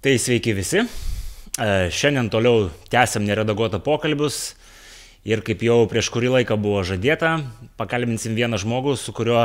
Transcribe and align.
Tai 0.00 0.14
sveiki 0.16 0.54
visi. 0.56 0.80
E, 0.80 1.90
šiandien 1.92 2.30
toliau 2.32 2.70
tęsiam 2.88 3.20
neredaguotą 3.28 3.82
pokalbius 3.84 4.54
ir 5.28 5.42
kaip 5.44 5.60
jau 5.60 5.82
prieš 5.92 6.08
kurį 6.14 6.30
laiką 6.38 6.56
buvo 6.56 6.80
žadėta, 6.88 7.34
pakalbinsim 7.76 8.32
vieną 8.32 8.56
žmogų, 8.62 8.94
su 8.96 9.12
kuriuo 9.12 9.42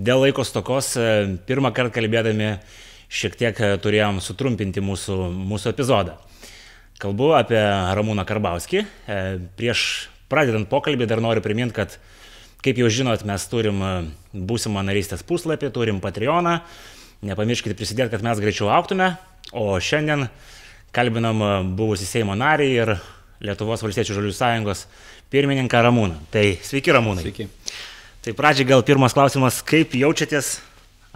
dėl 0.00 0.24
laiko 0.24 0.40
stokos 0.48 0.94
e, 0.96 1.04
pirmą 1.44 1.74
kartą 1.76 1.98
kalbėdami 1.98 2.48
šiek 3.12 3.36
tiek 3.42 3.60
e, 3.60 3.74
turėjom 3.84 4.24
sutrumpinti 4.24 4.80
mūsų, 4.80 5.20
mūsų 5.52 5.74
epizodą. 5.74 6.16
Kalbu 7.04 7.34
apie 7.36 7.60
Ramūną 7.60 8.24
Karbauskį. 8.24 8.86
Prieš 9.60 9.82
pradedant 10.32 10.64
pokalbį 10.72 11.12
dar 11.12 11.20
noriu 11.20 11.44
priminti, 11.44 11.76
kad 11.76 12.00
kaip 12.64 12.80
jau 12.80 12.88
žinot, 12.88 13.28
mes 13.28 13.50
turim 13.52 13.84
būsimą 14.32 14.80
narystės 14.88 15.28
puslapį, 15.28 15.74
turim 15.76 16.00
Patreoną. 16.00 16.62
Nepamirškite 17.20 17.76
prisidėti, 17.76 18.14
kad 18.16 18.24
mes 18.24 18.40
greičiau 18.40 18.72
auktume. 18.72 19.18
O 19.52 19.74
šiandien 19.82 20.28
kalbinam 20.94 21.42
buvusi 21.76 22.08
Seimo 22.08 22.36
narį 22.38 22.70
ir 22.74 22.94
Lietuvos 23.40 23.80
valstiečių 23.80 24.18
žalių 24.18 24.32
sąjungos 24.36 24.84
pirmininką 25.32 25.80
Ramūną. 25.86 26.18
Tai 26.32 26.44
sveiki 26.66 26.92
Ramūnai. 26.92 27.24
Sveiki. 27.24 27.46
Tai 28.20 28.34
pradžiai 28.36 28.68
gal 28.68 28.82
pirmas 28.84 29.14
klausimas, 29.16 29.62
kaip 29.64 29.94
jaučiatės 29.96 30.58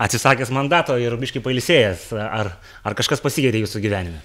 atsisakęs 0.01 0.49
mandato 0.55 0.97
ir 0.99 1.15
biškai 1.21 1.43
pailisėjęs, 1.45 2.07
ar, 2.17 2.55
ar 2.81 2.97
kažkas 2.97 3.21
pasikeitė 3.23 3.61
jūsų 3.61 3.83
gyvenime? 3.85 4.23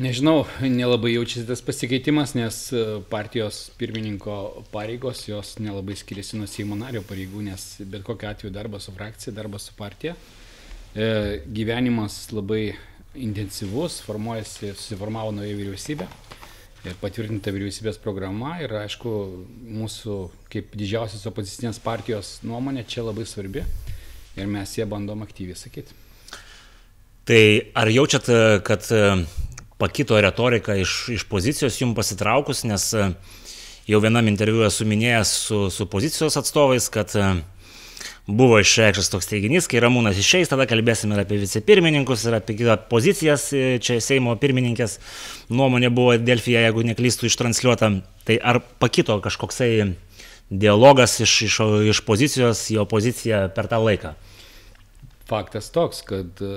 Nežinau, 0.00 0.46
nelabai 0.64 1.12
jaučiasi 1.12 1.44
tas 1.46 1.60
pasikeitimas, 1.64 2.32
nes 2.34 2.58
partijos 3.12 3.66
pirmininko 3.80 4.64
pareigos 4.72 5.26
jos 5.28 5.58
nelabai 5.60 5.96
skiriasi 6.00 6.40
nuo 6.40 6.48
Seimo 6.48 6.76
nario 6.78 7.02
pareigų, 7.04 7.42
nes 7.50 7.66
bet 7.84 8.02
kokiu 8.06 8.30
atveju 8.30 8.52
darbas 8.54 8.88
su 8.88 8.94
frakcija, 8.96 9.34
darbas 9.36 9.68
su 9.68 9.76
partija. 9.76 10.16
E, 10.96 11.44
gyvenimas 11.52 12.16
labai 12.32 12.72
intensyvus, 13.16 14.00
formuojasi, 14.04 14.72
susiformavo 14.76 15.32
nauja 15.36 15.56
vyriausybė 15.56 16.06
ir 16.86 16.96
patvirtinta 17.00 17.52
vyriausybės 17.54 17.98
programa 18.02 18.56
ir 18.62 18.74
aišku, 18.80 19.12
mūsų 19.78 20.18
kaip 20.52 20.76
didžiausios 20.78 21.24
opozicinės 21.30 21.80
partijos 21.82 22.38
nuomonė 22.46 22.84
čia 22.88 23.06
labai 23.06 23.26
svarbi 23.26 23.64
ir 24.38 24.50
mes 24.50 24.76
ją 24.78 24.86
bandom 24.88 25.24
aktyviai 25.26 25.58
sakyti. 25.58 25.96
Tai 27.28 27.42
ar 27.76 27.90
jaučiat, 27.92 28.30
kad 28.64 28.86
pakito 29.78 30.16
retorika 30.20 30.78
iš, 30.78 30.94
iš 31.18 31.26
pozicijos 31.28 31.76
jums 31.80 31.98
pasitraukus, 31.98 32.64
nes 32.64 32.86
jau 33.88 34.00
vienam 34.04 34.30
interviu 34.30 34.64
esu 34.64 34.86
minėjęs 34.88 35.34
su, 35.48 35.58
su 35.74 35.88
pozicijos 35.90 36.38
atstovais, 36.40 36.88
kad 36.92 37.12
uh, 37.18 37.36
buvo 38.26 38.58
išreikštas 38.60 39.10
toks 39.12 39.28
teiginys, 39.30 39.68
kai 39.70 39.80
Ramūnas 39.82 40.18
išeis, 40.20 40.50
tada 40.50 40.66
kalbėsime 40.68 41.16
ir 41.16 41.22
apie 41.24 41.40
vicepirmininkus, 41.40 42.26
ir 42.28 42.38
apie 42.38 42.56
kitą 42.58 42.76
pozicijas. 42.90 43.48
Čia 43.84 43.98
Seimo 44.04 44.36
pirmininkės 44.40 44.98
nuomonė 45.52 45.90
buvo 45.94 46.16
Delfija, 46.20 46.66
jeigu 46.66 46.84
neklystų 46.90 47.30
ištransliuota. 47.30 47.92
Tai 48.28 48.40
ar 48.52 48.60
pakito 48.82 49.18
kažkoksai 49.24 49.70
dialogas 50.48 51.18
iš, 51.24 51.36
iš, 51.48 51.60
iš 51.92 52.02
pozicijos 52.08 52.64
į 52.72 52.82
opoziciją 52.84 53.46
per 53.56 53.70
tą 53.70 53.80
laiką? 53.84 54.16
Faktas 55.28 55.68
toks, 55.68 56.00
kad 56.08 56.40
e, 56.40 56.52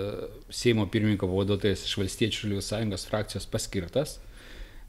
Seimo 0.52 0.86
pirmininko 0.92 1.28
pavaduotojas 1.28 1.84
iš 1.88 1.98
Valstiečių 2.00 2.46
žaliųjų 2.46 2.64
sąjungos 2.64 3.08
frakcijos 3.10 3.50
paskirtas 3.52 4.20
E, 4.22 4.31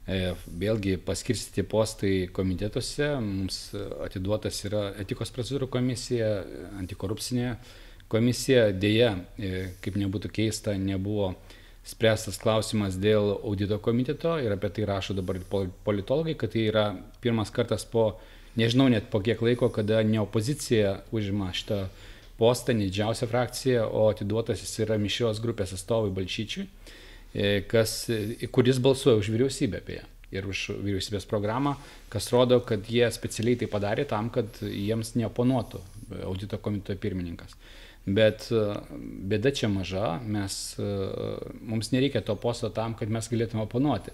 vėlgi 0.07 0.97
paskirstyti 0.99 1.63
postai 1.63 2.13
komitetuose, 2.35 3.07
mums 3.23 3.59
atiduotas 4.03 4.59
yra 4.67 4.89
etikos 4.99 5.31
procedūrų 5.31 5.69
komisija, 5.71 6.29
antikorupcinė 6.81 7.53
komisija, 8.11 8.67
dėja, 8.75 9.15
e, 9.39 9.51
kaip 9.81 9.97
nebūtų 9.97 10.31
keista, 10.33 10.75
nebuvo 10.77 11.33
spręstas 11.87 12.37
klausimas 12.39 12.95
dėl 12.99 13.33
audito 13.41 13.79
komiteto 13.83 14.37
ir 14.39 14.53
apie 14.55 14.69
tai 14.75 14.85
rašo 14.87 15.15
dabar 15.17 15.39
politologai, 15.83 16.35
kad 16.39 16.53
tai 16.53 16.67
yra 16.69 16.85
pirmas 17.23 17.51
kartas 17.51 17.83
po, 17.87 18.13
nežinau 18.59 18.87
net 18.91 19.09
po 19.11 19.19
kiek 19.23 19.41
laiko, 19.43 19.71
kada 19.73 20.03
ne 20.07 20.21
opozicija 20.21 20.99
užima 21.11 21.51
šitą 21.55 21.85
postą, 22.39 22.75
ne 22.75 22.87
didžiausia 22.87 23.27
frakcija, 23.31 23.87
o 23.87 24.07
atiduotas 24.11 24.63
jis 24.63 24.83
yra 24.85 24.99
mišios 24.99 25.41
grupės 25.43 25.75
atstovai 25.75 26.13
Balšyčiui. 26.15 26.67
E, 27.33 27.61
kas, 27.67 28.09
e, 28.09 28.47
kuris 28.47 28.77
balsuoja 28.77 29.17
už 29.17 29.31
vyriausybę 29.33 29.81
ją 29.89 30.05
ir 30.33 30.45
už 30.49 30.59
vyriausybės 30.81 31.25
programą, 31.29 31.75
kas 32.09 32.29
rodo, 32.33 32.59
kad 32.65 32.85
jie 32.89 33.05
specialiai 33.13 33.57
tai 33.57 33.67
padarė 33.69 34.05
tam, 34.09 34.29
kad 34.33 34.49
jiems 34.61 35.13
neoponuotų 35.17 35.81
audito 36.25 36.57
komiteto 36.57 36.97
pirmininkas. 37.01 37.53
Bet 38.05 38.47
e, 38.53 38.61
bėda 39.33 39.53
čia 39.53 39.69
maža, 39.69 40.19
mes, 40.25 40.75
mums 41.61 41.91
nereikia 41.93 42.21
to 42.21 42.35
posto 42.37 42.69
tam, 42.69 42.93
kad 42.97 43.09
mes 43.09 43.29
galėtume 43.29 43.65
oponuoti. 43.65 44.13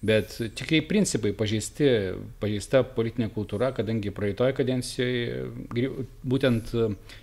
Bet 0.00 0.32
tikrai 0.56 0.80
principai 0.88 1.34
pažeisti, 1.36 1.88
pažeista 2.40 2.80
politinė 2.96 3.28
kultūra, 3.34 3.68
kadangi 3.76 4.12
praeitoje 4.16 4.56
kadencijoje 4.56 6.06
būtent 6.24 6.72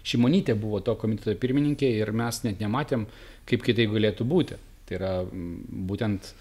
Šimonytė 0.05 0.53
buvo 0.57 0.81
to 0.85 0.93
komiteto 0.97 1.33
pirmininkė 1.41 1.89
ir 1.89 2.13
mes 2.13 2.43
net 2.45 2.61
nematėm, 2.61 3.09
kaip 3.49 3.65
kitai 3.65 3.89
galėtų 3.89 4.29
būti. 4.29 4.61
Tai 4.87 4.97
yra 4.99 5.11
būtent 5.27 6.31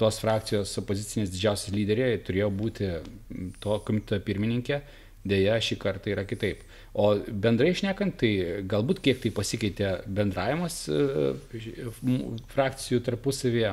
tos 0.00 0.18
frakcijos 0.22 0.74
opozicinės 0.82 1.32
didžiausias 1.32 1.74
lyderiai 1.74 2.20
turėjo 2.26 2.50
būti 2.54 2.90
to 3.62 3.78
komiteto 3.86 4.18
pirmininkė, 4.26 4.80
dėja 5.24 5.58
šį 5.62 5.78
kartą 5.80 6.12
yra 6.12 6.24
kitaip. 6.28 6.64
O 6.94 7.14
bendrai 7.28 7.72
išnekant, 7.72 8.18
tai 8.20 8.62
galbūt 8.70 9.00
kiek 9.04 9.22
tai 9.22 9.32
pasikeitė 9.34 9.92
bendravimas 10.06 10.84
e, 10.92 11.32
frakcijų 12.52 13.00
tarpusavėje, 13.06 13.72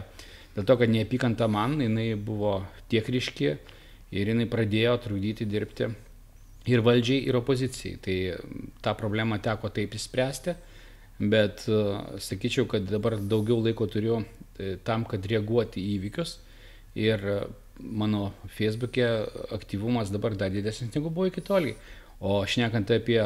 dėl 0.56 0.68
to, 0.70 0.78
kad 0.80 0.94
neapykanta 0.94 1.50
man, 1.52 1.80
jinai 1.84 2.14
buvo 2.16 2.62
tiek 2.91 3.06
ryški 3.06 3.52
ir 3.52 4.31
jinai 4.34 4.47
pradėjo 4.52 4.96
trukdyti 5.06 5.47
dirbti 5.50 5.91
ir 6.72 6.84
valdžiai, 6.86 7.25
ir 7.28 7.38
opozicijai. 7.40 8.00
Tai 8.02 8.18
tą 8.86 8.96
problemą 8.97 9.41
teko 9.44 9.72
taip 9.74 9.97
įspręsti 9.97 10.56
bet 11.22 11.66
e, 11.70 11.82
sakyčiau, 12.20 12.66
kad 12.70 12.88
dabar 12.90 13.18
daugiau 13.20 13.62
laiko 13.62 13.86
turiu 13.88 14.22
e, 14.58 14.76
tam, 14.86 15.06
kad 15.06 15.26
reaguoti 15.30 15.82
į 15.82 15.98
įvykius 16.00 16.38
ir 16.98 17.22
e, 17.22 17.40
mano 17.82 18.32
Facebook'e 18.58 19.08
aktyvumas 19.54 20.12
dabar 20.14 20.36
dar 20.38 20.52
didesnis 20.54 20.94
negu 20.96 21.09
buvo 21.09 21.30
iki 21.30 21.44
toliai. 21.46 21.78
O 22.22 22.44
šnekant 22.46 22.92
apie 22.94 23.18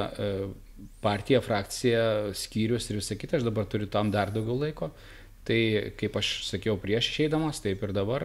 partiją, 1.03 1.41
frakciją, 1.43 2.31
skyrius 2.39 2.87
ir 2.87 3.01
visą 3.01 3.17
kitą, 3.19 3.41
aš 3.41 3.43
dabar 3.43 3.65
turiu 3.67 3.89
tam 3.91 4.11
dar 4.11 4.31
daugiau 4.31 4.55
laiko. 4.61 4.87
Tai 5.45 5.59
kaip 5.99 6.15
aš 6.15 6.29
sakiau 6.47 6.77
prieš 6.79 7.09
išeidamas, 7.11 7.59
taip 7.61 7.83
ir 7.83 7.91
dabar 7.93 8.23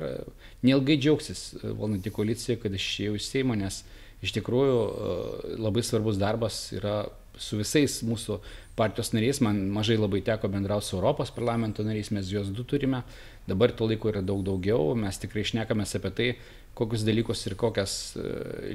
neilgai 0.62 0.94
džiaugsis 1.00 1.42
valdanti 1.64 2.12
koalicija, 2.14 2.60
kad 2.62 2.72
išėjau 2.78 3.18
iš 3.18 3.26
Seimo, 3.26 3.58
nes 3.58 3.82
iš 4.22 4.36
tikrųjų 4.38 4.78
labai 5.58 5.82
svarbus 5.84 6.22
darbas 6.22 6.62
yra 6.78 7.02
su 7.40 7.58
visais 7.60 7.98
mūsų 8.06 8.38
partijos 8.80 9.12
nariais, 9.12 9.42
man 9.44 9.58
mažai 9.76 9.98
labai 10.00 10.22
teko 10.24 10.48
bendrauti 10.48 10.88
su 10.88 10.96
Europos 10.96 11.32
parlamento 11.36 11.84
nariais, 11.84 12.10
mes 12.16 12.32
juos 12.32 12.48
du 12.56 12.64
turime, 12.64 13.02
dabar 13.48 13.74
to 13.76 13.88
laiko 13.90 14.08
yra 14.08 14.22
daug 14.24 14.40
daugiau, 14.46 14.94
mes 14.96 15.20
tikrai 15.20 15.44
šnekamės 15.52 15.96
apie 15.98 16.12
tai, 16.16 16.28
kokius 16.78 17.04
dalykus 17.04 17.44
ir 17.48 17.56
kokias 17.60 17.96
e, 18.16 18.26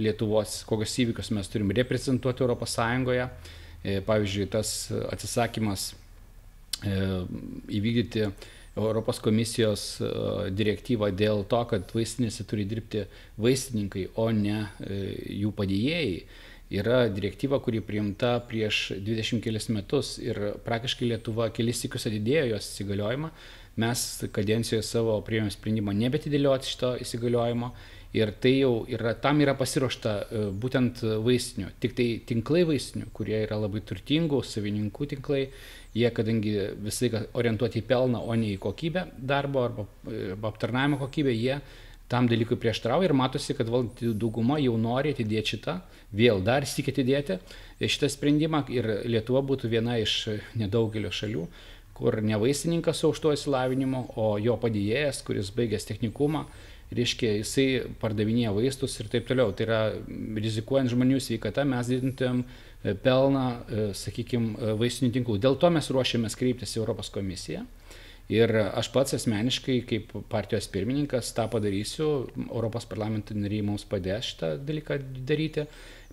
Lietuvos, 0.06 0.60
kokius 0.70 0.98
įvykius 1.06 1.32
mes 1.34 1.50
turim 1.50 1.72
reprezentuoti 1.74 2.46
Europos 2.46 2.76
Sąjungoje. 2.78 3.30
E, 3.86 4.00
pavyzdžiui, 4.06 4.50
tas 4.54 4.76
atsisakymas 5.14 5.92
e, 6.86 6.96
įvykdyti 7.80 8.28
Europos 8.76 9.22
komisijos 9.24 9.84
direktyvą 10.52 11.08
dėl 11.16 11.46
to, 11.48 11.62
kad 11.70 11.94
vaistinėse 11.96 12.44
turi 12.50 12.66
dirbti 12.68 13.06
vaistininkai, 13.40 14.10
o 14.20 14.26
ne 14.36 14.66
jų 15.32 15.54
padėjėjai 15.56 16.18
yra 16.74 17.06
direktyva, 17.14 17.60
kuri 17.62 17.82
priimta 17.86 18.40
prieš 18.50 18.92
20 18.98 19.44
kelias 19.44 19.70
metus 19.70 20.16
ir 20.22 20.40
praktiškai 20.66 21.12
Lietuva 21.12 21.52
kelis 21.54 21.84
įkius 21.86 22.10
atidėjo 22.10 22.48
jos 22.56 22.72
įsigaliojimą. 22.72 23.30
Mes 23.84 24.02
kadencijoje 24.32 24.86
savo 24.88 25.20
priėmėm 25.28 25.52
sprendimą 25.52 25.94
nebetidėlioti 26.00 26.72
šito 26.72 26.94
įsigaliojimo 27.04 27.74
ir 28.16 28.32
tai 28.40 28.54
jau 28.62 28.86
yra, 28.88 29.14
tam 29.20 29.42
yra 29.44 29.56
pasiruošta 29.60 30.14
e, 30.16 30.44
būtent 30.64 31.04
vaistinių. 31.26 31.74
Tik 31.84 31.96
tai 31.98 32.06
tinklai 32.28 32.64
vaistinių, 32.68 33.10
kurie 33.16 33.42
yra 33.44 33.60
labai 33.60 33.82
turtingų, 33.86 34.40
savininkų 34.48 35.10
tinklai, 35.16 35.42
jie 35.96 36.12
kadangi 36.16 36.54
visai 36.86 37.12
orientuoti 37.36 37.82
į 37.82 37.88
pelną, 37.90 38.24
o 38.24 38.38
ne 38.40 38.54
į 38.54 38.62
kokybę 38.64 39.10
darbo 39.20 39.66
arba, 39.68 39.88
e, 40.08 40.32
arba 40.32 40.54
aptarnavimo 40.54 41.02
kokybę, 41.04 41.36
jie 41.36 41.60
tam 42.12 42.28
dalykui 42.30 42.58
prieštarauja 42.62 43.10
ir 43.10 43.16
matosi, 43.18 43.56
kad 43.58 43.70
dauguma 44.02 44.60
jau 44.62 44.76
nori 44.78 45.14
atidėti 45.16 45.56
šitą, 45.56 45.80
vėl 46.16 46.44
dar 46.46 46.68
sėki 46.70 46.94
atidėti 46.94 47.40
šitą 47.82 48.10
sprendimą 48.14 48.66
ir 48.74 48.92
Lietuva 49.10 49.42
būtų 49.46 49.72
viena 49.72 49.98
iš 50.02 50.14
nedaugelio 50.60 51.12
šalių, 51.14 51.48
kur 51.96 52.20
ne 52.22 52.38
vaistininkas 52.38 53.02
su 53.02 53.10
aukštuoju 53.10 53.40
įsilavinimu, 53.40 54.06
o 54.20 54.36
jo 54.42 54.58
padėjėjas, 54.62 55.24
kuris 55.26 55.50
baigęs 55.56 55.88
technikumą, 55.88 56.44
reiškia, 56.96 57.32
jisai 57.40 57.68
pardavinėja 58.02 58.52
vaistus 58.54 59.00
ir 59.00 59.10
taip 59.12 59.26
toliau. 59.30 59.54
Tai 59.56 59.66
yra 59.66 59.80
rizikuojant 60.38 60.92
žmonių 60.92 61.22
sveikata, 61.24 61.66
mes 61.68 61.90
didintumėm 61.90 62.44
pelną, 63.02 63.48
sakykime, 63.98 64.76
vaistinių 64.78 65.16
tinklų. 65.16 65.40
Dėl 65.42 65.58
to 65.58 65.72
mes 65.74 65.90
ruošiamės 65.90 66.38
kreiptis 66.38 66.76
į 66.76 66.84
Europos 66.84 67.10
komisiją 67.16 67.66
Ir 68.34 68.50
aš 68.58 68.90
pats 68.90 69.14
asmeniškai, 69.20 69.76
kaip 69.86 70.10
partijos 70.32 70.66
pirmininkas, 70.74 71.30
tą 71.38 71.46
padarysiu, 71.52 72.08
Europos 72.48 72.88
parlamento 72.90 73.38
nariai 73.38 73.62
mums 73.68 73.86
padės 73.86 74.32
šitą 74.32 74.56
dalyką 74.66 74.98
daryti, 75.30 75.68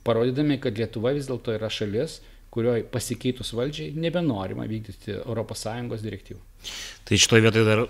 parodydami, 0.05 0.59
kad 0.61 0.77
Lietuva 0.77 1.15
vis 1.17 1.31
dėlto 1.31 1.57
yra 1.57 1.73
šalis, 1.73 2.19
kurioje 2.53 2.85
pasikeitus 2.93 3.55
valdžiai 3.57 3.95
nebenorima 3.97 4.67
vykdyti 4.69 5.17
ES 5.25 6.03
direktyvų. 6.05 6.41
Tai 7.09 7.19
šitoje 7.19 7.47
vietoje 7.47 7.65
dar, 7.65 7.87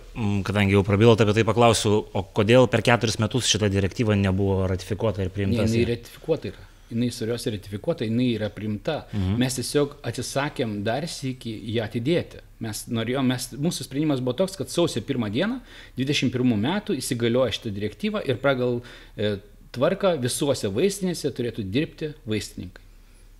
kadangi 0.47 0.77
jau 0.77 0.85
prabilote 0.87 1.27
apie 1.27 1.35
tai, 1.41 1.49
paklausiu, 1.49 1.99
o 2.15 2.23
kodėl 2.23 2.71
per 2.71 2.85
keturis 2.87 3.19
metus 3.19 3.51
šita 3.51 3.69
direktyva 3.73 4.15
nebuvo 4.15 4.69
ratifikuota 4.71 5.27
ir 5.27 5.35
priimta? 5.35 5.67
Ne, 5.67 5.73
jinai 5.83 5.97
ratifikuota 5.97 6.53
yra 6.53 6.69
jinai 6.93 7.11
surios 7.15 7.47
ratifikuota, 7.49 8.07
jinai 8.07 8.33
yra 8.37 8.49
primta. 8.53 9.03
Mhm. 9.13 9.37
Mes 9.41 9.59
tiesiog 9.59 9.99
atsisakėm 10.07 10.81
dar 10.87 11.09
sėki 11.11 11.53
ją 11.75 11.87
atidėti. 11.89 12.43
Mes 12.63 12.85
norėjom, 12.95 13.27
mes, 13.27 13.49
mūsų 13.59 13.89
sprendimas 13.89 14.23
buvo 14.23 14.37
toks, 14.39 14.55
kad 14.59 14.71
sausio 14.71 15.03
pirmą 15.03 15.31
dieną, 15.35 15.59
21 15.99 16.55
metų 16.63 16.97
įsigalioja 17.01 17.57
šitą 17.57 17.73
direktyvą 17.75 18.23
ir 18.29 18.39
pagal 18.43 18.81
e, 19.17 19.35
tvarką 19.75 20.15
visuose 20.23 20.71
vaistinėse 20.71 21.33
turėtų 21.35 21.65
dirbti 21.75 22.13
vaistininkai, 22.29 22.85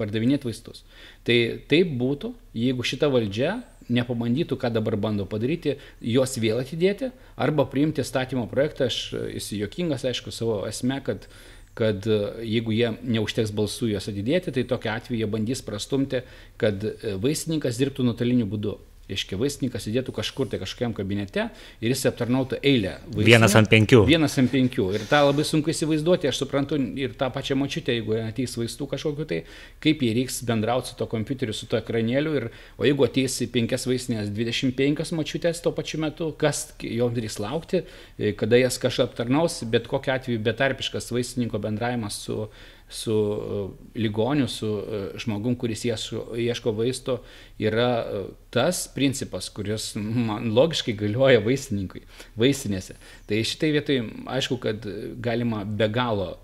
pardavinėti 0.01 0.49
vaistus. 0.49 0.83
Tai 1.29 1.37
taip 1.71 1.93
būtų, 2.01 2.33
jeigu 2.57 2.87
šita 2.89 3.13
valdžia 3.13 3.61
nepabandytų, 3.93 4.57
ką 4.59 4.73
dabar 4.73 4.97
bando 4.97 5.27
padaryti, 5.29 5.77
juos 6.01 6.35
vėl 6.41 6.63
atidėti, 6.63 7.13
arba 7.37 7.67
priimti 7.69 8.03
statymo 8.07 8.47
projektą, 8.51 8.89
aš 8.91 9.01
esu 9.37 9.59
jokingas, 9.61 10.07
aišku, 10.09 10.33
savo 10.35 10.63
esme, 10.69 10.99
kad 11.05 11.27
uh, 11.27 11.52
kad 11.79 12.07
e, 12.07 12.19
jeigu 12.45 12.75
jie 12.77 12.93
neužteks 13.03 13.53
balsų 13.57 13.93
juos 13.95 14.09
atidėti, 14.11 14.53
tai 14.55 14.65
tokia 14.69 14.97
atveju 14.99 15.23
jie 15.23 15.29
bandys 15.31 15.65
prastumti, 15.65 16.23
kad 16.61 16.85
e, 16.85 17.17
vaistininkas 17.23 17.81
dirbtų 17.81 18.07
nuotoliniu 18.09 18.49
būdu 18.51 18.77
reiškia 19.11 19.39
vaistininkas 19.41 19.87
sėdėtų 19.87 20.15
kažkur 20.15 20.49
tai 20.51 20.61
kažkokiam 20.63 20.95
kabinete 20.97 21.49
ir 21.83 21.93
jis 21.93 22.05
aptarnautų 22.11 22.61
eilę. 22.63 22.95
Vaistinių, 23.09 23.27
vienas 23.27 23.57
ant 23.59 23.71
penkių. 23.73 24.03
Vienas 24.09 24.37
ant 24.41 24.53
penkių. 24.53 24.87
Ir 24.97 25.07
tą 25.11 25.23
labai 25.27 25.45
sunku 25.47 25.73
įsivaizduoti, 25.73 26.31
aš 26.31 26.43
suprantu 26.43 26.79
ir 27.01 27.17
tą 27.19 27.29
pačią 27.35 27.57
mačiutę, 27.59 27.97
jeigu 27.97 28.17
ateis 28.21 28.55
vaistų 28.59 28.89
kažkokiu 28.93 29.27
tai, 29.29 29.41
kaip 29.83 30.05
jie 30.07 30.13
reiks 30.19 30.41
bendrauti 30.49 30.93
su 30.93 30.99
to 31.01 31.09
kompiuteriu, 31.11 31.57
su 31.57 31.69
to 31.71 31.81
ekranėliu. 31.81 32.35
Ir, 32.41 32.49
o 32.79 32.87
jeigu 32.89 33.07
ateis 33.09 33.41
į 33.45 33.51
penkias 33.55 33.89
vaistinės 33.91 34.31
25 34.33 35.17
mačiutės 35.19 35.63
tuo 35.65 35.75
pačiu 35.77 36.03
metu, 36.03 36.31
kas 36.39 36.69
joms 36.83 37.17
darys 37.19 37.41
laukti, 37.43 37.83
e, 38.19 38.35
kada 38.39 38.61
jas 38.61 38.79
kažką 38.83 39.11
aptarnaus, 39.11 39.63
bet 39.69 39.91
kokiu 39.91 40.15
atveju 40.15 40.45
betarpiškas 40.47 41.11
vaistininko 41.13 41.61
bendravimas 41.63 42.23
su 42.23 42.47
su 42.93 43.17
e, 43.17 44.01
ligoniu, 44.01 44.49
su 44.49 44.69
e, 44.69 45.01
žmogum, 45.25 45.57
kuris 45.57 45.85
ieško 45.87 46.75
vaisto, 46.77 47.19
yra 47.61 47.89
e, 48.03 48.23
tas 48.53 48.85
principas, 48.95 49.49
kuris 49.55 49.93
man 49.97 50.53
logiškai 50.53 50.95
galioja 51.01 51.41
vaistininkui, 51.45 52.05
vaistinėse. 52.39 52.99
Tai 53.29 53.41
šitai 53.49 53.73
vietai 53.79 53.99
aišku, 54.37 54.61
kad 54.63 54.87
galima 55.25 55.65
be 55.65 55.89
galo 55.93 56.35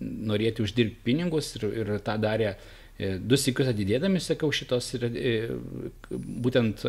norėti 0.00 0.64
uždirbti 0.64 1.04
pinigus 1.04 1.54
ir, 1.58 1.68
ir 1.82 1.94
tą 2.04 2.16
darė 2.22 2.54
uh, 2.54 2.74
du 2.98 3.36
sikius 3.38 3.68
atidėdami, 3.70 4.18
sakau, 4.18 4.48
šitos 4.50 4.88
e, 4.98 5.34
būtent 6.10 6.82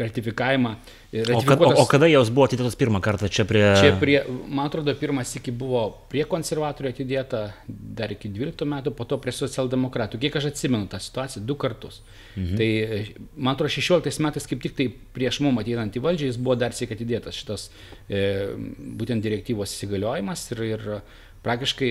ratifikavimą. 0.00 0.72
O, 1.36 1.42
kad, 1.44 1.60
o, 1.60 1.68
o 1.82 1.84
kada 1.90 2.08
jos 2.08 2.30
buvo 2.32 2.46
atidėtos 2.48 2.78
pirmą 2.80 3.02
kartą 3.04 3.28
čia 3.28 3.44
prie... 3.48 3.60
Čia 3.76 3.90
prie, 4.00 4.16
man 4.48 4.70
atrodo, 4.70 4.94
pirmas 4.96 5.34
iki 5.36 5.52
buvo 5.52 5.82
prie 6.08 6.24
konservatorių 6.30 6.94
atidėta 6.94 7.42
dar 7.68 8.16
iki 8.16 8.32
12 8.32 8.68
metų, 8.72 8.94
po 8.96 9.04
to 9.10 9.20
prie 9.20 9.36
socialdemokratų. 9.36 10.22
Kiek 10.24 10.40
aš 10.40 10.48
atsimenu 10.54 10.88
tą 10.88 11.02
situaciją, 11.02 11.44
du 11.44 11.58
kartus. 11.60 12.00
Mhm. 12.38 12.56
Tai 12.56 12.70
man 13.36 13.52
atrodo, 13.52 13.74
16 13.76 14.24
metais 14.24 14.48
kaip 14.48 14.64
tik 14.64 14.78
tai 14.80 14.88
prieš 14.88 15.42
mum 15.44 15.60
ateinant 15.60 15.92
į 15.92 16.04
valdžią 16.08 16.32
jis 16.32 16.40
buvo 16.40 16.56
dar 16.56 16.72
sėk 16.76 16.96
atidėtas 16.96 17.36
šitas 17.36 17.68
e, 18.08 18.54
būtent 18.96 19.20
direktyvos 19.28 19.76
įsigaliojimas 19.76 20.46
ir, 20.54 20.64
ir 20.72 20.86
praktiškai 21.44 21.90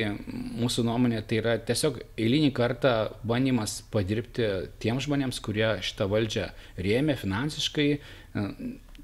mūsų 0.59 0.85
nuomonė 0.87 1.21
tai 1.27 1.39
yra 1.41 1.55
tiesiog 1.65 2.01
eilinį 2.19 2.51
kartą 2.57 2.93
bandymas 3.27 3.79
padirbti 3.93 4.49
tiems 4.83 5.07
žmonėms, 5.07 5.41
kurie 5.45 5.71
šitą 5.85 6.09
valdžią 6.11 6.49
rėmė 6.77 7.17
finansiškai. 7.19 7.89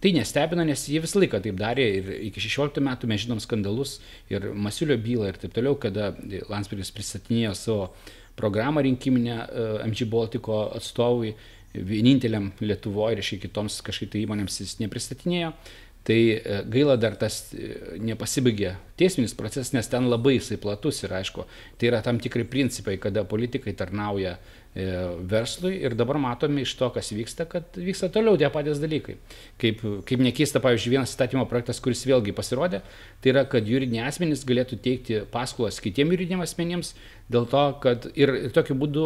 Tai 0.04 0.12
nestebina, 0.14 0.66
nes 0.68 0.84
jie 0.92 1.00
visą 1.02 1.22
laiką 1.22 1.40
taip 1.42 1.58
darė 1.58 1.86
ir 1.98 2.12
iki 2.28 2.44
16 2.44 2.84
metų 2.84 3.10
mes 3.10 3.24
žinom 3.24 3.40
skandalus 3.42 3.98
ir 4.30 4.52
Masiulio 4.54 5.00
bylą 5.02 5.32
ir 5.32 5.40
taip 5.42 5.56
toliau, 5.56 5.80
kada 5.82 6.12
Landsbergis 6.52 6.94
pristatinėjo 6.94 7.56
savo 7.58 7.88
programą 8.36 8.84
rinkiminę 8.86 9.38
e, 9.40 9.68
MG 9.88 10.06
Baltiko 10.12 10.66
atstovui, 10.76 11.34
vieninteliam 11.76 12.52
Lietuvoje 12.62 13.18
ir 13.18 13.24
iš 13.24 13.32
kitoms 13.44 13.80
kažkaip 13.86 14.12
tai 14.14 14.22
įmonėms 14.24 14.62
jis 14.62 14.78
nepristatinėjo. 14.84 15.54
Tai 16.06 16.18
e, 16.30 16.40
gaila 16.70 17.00
dar 17.02 17.16
tas 17.18 17.48
e, 17.58 17.72
nepasibaigė 17.98 18.76
teisminis 19.00 19.34
procesas, 19.34 19.72
nes 19.74 19.88
ten 19.90 20.06
labai 20.06 20.36
jisai 20.36 20.60
platus 20.62 21.02
ir 21.02 21.16
aišku, 21.18 21.48
tai 21.82 21.90
yra 21.90 22.04
tam 22.06 22.20
tikri 22.22 22.46
principai, 22.46 23.00
kada 23.02 23.24
politikai 23.26 23.74
tarnauja 23.74 24.36
e, 24.38 24.86
verslui 25.34 25.80
ir 25.82 25.96
dabar 25.98 26.20
matome 26.22 26.62
iš 26.62 26.76
to, 26.78 26.92
kas 26.94 27.10
vyksta, 27.10 27.48
kad 27.50 27.80
vyksta 27.82 28.12
toliau 28.14 28.38
tie 28.38 28.52
patys 28.54 28.84
dalykai. 28.84 29.18
Kaip, 29.62 29.82
kaip 30.06 30.24
nekeista, 30.28 30.62
pavyzdžiui, 30.62 30.94
vienas 30.94 31.16
statymo 31.18 31.48
projektas, 31.50 31.82
kuris 31.82 32.06
vėlgi 32.06 32.38
pasirodė, 32.38 32.84
tai 33.26 33.34
yra, 33.34 33.48
kad 33.50 33.66
juridiniai 33.66 34.06
asmenys 34.06 34.46
galėtų 34.46 34.78
teikti 34.86 35.24
paskolas 35.34 35.82
kitiem 35.82 36.14
juridiniam 36.14 36.46
asmenims, 36.46 36.94
dėl 37.32 37.48
to, 37.50 37.64
kad 37.82 38.06
ir, 38.14 38.32
tokiu 38.54 38.76
būdu, 38.78 39.06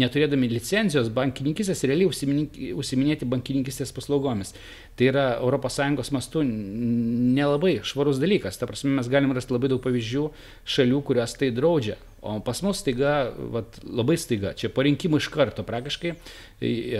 neturėdami 0.00 0.48
licencijos 0.50 1.10
bankininkistės, 1.12 1.84
realiai 1.88 2.08
užsiminėti 2.08 3.28
bankininkistės 3.28 3.92
paslaugomis. 3.96 4.54
Tai 4.96 5.10
yra 5.10 5.26
ES 5.38 6.12
mastu 6.14 6.42
nelabai 6.46 7.78
švarus 7.84 8.20
dalykas. 8.22 8.58
Ta 8.58 8.68
prasme, 8.70 8.94
mes 8.96 9.10
galim 9.12 9.34
rasti 9.36 9.54
labai 9.54 9.70
daug 9.74 9.82
pavyzdžių 9.84 10.24
šalių, 10.64 11.02
kurios 11.04 11.36
tai 11.38 11.52
draudžia. 11.52 11.98
O 12.24 12.40
pas 12.42 12.64
mus 12.66 12.80
staiga, 12.82 13.30
vat, 13.54 13.78
labai 13.84 14.16
staiga, 14.18 14.56
čia 14.58 14.72
po 14.74 14.82
rinkimų 14.82 15.20
iš 15.20 15.28
karto 15.30 15.62
praktiškai 15.66 16.16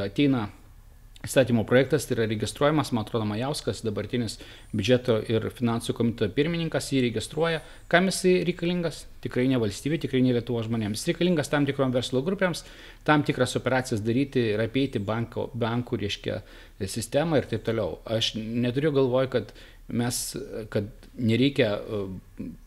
ateina 0.04 0.46
Įstatymo 1.26 1.64
projektas 1.66 2.04
tai 2.06 2.14
yra 2.14 2.26
registruojamas, 2.30 2.92
man 2.94 3.02
atrodo, 3.02 3.24
Majauskas, 3.26 3.80
dabartinis 3.82 4.36
biudžeto 4.70 5.16
ir 5.26 5.48
finansų 5.50 5.96
komiteto 5.98 6.28
pirmininkas, 6.36 6.92
jį 6.94 7.00
registruoja. 7.08 7.58
Kam 7.90 8.06
jisai 8.06 8.36
reikalingas? 8.46 9.00
Tikrai 9.24 9.48
ne 9.50 9.58
valstybė, 9.58 9.98
tikrai 10.04 10.20
ne 10.22 10.36
Lietuvo 10.36 10.62
žmonėms. 10.62 11.00
Jis 11.02 11.10
reikalingas 11.10 11.50
tam 11.50 11.66
tikrom 11.66 11.90
verslo 11.96 12.22
grupėms, 12.22 12.62
tam 13.08 13.26
tikras 13.26 13.58
operacijas 13.58 14.04
daryti 14.06 14.46
ir 14.52 14.62
apeiti 14.62 15.02
banko, 15.02 15.48
bankų, 15.58 15.98
reiškia, 16.04 16.38
sistemą 16.86 17.42
ir 17.42 17.50
taip 17.50 17.66
toliau. 17.66 17.98
Aš 18.06 18.36
neturiu 18.38 18.94
galvoj, 18.94 19.32
kad 19.34 19.50
mes, 19.88 20.37
kad 20.69 20.88
nereikia 21.19 21.70
e, 21.78 22.00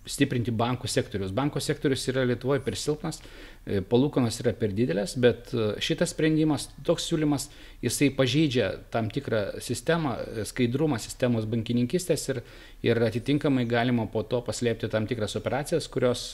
stiprinti 0.10 0.54
bankų 0.56 0.90
sektorius. 0.92 1.34
Bankų 1.36 1.62
sektorius 1.64 2.04
yra 2.12 2.24
Lietuvoje 2.28 2.64
per 2.66 2.78
silpnas, 2.80 3.22
e, 3.66 3.82
palūkanos 3.86 4.40
yra 4.44 4.54
per 4.58 4.74
didelės, 4.76 5.16
bet 5.22 5.54
e, 5.54 5.72
šitas 5.84 6.16
sprendimas, 6.16 6.68
toks 6.88 7.08
siūlymas, 7.10 7.48
jisai 7.86 8.12
pažeidžia 8.18 8.72
tam 8.94 9.12
tikrą 9.14 9.62
sistemą, 9.64 10.18
skaidrumą 10.50 11.00
sistemos 11.02 11.48
bankininkistės 11.52 12.28
ir, 12.34 12.42
ir 12.86 13.02
atitinkamai 13.08 13.68
galima 13.70 14.08
po 14.12 14.26
to 14.28 14.42
paslėpti 14.46 14.92
tam 14.92 15.08
tikras 15.10 15.38
operacijas, 15.40 15.90
kurios 15.92 16.34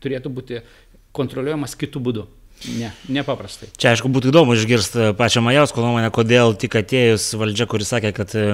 turėtų 0.00 0.32
būti 0.32 0.62
kontroliuojamas 1.14 1.76
kitų 1.78 2.02
būdų. 2.08 2.26
Ne, 2.64 2.90
nepaprastai. 3.12 3.68
Čia 3.76 3.90
aišku 3.92 4.08
būtų 4.08 4.30
įdomu 4.30 4.54
išgirsti 4.56 5.10
pačią 5.18 5.42
Majausko 5.44 5.82
nuomonę, 5.84 6.08
kodėl 6.14 6.54
tik 6.56 6.78
atėjus 6.80 7.26
valdžia, 7.36 7.66
kuris 7.68 7.90
sakė, 7.92 8.12
kad 8.16 8.32
e, 8.38 8.44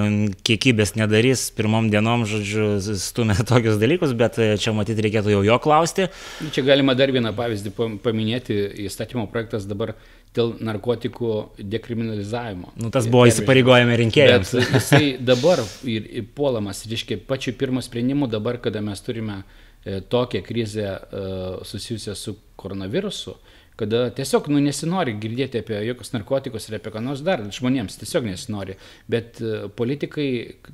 kiekybės 0.47 0.97
nedarys, 0.99 1.45
pirmom 1.55 1.87
dienom, 1.93 2.25
žodžiu, 2.27 2.73
stumė 2.99 3.37
tokius 3.51 3.79
dalykus, 3.81 4.15
bet 4.17 4.39
e, 4.41 4.49
čia 4.61 4.75
matyti 4.75 5.05
reikėtų 5.05 5.35
jau 5.37 5.43
jo 5.47 5.59
klausti. 5.63 6.09
Čia 6.51 6.65
galima 6.67 6.95
dar 6.99 7.13
vieną 7.15 7.31
pavyzdį 7.37 7.71
paminėti, 8.03 8.57
įstatymo 8.87 9.29
projektas 9.31 9.69
dabar 9.69 9.95
dėl 10.35 10.53
narkotikų 10.63 11.31
dekriminalizavimo. 11.71 12.71
Nu, 12.79 12.91
tas 12.93 13.07
buvo 13.11 13.25
įsipareigojami 13.29 13.97
rinkėjams. 14.05 14.53
Bet 14.59 14.75
jisai 14.77 15.03
dabar 15.31 15.63
ir, 15.87 16.07
ir 16.07 16.27
puolamas, 16.35 16.83
reiškia, 16.89 17.19
pačiu 17.27 17.55
pirmo 17.59 17.83
sprendimu 17.83 18.29
dabar, 18.31 18.59
kada 18.63 18.83
mes 18.83 19.03
turime 19.03 19.41
e, 19.41 19.99
tokią 20.01 20.43
krizę 20.47 20.87
e, 20.87 21.25
susijusią 21.67 22.15
su 22.15 22.37
koronavirusu, 22.59 23.35
kada 23.79 24.09
tiesiog 24.13 24.49
nu, 24.51 24.59
nesinori 24.61 25.13
girdėti 25.21 25.61
apie 25.61 25.77
jokius 25.87 26.11
narkotikus 26.13 26.67
ir 26.67 26.77
apie 26.77 26.91
ką 26.93 27.01
nors 27.03 27.23
dar, 27.25 27.41
žmonėms 27.55 27.97
tiesiog 28.01 28.27
nesinori, 28.27 28.75
bet 29.11 29.39
uh, 29.41 29.67
politikai, 29.77 30.27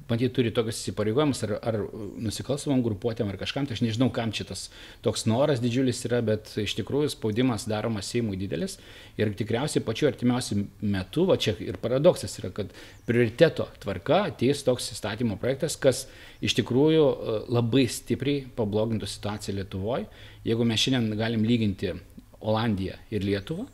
matyt, 0.10 0.34
turi 0.36 0.52
tokius 0.56 0.82
įsipareigojimus 0.82 1.44
ar, 1.48 1.54
ar 1.62 1.80
nusikalstamom 2.24 2.82
grupuotėm 2.86 3.30
ar 3.32 3.40
kažkam, 3.40 3.68
tai 3.68 3.78
aš 3.78 3.84
nežinau, 3.86 4.10
kam 4.14 4.34
šitas 4.36 4.68
toks 5.06 5.28
noras 5.30 5.62
didžiulis 5.64 6.04
yra, 6.10 6.24
bet 6.26 6.52
iš 6.60 6.76
tikrųjų 6.82 7.14
spaudimas 7.14 7.68
daromas 7.70 8.10
Seimui 8.12 8.40
didelis 8.40 8.78
ir 9.20 9.32
tikriausiai 9.38 9.86
pačiu 9.86 10.10
artimiausiu 10.10 10.66
metu, 10.82 11.28
va 11.30 11.38
čia 11.42 11.56
ir 11.64 11.80
paradoksas 11.82 12.40
yra, 12.42 12.52
kad 12.56 12.74
prioriteto 13.08 13.70
tvarka 13.84 14.26
ateis 14.32 14.66
toks 14.68 14.92
įstatymo 14.96 15.40
projektas, 15.42 15.78
kas 15.80 16.06
iš 16.44 16.58
tikrųjų 16.60 17.08
uh, 17.08 17.40
labai 17.52 17.88
stipriai 17.92 18.46
pablogintų 18.58 19.10
situaciją 19.10 19.58
Lietuvoje. 19.62 20.08
Jeigu 20.48 20.68
mes 20.68 20.80
šiandien 20.80 21.18
galim 21.20 21.44
lyginti 21.48 21.96
Olandiją 22.42 22.98
ir 23.14 23.26
Lietuvą, 23.26 23.66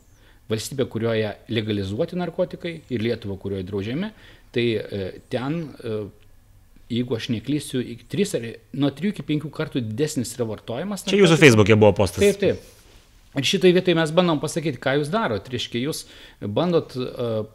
valstybė, 0.50 0.86
kurioje 0.92 1.30
legalizuoti 1.52 2.18
narkotikai 2.20 2.74
ir 2.92 3.04
Lietuvą, 3.04 3.36
kurioje 3.40 3.66
draudžiami, 3.68 4.10
tai 4.54 4.66
e, 4.78 5.08
ten 5.32 5.58
e, 5.80 5.96
jeigu 6.92 7.16
aš 7.16 7.30
neklysiu, 7.32 7.82
3 8.12 8.36
ar 8.38 8.46
nuo 8.76 8.90
3 8.94 9.12
iki 9.14 9.24
5 9.26 9.50
kartų 9.54 9.82
didesnis 9.84 10.34
yra 10.36 10.46
vartojimas. 10.48 11.06
Čia 11.08 11.20
jūsų 11.22 11.40
Facebook'e 11.40 11.76
buvo 11.78 11.94
postas. 11.96 12.24
Taip, 12.24 12.40
taip. 12.40 12.72
Ir 13.34 13.48
šitai 13.48 13.72
vietai 13.74 13.96
mes 13.98 14.12
bandom 14.14 14.38
pasakyti, 14.42 14.78
ką 14.82 14.98
jūs 15.00 15.10
darot. 15.10 15.48
Reiškia, 15.50 15.80
jūs 15.88 16.04
bandot 16.54 16.94
uh, 17.00 17.46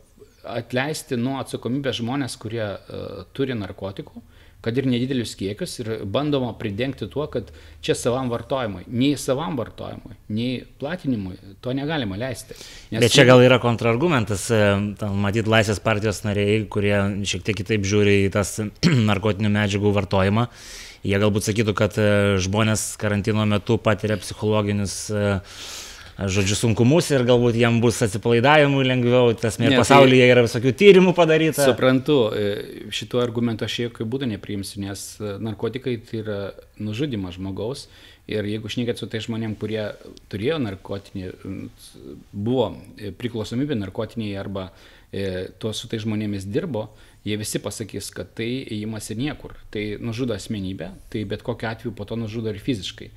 atleisti 0.49 1.19
nuo 1.19 1.37
atsakomybės 1.39 2.01
žmonės, 2.01 2.35
kurie 2.41 2.65
uh, 2.65 3.21
turi 3.37 3.55
narkotikų, 3.55 4.23
kad 4.65 4.77
ir 4.77 4.87
nedidelius 4.91 5.35
kiekius 5.39 5.77
ir 5.79 5.89
bandoma 6.03 6.51
pridengti 6.59 7.07
tuo, 7.11 7.27
kad 7.31 7.51
čia 7.85 7.95
savam 7.95 8.27
vartojimui. 8.31 8.83
Nei 8.91 9.13
savam 9.19 9.55
vartojimui, 9.59 10.17
nei 10.35 10.59
platinimui 10.81 11.37
to 11.63 11.73
negalima 11.75 12.19
leisti. 12.19 12.57
Nes 12.91 13.05
Bet 13.05 13.15
čia 13.15 13.25
gal 13.29 13.43
yra 13.45 13.61
kontrargumentas, 13.63 14.49
e, 14.51 14.59
matyt, 15.15 15.47
Laisvės 15.49 15.79
partijos 15.83 16.21
nariai, 16.27 16.65
kurie 16.71 16.95
šiek 17.23 17.47
tiek 17.47 17.61
kitaip 17.61 17.87
žiūri 17.87 18.19
į 18.25 18.29
tas 18.35 18.57
narkotinių 19.11 19.53
medžiagų 19.55 19.95
vartojimą. 19.95 20.49
Jie 21.07 21.15
galbūt 21.15 21.47
sakytų, 21.47 21.75
kad 21.79 21.95
e, 21.95 22.09
žmonės 22.43 22.89
karantino 22.99 23.47
metu 23.47 23.79
patiria 23.79 24.19
psichologinius 24.19 25.05
uh, 25.15 25.61
žodžiu, 26.27 26.57
sunkumus 26.57 27.07
ir 27.13 27.23
galbūt 27.27 27.55
jam 27.59 27.79
bus 27.83 28.01
atsipalaidavimui 28.03 28.83
lengviau, 28.87 29.31
tas 29.39 29.59
mėg 29.61 29.73
tai 29.73 29.79
pasaulyje 29.83 30.27
yra 30.27 30.43
visokių 30.43 30.73
tyrimų 30.81 31.13
padaryta. 31.15 31.63
Suprantu, 31.69 32.17
e, 32.35 32.51
šituo 32.95 33.21
argumentu 33.23 33.67
aš 33.67 33.77
jokių 33.85 34.07
būdų 34.09 34.31
nepriimsiu, 34.33 34.81
nes 34.83 35.05
e, 35.21 35.37
narkotikai 35.45 35.95
tai 36.03 36.21
yra 36.23 36.39
nužudimas 36.81 37.37
žmogaus 37.39 37.87
ir 38.29 38.45
jeigu 38.45 38.71
šnekėt 38.71 38.99
su 38.99 39.07
tai 39.09 39.23
žmonėm, 39.23 39.55
kurie 39.59 39.87
turėjo 40.29 40.59
narkotinį, 40.65 41.31
buvo 42.33 42.71
e, 42.97 43.13
priklausomybė 43.15 43.79
narkotiniai 43.79 44.39
arba 44.39 44.71
tuo 45.57 45.71
su 45.73 45.87
tai 45.89 45.97
žmonėmis 45.97 46.43
dirbo, 46.45 46.83
jie 47.25 47.33
visi 47.41 47.57
pasakys, 47.63 48.11
kad 48.13 48.27
tai 48.37 48.45
įimas 48.75 49.07
į 49.09 49.15
niekur. 49.17 49.55
Tai 49.73 49.81
nužudo 50.05 50.35
asmenybę, 50.35 50.91
tai 51.09 51.23
bet 51.25 51.41
kokiu 51.41 51.65
atveju 51.71 51.95
po 51.97 52.05
to 52.05 52.13
nužudo 52.19 52.53
ir 52.53 52.61
fiziškai. 52.61 53.09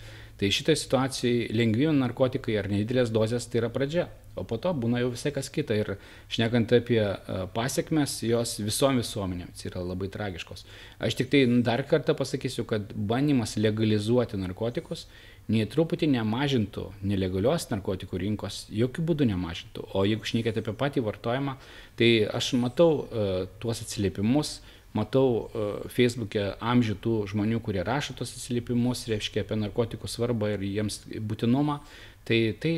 Tai 0.43 0.49
šitai 0.51 0.75
situacijai 0.75 1.53
lengvi 1.55 1.87
narkotikai 1.95 2.57
ar 2.59 2.67
nedidelės 2.67 3.13
dozės 3.15 3.45
tai 3.47 3.61
yra 3.61 3.69
pradžia, 3.71 4.09
o 4.35 4.43
po 4.43 4.57
to 4.59 4.73
būna 4.75 4.99
jau 4.99 5.13
visai 5.13 5.31
kas 5.31 5.47
kita. 5.55 5.77
Ir 5.79 5.93
šnekant 6.35 6.75
apie 6.75 6.99
e, 6.99 7.37
pasiekmes, 7.55 8.17
jos 8.27 8.57
visom 8.59 8.99
visuomenėms 8.99 9.63
yra 9.69 9.85
labai 9.87 10.09
tragiškos. 10.11 10.65
Aš 10.99 11.21
tik 11.21 11.31
tai 11.31 11.45
dar 11.63 11.85
kartą 11.87 12.17
pasakysiu, 12.19 12.67
kad 12.67 12.91
bandymas 12.91 13.55
legalizuoti 13.55 14.43
narkotikus 14.43 15.07
nei 15.47 15.63
truputį 15.71 16.11
nemažintų 16.17 16.89
nelegalios 17.07 17.69
narkotikų 17.71 18.25
rinkos, 18.27 18.65
jokių 18.75 19.07
būdų 19.13 19.31
nemažintų. 19.31 19.87
O 19.95 20.03
jeigu 20.11 20.27
šnekėt 20.27 20.59
apie 20.59 20.75
patį 20.75 21.07
vartojimą, 21.07 21.55
tai 22.03 22.13
aš 22.27 22.55
matau 22.59 22.91
uh, 23.05 23.33
tuos 23.63 23.87
atsiliepimus, 23.87 24.57
uh, 24.59 24.72
matau 24.97 25.27
e, 25.49 25.67
feisbuke 25.93 26.53
amžių 26.61 26.97
tų 27.05 27.17
žmonių, 27.33 27.61
kurie 27.65 27.83
rašo 27.87 28.17
tos 28.19 28.35
atsiliepimus, 28.37 29.07
reiškia 29.11 29.45
apie 29.45 29.59
narkotikų 29.61 30.11
svarbą 30.11 30.55
ir 30.55 30.65
jiems 30.69 31.03
būtinumą. 31.17 31.81
Tai, 32.23 32.37
tai 32.63 32.73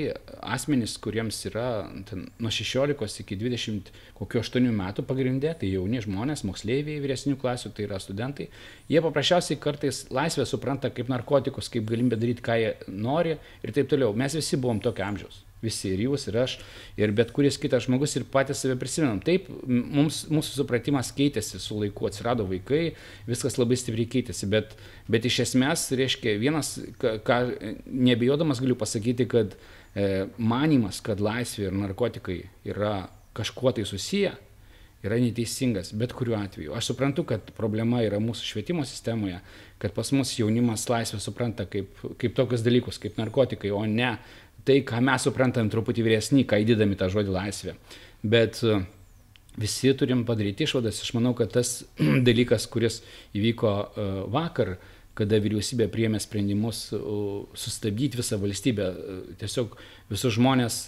asmenys, 0.55 0.95
kuriems 1.05 1.43
yra 1.51 1.85
ten, 2.09 2.23
nuo 2.41 2.49
16 2.55 3.21
iki 3.21 3.37
20 3.37 3.91
kokio 4.17 4.41
8 4.41 4.71
metų 4.73 5.05
pagrindė, 5.05 5.53
tai 5.61 5.69
jauni 5.75 6.01
žmonės, 6.01 6.47
moksleiviai 6.49 7.03
vyresnių 7.05 7.37
klasių, 7.43 7.75
tai 7.77 7.85
yra 7.85 8.01
studentai, 8.01 8.49
jie 8.89 9.05
paprasčiausiai 9.05 9.61
kartais 9.61 10.07
laisvę 10.09 10.49
supranta 10.49 10.89
kaip 10.89 11.13
narkotikus, 11.13 11.69
kaip 11.69 11.85
galimybę 11.93 12.17
daryti, 12.17 12.47
ką 12.47 12.57
jie 12.63 12.77
nori 12.89 13.37
ir 13.37 13.77
taip 13.77 13.93
toliau. 13.93 14.17
Mes 14.17 14.41
visi 14.41 14.57
buvom 14.57 14.81
tokio 14.81 15.05
amžiaus 15.11 15.44
visi 15.65 15.93
ir 15.95 16.05
jūs, 16.07 16.29
ir 16.31 16.39
aš, 16.45 16.57
ir 17.01 17.15
bet 17.17 17.33
kuris 17.35 17.59
kitas 17.61 17.87
žmogus 17.89 18.17
ir 18.19 18.27
patys 18.31 18.63
save 18.63 18.77
prisimenam. 18.81 19.21
Taip, 19.25 19.49
mums, 19.67 20.25
mūsų 20.33 20.61
supratimas 20.61 21.13
keitėsi 21.17 21.61
su 21.63 21.79
laiku, 21.81 22.09
atsirado 22.11 22.47
vaikai, 22.51 22.95
viskas 23.29 23.59
labai 23.61 23.79
stipriai 23.81 24.11
keitėsi, 24.17 24.49
bet, 24.53 24.77
bet 25.11 25.29
iš 25.29 25.43
esmės, 25.49 25.89
reiškia, 25.97 26.37
vienas, 26.43 26.77
ką, 27.03 27.17
ką 27.27 27.41
nebijodamas 27.89 28.63
galiu 28.63 28.79
pasakyti, 28.79 29.29
kad 29.31 29.57
e, 29.57 30.27
manimas, 30.39 31.03
kad 31.05 31.23
laisvė 31.25 31.71
ir 31.71 31.79
narkotikai 31.83 32.41
yra 32.69 32.97
kažkuo 33.35 33.75
tai 33.75 33.87
susiję, 33.89 34.37
yra 35.05 35.19
neteisingas, 35.21 35.93
bet 36.01 36.15
kuriuo 36.17 36.39
atveju. 36.39 36.73
Aš 36.77 36.93
suprantu, 36.93 37.27
kad 37.29 37.51
problema 37.57 38.01
yra 38.05 38.21
mūsų 38.25 38.47
švietimo 38.49 38.87
sistemoje, 38.89 39.41
kad 39.83 39.93
pas 39.93 40.11
mus 40.17 40.33
jaunimas 40.39 40.87
laisvę 40.89 41.21
supranta 41.21 41.67
kaip, 41.69 41.99
kaip 42.21 42.37
tokius 42.37 42.65
dalykus, 42.65 42.99
kaip 43.03 43.19
narkotikai, 43.21 43.73
o 43.75 43.83
ne 43.85 44.15
tai, 44.65 44.81
ką 44.87 45.01
mes 45.05 45.27
suprantam 45.27 45.71
truputį 45.73 46.05
vyresnį, 46.07 46.45
ką 46.49 46.61
įdėdami 46.65 46.99
tą 47.01 47.11
žodį 47.13 47.35
laisvė. 47.35 47.77
Bet 48.25 48.61
e, 48.65 48.81
visi 49.61 49.93
turim 49.99 50.25
padaryti 50.29 50.67
išvadas. 50.67 51.03
Aš 51.05 51.15
manau, 51.17 51.35
kad 51.39 51.53
tas 51.55 51.83
dalykas, 52.29 52.67
kuris 52.73 53.03
įvyko 53.37 53.75
e, 53.75 54.09
vakar, 54.35 54.77
kada 55.15 55.39
vyriausybė 55.39 55.87
priėmė 55.95 56.19
sprendimus 56.19 56.89
sustabdyti 56.91 58.19
visą 58.19 58.41
valstybę, 58.43 58.89
e, 58.91 59.19
tiesiog 59.43 59.77
visus 60.11 60.37
žmonės 60.37 60.79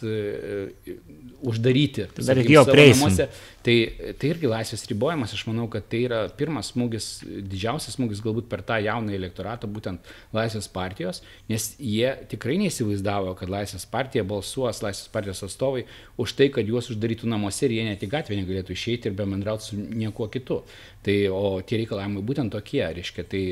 uždaryti. 1.47 2.09
Dar 2.21 2.41
iki 2.43 2.57
jo 2.57 2.65
prieisim. 2.69 3.07
Namuose, 3.07 3.29
Tai, 3.67 3.75
tai 4.15 4.29
irgi 4.31 4.47
laisvės 4.47 4.85
ribojimas, 4.87 5.33
aš 5.35 5.41
manau, 5.49 5.65
kad 5.71 5.89
tai 5.91 6.05
yra 6.07 6.21
pirmas 6.39 6.69
smūgis, 6.71 7.07
didžiausias 7.51 7.97
smūgis 7.97 8.21
galbūt 8.23 8.47
per 8.51 8.63
tą 8.67 8.77
jauną 8.79 9.11
elektoratą, 9.17 9.67
būtent 9.67 10.07
laisvės 10.37 10.69
partijos, 10.71 11.19
nes 11.51 11.73
jie 11.83 12.13
tikrai 12.31 12.61
neįsivaizdavo, 12.61 13.35
kad 13.41 13.51
laisvės 13.51 13.89
partija 13.91 14.23
balsuos, 14.29 14.85
laisvės 14.87 15.11
partijos 15.11 15.43
atstovai 15.49 15.83
už 16.23 16.37
tai, 16.39 16.47
kad 16.55 16.71
juos 16.71 16.93
uždarytų 16.95 17.27
namuose 17.33 17.67
ir 17.67 17.75
jie 17.81 17.89
net 17.89 18.07
į 18.07 18.13
gatvę 18.13 18.39
negalėtų 18.39 18.77
išeiti 18.77 19.11
ir 19.11 19.19
bemendrauti 19.19 19.73
su 19.73 19.83
niekuo 19.83 20.31
kitu. 20.31 20.63
Tai, 21.03 21.17
o 21.35 21.57
tie 21.67 21.83
reikalavimai 21.83 22.23
būtent 22.27 22.55
tokie, 22.55 22.85
reiškia, 22.87 23.27
tai 23.27 23.43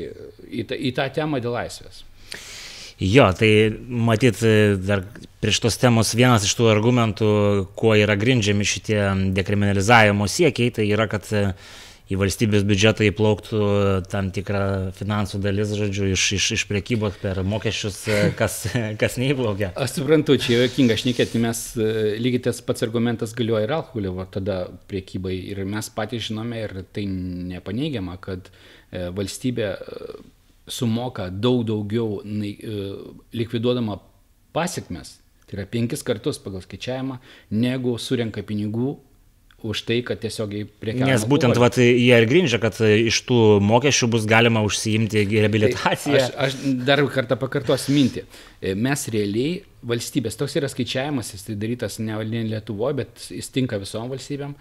į, 0.47 0.69
tą, 0.71 0.79
į 0.79 0.95
tą 0.95 1.11
temą 1.19 1.43
dėl 1.43 1.59
laisvės. 1.59 2.05
Jo, 2.99 3.27
tai 3.35 3.49
matyt, 3.87 4.39
dar 4.87 5.03
prieš 5.43 5.59
tos 5.65 5.75
temos 5.77 6.13
vienas 6.15 6.45
iš 6.47 6.53
tų 6.55 6.69
argumentų, 6.71 7.31
kuo 7.75 7.95
yra 7.99 8.15
grindžiami 8.15 8.67
šitie 8.67 9.01
dekriminalizavimo 9.35 10.29
siekiai, 10.31 10.71
tai 10.73 10.87
yra, 10.87 11.09
kad 11.11 11.27
į 12.05 12.19
valstybės 12.21 12.63
biudžetą 12.69 13.07
įplauktų 13.09 13.59
tam 14.11 14.29
tikrą 14.33 14.93
finansų 14.95 15.39
dalis, 15.41 15.73
žodžiu, 15.75 16.11
iš, 16.13 16.25
iš, 16.37 16.49
iš 16.55 16.65
priekybos 16.69 17.17
per 17.21 17.41
mokesčius, 17.43 17.97
kas, 18.37 18.59
kas 19.01 19.17
neįplaukia. 19.21 19.71
Aš 19.81 19.97
suprantu, 19.97 20.37
čia 20.41 20.61
jokinga 20.61 20.97
šnekėti, 21.01 21.41
mes 21.41 21.63
lygiai 22.21 22.45
tas 22.47 22.61
pats 22.65 22.85
argumentas 22.85 23.33
galioja 23.37 23.65
ir 23.65 23.75
alkoholio, 23.79 24.13
tada 24.31 24.61
priekybai 24.91 25.33
ir 25.49 25.65
mes 25.67 25.89
patys 25.97 26.29
žinome 26.29 26.61
ir 26.61 26.77
tai 26.93 27.07
nepaneigiama, 27.09 28.19
kad 28.21 28.47
e, 28.53 29.09
valstybė 29.09 29.73
sumoka 30.67 31.29
daug 31.29 31.63
daugiau 31.67 32.21
e, 32.25 32.53
likviduodama 33.33 33.99
pasiekmes, 34.55 35.17
tai 35.45 35.59
yra 35.59 35.67
penkis 35.69 36.05
kartus 36.05 36.39
pagal 36.41 36.63
skaičiavimą, 36.65 37.19
negu 37.53 37.97
surenka 38.01 38.43
pinigų 38.45 38.95
už 39.65 39.81
tai, 39.87 39.99
kad 40.05 40.19
tiesiogiai 40.21 40.67
prekiauja. 40.67 41.09
Nes 41.09 41.23
būtent 41.27 41.57
vat, 41.57 41.77
jie 41.81 42.13
ir 42.13 42.27
grindžia, 42.29 42.59
kad 42.61 42.77
iš 42.81 43.21
tų 43.25 43.39
mokesčių 43.65 44.09
bus 44.13 44.27
galima 44.29 44.61
užsiimti 44.65 45.23
rehabilitaciją. 45.31 46.19
Tai 46.19 46.21
aš, 46.21 46.35
aš 46.45 46.57
dar 46.85 47.01
kartą 47.13 47.37
pakartosiu 47.41 47.95
mintį. 47.95 48.25
E, 48.61 48.75
mes 48.77 49.07
realiai 49.13 49.63
valstybės, 49.85 50.37
toks 50.37 50.57
yra 50.59 50.69
skaičiavimas, 50.71 51.33
jis 51.33 51.47
tai 51.47 51.57
darytas 51.61 51.97
ne 52.03 52.17
Lietuvoje, 52.45 52.99
bet 53.01 53.27
jis 53.33 53.49
tinka 53.53 53.79
visom 53.81 54.11
valstybėm 54.11 54.53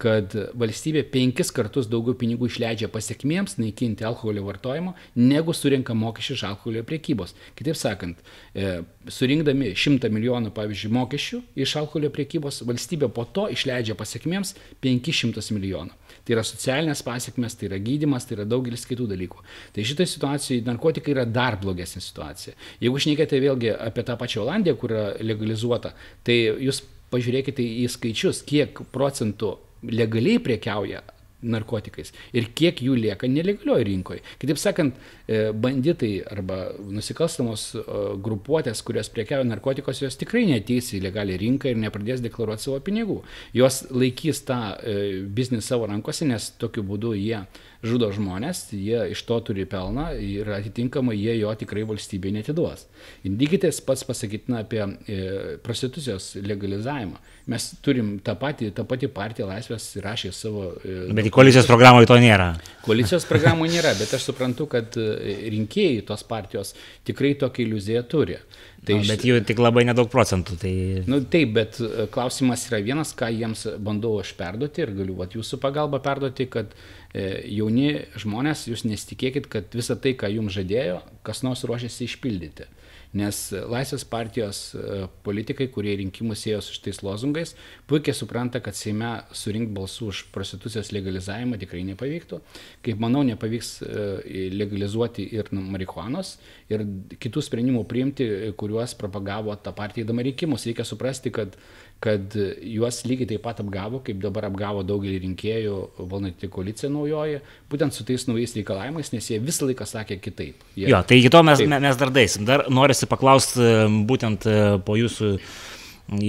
kad 0.00 0.34
valstybė 0.56 1.02
penkis 1.12 1.50
kartus 1.54 1.88
daugiau 1.90 2.16
pinigų 2.18 2.48
išleidžia 2.48 2.88
pasiekmėms 2.92 3.58
naikinti 3.60 4.06
alkoholio 4.08 4.46
vartojimo, 4.46 4.94
negu 5.20 5.54
surinka 5.56 5.94
mokesčių 5.96 6.36
iš 6.38 6.44
alkoholio 6.48 6.84
priekybos. 6.88 7.34
Kitaip 7.58 7.76
sakant, 7.76 8.20
e, 8.54 8.80
surinkdami 9.12 9.74
100 9.76 10.10
milijonų, 10.12 10.54
pavyzdžiui, 10.56 10.92
mokesčių 10.96 11.42
iš 11.64 11.76
alkoholio 11.82 12.12
priekybos, 12.14 12.62
valstybė 12.68 13.10
po 13.12 13.26
to 13.28 13.48
išleidžia 13.52 13.96
pasiekmėms 13.98 14.54
500 14.80 15.52
milijonų. 15.56 15.96
Tai 16.24 16.36
yra 16.36 16.44
socialinės 16.46 17.04
pasiekmes, 17.04 17.56
tai 17.56 17.68
yra 17.70 17.80
gydimas, 17.82 18.26
tai 18.28 18.38
yra 18.38 18.48
daugelis 18.48 18.86
kitų 18.88 19.08
dalykų. 19.10 19.44
Tai 19.74 19.84
šitoje 19.84 20.14
situacijoje 20.14 20.66
narkotikai 20.68 21.14
yra 21.14 21.26
dar 21.28 21.58
blogesnė 21.60 22.02
situacija. 22.04 22.56
Jeigu 22.80 23.00
šnekėte 23.04 23.40
vėlgi 23.40 23.74
apie 23.76 24.04
tą 24.06 24.16
pačią 24.20 24.44
Olandiją, 24.44 24.76
kur 24.80 24.94
yra 24.96 25.08
legalizuota, 25.24 25.94
tai 26.24 26.40
jūs 26.66 26.82
pažiūrėkite 27.10 27.64
į 27.82 27.88
skaičius, 27.90 28.44
kiek 28.46 28.80
procentų 28.94 29.56
legaliai 29.82 30.42
priekiauja 30.44 31.02
narkotikais 31.40 32.12
ir 32.36 32.50
kiek 32.56 32.82
jų 32.84 32.96
lieka 32.98 33.28
nelegalioj 33.30 33.84
rinkoje. 33.88 34.20
Kitaip 34.40 34.60
sakant, 34.60 34.98
e, 35.26 35.50
banditai 35.52 36.12
arba 36.30 36.58
nusikalstamos 36.92 37.64
e, 37.80 37.84
grupuotės, 38.24 38.82
kurios 38.84 39.10
priekiauja 39.12 39.48
narkotikos, 39.48 40.02
jos 40.04 40.18
tikrai 40.20 40.44
neteis 40.50 40.92
į 40.96 41.02
legalią 41.06 41.38
rinką 41.40 41.72
ir 41.72 41.80
nepradės 41.80 42.20
deklaruoti 42.24 42.66
savo 42.66 42.80
pinigų. 42.84 43.20
Jos 43.56 43.86
laikys 43.90 44.44
tą 44.48 44.60
e, 44.76 44.96
biznį 45.24 45.62
savo 45.64 45.88
rankose, 45.90 46.28
nes 46.28 46.52
tokiu 46.60 46.84
būdu 46.86 47.14
jie 47.16 47.44
žudo 47.86 48.10
žmonės, 48.12 48.66
jie 48.76 49.00
iš 49.14 49.22
to 49.28 49.38
turi 49.44 49.64
pelną 49.68 50.10
ir 50.20 50.48
atitinkamai 50.52 51.16
jie 51.16 51.38
jo 51.40 51.52
tikrai 51.56 51.86
valstybei 51.88 52.32
netiduos. 52.34 52.86
Tas 53.60 53.80
pats 53.84 54.04
pasakytina 54.04 54.62
apie 54.64 54.80
e, 54.80 55.18
prostitucijos 55.64 56.34
legalizavimą. 56.44 57.18
Mes 57.50 57.66
turim 57.84 58.12
tą 58.24 58.34
patį, 58.40 58.70
tą 58.76 58.84
patį 58.88 59.10
partiją 59.14 59.48
Laisvės 59.48 59.88
rašė 60.04 60.32
savo... 60.36 60.66
E, 60.84 61.08
bet 61.16 61.28
į 61.28 61.32
koalicijos 61.34 61.68
programoje 61.68 62.08
to 62.10 62.18
nėra. 62.20 62.52
Koalicijos 62.84 63.26
programoje 63.28 63.74
nėra, 63.78 63.94
bet 63.98 64.12
aš 64.16 64.28
suprantu, 64.30 64.68
kad 64.70 64.96
e, 65.00 65.36
rinkėjai 65.56 66.04
tos 66.08 66.24
partijos 66.28 66.74
tikrai 67.08 67.34
tokią 67.40 67.64
iliuziją 67.66 68.04
turi. 68.10 68.38
Tai 68.80 68.96
no, 68.96 69.04
bet 69.04 69.24
jų 69.28 69.42
tik 69.44 69.58
labai 69.60 69.82
nedaug 69.84 70.08
procentų. 70.08 70.56
Tai... 70.62 70.72
Nu, 71.10 71.18
taip, 71.28 71.50
bet 71.56 71.80
klausimas 72.14 72.62
yra 72.70 72.78
vienas, 72.84 73.12
ką 73.16 73.28
jiems 73.28 73.66
bandau 73.76 74.14
aš 74.22 74.32
perduoti 74.38 74.80
ir 74.80 74.94
galiu 75.02 75.18
vat, 75.18 75.36
jūsų 75.36 75.58
pagalba 75.60 76.00
perduoti, 76.04 76.46
kad 76.48 76.72
e, 76.72 76.99
jauni 77.12 78.04
žmonės, 78.22 78.68
jūs 78.70 78.84
nesitikėkit, 78.86 79.48
kad 79.50 79.72
visą 79.74 79.96
tai, 79.98 80.14
ką 80.18 80.30
jums 80.30 80.54
žadėjo, 80.54 81.00
kas 81.26 81.42
nors 81.46 81.64
ruošiasi 81.66 82.06
išpildyti. 82.06 82.68
Nes 83.10 83.38
Laisvės 83.50 84.04
partijos 84.06 84.58
e, 84.78 85.06
politikai, 85.26 85.66
kurie 85.74 85.96
rinkimus 85.98 86.44
ėjo 86.46 86.60
su 86.62 86.76
šitais 86.76 87.00
lozungais, 87.02 87.56
puikiai 87.90 88.14
supranta, 88.14 88.60
kad 88.62 88.78
Seime 88.78 89.24
surinkti 89.34 89.74
balsų 89.74 90.10
už 90.12 90.20
prostitucijos 90.34 90.92
legalizavimą 90.94 91.58
tikrai 91.58 91.82
nepavyktų. 91.88 92.38
Kaip 92.86 93.02
manau, 93.02 93.24
nepavyks 93.26 93.72
e, 93.82 94.46
legalizuoti 94.54 95.26
ir 95.34 95.50
marihuanos 95.50 96.36
ir 96.70 96.86
kitų 97.18 97.42
sprendimų 97.48 97.82
priimti, 97.90 98.30
kuriuos 98.60 98.94
propagavo 99.00 99.58
tą 99.58 99.74
partiją 99.74 100.06
įdama 100.06 100.28
rinkimus. 100.30 100.68
Reikia 100.70 100.86
suprasti, 100.86 101.34
kad 101.34 101.58
kad 102.00 102.32
juos 102.64 103.02
lygiai 103.04 103.28
taip 103.34 103.42
pat 103.44 103.58
apgavo, 103.60 104.00
kaip 104.04 104.22
dabar 104.22 104.46
apgavo 104.48 104.80
daugelį 104.88 105.18
rinkėjų 105.26 105.74
valdanti 105.98 106.48
koalicija 106.52 106.88
naujoji, 106.92 107.42
būtent 107.72 107.92
su 107.92 108.06
tais 108.08 108.24
naujais 108.28 108.56
reikalavimais, 108.56 109.12
nes 109.12 109.28
jie 109.28 109.40
visą 109.44 109.68
laiką 109.68 109.84
sakė 109.88 110.16
kitaip. 110.24 110.64
Jie... 110.78 110.88
Jo, 110.88 111.02
tai 111.04 111.20
iki 111.20 111.32
to 111.32 111.42
mes, 111.44 111.60
taip. 111.60 111.74
mes 111.84 112.00
dar 112.00 112.14
daisim. 112.14 112.46
Dar 112.48 112.64
norisi 112.72 113.08
paklausti 113.10 113.68
būtent 114.08 114.48
e, 114.48 114.56
po 114.86 114.96
jūsų 114.96 115.34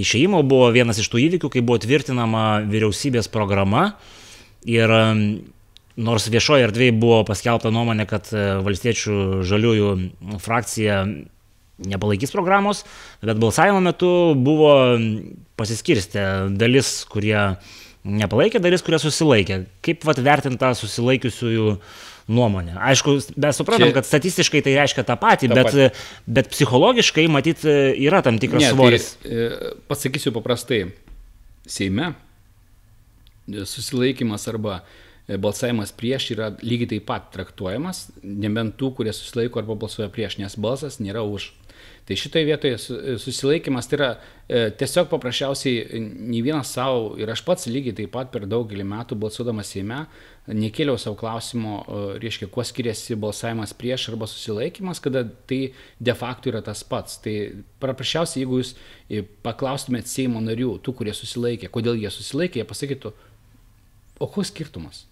išėjimo 0.02 0.44
buvo 0.46 0.68
vienas 0.76 1.00
iš 1.00 1.08
tų 1.10 1.24
įvykių, 1.24 1.50
kai 1.56 1.64
buvo 1.64 1.80
tvirtinama 1.82 2.46
vyriausybės 2.68 3.32
programa 3.32 3.94
ir 4.68 4.92
nors 5.96 6.28
viešoje 6.32 6.68
erdvėje 6.68 6.94
buvo 7.00 7.22
paskelbta 7.28 7.72
nuomonė, 7.72 8.06
kad 8.08 8.28
e, 8.32 8.44
valstiečių 8.64 9.42
žaliųjų 9.48 9.88
frakcija 10.40 11.02
nepalaikys 11.82 12.32
programos, 12.32 12.84
bet 13.24 13.40
balsavimo 13.42 13.80
metu 13.82 14.12
buvo 14.38 14.74
pasiskirstę 15.60 16.24
dalis, 16.58 17.02
kurie 17.10 17.36
nepalaikė, 18.02 18.62
dalis, 18.62 18.82
kurie 18.84 18.98
susilaikė. 19.02 19.62
Kaip 19.84 20.06
vat 20.08 20.20
vertinta 20.24 20.72
susilaikiusiųjų 20.78 21.68
nuomonė. 22.32 22.74
Aišku, 22.78 23.16
mes 23.42 23.58
suprantam, 23.58 23.90
Čia... 23.90 23.96
kad 23.98 24.08
statistiškai 24.08 24.62
tai 24.64 24.76
reiškia 24.78 25.04
tą 25.06 25.16
patį, 25.20 25.50
tą 25.50 25.58
bet, 25.58 25.70
patį. 25.70 25.86
bet 26.38 26.50
psichologiškai, 26.54 27.26
matyt, 27.30 27.64
yra 27.66 28.22
tam 28.24 28.38
tikras 28.42 28.62
ne, 28.62 28.68
tai, 28.70 28.76
svoris. 28.76 29.08
Tai, 29.22 29.72
pasakysiu 29.90 30.34
paprastai. 30.34 30.84
Seime 31.68 32.12
susilaikimas 33.46 34.48
arba 34.50 34.80
e, 35.26 35.36
balsavimas 35.38 35.92
prieš 35.94 36.32
yra 36.34 36.50
lygiai 36.62 36.94
taip 36.94 37.06
pat 37.10 37.28
traktuojamas, 37.34 38.08
nebent 38.22 38.76
tų, 38.80 38.92
kurie 38.98 39.14
susilaiko 39.14 39.62
arba 39.62 39.76
balsuoja 39.78 40.10
prieš, 40.14 40.38
nes 40.42 40.56
balsas 40.58 41.00
nėra 41.02 41.24
už. 41.26 41.52
Tai 42.02 42.16
šitoje 42.18 42.44
vietoje 42.44 42.78
susilaikimas 43.22 43.86
tai 43.86 43.96
yra 43.98 44.08
e, 44.48 44.62
tiesiog 44.74 45.06
paprasčiausiai 45.12 46.00
nei 46.02 46.40
vienas 46.42 46.72
savo 46.74 47.12
ir 47.20 47.30
aš 47.30 47.44
pats 47.46 47.68
lygiai 47.70 47.94
taip 48.00 48.10
pat 48.16 48.32
per 48.34 48.48
daugelį 48.50 48.82
metų 48.90 49.18
balsuodamas 49.22 49.70
Seime 49.70 50.00
nekėliau 50.50 50.98
savo 50.98 51.14
klausimo, 51.20 51.76
e, 51.86 52.00
reiškia, 52.24 52.48
kuo 52.50 52.64
skiriasi 52.66 53.14
balsavimas 53.22 53.74
prieš 53.78 54.08
arba 54.10 54.26
susilaikimas, 54.26 54.98
kada 55.04 55.22
tai 55.46 55.60
de 56.02 56.16
facto 56.18 56.50
yra 56.50 56.64
tas 56.66 56.82
pats. 56.82 57.20
Tai 57.22 57.36
paprasčiausiai, 57.82 58.42
jeigu 58.42 58.58
jūs 58.58 58.74
e, 58.74 59.22
paklaustumėt 59.46 60.10
Seimo 60.10 60.42
narių, 60.42 60.74
tų, 60.82 60.96
kurie 60.98 61.14
susilaikė, 61.14 61.70
kodėl 61.70 62.02
jie 62.02 62.10
susilaikė, 62.10 62.64
jie 62.64 62.68
pasakytų, 62.68 63.14
o 64.18 64.26
koks 64.26 64.50
skirtumas? 64.50 65.04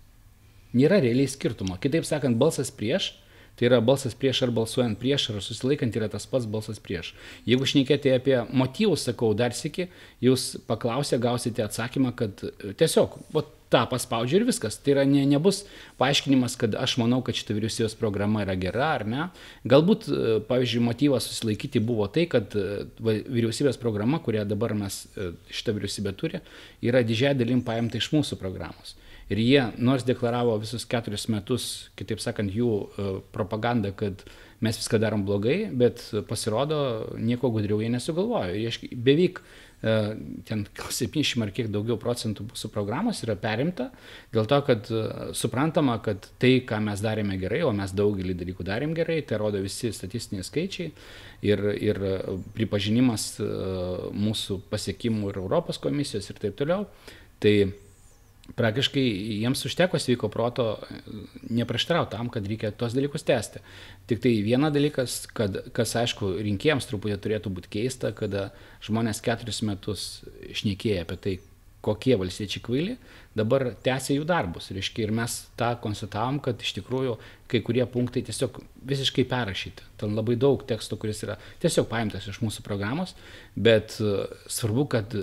Nėra 0.75 0.99
realiai 1.03 1.31
skirtumo. 1.31 1.79
Kitaip 1.83 2.07
sakant, 2.07 2.39
balsas 2.39 2.75
prieš 2.75 3.13
Tai 3.61 3.69
yra 3.69 3.83
balsas 3.85 4.15
prieš 4.17 4.39
ar 4.47 4.51
balsuojant 4.57 4.97
prieš 4.97 5.27
ar 5.35 5.43
susilaikant 5.45 5.97
yra 5.99 6.07
tas 6.09 6.25
pats 6.25 6.47
balsas 6.49 6.79
prieš. 6.81 7.11
Jeigu 7.45 7.67
šnekėti 7.69 8.15
apie 8.15 8.39
motyvus, 8.57 9.03
sakau 9.05 9.35
dar 9.37 9.53
sėki, 9.53 9.91
jūs 10.25 10.55
paklausę 10.65 11.19
gausite 11.21 11.67
atsakymą, 11.67 12.15
kad 12.17 12.41
e, 12.41 12.71
tiesiog, 12.81 13.19
o 13.37 13.43
tą 13.71 13.83
paspaudžiu 13.91 14.39
ir 14.39 14.47
viskas. 14.49 14.79
Tai 14.81 14.95
yra 14.95 15.05
ne, 15.05 15.27
nebus 15.29 15.61
paaiškinimas, 16.01 16.57
kad 16.63 16.73
aš 16.73 16.97
manau, 17.03 17.21
kad 17.27 17.37
šita 17.37 17.59
vyriausybės 17.59 17.99
programa 18.01 18.47
yra 18.47 18.57
gera 18.65 18.89
ar 18.95 19.05
ne. 19.05 19.29
Galbūt, 19.69 20.09
e, 20.09 20.33
pavyzdžiui, 20.49 20.81
motyvas 20.89 21.29
susilaikyti 21.29 21.85
buvo 21.85 22.09
tai, 22.09 22.25
kad 22.33 22.57
e, 22.57 22.87
vyriausybės 23.05 23.77
programa, 23.85 24.25
kurią 24.25 24.49
dabar 24.49 24.73
mes 24.87 25.03
šitą 25.53 25.77
vyriausybę 25.77 26.17
turi, 26.17 26.41
yra 26.81 27.05
didžiai 27.05 27.37
dalim 27.37 27.61
paimta 27.69 28.01
iš 28.01 28.09
mūsų 28.17 28.41
programos. 28.41 28.97
Ir 29.31 29.39
jie, 29.39 29.63
nors 29.79 30.03
deklaravo 30.03 30.57
visus 30.59 30.83
keturis 30.91 31.29
metus, 31.31 31.65
kitaip 31.99 32.19
sakant, 32.19 32.51
jų 32.51 32.71
e, 32.75 33.09
propaganda, 33.31 33.93
kad 33.95 34.25
mes 34.61 34.77
viską 34.81 34.99
darom 35.01 35.23
blogai, 35.25 35.69
bet 35.71 36.03
pasirodo, 36.29 36.81
nieko 37.15 37.53
gudriau 37.55 37.79
jie 37.79 37.93
nesugalvojo. 37.95 38.57
Jie 38.59 38.89
beveik 39.07 39.39
e, 39.39 39.93
ten 40.49 40.65
70 40.75 41.45
ar 41.45 41.53
kiek 41.55 41.69
daugiau 41.71 41.95
procentų 42.03 42.49
mūsų 42.49 42.73
programos 42.75 43.23
yra 43.23 43.37
perimta, 43.39 43.87
dėl 44.35 44.49
to, 44.51 44.59
kad 44.67 44.91
e, 44.91 45.03
suprantama, 45.39 46.01
kad 46.03 46.27
tai, 46.43 46.57
ką 46.67 46.81
mes 46.89 47.05
darėme 47.05 47.39
gerai, 47.39 47.61
o 47.69 47.71
mes 47.77 47.95
daugelį 47.95 48.35
dalykų 48.41 48.67
darėm 48.67 48.97
gerai, 48.99 49.21
tai 49.23 49.39
rodo 49.39 49.61
visi 49.63 49.93
statistiniai 49.95 50.49
skaičiai 50.49 50.89
ir, 51.47 51.63
ir 51.79 52.03
pripažinimas 52.59 53.29
mūsų 54.11 54.59
pasiekimų 54.75 55.31
ir 55.31 55.41
Europos 55.45 55.79
komisijos 55.79 56.33
ir 56.35 56.43
taip 56.43 56.59
toliau. 56.59 56.89
Tai 57.41 57.55
praktiškai 58.57 59.05
jiems 59.41 59.65
užteko 59.69 59.99
sveiko 60.01 60.31
proto 60.33 60.67
neprieštarauti 61.51 62.15
tam, 62.17 62.31
kad 62.33 62.47
reikia 62.47 62.73
tos 62.73 62.95
dalykus 62.97 63.27
tęsti. 63.27 63.63
Tik 64.11 64.23
tai 64.25 64.33
viena 64.47 64.71
dalykas, 64.75 65.23
kad, 65.37 65.61
kas 65.77 65.95
aišku 66.01 66.33
rinkėjams 66.41 66.89
truputį 66.91 67.21
turėtų 67.23 67.53
būti 67.57 67.73
keista, 67.79 68.15
kada 68.17 68.49
žmonės 68.87 69.23
keturis 69.25 69.63
metus 69.67 70.09
šnekėja 70.57 71.07
apie 71.07 71.21
tai, 71.21 71.37
kokie 71.81 72.17
valstiečiai 72.21 72.63
kvaili, 72.65 72.95
dabar 73.37 73.71
tęsia 73.85 74.17
jų 74.17 74.25
darbus. 74.29 74.69
Reiškia, 74.75 75.07
ir 75.07 75.13
mes 75.17 75.37
tą 75.59 75.71
konstatavom, 75.81 76.41
kad 76.45 76.61
iš 76.61 76.75
tikrųjų 76.81 77.15
kai 77.51 77.61
kurie 77.67 77.83
punktai 77.91 78.23
tiesiog 78.27 78.61
visiškai 78.91 79.25
perrašyti. 79.31 79.87
Ten 80.01 80.15
labai 80.17 80.37
daug 80.41 80.63
teksto, 80.69 80.99
kuris 81.01 81.23
yra 81.25 81.37
tiesiog 81.63 81.89
paimtas 81.91 82.29
iš 82.31 82.41
mūsų 82.45 82.65
programos, 82.67 83.15
bet 83.57 83.97
e, 83.99 84.27
svarbu, 84.51 84.87
kad 84.95 85.17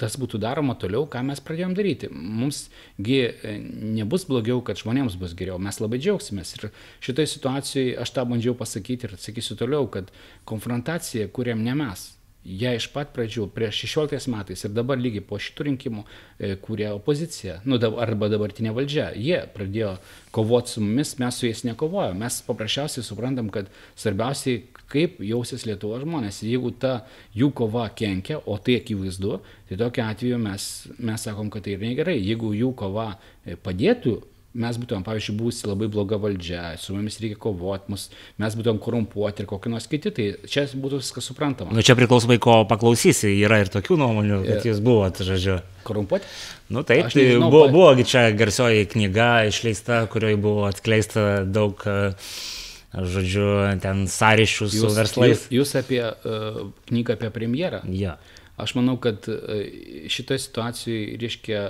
tas 0.00 0.18
būtų 0.20 0.40
daroma 0.42 0.76
toliau, 0.80 1.08
ką 1.10 1.24
mes 1.26 1.42
pradėjom 1.44 1.76
daryti. 1.78 2.10
Mumsgi 2.12 3.20
e, 3.24 3.54
nebus 3.98 4.26
blogiau, 4.30 4.60
kad 4.66 4.80
žmonėms 4.80 5.18
bus 5.20 5.36
geriau. 5.38 5.60
Mes 5.62 5.80
labai 5.82 6.02
džiaugsimės. 6.02 6.56
Ir 6.58 6.68
šitoje 7.06 7.32
situacijoje 7.36 7.96
aš 8.04 8.14
tą 8.14 8.26
bandžiau 8.28 8.58
pasakyti 8.58 9.08
ir 9.08 9.16
atsakysiu 9.18 9.58
toliau, 9.60 9.88
kad 9.90 10.12
konfrontacija 10.48 11.30
kuriam 11.34 11.64
ne 11.64 11.78
mes 11.78 12.12
jie 12.44 12.74
iš 12.76 12.90
pat 12.92 13.12
pradžių, 13.16 13.46
prieš 13.54 13.84
16 13.86 14.28
metais 14.32 14.64
ir 14.66 14.72
dabar 14.76 15.00
lygiai 15.00 15.24
po 15.24 15.38
šitų 15.40 15.66
rinkimų 15.70 16.04
e, 16.04 16.52
kūrė 16.60 16.90
opoziciją, 16.94 17.60
nu, 17.64 17.78
arba 17.80 18.28
dabartinė 18.32 18.74
valdžia. 18.76 19.08
Jie 19.16 19.40
pradėjo 19.54 19.94
kovoti 20.34 20.74
su 20.74 20.84
mumis, 20.84 21.14
mes 21.22 21.40
su 21.40 21.48
jais 21.48 21.64
nekovojame. 21.64 22.20
Mes 22.20 22.40
paprasčiausiai 22.44 23.06
suprantam, 23.06 23.48
kad 23.54 23.70
svarbiausiai, 23.96 24.66
kaip 24.92 25.16
jausis 25.24 25.64
Lietuvo 25.68 25.98
žmonės. 26.02 26.42
Jeigu 26.44 26.74
ta 26.76 26.98
jų 27.36 27.50
kova 27.56 27.88
kenkia, 27.96 28.42
o 28.44 28.58
tai 28.60 28.78
akivaizdu, 28.82 29.40
tai 29.70 29.80
tokiu 29.80 30.04
atveju 30.04 30.42
mes, 30.42 30.68
mes 31.00 31.26
sakom, 31.28 31.50
kad 31.52 31.64
tai 31.64 31.78
yra 31.78 31.88
negerai. 31.88 32.18
Jeigu 32.20 32.52
jų 32.56 32.74
kova 32.78 33.14
e, 33.16 33.56
padėtų 33.56 34.18
mes 34.54 34.78
būtumėm, 34.78 35.02
pavyzdžiui, 35.06 35.34
būsi 35.38 35.66
labai 35.66 35.88
bloga 35.90 36.18
valdžia, 36.22 36.62
su 36.78 36.94
mumis 36.94 37.18
reikia 37.22 37.38
kovoti, 37.42 37.90
mus, 37.90 38.06
mes 38.40 38.56
būtumėm 38.58 38.78
korumpuoti 38.82 39.42
ir 39.42 39.48
kokie 39.50 39.72
nors 39.72 39.88
kiti, 39.90 40.12
tai 40.14 40.26
čia 40.50 40.66
būtų 40.70 41.00
viskas 41.02 41.26
suprantama. 41.30 41.74
Nu, 41.74 41.82
čia 41.84 41.96
priklausomai, 41.98 42.38
ko 42.42 42.60
paklausysi, 42.70 43.32
yra 43.42 43.60
ir 43.64 43.72
tokių 43.74 43.98
nuomonių, 44.04 44.40
kad 44.46 44.60
yeah. 44.60 44.68
jūs 44.70 44.82
buvote, 44.84 45.26
žodžiu. 45.26 45.58
Korumpuoti? 45.84 46.30
Nu 46.70 46.84
taip, 46.86 47.10
tai 47.10 47.26
nežinau, 47.26 47.50
buvo, 47.50 47.66
pa... 47.66 47.74
buvogi 47.74 48.06
čia 48.14 48.24
garsioji 48.36 48.86
knyga 48.94 49.30
išleista, 49.50 50.04
kurioje 50.12 50.38
buvo 50.46 50.68
atskleista 50.70 51.42
daug, 51.44 51.82
žodžiu, 52.94 53.50
ten 53.82 54.06
sąryšių 54.10 54.70
su 54.70 54.84
jūs, 54.84 54.96
verslais. 54.96 55.48
Jūs, 55.50 55.58
jūs 55.58 55.78
apie 55.82 56.02
uh, 56.06 56.64
knygą 56.90 57.18
apie 57.18 57.34
premjerą? 57.34 57.82
Ja. 57.90 58.20
Aš 58.54 58.76
manau, 58.78 59.00
kad 59.02 59.26
uh, 59.26 59.64
šitoje 60.06 60.46
situacijoje, 60.46 61.16
reiškia, 61.18 61.64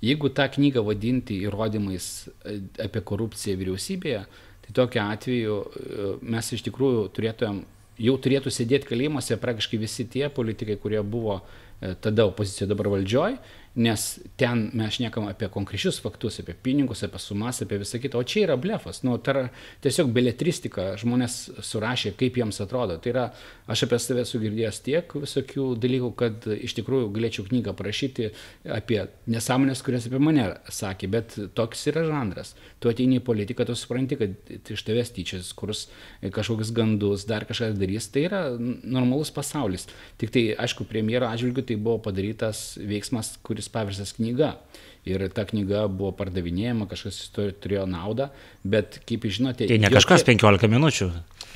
Jeigu 0.00 0.30
tą 0.32 0.46
knygą 0.48 0.82
vadinti 0.86 1.36
įrodymais 1.44 2.06
e, 2.24 2.56
apie 2.80 3.02
korupciją 3.04 3.58
vyriausybėje, 3.60 4.22
tai 4.64 4.76
tokiu 4.76 5.02
atveju 5.04 5.56
e, 5.60 6.12
mes 6.34 6.52
iš 6.56 6.64
tikrųjų 6.68 7.02
turėtumėm, 7.16 7.64
jau 8.00 8.14
turėtų 8.24 8.52
sėdėti 8.54 8.88
kalėjimuose 8.88 9.36
praktiškai 9.40 9.80
visi 9.82 10.06
tie 10.08 10.30
politikai, 10.32 10.78
kurie 10.80 11.02
buvo 11.04 11.40
e, 11.40 11.92
tada 12.00 12.24
opozicijoje 12.30 12.70
dabar 12.72 12.88
valdžioj 12.96 13.36
nes 13.74 14.18
ten 14.36 14.64
mes 14.74 14.96
šnekam 14.96 15.28
apie 15.30 15.46
konkrečius 15.52 16.00
faktus, 16.02 16.40
apie 16.42 16.56
pinigus, 16.58 17.04
apie 17.06 17.20
sumas, 17.22 17.60
apie 17.62 17.78
visą 17.78 18.00
kitą, 18.02 18.18
o 18.18 18.26
čia 18.26 18.44
yra 18.48 18.56
blefas, 18.58 19.02
nu, 19.06 19.14
tai 19.22 19.34
yra 19.34 19.44
tiesiog 19.84 20.10
beletristika, 20.14 20.88
žmonės 21.00 21.36
surašė, 21.66 22.16
kaip 22.18 22.40
jiems 22.40 22.58
atrodo. 22.64 22.98
Tai 23.02 23.12
yra, 23.12 23.26
aš 23.70 23.84
apie 23.86 24.00
save 24.02 24.24
esu 24.24 24.40
girdėjęs 24.42 24.80
tiek 24.86 25.14
visokių 25.14 25.68
dalykų, 25.80 26.10
kad 26.18 26.48
iš 26.56 26.74
tikrųjų 26.80 27.12
galėčiau 27.14 27.46
knygą 27.46 27.74
parašyti 27.78 28.30
apie 28.78 29.04
nesąmonės, 29.30 29.84
kurias 29.86 30.10
apie 30.10 30.22
mane 30.22 30.48
sakė, 30.66 31.10
bet 31.14 31.38
toks 31.58 31.86
yra 31.92 32.04
žanras. 32.08 32.56
Tu 32.82 32.90
ateini 32.90 33.20
į 33.20 33.24
politiką, 33.26 33.68
tu 33.68 33.78
supranti, 33.78 34.18
kad 34.18 34.50
iš 34.74 34.84
tavęs 34.86 35.14
tyčias, 35.14 35.52
kurs 35.54 35.86
kažkokius 36.24 36.74
gandus, 36.74 37.26
dar 37.28 37.46
kažką 37.48 37.70
darys, 37.78 38.10
tai 38.10 38.26
yra 38.26 38.42
normalus 38.58 39.30
pasaulis. 39.34 39.86
Tik 40.20 40.34
tai, 40.34 40.44
aišku, 40.58 40.88
premjero 40.90 41.28
atžvilgiu 41.30 41.64
tai 41.68 41.78
buvo 41.78 42.00
padarytas 42.02 42.74
veiksmas, 42.80 43.36
kuris 43.46 43.59
kuris 43.60 43.68
paverstas 43.68 44.14
knyga. 44.16 44.56
Ir 45.04 45.22
ta 45.32 45.46
knyga 45.48 45.86
buvo 45.88 46.12
pardavinėjama, 46.12 46.86
kažkas 46.88 47.30
turėjo 47.32 47.86
naudą, 47.88 48.28
bet 48.64 49.00
kaip 49.08 49.24
žinote... 49.24 49.66
Tai 49.66 49.78
ne 49.80 49.88
jokia, 49.88 49.96
kažkas 49.96 50.24
15 50.28 50.68
minučių. 50.68 51.08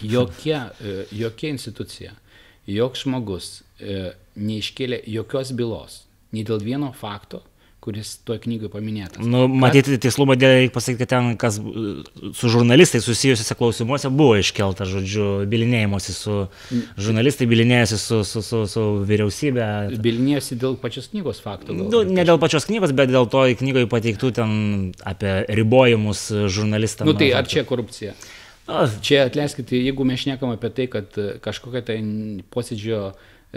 Jokia, 0.08 0.60
e, 0.80 1.04
jokia 1.12 1.50
institucija, 1.52 2.14
joks 2.66 3.04
žmogus 3.04 3.50
e, 3.78 4.14
neiškėlė 4.36 5.02
jokios 5.12 5.52
bylos, 5.56 5.98
nei 6.32 6.44
dėl 6.44 6.64
vieno 6.64 6.88
fakto, 6.96 7.42
kuris 7.84 8.14
toje 8.24 8.40
knygoje 8.46 8.70
paminėtas. 8.72 9.20
Nu, 9.28 9.44
matyti, 9.48 9.98
tikslumo 10.00 10.36
dėl 10.40 10.54
reikia 10.56 10.72
pasakyti, 10.74 11.04
kad 11.04 11.10
ten, 11.12 11.30
kas 11.40 11.58
su 12.38 12.50
žurnalistai 12.52 13.02
susijusiuose 13.04 13.56
klausimuose 13.58 14.10
buvo 14.14 14.38
iškelta, 14.40 14.86
žodžiu, 14.88 15.26
bilinėjimuose 15.50 16.14
su 16.16 16.36
žurnalistai, 16.96 17.48
bilinėjasi 17.50 17.98
su, 18.00 18.22
su, 18.28 18.44
su, 18.46 18.62
su 18.70 18.84
vyriausybė. 19.08 19.66
Bilinėjasi 20.04 20.58
dėl 20.60 20.78
pačios 20.80 21.10
knygos 21.12 21.42
faktų. 21.44 21.76
Nu, 21.82 22.04
ne 22.08 22.24
dėl 22.24 22.40
pačios 22.42 22.68
knygos, 22.70 22.94
bet 22.96 23.12
dėl 23.12 23.28
to 23.30 23.44
knygoje 23.60 23.90
pateiktų 23.92 24.32
ten 24.40 24.56
apie 25.04 25.36
ribojimus 25.60 26.30
žurnalistams. 26.56 27.10
Nu, 27.10 27.18
tai 27.20 27.34
ar 27.36 27.48
čia 27.50 27.66
korupcija? 27.68 28.16
Na, 28.64 28.86
čia 29.04 29.26
atleiskite, 29.28 29.76
jeigu 29.76 30.06
mes 30.08 30.22
šnekam 30.24 30.54
apie 30.54 30.72
tai, 30.72 30.88
kad 30.88 31.18
kažkokia 31.44 31.84
tai 31.84 31.98
posėdžio 32.54 33.10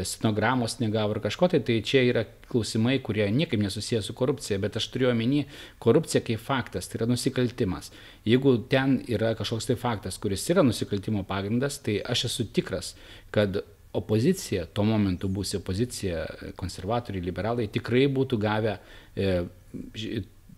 stenogramos 0.04 0.80
negavo 0.80 1.16
ar 1.16 1.22
kažko 1.24 1.48
tai, 1.52 1.62
tai 1.66 1.80
čia 1.86 2.04
yra 2.06 2.24
klausimai, 2.48 3.00
kurie 3.04 3.26
niekaip 3.32 3.62
nesusiję 3.62 4.02
su 4.06 4.14
korupcija, 4.14 4.60
bet 4.62 4.78
aš 4.78 4.90
turiu 4.94 5.10
omeny 5.12 5.46
korupcija 5.84 6.22
kaip 6.26 6.42
faktas, 6.44 6.90
tai 6.90 7.02
yra 7.02 7.08
nusikaltimas. 7.10 7.92
Jeigu 8.28 8.58
ten 8.70 9.00
yra 9.08 9.34
kažkoks 9.40 9.70
tai 9.72 9.78
faktas, 9.80 10.20
kuris 10.22 10.46
yra 10.54 10.66
nusikaltimo 10.66 11.24
pagrindas, 11.28 11.80
tai 11.84 12.00
aš 12.06 12.28
esu 12.30 12.48
tikras, 12.54 12.94
kad 13.32 13.62
opozicija, 13.98 14.68
tuo 14.74 14.86
momentu 14.86 15.30
būsi 15.32 15.58
opozicija, 15.58 16.26
konservatoriai, 16.60 17.24
liberalai, 17.26 17.70
tikrai 17.72 18.06
būtų 18.14 18.38
gavę 18.42 18.78
e, 19.16 19.42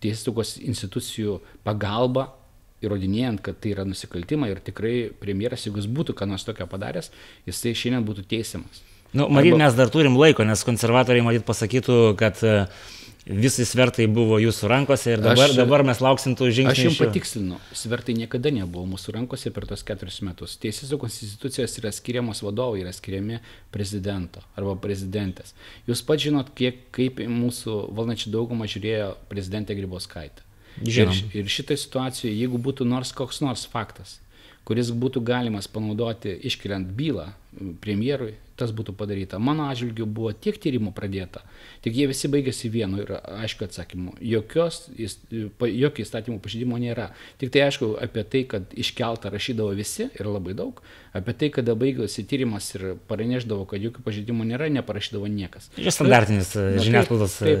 teisėsaugos 0.00 0.58
institucijų 0.60 1.38
pagalbą 1.64 2.28
įrodinėjant, 2.84 3.42
kad 3.44 3.58
tai 3.60 3.74
yra 3.74 3.84
nusikaltimai 3.88 4.50
ir 4.52 4.62
tikrai 4.64 4.94
premjeras, 5.20 5.66
jeigu 5.66 5.82
jis 5.82 5.90
būtų 5.90 6.16
ką 6.16 6.28
nors 6.28 6.46
tokio 6.48 6.66
padaręs, 6.70 7.10
jisai 7.48 7.74
šiandien 7.76 8.06
būtų 8.08 8.24
teisiamas. 8.30 8.80
Nu, 9.12 9.26
matyt, 9.28 9.52
Arba... 9.52 9.64
mes 9.64 9.74
dar 9.74 9.90
turim 9.90 10.16
laiko, 10.18 10.46
nes 10.46 10.62
konservatoriai 10.66 11.24
matyt 11.26 11.42
pasakytų, 11.46 11.94
kad 12.18 12.38
e, 12.46 12.52
visi 13.26 13.66
svertai 13.66 14.06
buvo 14.10 14.38
jūsų 14.38 14.68
rankose 14.70 15.16
ir 15.16 15.24
dabar, 15.24 15.48
aš, 15.48 15.56
dabar 15.58 15.84
mes 15.86 15.98
lauksim 16.02 16.36
tų 16.38 16.50
žingsnių. 16.54 16.74
Aš 16.76 16.82
jums 16.86 17.00
patikslinu, 17.02 17.58
svertai 17.74 18.14
niekada 18.18 18.52
nebuvo 18.54 18.86
mūsų 18.92 19.16
rankose 19.18 19.50
per 19.54 19.66
tos 19.70 19.82
keturis 19.86 20.20
metus. 20.26 20.54
Teisėsaugos 20.62 21.18
institucijos 21.26 21.74
yra 21.82 21.92
skiriamos 21.94 22.44
vadovai, 22.46 22.84
yra 22.84 22.94
skiriami 22.94 23.40
prezidento 23.74 24.44
arba 24.54 24.76
prezidentės. 24.78 25.56
Jūs 25.90 26.04
pat 26.06 26.22
žinot, 26.22 26.54
kiek, 26.54 26.86
kaip 26.94 27.18
mūsų 27.26 27.82
valnačių 27.98 28.30
daugumą 28.36 28.70
žiūrėjo 28.70 29.12
prezidentė 29.32 29.78
Grybauskaitė. 29.78 30.46
Ir, 30.86 31.10
ir 31.34 31.50
šitą 31.50 31.74
situaciją, 31.76 32.30
jeigu 32.30 32.58
būtų 32.62 32.86
nors 32.86 33.10
koks 33.12 33.42
nors 33.42 33.66
faktas, 33.68 34.20
kuris 34.64 34.94
būtų 34.94 35.20
galimas 35.26 35.66
panaudoti 35.68 36.36
iškeliant 36.46 36.94
bylą 36.94 37.32
premjerui, 37.82 38.36
tas 38.60 38.72
būtų 38.76 38.94
padaryta. 38.98 39.40
Mano 39.42 39.66
atžvilgiu 39.72 40.06
buvo 40.06 40.30
tiek 40.36 40.58
tyrimų 40.60 40.92
pradėta, 40.96 41.42
tik 41.84 41.96
jie 41.96 42.06
visi 42.10 42.28
baigėsi 42.30 42.70
vienu 42.72 43.00
ir 43.02 43.12
aišku 43.16 43.66
atsakymu. 43.66 44.14
Jokios, 44.20 44.82
jokio 44.98 46.04
įstatymų 46.04 46.38
pažydimo 46.44 46.78
nėra. 46.80 47.10
Tik 47.40 47.52
tai 47.54 47.64
aišku 47.68 47.94
apie 48.04 48.24
tai, 48.28 48.44
kad 48.50 48.74
iškeltą 48.76 49.32
rašydavo 49.32 49.72
visi 49.78 50.10
ir 50.10 50.28
labai 50.28 50.54
daug, 50.58 50.82
apie 51.16 51.34
tai, 51.34 51.50
kada 51.54 51.74
baigėsi 51.78 52.24
tyrimas 52.28 52.68
ir 52.76 52.84
paranešdavo, 53.10 53.64
kad 53.70 53.82
jokių 53.82 54.04
pažydimų 54.06 54.46
nėra, 54.52 54.68
neparašydavo 54.76 55.30
niekas. 55.32 55.70
Tai 55.74 55.94
standartinis 55.94 56.52
e, 56.54 56.66
žiniasklaidos. 56.84 57.38
E, 57.42 57.56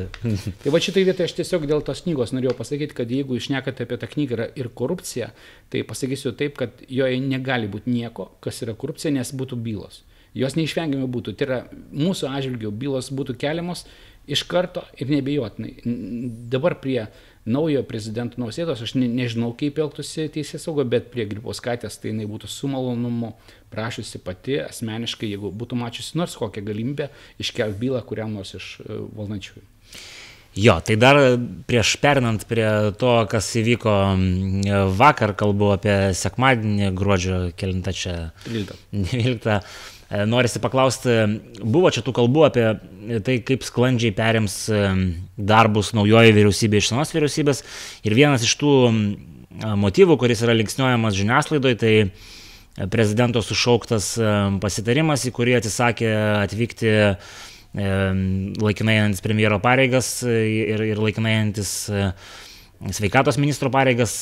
tai 0.62 0.74
va 0.74 0.82
šitai 0.84 1.06
vietoje 1.08 1.30
aš 1.30 1.36
tiesiog 1.40 1.66
dėl 1.70 1.82
tos 1.86 2.04
knygos 2.06 2.34
norėjau 2.36 2.54
pasakyti, 2.60 2.96
kad 3.00 3.10
jeigu 3.10 3.40
išnekate 3.40 3.88
apie 3.88 3.98
tą 4.00 4.10
knygą 4.14 4.50
ir 4.60 4.70
korupciją, 4.76 5.32
tai 5.72 5.82
pasakysiu 5.88 6.34
taip, 6.38 6.60
kad 6.60 6.84
joje 6.86 7.18
negali 7.24 7.70
būti 7.70 7.90
nieko, 7.90 8.30
kas 8.44 8.62
yra 8.66 8.76
korupcija, 8.78 9.14
nes 9.16 9.34
būtų 9.34 9.58
bylos 9.80 10.04
jos 10.36 10.56
neišvengiamai 10.58 11.08
būtų. 11.10 11.34
Tai 11.34 11.48
yra 11.48 11.58
mūsų 11.90 12.30
atžvilgių 12.30 12.70
bylos 12.82 13.10
būtų 13.14 13.36
keliamos 13.40 13.86
iš 14.30 14.44
karto 14.46 14.84
ir 15.00 15.10
nebejotinai. 15.10 15.72
Dabar 16.52 16.76
prie 16.82 17.08
naujo 17.50 17.82
prezidento 17.88 18.38
nausėdos 18.38 18.82
aš 18.84 18.94
ne, 18.98 19.08
nežinau, 19.10 19.50
kaip 19.58 19.80
elgtųsi 19.80 20.28
teisės 20.30 20.66
saugo, 20.66 20.84
bet 20.86 21.08
prie 21.10 21.24
Grybauskaitės 21.30 21.98
tai 21.98 22.12
jinai 22.12 22.28
būtų 22.30 22.50
su 22.52 22.70
malonumu 22.70 23.32
prašusi 23.72 24.20
pati 24.22 24.60
asmeniškai, 24.66 25.32
jeigu 25.32 25.50
būtų 25.56 25.78
mačiusi 25.80 26.20
nors 26.20 26.36
kokią 26.38 26.62
galimybę 26.68 27.08
iškelti 27.42 27.80
bylą 27.80 28.04
kuriam 28.06 28.36
nors 28.36 28.54
iš 28.58 28.76
e, 28.84 29.00
valdančiųjų. 29.16 29.64
Jo, 30.58 30.80
tai 30.82 30.96
dar 30.98 31.16
prieš 31.70 31.94
perinant 32.02 32.42
prie 32.50 32.66
to, 32.98 33.12
kas 33.30 33.52
įvyko 33.60 33.94
vakar, 34.98 35.36
kalbu 35.38 35.70
apie 35.76 35.96
sekmadienį, 36.18 36.90
gruodžio 36.98 37.38
kelintą 37.58 37.94
čia. 37.94 38.18
12. 38.48 38.76
12 38.90 39.60
E, 40.10 40.24
norisi 40.26 40.58
paklausti, 40.58 41.12
buvo 41.62 41.90
čia 41.94 42.02
tų 42.02 42.12
kalbų 42.16 42.42
apie 42.48 42.64
tai, 43.22 43.36
kaip 43.46 43.62
sklandžiai 43.62 44.10
perims 44.16 44.64
e, 44.66 44.80
darbus 45.38 45.92
naujoji 45.94 46.34
vyriausybė 46.34 46.80
iš 46.80 46.88
senos 46.90 47.14
vyriausybės. 47.14 47.62
Ir 48.02 48.16
vienas 48.18 48.42
iš 48.42 48.56
tų 48.58 48.72
motyvų, 49.78 50.16
kuris 50.18 50.42
yra 50.42 50.56
linksniuojamas 50.58 51.14
žiniasklaidoje, 51.14 51.78
tai 51.78 52.88
prezidento 52.90 53.42
sušauktas 53.44 54.12
pasitarimas, 54.62 55.28
į 55.28 55.34
kurį 55.36 55.56
atsisakė 55.60 56.10
atvykti 56.40 56.92
laikinai 57.70 58.96
einantis 58.98 59.22
premjero 59.22 59.60
pareigas 59.62 60.24
ir, 60.26 60.82
ir 60.82 60.98
laikinai 60.98 61.36
einantis 61.36 61.74
sveikatos 62.96 63.38
ministro 63.38 63.70
pareigas 63.70 64.16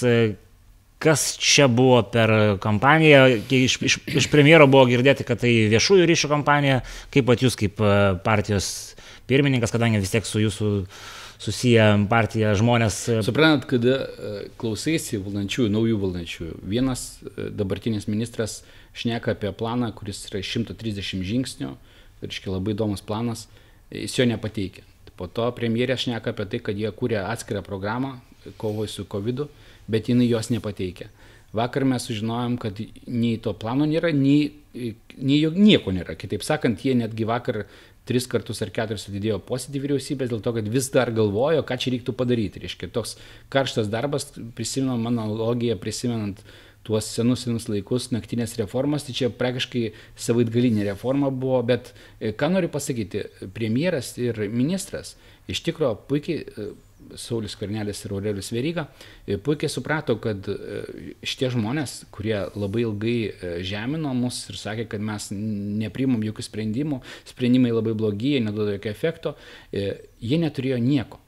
kas 0.99 1.37
čia 1.39 1.69
buvo 1.71 2.01
per 2.11 2.31
kampaniją, 2.63 3.27
iš, 3.55 3.79
iš, 3.83 3.99
iš 4.19 4.27
premjero 4.33 4.67
buvo 4.71 4.87
girdėti, 4.91 5.27
kad 5.27 5.41
tai 5.43 5.53
viešųjų 5.71 6.09
ryšių 6.11 6.31
kampanija, 6.33 6.81
kaip 7.15 7.29
pat 7.29 7.45
jūs 7.45 7.57
kaip 7.59 7.79
e, 7.79 7.93
partijos 8.25 8.71
pirmininkas, 9.31 9.73
kadangi 9.75 10.03
vis 10.03 10.13
tiek 10.15 10.27
su 10.27 10.43
jūsų 10.43 10.73
susiję 11.39 11.87
partija 12.11 12.57
žmonės. 12.59 12.99
E, 13.15 13.21
Suprantat, 13.27 13.69
kada 13.71 13.95
e, 13.95 14.33
klausaisi 14.59 15.21
valdančiųjų, 15.23 15.71
naujų 15.77 16.01
valdančiųjų, 16.03 16.59
vienas 16.67 17.07
dabartinis 17.37 18.11
ministras 18.11 18.61
šneka 18.99 19.37
apie 19.37 19.55
planą, 19.55 19.93
kuris 19.95 20.25
yra 20.33 20.43
130 20.43 21.23
žingsnių, 21.29 21.77
reiškia 22.23 22.55
labai 22.55 22.75
įdomus 22.77 23.05
planas, 23.05 23.47
jis 23.91 24.19
jo 24.19 24.27
nepateikia. 24.29 24.85
Po 25.19 25.27
to 25.27 25.49
premjerė 25.55 25.97
šneka 25.99 26.35
apie 26.35 26.47
tai, 26.47 26.61
kad 26.63 26.79
jie 26.79 26.91
kūrė 26.95 27.23
atskirą 27.25 27.65
programą 27.67 28.19
kovoj 28.61 28.89
su 28.89 29.05
COVID. 29.05 29.49
bet 29.89 30.09
jinai 30.09 30.29
jos 30.29 30.51
nepateikia. 30.53 31.09
Vakar 31.57 31.85
mes 31.89 32.05
sužinojom, 32.05 32.59
kad 32.61 32.81
nei 33.07 33.39
to 33.41 33.55
plano 33.57 33.87
nėra, 33.89 34.13
nei, 34.13 34.53
nei 35.17 35.39
jo 35.41 35.51
nieko 35.55 35.95
nėra. 35.97 36.17
Kitaip 36.21 36.45
sakant, 36.45 36.85
jie 36.85 36.93
netgi 36.99 37.25
vakar 37.25 37.63
tris 38.09 38.29
kartus 38.29 38.61
ar 38.65 38.73
keturis 38.73 39.07
atidėjo 39.09 39.39
posėdį 39.49 39.81
vyriausybės 39.85 40.29
dėl 40.29 40.43
to, 40.45 40.53
kad 40.57 40.69
vis 40.69 40.91
dar 40.93 41.13
galvojo, 41.17 41.65
ką 41.65 41.77
čia 41.81 41.95
reiktų 41.95 42.15
padaryti. 42.17 42.61
Reiškia, 42.65 42.91
toks 42.93 43.17
karštas 43.53 43.89
darbas, 43.93 44.29
prisimenam 44.57 45.09
mano 45.09 45.25
logiją, 45.33 45.77
prisimenant 45.81 46.45
tuos 46.89 47.13
senus 47.13 47.45
senus 47.45 47.69
laikus, 47.69 48.11
naktinės 48.17 48.57
reformas, 48.59 49.07
tai 49.07 49.15
čia 49.21 49.31
praktiškai 49.31 49.85
savaitgalinė 50.17 50.89
reforma 50.89 51.31
buvo, 51.31 51.61
bet 51.69 51.93
e, 52.19 52.33
ką 52.33 52.51
noriu 52.57 52.73
pasakyti, 52.73 53.27
premjeras 53.55 54.17
ir 54.19 54.41
ministras 54.49 55.15
iš 55.49 55.63
tikrųjų 55.69 55.97
puikiai 56.09 56.69
Saulis 57.17 57.55
Karnelis 57.57 58.03
ir 58.05 58.13
Aurelius 58.13 58.51
Veryga 58.53 58.87
e, 59.27 59.39
puikiai 59.41 59.71
suprato, 59.73 60.19
kad 60.23 60.49
e, 60.51 60.81
šitie 61.27 61.51
žmonės, 61.55 62.03
kurie 62.15 62.37
labai 62.59 62.85
ilgai 62.85 63.17
e, 63.29 63.53
žemino 63.67 64.13
mus 64.19 64.43
ir 64.53 64.59
sakė, 64.61 64.89
kad 64.93 65.05
mes 65.05 65.31
neprimam 65.33 66.25
jokių 66.27 66.45
sprendimų, 66.45 67.01
sprendimai 67.31 67.73
labai 67.73 67.95
blogi, 67.99 68.35
jie 68.37 68.43
neduoda 68.45 68.77
jokio 68.77 68.93
efekto, 68.93 69.35
jie 69.73 70.43
neturėjo 70.43 70.81
nieko. 70.83 71.23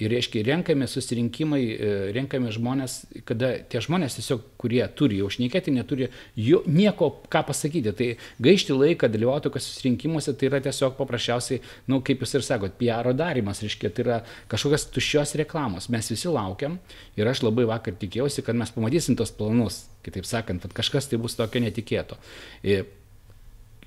Ir 0.00 0.08
reiškia, 0.14 0.40
renkami 0.46 0.86
susirinkimai, 0.88 1.60
e, 1.60 1.88
renkami 2.16 2.52
žmonės, 2.54 2.94
kada 3.28 3.52
tie 3.68 3.82
žmonės 3.84 4.16
tiesiog, 4.16 4.46
kurie 4.60 4.80
turi 4.96 5.18
jau 5.20 5.28
šnekėti, 5.32 5.74
neturi 5.76 6.08
jo, 6.40 6.62
nieko 6.64 7.10
ką 7.32 7.42
pasakyti. 7.50 7.92
Tai 7.96 8.08
gaišti 8.40 8.76
laiką 8.76 9.10
dalyvauti 9.12 9.48
tokiuose 9.48 9.68
susirinkimuose, 9.68 10.34
tai 10.40 10.48
yra 10.48 10.62
tiesiog 10.64 10.96
paprasčiausiai, 10.96 11.60
na, 11.60 11.94
nu, 11.94 12.00
kaip 12.06 12.24
jūs 12.24 12.32
ir 12.38 12.46
sakot, 12.46 12.78
PR 12.80 13.12
darimas, 13.16 13.60
reiškia, 13.64 13.92
tai 13.92 14.06
yra 14.06 14.18
kažkokios 14.48 14.88
tuščios 14.94 15.36
reklamos. 15.42 15.90
Mes 15.92 16.08
visi 16.12 16.32
laukiam 16.32 16.78
ir 17.20 17.28
aš 17.28 17.44
labai 17.44 17.68
vakar 17.68 17.98
tikėjausi, 18.00 18.44
kad 18.46 18.56
mes 18.56 18.72
pamatysim 18.72 19.18
tos 19.20 19.34
planus, 19.36 19.82
kitaip 20.06 20.28
sakant, 20.28 20.64
kad 20.64 20.78
kažkas 20.80 21.10
tai 21.12 21.20
bus 21.20 21.36
tokio 21.36 21.60
netikėto. 21.60 22.16
Ir 22.64 22.88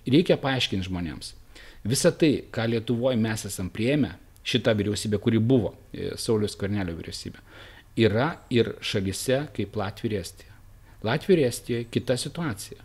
reikia 0.05 0.37
paaiškinti 0.37 0.89
žmonėms. 0.91 1.33
Visą 1.83 2.13
tai, 2.15 2.35
ką 2.53 2.69
Lietuvoje 2.69 3.17
mes 3.19 3.43
esam 3.49 3.67
prieėmę, 3.73 4.13
šita 4.43 4.73
vyriausybė, 4.77 5.19
kuri 5.23 5.39
buvo 5.39 5.73
e, 5.91 6.13
Saulius 6.19 6.57
Kornelio 6.59 6.95
vyriausybė, 6.97 7.41
yra 8.03 8.29
ir 8.53 8.73
šalise 8.83 9.45
kaip 9.55 9.77
Latvija 9.79 10.11
ir 10.11 10.23
Estija. 10.23 10.57
Latvija 11.03 11.39
ir 11.39 11.45
Estija 11.47 11.83
kita 11.91 12.17
situacija. 12.17 12.79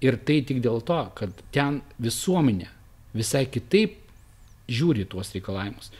Ir 0.00 0.16
tai 0.24 0.40
tik 0.46 0.62
dėl 0.64 0.80
to, 0.86 1.00
kad 1.16 1.42
ten 1.52 1.80
visuomenė 2.00 2.70
visai 3.16 3.44
kitaip 3.50 3.98
žiūri 4.70 5.04
tuos 5.10 5.34
reikalavimus. 5.34 5.90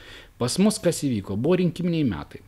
Pas 0.41 0.55
mus 0.57 0.79
kas 0.81 1.03
įvyko? 1.05 1.35
Buvo 1.37 1.59
rinkiminiai 1.61 2.07
metai. 2.07 2.41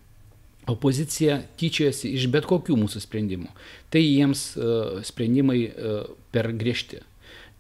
Opozicija 0.72 1.42
tyčiojasi 1.60 2.14
iš 2.16 2.30
bet 2.32 2.48
kokių 2.50 2.78
mūsų 2.80 3.04
sprendimų. 3.04 3.52
Tai 3.92 4.02
jiems 4.02 4.46
uh, 4.56 5.02
sprendimai 5.06 5.60
uh, 5.68 6.06
per 6.34 6.50
griežti 6.58 7.02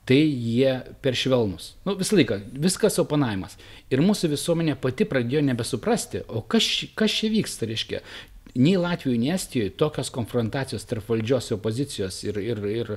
tai 0.09 0.19
jie 0.19 0.75
per 1.01 1.15
švelnus. 1.15 1.73
Nu, 1.87 1.95
visą 1.99 2.17
laiką, 2.19 2.39
viskas 2.65 2.99
oponavimas. 3.01 3.55
Ir 3.93 4.03
mūsų 4.03 4.33
visuomenė 4.33 4.75
pati 4.83 5.07
pradėjo 5.07 5.43
nebesuprasti, 5.47 6.25
o 6.27 6.43
kas, 6.43 6.67
kas 6.99 7.15
čia 7.19 7.31
vyksta, 7.33 7.69
reiškia. 7.69 8.03
Nei 8.53 8.75
Latvijoje, 8.77 9.17
nei 9.17 9.31
Estijoje 9.33 9.73
tokios 9.81 10.11
konfrontacijos 10.13 10.83
tarp 10.85 11.07
valdžios 11.09 11.47
ir 11.49 11.55
opozicijos 11.55 12.19
ir, 12.27 12.37
ir, 12.37 12.59
ir 12.69 12.91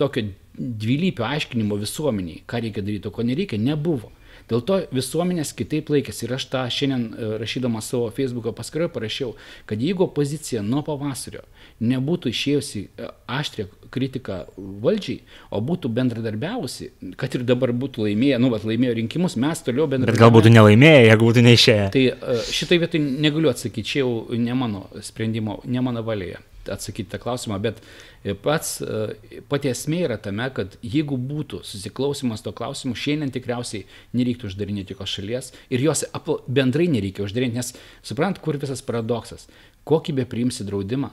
tokio 0.00 0.24
dvilypio 0.58 1.26
aiškinimo 1.28 1.78
visuomeniai, 1.78 2.42
ką 2.48 2.64
reikia 2.64 2.82
daryti, 2.82 3.06
o 3.06 3.14
ko 3.14 3.22
nereikia, 3.26 3.60
nebuvo. 3.62 4.10
Dėl 4.48 4.62
to 4.64 4.78
visuomenės 4.94 5.52
kitaip 5.56 5.90
laikėsi. 5.92 6.24
Ir 6.26 6.34
aš 6.38 6.46
tą 6.52 6.64
šiandien 6.72 7.04
e, 7.12 7.30
rašydamas 7.42 7.90
savo 7.92 8.08
Facebook'o 8.14 8.54
paskyroje 8.56 8.90
parašiau, 8.94 9.34
kad 9.68 9.82
jeigu 9.82 10.06
opozicija 10.06 10.62
nuo 10.64 10.80
pavasario 10.86 11.44
nebūtų 11.84 12.32
išėjusi 12.32 12.84
e, 12.88 13.10
aštrė 13.38 13.68
kritika 13.92 14.40
valdžiai, 14.56 15.20
o 15.52 15.60
būtų 15.64 15.92
bendradarbiavusi, 15.96 16.90
kad 17.20 17.36
ir 17.36 17.44
dabar 17.48 17.72
būtų 17.76 18.08
laimėję, 18.08 18.40
nu, 18.42 18.52
bet 18.52 18.66
laimėjo 18.68 18.98
rinkimus, 18.98 19.38
mes 19.40 19.64
toliau 19.64 19.88
bendradarbiavome. 19.88 20.16
Bet 20.16 20.24
gal 20.24 20.34
būtų 20.34 20.52
nelaimėję, 20.56 21.06
jeigu 21.08 21.30
būtų 21.30 21.46
neišėję. 21.48 21.88
Tai 21.94 22.04
e, 22.08 22.42
šitai 22.58 22.82
vietai 22.84 23.02
negaliu 23.04 23.52
atsakyti, 23.52 23.88
čia 23.92 24.04
jau 24.04 24.12
ne 24.36 24.56
mano 24.56 24.86
sprendimo, 25.04 25.60
ne 25.68 25.84
mano 25.84 26.04
valėje 26.04 26.40
atsakyti 26.68 27.10
tą 27.12 27.20
klausimą, 27.22 27.58
bet 27.62 27.80
e, 28.24 28.34
pats, 28.34 28.78
e, 28.82 29.40
pati 29.50 29.70
esmė 29.72 30.02
yra 30.06 30.18
tame, 30.22 30.48
kad 30.54 30.76
jeigu 30.82 31.18
būtų 31.18 31.62
susiklausimas 31.66 32.44
to 32.44 32.52
klausimu, 32.56 32.96
šiandien 32.98 33.32
tikriausiai 33.34 33.86
nereiktų 34.18 34.50
uždarinėti 34.50 34.96
jokios 34.96 35.14
šalies 35.18 35.52
ir 35.70 35.84
jos 35.84 36.04
bendrai 36.48 36.88
nereikia 36.92 37.26
uždarinti, 37.26 37.60
nes 37.60 37.74
suprant, 38.06 38.40
kur 38.42 38.58
visas 38.60 38.84
paradoksas. 38.84 39.48
Kokį 39.88 40.18
be 40.20 40.28
priimsi 40.28 40.66
draudimą, 40.68 41.12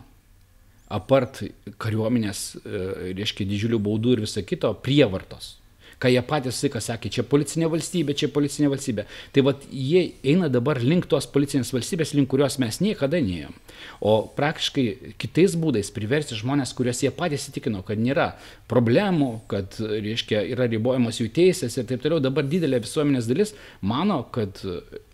apart 0.95 1.43
kariuomenės, 1.81 2.47
e, 2.61 2.87
reiškia 3.17 3.47
didžiulių 3.49 3.81
baudų 3.89 4.17
ir 4.17 4.25
viso 4.27 4.43
kito, 4.45 4.73
prievartos 4.85 5.55
ką 6.01 6.11
jie 6.11 6.21
patys 6.25 6.55
visą 6.55 6.67
laiką 6.67 6.81
sakė, 6.83 7.11
čia 7.17 7.23
policinė 7.27 7.69
valstybė, 7.71 8.15
čia 8.17 8.29
policinė 8.33 8.69
valstybė. 8.73 9.05
Tai 9.35 9.43
vad 9.47 9.63
jie 9.71 10.03
eina 10.27 10.49
dabar 10.51 10.81
link 10.83 11.07
tos 11.11 11.27
policinės 11.31 11.71
valstybės, 11.75 12.13
link 12.17 12.29
kurios 12.31 12.59
mes 12.61 12.81
niekada 12.83 13.21
neėjom. 13.23 13.55
O 14.05 14.15
praktiškai 14.35 15.15
kitais 15.21 15.55
būdais 15.59 15.91
priversti 15.95 16.37
žmonės, 16.39 16.75
kuriuos 16.77 17.03
jie 17.05 17.13
patys 17.15 17.47
įtikino, 17.51 17.83
kad 17.87 18.01
nėra 18.01 18.31
problemų, 18.71 19.31
kad, 19.51 19.79
reiškia, 19.79 20.43
yra 20.55 20.69
ribojamos 20.71 21.21
jų 21.21 21.31
teisės 21.35 21.77
ir 21.77 21.87
taip 21.89 22.03
toliau, 22.03 22.21
dabar 22.23 22.47
didelė 22.49 22.81
visuomenės 22.83 23.29
dalis 23.31 23.55
mano, 23.81 24.23
kad 24.35 24.61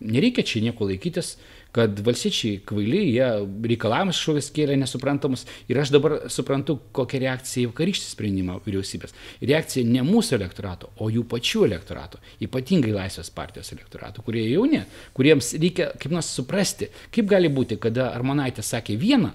nereikia 0.02 0.46
čia 0.48 0.64
nieko 0.66 0.90
laikytis 0.90 1.36
kad 1.76 2.00
valstiečiai 2.04 2.60
kvaili, 2.68 3.02
jie 3.16 3.28
reikalavimus 3.72 4.20
kažkokius 4.20 4.50
kėlė 4.56 4.76
nesuprantamus 4.82 5.46
ir 5.72 5.80
aš 5.80 5.94
dabar 5.94 6.18
suprantu, 6.32 6.78
kokia 6.96 7.22
reakcija 7.26 7.68
į 7.68 7.72
vakarykštį 7.72 8.10
sprendimą 8.12 8.58
vyriausybės. 8.66 9.16
Reakcija 9.40 9.88
ne 9.88 10.04
mūsų 10.08 10.36
elektorato, 10.40 10.92
o 11.00 11.08
jų 11.14 11.24
pačių 11.32 11.64
elektorato, 11.70 12.20
ypatingai 12.44 12.92
Laisvės 12.96 13.32
partijos 13.34 13.72
elektorato, 13.76 14.24
kurie 14.26 14.44
jauni, 14.50 14.84
kuriems 15.16 15.54
reikia 15.62 15.94
kaip 15.96 16.12
nors 16.12 16.34
suprasti, 16.36 16.92
kaip 17.14 17.32
gali 17.32 17.52
būti, 17.52 17.80
kada 17.80 18.12
Armonaitė 18.12 18.66
sakė 18.66 19.00
vieną 19.00 19.32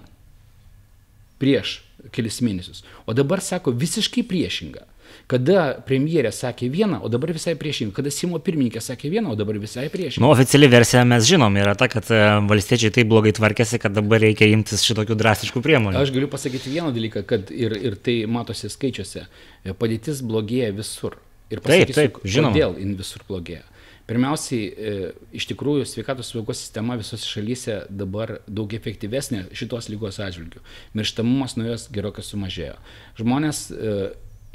prieš 1.41 1.79
kelis 2.13 2.39
mėnesius, 2.45 2.83
o 3.09 3.13
dabar 3.17 3.41
sako 3.41 3.73
visiškai 3.73 4.23
priešingą. 4.29 4.85
Kada 5.27 5.65
premjerė 5.87 6.31
sakė 6.31 6.69
vieną, 6.71 7.01
o 7.03 7.11
dabar 7.11 7.33
visai 7.35 7.57
priešingai. 7.59 7.95
Kada 7.97 8.11
Simo 8.13 8.39
pirmininkė 8.43 8.81
sakė 8.83 9.11
vieną, 9.11 9.33
o 9.33 9.39
dabar 9.39 9.59
visai 9.59 9.87
priešingai. 9.91 10.23
Nu, 10.23 10.31
oficiali 10.31 10.69
versija 10.71 11.03
mes 11.07 11.27
žinom 11.27 11.57
yra 11.59 11.73
ta, 11.79 11.89
kad 11.91 12.07
e, 12.13 12.21
valstiečiai 12.47 12.93
taip 12.95 13.09
blogai 13.11 13.33
tvarkėsi, 13.35 13.81
kad 13.83 13.95
dabar 13.97 14.23
reikia 14.23 14.47
imtis 14.53 14.85
šitokių 14.87 15.17
drastiškų 15.19 15.63
priemonių. 15.65 15.99
Aš 15.99 16.13
galiu 16.15 16.29
pasakyti 16.31 16.71
vieną 16.77 16.93
dalyką, 16.95 17.25
kad 17.27 17.51
ir, 17.51 17.75
ir 17.75 17.97
tai 17.99 18.21
matosi 18.31 18.71
skaičiuose. 18.71 19.25
E, 19.63 19.75
padėtis 19.75 20.23
blogėja 20.23 20.71
visur. 20.77 21.19
Ir 21.51 21.63
taip, 21.63 21.91
taip, 21.95 22.21
žinoma. 22.27 22.55
Kodėl 22.55 22.79
jin 22.79 22.95
visur 22.99 23.23
blogėja? 23.27 23.65
Pirmiausiai, 24.07 24.67
e, 24.71 24.91
iš 25.35 25.49
tikrųjų, 25.49 25.83
sveikatos 25.87 26.29
saugos 26.31 26.61
sistema 26.61 26.95
visose 26.95 27.27
šalyse 27.27 27.81
dabar 27.91 28.37
daug 28.47 28.71
efektyvesnė 28.71 29.49
šitos 29.51 29.89
lygos 29.91 30.21
atžvilgių. 30.23 30.63
Mirštamumas 30.95 31.57
nuo 31.59 31.67
jos 31.73 31.89
gerokai 31.91 32.23
sumažėjo. 32.23 32.77
Žmonės 33.19 33.65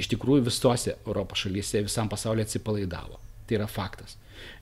iš 0.00 0.10
tikrųjų 0.12 0.46
visose 0.48 0.96
Europos 1.06 1.44
šalyse, 1.44 1.84
visam 1.86 2.10
pasaulyje 2.12 2.48
atsipalaidavo. 2.48 3.20
Tai 3.46 3.58
yra 3.58 3.68
faktas. 3.70 4.16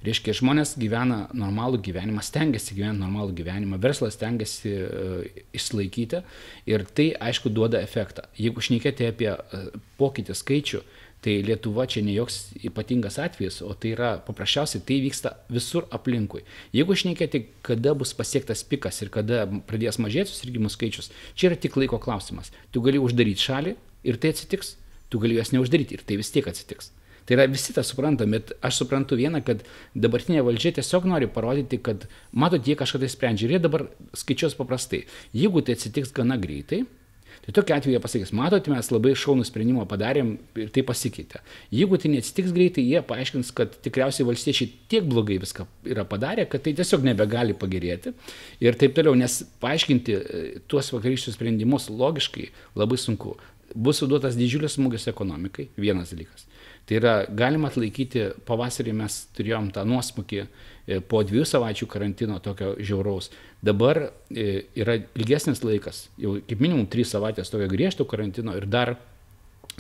Reiškia, 0.05 0.35
žmonės 0.37 0.75
gyvena 0.81 1.23
normalų 1.37 1.81
gyvenimą, 1.85 2.23
stengiasi 2.25 2.75
gyventi 2.77 3.01
normalų 3.01 3.35
gyvenimą, 3.39 3.79
verslas 3.81 4.17
stengiasi 4.17 4.73
uh, 4.77 5.21
išlaikyti 5.57 6.23
ir 6.69 6.85
tai, 6.97 7.11
aišku, 7.29 7.53
duoda 7.53 7.81
efektą. 7.85 8.27
Jeigu 8.37 8.65
šnekėti 8.65 9.09
apie 9.09 9.31
uh, 9.33 9.71
pokytį 10.01 10.37
skaičių, 10.37 10.83
tai 11.21 11.37
Lietuva 11.45 11.85
čia 11.85 12.01
ne 12.05 12.15
joks 12.15 12.55
ypatingas 12.65 13.19
atvejis, 13.21 13.61
o 13.65 13.75
tai 13.77 13.93
yra 13.93 14.11
paprasčiausiai 14.25 14.85
tai 14.89 15.01
vyksta 15.05 15.35
visur 15.53 15.85
aplinkui. 15.93 16.47
Jeigu 16.73 16.97
šnekėti, 16.97 17.43
kada 17.67 17.93
bus 17.99 18.15
pasiektas 18.17 18.65
pikas 18.65 19.03
ir 19.05 19.13
kada 19.13 19.45
pradės 19.69 20.01
mažėti 20.01 20.33
susirgymų 20.33 20.73
skaičius, 20.73 21.11
čia 21.37 21.51
yra 21.51 21.61
tik 21.61 21.77
laiko 21.77 22.01
klausimas. 22.01 22.53
Tu 22.73 22.81
gali 22.85 23.01
uždaryti 23.01 23.45
šalį 23.45 23.77
ir 24.09 24.21
tai 24.21 24.33
atsitiks 24.33 24.79
tu 25.11 25.21
gali 25.23 25.37
jos 25.39 25.53
neuždaryti 25.53 25.99
ir 25.99 26.07
tai 26.07 26.19
vis 26.21 26.33
tiek 26.33 26.49
atsitiks. 26.49 26.93
Tai 27.31 27.37
yra 27.37 27.47
visi 27.47 27.71
tą 27.71 27.85
suprantam, 27.87 28.33
bet 28.35 28.55
aš 28.67 28.81
suprantu 28.81 29.15
vieną, 29.19 29.43
kad 29.47 29.61
dabartinė 29.95 30.43
valdžia 30.47 30.73
tiesiog 30.81 31.05
nori 31.07 31.29
parodyti, 31.31 31.79
kad 31.79 32.09
matot, 32.33 32.65
jie 32.67 32.75
kažką 32.79 33.03
tai 33.03 33.11
sprendžia 33.13 33.47
ir 33.47 33.53
jie 33.55 33.61
dabar 33.67 33.85
skaičiuos 34.19 34.57
paprastai. 34.59 35.05
Jeigu 35.37 35.63
tai 35.63 35.77
atsitiks 35.79 36.11
gana 36.17 36.41
greitai, 36.41 36.81
tai 37.45 37.55
tokia 37.55 37.77
atveju 37.79 37.95
jie 37.95 38.01
pasakys, 38.03 38.33
matot, 38.37 38.67
mes 38.73 38.91
labai 38.91 39.13
šaunų 39.19 39.47
sprendimą 39.47 39.87
padarėm 39.89 40.33
ir 40.59 40.73
tai 40.75 40.83
pasikeitė. 40.87 41.39
Jeigu 41.75 42.01
tai 42.03 42.11
neatsitiks 42.17 42.51
greitai, 42.57 42.85
jie 42.89 43.05
paaiškins, 43.07 43.53
kad 43.57 43.79
tikriausiai 43.85 44.27
valstiečiai 44.29 44.73
tiek 44.91 45.07
blogai 45.07 45.39
viską 45.43 45.69
yra 45.89 46.05
padarę, 46.09 46.49
kad 46.51 46.67
tai 46.67 46.75
tiesiog 46.77 47.07
nebegali 47.07 47.55
pagerėti 47.55 48.17
ir 48.65 48.81
taip 48.81 48.99
toliau, 48.99 49.15
nes 49.15 49.41
paaiškinti 49.63 50.19
e, 50.19 50.43
tuos 50.67 50.91
vakarykščius 50.97 51.39
sprendimus 51.39 51.89
logiškai 51.95 52.51
labai 52.81 52.99
sunku 53.01 53.39
bus 53.75 54.01
suduotas 54.03 54.39
didžiulis 54.39 54.77
smūgis 54.79 55.09
ekonomikai, 55.11 55.69
vienas 55.81 56.15
dalykas. 56.15 56.47
Tai 56.89 56.97
yra, 56.99 57.13
galima 57.31 57.69
atlaikyti, 57.71 58.25
pavasarį 58.49 58.95
mes 58.99 59.21
turėjom 59.37 59.69
tą 59.75 59.85
nuosmukį 59.87 60.41
e, 60.41 60.99
po 60.99 61.21
dviejų 61.27 61.45
savaičių 61.47 61.87
karantino 61.91 62.41
tokio 62.43 62.73
žiauraus. 62.83 63.31
Dabar 63.63 64.01
e, 64.03 64.65
yra 64.75 64.97
ilgesnis 65.15 65.63
laikas, 65.63 66.09
jau 66.19 66.39
kaip 66.49 66.65
minimum 66.65 66.89
trys 66.91 67.13
savaitės 67.15 67.53
tokio 67.53 67.69
griežto 67.71 68.09
karantino 68.11 68.57
ir 68.59 68.67
dar 68.67 68.97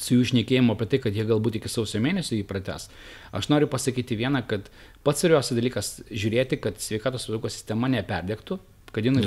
su 0.00 0.16
jų 0.16 0.30
šnekėjimu 0.30 0.74
apie 0.76 0.88
tai, 0.92 1.02
kad 1.02 1.16
jie 1.16 1.26
galbūt 1.28 1.58
iki 1.58 1.70
sausio 1.72 2.00
mėnesio 2.04 2.36
jį 2.38 2.46
prates. 2.48 2.88
Aš 3.36 3.50
noriu 3.52 3.68
pasakyti 3.70 4.16
vieną, 4.20 4.44
kad 4.48 4.70
pats 5.06 5.24
svarbiausias 5.24 5.58
dalykas 5.58 5.92
žiūrėti, 6.08 6.60
kad 6.62 6.80
sveikatos 6.80 7.26
apsaugos 7.26 7.58
sistema 7.58 7.90
neperdėktų. 7.92 8.60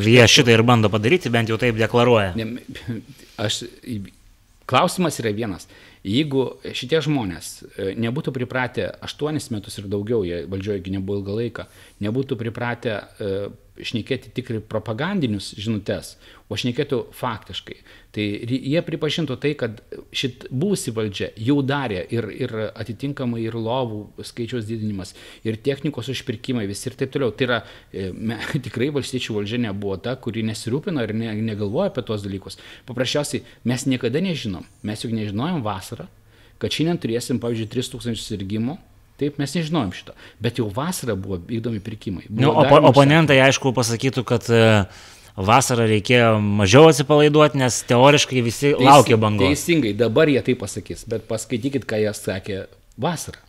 Jie 0.03 0.23
šitą 0.27 0.55
ir 0.55 0.63
bando 0.67 0.89
padaryti, 0.91 1.31
bent 1.31 1.51
jau 1.51 1.59
taip 1.59 1.77
deklaruoja. 1.79 2.33
Ne, 2.39 2.63
aš 3.45 3.63
Klausimas 4.69 5.19
yra 5.19 5.33
vienas. 5.35 5.67
Jeigu 6.03 6.45
šitie 6.75 6.99
žmonės 7.03 7.49
e, 7.63 7.91
nebūtų 7.99 8.33
pripratę 8.35 8.89
8 9.03 9.51
metus 9.55 9.79
ir 9.79 9.89
daugiau, 9.91 10.23
jie 10.27 10.43
valdžioje 10.51 10.93
nebuvo 10.93 11.21
ilgą 11.21 11.37
laiką, 11.39 11.67
nebūtų 12.03 12.39
pripratę 12.39 12.97
šnekėti 13.81 14.29
tik 14.37 14.51
propagandinius 14.69 15.53
žinutės, 15.57 16.13
o 16.51 16.57
šnekėtų 16.59 16.99
faktiškai. 17.17 17.75
Tai 18.13 18.25
jie 18.53 18.81
pripažintų 18.85 19.37
tai, 19.41 19.53
kad 19.57 19.79
šit 20.13 20.45
būsi 20.53 20.93
valdžia 20.93 21.31
jau 21.41 21.57
darė 21.65 22.03
ir, 22.13 22.27
ir 22.45 22.53
atitinkamai 22.69 23.41
ir 23.47 23.57
lovų 23.57 24.25
skaičiaus 24.29 24.67
didinimas, 24.69 25.15
ir 25.47 25.57
technikos 25.65 26.11
užpirkimai, 26.13 26.67
visi 26.69 26.91
ir 26.91 26.97
taip 26.99 27.15
toliau. 27.15 27.33
Tai 27.33 27.47
yra, 27.49 27.59
e, 27.89 28.11
me, 28.13 28.37
tikrai 28.67 28.91
valstiečių 28.93 29.39
valdžia 29.39 29.63
nebuvo 29.65 29.97
ta, 29.97 30.15
kuri 30.21 30.45
nesirūpino 30.45 31.07
ir 31.07 31.15
ne, 31.17 31.33
negalvoja 31.49 31.89
apie 31.89 32.05
tos 32.05 32.25
dalykus. 32.25 32.61
Paprasčiausiai 32.89 33.41
mes 33.69 33.89
niekada 33.89 34.21
nežinom, 34.21 34.69
mes 34.85 35.05
juk 35.05 35.17
nežinojom 35.17 35.65
vasarą, 35.65 36.05
kad 36.61 36.71
šiandien 36.71 37.01
turėsim, 37.01 37.41
pavyzdžiui, 37.41 37.71
3000 37.73 38.21
sirgymų 38.21 38.77
Taip, 39.23 39.39
mes 39.39 39.53
nežinojom 39.55 39.91
šito. 39.95 40.13
Bet 40.43 40.59
jau 40.59 40.67
vasarą 40.73 41.15
buvo 41.15 41.39
vykdomi 41.47 41.79
pirkimai. 41.83 42.25
Nu, 42.27 42.51
opo, 42.51 42.81
oponentai, 42.89 43.37
aišku, 43.45 43.71
pasakytų, 43.77 44.25
kad 44.27 44.49
e, 44.51 44.65
vasarą 45.39 45.87
reikėjo 45.87 46.33
mažiau 46.43 46.89
atsipalaiduoti, 46.89 47.61
nes 47.61 47.79
teoriškai 47.87 48.43
visi 48.43 48.73
Teisi, 48.73 48.83
laukia 48.83 49.19
bangos. 49.21 49.47
Teisingai, 49.47 49.95
dabar 49.95 50.31
jie 50.31 50.43
tai 50.43 50.57
pasakys, 50.59 51.07
bet 51.07 51.23
paskaitykit, 51.29 51.87
ką 51.87 52.01
jie 52.03 52.13
sakė 52.19 52.59
vasarą. 52.99 53.39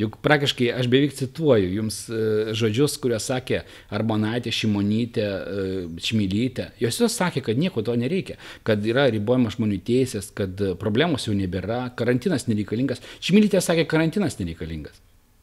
Juk 0.00 0.16
praktiškai 0.24 0.70
aš 0.72 0.88
beveik 0.88 1.12
cituoju 1.12 1.68
jums 1.68 2.00
e, 2.08 2.20
žodžius, 2.56 2.96
kuriuos 2.98 3.26
sakė 3.28 3.60
Arbonaitė, 3.92 4.48
Šimonytė, 4.56 5.28
Šmilytė. 6.00 6.70
E, 6.72 6.86
Jos 6.86 6.98
jos 7.04 7.20
sakė, 7.20 7.44
kad 7.44 7.60
nieko 7.60 7.84
to 7.84 7.94
nereikia, 8.00 8.40
kad 8.66 8.82
yra 8.88 9.06
ribojama 9.12 9.52
žmonių 9.52 9.78
teisės, 9.84 10.32
kad 10.34 10.64
problemos 10.80 11.28
jau 11.28 11.36
nebėra, 11.36 11.84
karantinas 11.94 12.48
nereikalingas. 12.48 13.04
Šmilytė 13.20 13.60
sakė, 13.60 13.86
karantinas 13.86 14.40
nereikalingas. 14.40 14.96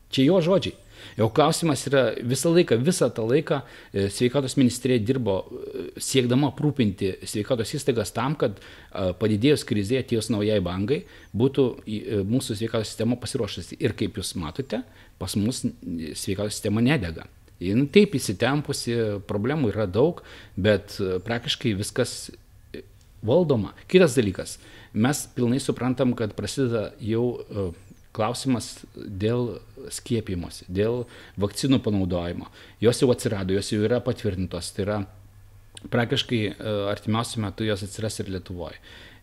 Čia 0.10 0.30
jo 0.30 0.40
žodžiai. 0.42 0.78
Jau 1.20 1.30
klausimas 1.34 1.84
yra 1.90 2.04
visą 2.28 2.52
laiką, 2.54 2.78
visą 2.84 3.10
tą 3.14 3.26
laiką 3.28 3.62
e, 3.62 4.08
sveikatos 4.14 4.56
ministerija 4.60 5.02
dirbo 5.04 5.36
e, 5.42 5.86
siekdama 6.02 6.52
aprūpinti 6.52 7.12
sveikatos 7.28 7.74
įstaigas 7.78 8.14
tam, 8.16 8.36
kad 8.40 8.60
e, 8.60 9.10
padidėjus 9.20 9.66
krizėje 9.68 10.04
atėjus 10.06 10.32
naujai 10.34 10.60
bangai 10.64 11.02
būtų 11.36 11.68
mūsų 12.30 12.60
sveikatos 12.60 12.94
sistema 12.94 13.20
pasiruošusi. 13.20 13.80
Ir 13.84 13.96
kaip 14.00 14.20
jūs 14.20 14.36
matote, 14.40 14.84
pas 15.22 15.36
mus 15.40 15.64
sveikatos 15.64 16.58
sistema 16.58 16.84
nedega. 16.86 17.28
Jis 17.60 17.80
taip 17.92 18.14
įsitempusi, 18.16 18.96
problemų 19.28 19.74
yra 19.74 19.84
daug, 19.90 20.22
bet 20.56 20.96
praktiškai 21.26 21.74
viskas 21.76 22.30
valdoma. 23.20 23.74
Kitas 23.92 24.16
dalykas, 24.16 24.56
mes 24.96 25.26
pilnai 25.36 25.60
suprantam, 25.60 26.14
kad 26.16 26.32
prasideda 26.38 26.94
jau 27.04 27.26
klausimas 28.16 28.72
dėl 28.96 29.60
skiepimosi, 29.94 30.66
dėl 30.68 31.04
vakcinų 31.40 31.80
panaudojimo. 31.86 32.50
Jos 32.82 33.02
jau 33.04 33.12
atsirado, 33.14 33.54
jos 33.56 33.72
jau 33.74 33.84
yra 33.86 34.02
patvirtintos, 34.04 34.72
tai 34.76 34.86
yra 34.86 34.98
praktiškai 35.94 36.42
e, 36.50 36.56
artimiausiu 36.92 37.44
metu 37.46 37.68
jos 37.68 37.86
atsiras 37.86 38.20
ir 38.20 38.32
Lietuvoje. 38.34 38.80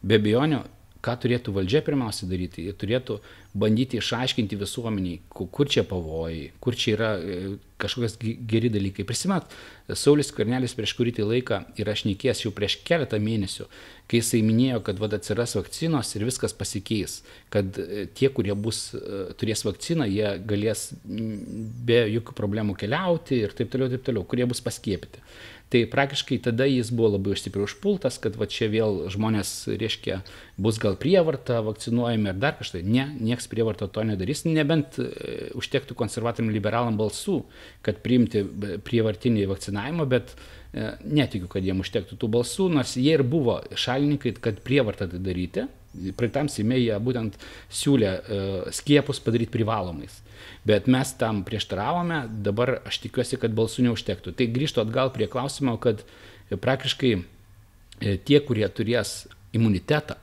Be 0.07 0.21
abejonių, 0.21 0.63
ką 1.05 1.17
turėtų 1.23 1.55
valdžia 1.57 1.83
pirmiausia 1.87 2.29
daryti? 2.31 2.67
Jie 2.67 2.75
turėtų 2.79 3.19
bandyti 3.57 4.01
išaiškinti 4.01 4.59
visuomeniai, 4.61 5.21
kur 5.33 5.71
čia 5.71 5.85
pavojai, 5.89 6.51
kur 6.61 6.77
čia 6.77 6.95
yra 6.97 7.11
e, 7.17 7.39
kažkokias 7.81 8.17
geri 8.21 8.71
dalykai. 8.73 9.05
Prisimet, 9.09 9.49
Saulis 9.93 10.33
Karnelis 10.35 10.75
prieš 10.77 10.95
kurį 10.99 11.15
tai 11.19 11.27
laiką 11.29 11.61
yra 11.81 11.95
šnekėjęs 11.97 12.45
jau 12.45 12.53
prieš 12.57 12.79
keletą 12.87 13.21
mėnesių, 13.23 13.69
kai 14.11 14.21
jisai 14.21 14.43
minėjo, 14.47 14.81
kad 14.87 15.01
vad 15.03 15.17
atsiras 15.17 15.57
vakcinos 15.59 16.13
ir 16.17 16.27
viskas 16.29 16.57
pasikeis, 16.57 17.21
kad 17.53 17.81
e, 17.83 18.07
tie, 18.17 18.31
kurie 18.33 18.57
bus, 18.57 18.89
e, 18.97 19.27
turės 19.41 19.65
vakciną, 19.67 20.09
jie 20.11 20.37
galės 20.49 20.89
be 21.07 22.03
jokių 22.17 22.37
problemų 22.39 22.77
keliauti 22.81 23.43
ir 23.45 23.57
taip 23.57 23.73
toliau, 23.73 23.93
taip 23.93 24.07
toliau, 24.09 24.27
kurie 24.29 24.49
bus 24.49 24.65
paskiepyti. 24.65 25.25
Tai 25.67 25.81
praktiškai 25.91 26.39
tada 26.45 26.65
jis 26.71 26.93
buvo 26.95 27.17
labai 27.17 27.35
stipriai 27.35 27.67
užpultas, 27.67 28.21
kad 28.23 28.37
va 28.39 28.47
čia 28.47 28.69
vėl 28.71 29.09
žmonės, 29.11 29.51
reiškia, 29.75 30.21
bus 30.63 30.77
gal 30.79 30.95
prievarta 31.01 31.59
vakcinuojami 31.67 32.31
ar 32.31 32.37
dar 32.39 32.55
kažtai. 32.61 32.85
Ne, 32.87 33.09
nieks 33.19 33.51
prievarta 33.51 33.89
to 33.91 34.05
nedarys, 34.07 34.45
nebent 34.47 35.01
e, 35.03 35.09
užtektų 35.59 35.97
konservatoriam 35.99 36.53
liberalam 36.55 36.95
balsų, 37.01 37.41
kad 37.83 37.99
priimti 38.05 38.45
prievartinį 38.87 39.49
vakcinavimą, 39.51 40.07
bet 40.13 40.37
e, 40.37 40.93
netikiu, 41.03 41.51
kad 41.51 41.67
jiem 41.67 41.83
užtektų 41.83 42.21
tų 42.23 42.31
balsų, 42.39 42.69
nors 42.79 42.95
jie 43.01 43.17
ir 43.19 43.27
buvo 43.27 43.59
šalininkai, 43.75 44.37
kad 44.39 44.63
prievartą 44.63 45.11
tai 45.11 45.19
daryti. 45.19 45.67
Praeitam 46.15 46.47
Seime 46.53 46.79
jie 46.79 46.95
būtent 47.03 47.41
siūlė 47.73 48.11
skiepus 48.77 49.19
padaryti 49.25 49.55
privalomais. 49.55 50.21
Bet 50.67 50.89
mes 50.91 51.13
tam 51.19 51.45
prieštaravome, 51.47 52.25
dabar 52.43 52.81
aš 52.89 52.99
tikiuosi, 53.05 53.39
kad 53.39 53.55
balsų 53.55 53.87
neužtektų. 53.87 54.35
Tai 54.35 54.49
grįžtu 54.51 54.83
atgal 54.83 55.13
prie 55.15 55.29
klausimo, 55.31 55.77
kad 55.79 56.03
praktiškai 56.51 57.13
e, 57.15 57.21
tie, 58.19 58.41
kurie 58.43 58.67
turės 58.75 59.29
imunitetą, 59.55 60.19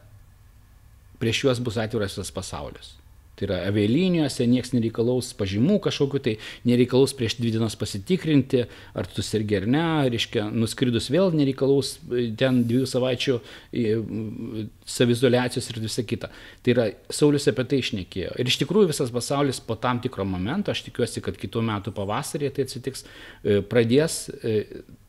prieš 1.22 1.46
juos 1.46 1.64
bus 1.64 1.80
atviras 1.80 2.18
visas 2.18 2.34
pasaulis. 2.36 2.98
Tai 3.34 3.48
yra 3.48 3.58
avialinijose 3.66 4.46
niekas 4.46 4.76
nereikalaus 4.76 5.32
pažymų 5.38 5.80
kažkokiu, 5.88 6.20
tai 6.22 6.34
nereikalaus 6.70 7.16
prieš 7.18 7.40
dvi 7.40 7.54
dienas 7.56 7.76
pasitikrinti, 7.80 8.62
ar 8.94 9.10
tu 9.10 9.26
sergi 9.26 9.58
ar 9.58 9.66
ne, 9.74 9.86
reiškia, 10.14 10.46
nuskridus 10.54 11.10
vėl 11.14 11.34
nereikalaus 11.34 11.96
e, 12.14 12.28
ten 12.38 12.62
dviejų 12.70 12.90
savaičių 12.94 13.40
e, 13.40 13.98
savizolacijos 14.86 15.72
ir 15.74 15.82
visa 15.82 16.06
kita. 16.06 16.30
Tai 16.62 16.76
yra, 16.76 16.88
Saulis 17.10 17.50
apie 17.50 17.66
tai 17.72 17.82
išnekėjo. 17.82 18.38
Ir 18.38 18.54
iš 18.54 18.62
tikrųjų 18.62 18.94
visas 18.94 19.14
pasaulis 19.14 19.64
po 19.66 19.80
tam 19.82 20.04
tikro 20.04 20.28
momento, 20.30 20.70
aš 20.70 20.86
tikiuosi, 20.92 21.26
kad 21.26 21.40
kitų 21.42 21.66
metų 21.74 21.98
pavasarį 21.98 22.54
tai 22.54 22.68
atsitiks, 22.70 23.08
e, 23.42 23.64
pradės 23.66 24.28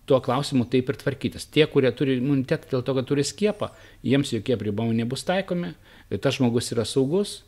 tuo 0.08 0.20
klausimu 0.24 0.64
taip 0.72 0.88
ir 0.88 1.00
tvarkytis. 1.00 1.48
Tie, 1.52 1.64
kurie 1.68 1.92
turi 1.96 2.18
imunitetą 2.20 2.72
dėl 2.72 2.84
to, 2.84 2.94
kad 2.96 3.08
turi 3.08 3.24
skiepą, 3.24 3.70
jiems 4.04 4.32
jokie 4.32 4.56
pribomai 4.60 4.96
nebus 4.96 5.24
taikomi, 5.28 5.74
tas 6.20 6.36
žmogus 6.36 6.72
yra 6.74 6.84
saugus, 6.88 7.42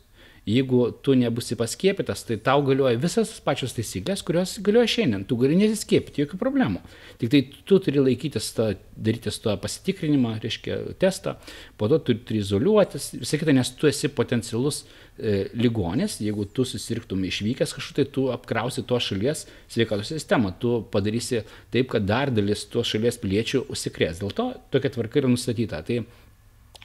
jeigu 0.47 0.91
tu 1.03 1.13
nebusi 1.19 1.57
paskiepytas, 1.59 2.23
tai 2.23 2.37
tau 2.39 2.61
galioja 2.63 2.95
visas 3.01 3.33
pačios 3.43 3.73
taisyklės, 3.75 4.23
kurios 4.23 4.55
galioja 4.63 4.87
šiandien. 4.93 5.25
Tu 5.27 5.35
gali 5.39 5.57
nesiskiepyti, 5.59 6.23
jokių 6.23 6.39
problemų. 6.39 6.79
Tik 7.19 7.31
tai 7.33 7.41
tu 7.67 7.79
turi 7.83 7.99
laikytis 7.99 8.47
to, 8.55 8.69
darytis 8.95 9.41
to 9.43 9.55
pasitikrinimą, 9.59 10.37
reiškia 10.43 10.77
testą, 11.01 11.35
po 11.77 11.89
to 11.91 11.99
tu 11.99 12.15
turi 12.29 12.39
izoliuotis, 12.45 13.09
visą 13.19 13.41
kitą, 13.41 13.55
nes 13.57 13.73
tu 13.75 13.89
esi 13.91 14.07
potencialus 14.07 14.85
e, 14.85 15.49
ligonis, 15.59 16.21
jeigu 16.23 16.47
tu 16.47 16.63
susirgtum 16.67 17.25
išvykęs 17.27 17.75
kažkur, 17.75 17.97
tai 17.99 18.07
tu 18.15 18.29
apkrausi 18.31 18.85
to 18.87 19.01
šalies 19.03 19.43
sveikatos 19.67 20.13
sistemą, 20.13 20.53
tu 20.61 20.77
padarysi 20.93 21.43
taip, 21.75 21.91
kad 21.91 22.07
dar 22.07 22.31
dalis 22.31 22.63
to 22.71 22.85
šalies 22.87 23.19
piliečių 23.19 23.65
užsikrės. 23.67 24.23
Dėl 24.23 24.31
to 24.37 24.47
tokia 24.71 24.93
tvarka 24.95 25.19
yra 25.19 25.33
nustatyta. 25.33 25.83
Tai 25.83 26.05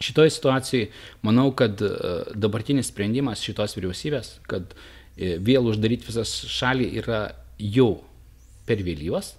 Šitoje 0.00 0.31
situacijoje 0.31 0.90
manau, 1.22 1.50
kad 1.57 1.83
e, 1.83 1.90
dabartinis 2.35 2.88
sprendimas 2.90 3.42
šitos 3.44 3.76
vyriausybės, 3.76 4.37
kad 4.48 4.74
e, 5.16 5.37
vėl 5.38 5.68
uždaryti 5.70 6.09
visas 6.09 6.33
šalį 6.50 6.88
yra 7.02 7.22
jau 7.59 8.02
per 8.66 8.83
vėlyvas, 8.83 9.35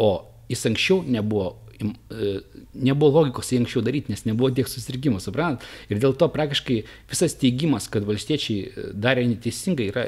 o 0.00 0.12
jis 0.52 0.64
anksčiau 0.70 1.02
nebuvo, 1.04 1.48
e, 1.82 2.36
nebuvo 2.72 3.22
logikos 3.22 3.50
jį 3.52 3.62
anksčiau 3.64 3.82
daryti, 3.84 4.14
nes 4.14 4.24
nebuvo 4.28 4.52
tiek 4.54 4.70
susirgymų, 4.70 5.20
suprantat? 5.24 5.66
Ir 5.90 6.00
dėl 6.02 6.14
to 6.18 6.30
praktiškai 6.32 6.78
visas 7.10 7.34
teigimas, 7.40 7.90
kad 7.92 8.06
valstiečiai 8.08 8.92
darė 8.94 9.26
neteisingai, 9.32 9.90
yra 9.90 10.06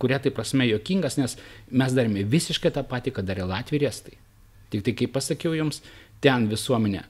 kuria 0.00 0.22
tai 0.22 0.32
prasme 0.36 0.68
jokingas, 0.70 1.18
nes 1.20 1.36
mes 1.72 1.98
darėme 1.98 2.24
visiškai 2.30 2.72
tą 2.78 2.86
patį, 2.86 3.18
ką 3.18 3.26
darė 3.26 3.50
Latvija 3.50 3.82
ir 3.82 3.90
Estai. 3.90 4.16
Tik 4.70 4.86
tai, 4.86 4.96
kaip 4.98 5.12
pasakiau 5.14 5.52
jums, 5.58 5.82
ten 6.24 6.48
visuomenė 6.50 7.04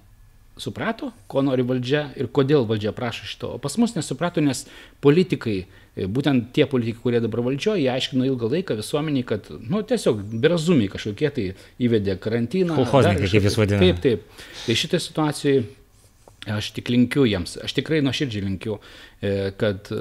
suprato, 0.57 1.11
ko 1.29 1.43
nori 1.45 1.65
valdžia 1.67 2.07
ir 2.17 2.31
kodėl 2.33 2.65
valdžia 2.69 2.93
prašo 2.97 3.29
šito. 3.29 3.53
O 3.57 3.61
pas 3.63 3.77
mus 3.81 3.95
nesuprato, 3.97 4.41
nes 4.45 4.65
politikai, 5.05 5.57
e, 5.95 6.09
būtent 6.09 6.51
tie 6.57 6.65
politikai, 6.71 7.03
kurie 7.05 7.21
dabar 7.25 7.45
valdžioje, 7.47 7.85
jie 7.85 7.91
aiškino 7.93 8.27
ilgą 8.29 8.51
laiką 8.55 8.79
visuomeniai, 8.81 9.27
kad, 9.29 9.51
nu, 9.61 9.83
tiesiog 9.87 10.23
berazumiai 10.43 10.93
kažkokie 10.93 11.33
tai 11.39 11.47
įvedė 11.83 12.17
karantiną. 12.23 12.79
Kolchoznikai, 12.81 13.29
kaip 13.35 13.51
jūs 13.51 13.59
vadinate. 13.61 13.91
Taip, 13.93 14.05
taip. 14.05 14.47
Tai 14.65 14.79
šitą 14.83 15.03
situaciją 15.03 15.67
aš 16.57 16.71
tik 16.77 16.89
linkiu 16.95 17.27
jiems, 17.27 17.59
aš 17.67 17.75
tikrai 17.77 18.01
nuoširdžiai 18.07 18.47
linkiu, 18.47 18.79
e, 19.21 19.35
kad 19.61 19.93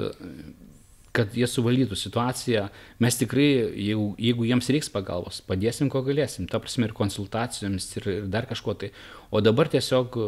kad 1.16 1.32
jie 1.36 1.46
suvalytų 1.48 1.96
situaciją. 1.96 2.66
Mes 3.02 3.16
tikrai, 3.16 3.48
jeigu, 3.72 4.10
jeigu 4.20 4.46
jiems 4.48 4.68
reiks 4.74 4.90
pagalbos, 4.92 5.40
padėsim, 5.48 5.88
ko 5.92 6.02
galėsim, 6.06 6.48
ta 6.50 6.60
prasme 6.62 6.88
ir 6.88 6.94
konsultacijoms, 6.96 7.88
ir, 7.96 8.08
ir 8.12 8.30
dar 8.32 8.48
kažko 8.50 8.76
tai. 8.80 8.92
O 9.30 9.40
dabar 9.44 9.70
tiesiog 9.72 10.18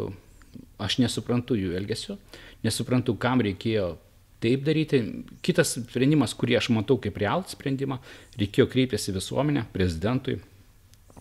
aš 0.80 0.98
nesuprantu 1.02 1.58
jų 1.58 1.74
elgesio, 1.78 2.16
nesuprantu, 2.64 3.16
kam 3.20 3.42
reikėjo 3.44 3.96
taip 4.42 4.64
daryti. 4.66 5.02
Kitas 5.44 5.76
sprendimas, 5.76 6.34
kurį 6.38 6.58
aš 6.60 6.70
matau 6.74 6.98
kaip 7.02 7.18
realų 7.20 7.50
sprendimą, 7.52 8.00
reikėjo 8.38 8.68
kreiptis 8.70 9.08
į 9.10 9.18
visuomenę, 9.18 9.66
prezidentui, 9.74 10.38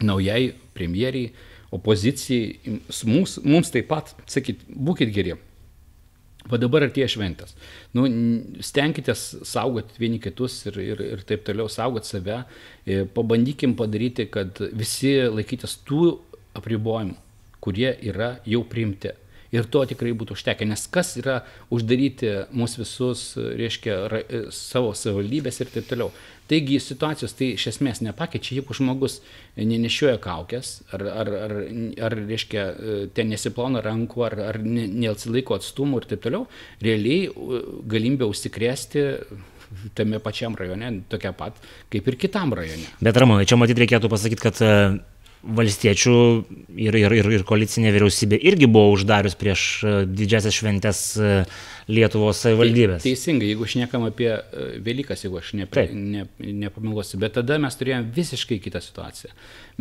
naujai 0.03 0.53
premjeriai, 0.77 1.33
opozicijai, 1.73 2.79
mums, 3.09 3.37
mums 3.43 3.73
taip 3.73 3.89
pat 3.89 4.13
sakyti, 4.29 4.69
būkite 4.71 5.13
geri. 5.13 5.35
Va 6.47 6.59
dabar 6.61 6.85
artėja 6.87 7.09
šventės. 7.11 7.53
Nu, 7.97 8.05
stenkitės 8.63 9.23
saugoti 9.47 9.99
vieni 9.99 10.19
kitus 10.23 10.61
ir, 10.69 10.79
ir, 10.79 11.03
ir 11.17 11.23
taip 11.27 11.43
toliau, 11.47 11.67
saugoti 11.71 12.13
save. 12.13 12.41
E, 12.85 13.01
pabandykim 13.13 13.75
padaryti, 13.79 14.29
kad 14.31 14.61
visi 14.71 15.17
laikytis 15.27 15.79
tų 15.87 16.13
apribojimų, 16.57 17.17
kurie 17.63 17.91
yra 18.07 18.37
jau 18.47 18.63
priimti. 18.69 19.11
Ir 19.57 19.67
to 19.73 19.83
tikrai 19.89 20.13
būtų 20.17 20.37
užtekę, 20.37 20.67
nes 20.69 20.85
kas 20.93 21.15
yra 21.17 21.41
uždaryti 21.73 22.33
mūsų 22.53 22.83
visus, 22.83 23.27
reiškia, 23.37 23.99
ra, 24.11 24.23
savo 24.53 24.93
savivaldybės 24.97 25.63
ir 25.63 25.71
taip 25.73 25.87
toliau. 25.89 26.11
Taigi 26.47 26.77
situacijos 26.79 27.33
tai 27.35 27.49
iš 27.57 27.65
esmės 27.73 27.99
nepakeičia, 28.05 28.59
jeigu 28.61 28.75
žmogus 28.77 29.17
nenešioja 29.59 30.15
kaukės, 30.23 30.77
ar, 30.95 31.03
ar, 31.23 31.31
ar, 31.47 31.55
ar 32.07 32.15
reiškia, 32.21 32.63
ten 33.17 33.33
nesiplauna 33.33 33.81
rankų, 33.83 34.23
ar, 34.29 34.37
ar 34.53 34.61
neatsilaiko 34.63 35.57
atstumų 35.57 36.03
ir 36.03 36.09
taip 36.13 36.23
toliau, 36.23 36.45
realiai 36.83 37.27
galimybė 37.91 38.29
užsikrėsti 38.31 39.05
tame 39.97 40.21
pačiam 40.23 40.55
rajone 40.55 40.93
tokia 41.11 41.33
pat 41.35 41.57
kaip 41.91 42.07
ir 42.07 42.15
kitam 42.15 42.55
rajone. 42.55 42.87
Bet 43.03 43.19
Ramonai, 43.19 43.47
čia 43.49 43.59
matyt 43.59 43.79
reikėtų 43.83 44.11
pasakyti, 44.11 44.43
kad 44.47 44.61
valstiečių 45.43 46.13
ir, 46.75 46.97
ir, 46.97 47.13
ir, 47.19 47.29
ir 47.37 47.43
koalicinė 47.47 47.91
vyriausybė 47.95 48.39
irgi 48.49 48.67
buvo 48.69 48.91
uždarius 48.95 49.37
prieš 49.39 49.63
e, 49.83 49.93
didžiasias 50.09 50.57
šventės 50.57 51.01
e, 51.17 51.33
Lietuvos 51.87 52.41
savivaldybės. 52.43 53.05
Teisingai, 53.05 53.51
jeigu 53.53 53.67
aš 53.67 53.77
niekam 53.79 54.07
apie 54.07 54.31
e, 54.33 54.65
Velykas, 54.83 55.23
jeigu 55.23 55.39
aš 55.39 55.53
ne, 55.59 55.67
ne, 55.93 56.25
nepamiluosiu, 56.65 57.19
bet 57.21 57.37
tada 57.37 57.59
mes 57.63 57.79
turėjom 57.79 58.09
visiškai 58.17 58.59
kitą 58.63 58.81
situaciją. 58.83 59.31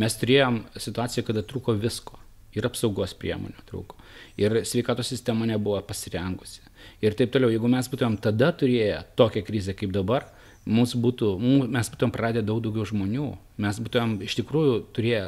Mes 0.03 0.21
turėjom 0.21 0.63
situaciją, 0.77 1.27
kada 1.27 1.45
trūko 1.47 1.75
visko. 1.81 2.21
Ir 2.57 2.65
apsaugos 2.65 3.13
priemonių 3.21 3.67
trūko. 3.69 3.99
Ir 4.41 4.63
sveikatos 4.65 5.11
sistema 5.13 5.45
nebuvo 5.49 5.77
pasirengusi. 5.85 6.63
Ir 7.05 7.13
taip 7.19 7.35
toliau, 7.35 7.51
jeigu 7.53 7.69
mes 7.69 7.89
būtumėm 7.93 8.17
tada 8.25 8.49
turėję 8.57 9.03
tokią 9.19 9.43
krizę 9.45 9.75
kaip 9.77 9.93
dabar, 9.93 10.25
mums 10.67 10.95
būtų, 10.99 11.33
mes 11.71 11.91
būtumėm 11.93 12.15
praradę 12.15 12.43
daug 12.45 12.61
daugiau 12.65 12.87
žmonių, 12.89 13.31
mes 13.63 13.81
būtumėm 13.83 14.19
iš 14.27 14.39
tikrųjų 14.41 14.79
turėję 14.97 15.27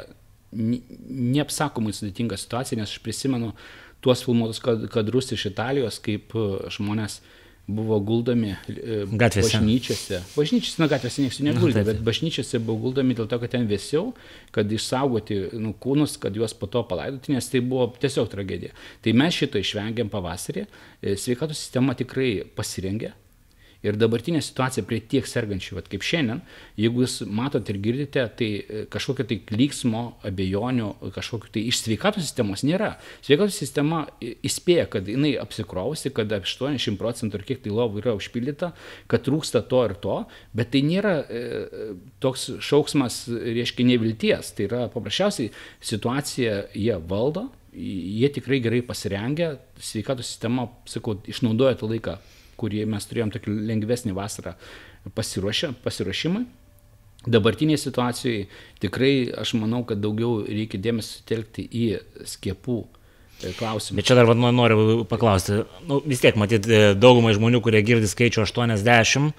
neapsakomai 0.52 1.92
sudėtinga 1.92 2.38
situacija, 2.40 2.78
nes 2.80 2.90
aš 2.90 3.02
prisimenu 3.04 3.52
tuos 4.04 4.22
filmuotus 4.24 4.62
kadrus 4.62 5.32
iš 5.34 5.50
Italijos, 5.50 5.98
kaip 6.02 6.32
e, 6.34 6.46
žmonės 6.72 7.18
buvo 7.68 7.98
guldomi 8.00 8.54
e, 8.54 9.02
gatvėse. 9.20 9.58
Bažnyčiose. 9.58 10.20
Bažnyčiose, 10.32 10.80
na 10.80 10.88
gatvėse 10.88 11.24
niekas 11.24 11.40
neguldė, 11.44 11.84
bet 11.84 12.00
bažnyčiose 12.06 12.62
buvo 12.62 12.86
guldomi 12.86 13.16
dėl 13.18 13.28
to, 13.28 13.40
kad 13.42 13.52
ten 13.52 13.68
vėsiau, 13.68 14.14
kad 14.54 14.72
išsaugoti 14.72 15.40
nu, 15.60 15.74
kūnus, 15.76 16.16
kad 16.22 16.36
juos 16.38 16.56
po 16.56 16.70
to 16.70 16.82
palaidoti, 16.88 17.34
nes 17.36 17.52
tai 17.52 17.60
buvo 17.60 17.90
tiesiog 18.00 18.30
tragedija. 18.32 18.72
Tai 19.04 19.16
mes 19.20 19.36
šito 19.36 19.60
išvengėm 19.60 20.08
pavasarį, 20.14 20.64
e, 21.02 21.18
sveikatos 21.20 21.60
sistema 21.60 21.98
tikrai 21.98 22.38
pasirengė, 22.56 23.12
Ir 23.86 23.94
dabartinė 23.94 24.40
situacija 24.42 24.82
prie 24.88 24.98
tiek 25.06 25.26
sergančių, 25.30 25.76
vat, 25.76 25.86
kaip 25.90 26.02
šiandien, 26.02 26.40
jeigu 26.80 27.04
jūs 27.04 27.20
matot 27.30 27.68
ir 27.70 27.76
girdite, 27.78 28.24
tai 28.40 28.48
e, 28.58 28.80
kažkokio 28.90 29.26
tai 29.30 29.36
klyksmo, 29.46 30.00
abejonių, 30.26 30.88
kažkokio 31.14 31.52
tai 31.54 31.62
iš 31.70 31.84
sveikatos 31.84 32.26
sistemos 32.26 32.64
nėra. 32.66 32.96
Sveikatos 33.22 33.54
sistema 33.60 34.00
įspėja, 34.18 34.88
kad 34.90 35.06
jinai 35.06 35.36
apsikrovusi, 35.38 36.10
kad 36.16 36.34
80 36.34 36.98
procentų 36.98 37.38
ir 37.38 37.44
kiek 37.52 37.62
tai 37.62 37.74
lovų 37.76 38.02
yra 38.02 38.16
užpildyta, 38.18 38.72
kad 39.06 39.22
trūksta 39.28 39.62
to 39.70 39.84
ir 39.86 39.94
to, 40.02 40.16
bet 40.58 40.72
tai 40.74 40.82
nėra 40.82 41.14
e, 41.22 41.42
toks 42.24 42.48
šauksmas, 42.58 43.20
reiškia, 43.30 43.86
nevilties. 43.92 44.50
Tai 44.58 44.66
yra 44.66 44.80
paprasčiausiai 44.90 45.52
situacija 45.92 46.64
jie 46.74 46.98
valdo, 47.06 47.46
jie 47.78 48.32
tikrai 48.34 48.58
gerai 48.64 48.82
pasirengę, 48.82 49.52
sveikatos 49.78 50.32
sistema, 50.34 50.66
sakau, 50.90 51.14
išnaudoja 51.30 51.78
tą 51.78 51.92
laiką 51.94 52.16
kurį 52.58 52.84
mes 52.90 53.08
turėjom 53.08 53.32
tokį 53.34 53.56
lengvesnį 53.70 54.14
vasarą 54.16 54.54
pasiruošimui. 55.14 56.46
Dabartiniai 57.28 57.80
situacijai 57.80 58.46
tikrai 58.82 59.12
aš 59.42 59.56
manau, 59.58 59.82
kad 59.86 59.98
daugiau 60.00 60.44
reikia 60.46 60.78
dėmesio 60.80 61.18
sutelkti 61.18 61.64
į 61.66 61.86
skiepų 62.30 62.76
e, 62.84 63.52
klausimą. 63.58 63.98
Bet 63.98 64.06
čia 64.06 64.16
dar 64.20 64.30
noriu 64.38 65.02
paklausti, 65.10 65.64
nu, 65.88 65.98
vis 66.06 66.22
tiek 66.22 66.38
matyt 66.38 66.68
daugumai 67.00 67.34
žmonių, 67.34 67.62
kurie 67.64 67.82
girdi 67.86 68.10
skaičių 68.10 68.44
80, 68.46 69.32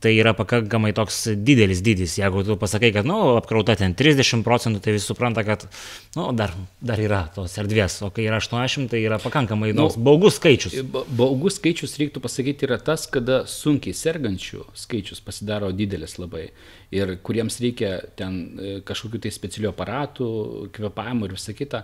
tai 0.00 0.12
yra 0.20 0.34
pakankamai 0.36 0.92
toks 0.96 1.22
didelis 1.40 1.80
dydis. 1.84 2.18
Jeigu 2.20 2.44
tu 2.46 2.56
pasakai, 2.60 2.92
kad, 2.94 3.08
na, 3.08 3.16
nu, 3.16 3.36
apkrauta 3.40 3.76
ten 3.80 3.94
30 3.96 4.44
procentų, 4.46 4.82
tai 4.84 4.96
visi 4.96 5.08
supranta, 5.08 5.44
kad, 5.46 5.66
na, 6.14 6.26
nu, 6.26 6.26
dar, 6.36 6.52
dar 6.84 7.00
yra 7.00 7.22
tos 7.34 7.56
erdvės, 7.60 7.98
o 8.04 8.10
kai 8.14 8.28
yra 8.28 8.40
80, 8.42 8.90
tai 8.92 9.00
yra 9.04 9.20
pakankamai 9.22 9.72
nu, 9.76 9.88
baugus 9.96 10.36
skaičius. 10.40 10.78
Baugus 10.92 11.60
skaičius, 11.60 11.96
reiktų 12.00 12.22
pasakyti, 12.24 12.68
yra 12.68 12.80
tas, 12.82 13.08
kada 13.10 13.44
sunkiai 13.50 13.96
sergančių 13.96 14.66
skaičius 14.76 15.24
pasidaro 15.24 15.72
didelis 15.76 16.18
labai 16.20 16.50
ir 16.94 17.16
kuriems 17.22 17.58
reikia 17.62 17.96
ten 18.18 18.36
e, 18.58 18.74
kažkokių 18.86 19.20
tai 19.24 19.32
specialių 19.34 19.70
aparatų, 19.72 20.28
kvepavimo 20.76 21.26
ir 21.26 21.34
visa 21.34 21.54
kita. 21.56 21.82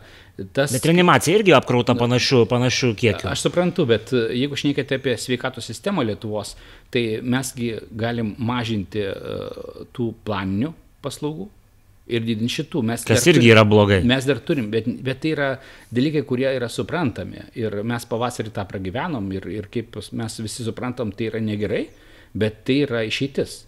Tas... 0.55 0.75
Bet 0.75 0.87
reanimacija 0.87 1.41
irgi 1.41 1.55
apkrauta 1.57 1.97
panašių, 1.99 2.45
panašių 2.51 2.93
kiekių. 3.01 3.31
Aš 3.33 3.47
suprantu, 3.49 3.87
bet 3.91 4.13
e, 4.15 4.29
jeigu 4.43 4.59
šnekėte 4.59 5.01
apie 5.01 5.17
sveikatos 5.19 5.67
sistemą 5.71 6.07
Lietuvos, 6.07 6.55
tai 6.93 7.05
mesgi 7.25 7.73
galim 7.97 8.35
mažinti 8.39 9.05
uh, 9.09 9.83
tų 9.97 10.13
planinių 10.27 10.73
paslaugų, 11.03 11.49
ir 12.11 12.25
didinti 12.27 12.57
šitų. 12.59 12.83
Mes 12.87 13.05
Kas 13.07 13.27
irgi 13.31 13.45
turim, 13.45 13.55
yra 13.55 13.65
blogai. 13.69 14.01
Mes 14.09 14.27
dar 14.29 14.41
turim, 14.45 14.69
bet, 14.73 14.89
bet 15.05 15.23
tai 15.23 15.35
yra 15.37 15.49
dalykai, 15.95 16.25
kurie 16.29 16.49
yra 16.51 16.69
suprantami. 16.73 17.45
Ir 17.59 17.81
mes 17.87 18.07
pavasarį 18.09 18.55
tą 18.55 18.65
pragyvenom 18.69 19.29
ir, 19.37 19.49
ir 19.61 19.69
kaip 19.73 19.99
mes 20.19 20.41
visi 20.43 20.67
suprantam, 20.67 21.13
tai 21.17 21.31
yra 21.31 21.43
negerai, 21.43 21.85
bet 22.35 22.63
tai 22.67 22.83
yra 22.87 23.05
išeitis. 23.09 23.63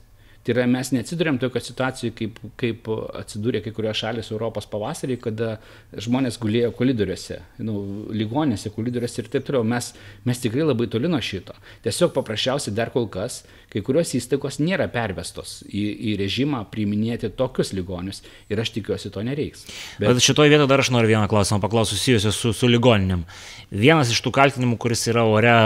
Tai 0.45 0.53
yra 0.53 0.66
mes 0.68 0.90
neatsidurėm 0.92 1.38
tokio 1.40 1.62
situacijų, 1.64 2.12
kaip, 2.18 2.40
kaip 2.61 2.88
atsidūrė 2.92 3.62
kai 3.64 3.72
kurios 3.72 3.97
šalis 4.03 4.28
Europos 4.28 4.66
pavasarį, 4.68 5.16
kada 5.24 5.55
žmonės 5.97 6.36
gulėjo 6.42 6.68
koridoriuose, 6.76 7.38
nu, 7.64 7.78
ligonėse, 8.12 8.68
koridoriuose 8.74 9.22
ir 9.22 9.30
taip 9.32 9.47
toliau. 9.49 9.64
Mes, 9.64 9.92
mes 10.28 10.42
tikrai 10.42 10.66
labai 10.66 10.90
toli 10.92 11.09
nuo 11.09 11.22
šito. 11.24 11.57
Tiesiog 11.86 12.12
paprasčiausiai 12.16 12.76
dar 12.76 12.92
kol 12.92 13.09
kas 13.12 13.40
kai 13.72 13.80
kurios 13.82 14.12
įstaigos 14.14 14.61
nėra 14.61 14.90
pervestos 14.92 15.62
į, 15.64 15.82
į 16.12 16.18
režimą 16.20 16.61
priiminėti 16.70 17.32
tokius 17.34 17.72
ligonius 17.74 18.20
ir 18.53 18.61
aš 18.61 18.74
tikiuosi 18.76 19.11
to 19.14 19.24
nereiks. 19.26 19.64
Bet, 19.97 20.12
Bet 20.12 20.22
šitoje 20.22 20.53
vietoje 20.53 20.70
dar 20.70 20.84
aš 20.84 20.92
noriu 20.95 21.14
vieną 21.14 21.24
klausimą 21.32 21.59
paklausti 21.64 21.97
susijusiu 21.97 22.34
su, 22.36 22.53
su 22.53 22.70
ligoninėm. 22.70 23.24
Vienas 23.72 24.12
iš 24.12 24.20
tų 24.22 24.34
kaltinimų, 24.36 24.76
kuris 24.84 25.09
yra 25.09 25.24
ore 25.26 25.57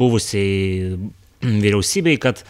buvusiai 0.00 0.96
vyriausybei, 1.42 2.16
kad 2.22 2.42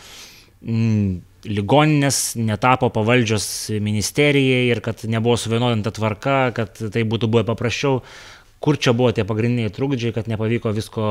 mm, 0.63 1.21
ligoninės 1.49 2.37
netapo 2.39 2.91
pavaldžios 2.95 3.47
ministerijai 3.83 4.69
ir 4.71 4.83
kad 4.85 5.03
nebuvo 5.11 5.39
suvienodinta 5.41 5.93
tvarka, 5.95 6.37
kad 6.57 6.79
tai 6.79 7.03
būtų 7.09 7.31
buvę 7.33 7.47
paprasčiau. 7.49 8.03
Kur 8.63 8.77
čia 8.79 8.93
buvo 8.95 9.11
tie 9.11 9.25
pagrindiniai 9.27 9.73
trukdžiai, 9.75 10.15
kad 10.15 10.29
nepavyko 10.31 10.71
visko, 10.71 11.05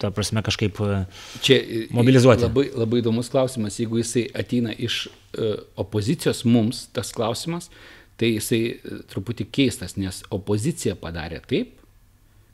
ta 0.00 0.08
prasme, 0.08 0.40
kažkaip 0.40 0.78
e, 0.80 1.02
čia 1.44 1.58
mobilizuoti? 1.92 2.46
Labai, 2.46 2.64
labai 2.72 3.02
įdomus 3.02 3.28
klausimas. 3.28 3.76
Jeigu 3.76 4.00
jisai 4.00 4.24
ateina 4.32 4.72
iš 4.72 5.02
opozicijos 5.76 6.46
mums, 6.48 6.86
tas 6.96 7.12
klausimas, 7.12 7.68
tai 8.16 8.32
jisai 8.38 8.62
truputį 9.12 9.50
keistas, 9.52 9.98
nes 10.00 10.22
opozicija 10.34 10.96
padarė 10.98 11.42
taip, 11.44 11.76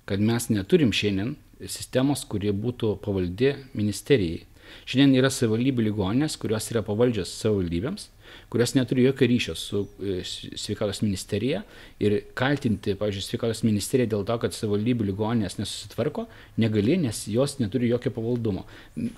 kad 0.08 0.20
mes 0.20 0.50
neturim 0.50 0.90
šiandien 0.90 1.36
sistemos, 1.70 2.24
kurie 2.28 2.52
būtų 2.52 2.96
pavaldi 3.04 3.54
ministerijai. 3.76 4.42
Šiandien 4.84 5.20
yra 5.20 5.30
savivaldybių 5.32 5.88
ligoninės, 5.88 6.36
kurios 6.40 6.68
yra 6.72 6.82
pavaldžios 6.86 7.32
savivaldybėms, 7.40 8.08
kurios 8.52 8.74
neturi 8.74 9.04
jokio 9.04 9.28
ryšio 9.30 9.54
su 9.54 9.82
e, 10.02 10.20
sveikatos 10.24 11.02
ministerija 11.02 11.62
ir 12.02 12.18
kaltinti, 12.38 12.96
pavyzdžiui, 12.98 13.24
sveikatos 13.28 13.64
ministeriją 13.66 14.10
dėl 14.14 14.26
to, 14.28 14.38
kad 14.42 14.56
savivaldybių 14.56 15.08
ligoninės 15.10 15.58
nesusitvarko, 15.60 16.26
negali, 16.60 16.98
nes 17.06 17.24
jos 17.30 17.58
neturi 17.62 17.90
jokio 17.92 18.12
pavaldumo. 18.14 18.66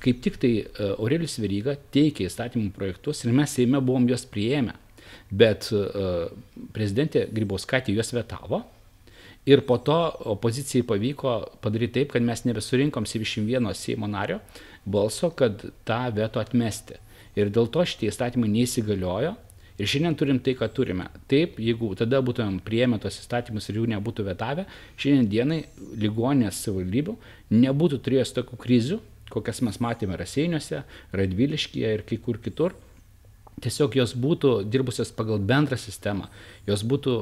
Kaip 0.04 0.22
tik 0.24 0.40
tai 0.42 0.52
e, 0.62 0.92
Aurelius 0.94 1.38
Veryga 1.42 1.76
teikė 1.94 2.28
įstatymų 2.30 2.72
projektus 2.76 3.24
ir 3.24 3.34
mes 3.36 3.56
Seime 3.56 3.80
buvom 3.80 4.08
juos 4.10 4.26
prieėmę, 4.28 4.76
bet 5.30 5.70
e, 5.72 5.84
prezidentė 6.76 7.26
Grybauskaitė 7.32 7.94
juos 7.96 8.12
vetavo. 8.16 8.64
Ir 9.46 9.60
po 9.62 9.76
to 9.78 9.94
opozicijai 10.32 10.82
pavyko 10.82 11.36
padaryti 11.62 12.00
taip, 12.00 12.16
kad 12.16 12.24
mes 12.26 12.40
nebesurinkom 12.48 13.04
71 13.06 13.76
Seimo 13.78 14.08
nario, 14.10 14.40
balso, 14.86 15.30
kad 15.34 15.64
tą 15.88 16.00
veto 16.14 16.40
atmesti. 16.40 17.00
Ir 17.36 17.50
dėl 17.52 17.68
to 17.72 17.84
šitie 17.84 18.08
įstatymai 18.10 18.48
neįsigaliojo. 18.52 19.34
Ir 19.76 19.90
šiandien 19.92 20.14
turim 20.16 20.38
tai, 20.40 20.54
ką 20.56 20.70
turime. 20.72 21.10
Taip, 21.28 21.58
jeigu 21.60 21.90
tada 22.00 22.22
būtumėm 22.24 22.62
prieėmę 22.64 22.96
tos 23.02 23.18
įstatymus 23.20 23.68
ir 23.68 23.82
jų 23.82 23.90
nebūtų 23.92 24.24
vetavę, 24.30 24.64
šiandien 24.96 25.28
dienai 25.28 25.58
ligoninės 26.00 26.62
savivaldybių 26.64 27.16
nebūtų 27.52 28.00
turėjęs 28.06 28.32
tokių 28.38 28.56
krizių, 28.62 28.98
kokias 29.32 29.60
mes 29.66 29.76
matėme 29.84 30.16
Raseiniuose, 30.16 30.80
Radviliškyje 31.12 31.92
ir 31.98 32.06
kai 32.08 32.16
kur 32.24 32.40
kitur. 32.40 32.76
Tiesiog 33.60 33.94
jos 33.96 34.12
būtų 34.20 34.50
dirbusios 34.68 35.12
pagal 35.16 35.40
bendrą 35.40 35.78
sistemą, 35.80 36.26
jos 36.68 36.82
būtų 36.84 37.12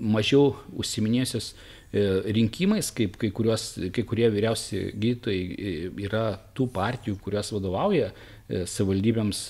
mažiau 0.00 0.54
užsiminėjusios 0.72 1.50
rinkimais, 1.92 2.90
kaip 2.96 3.16
kai, 3.20 3.30
kurios, 3.34 3.68
kai 3.94 4.04
kurie 4.08 4.28
vyriausi 4.32 4.90
gydytojai 4.96 5.92
yra 6.06 6.24
tų 6.56 6.68
partijų, 6.74 7.18
kurios 7.22 7.52
vadovauja 7.54 8.10
savivaldybėms 8.48 9.46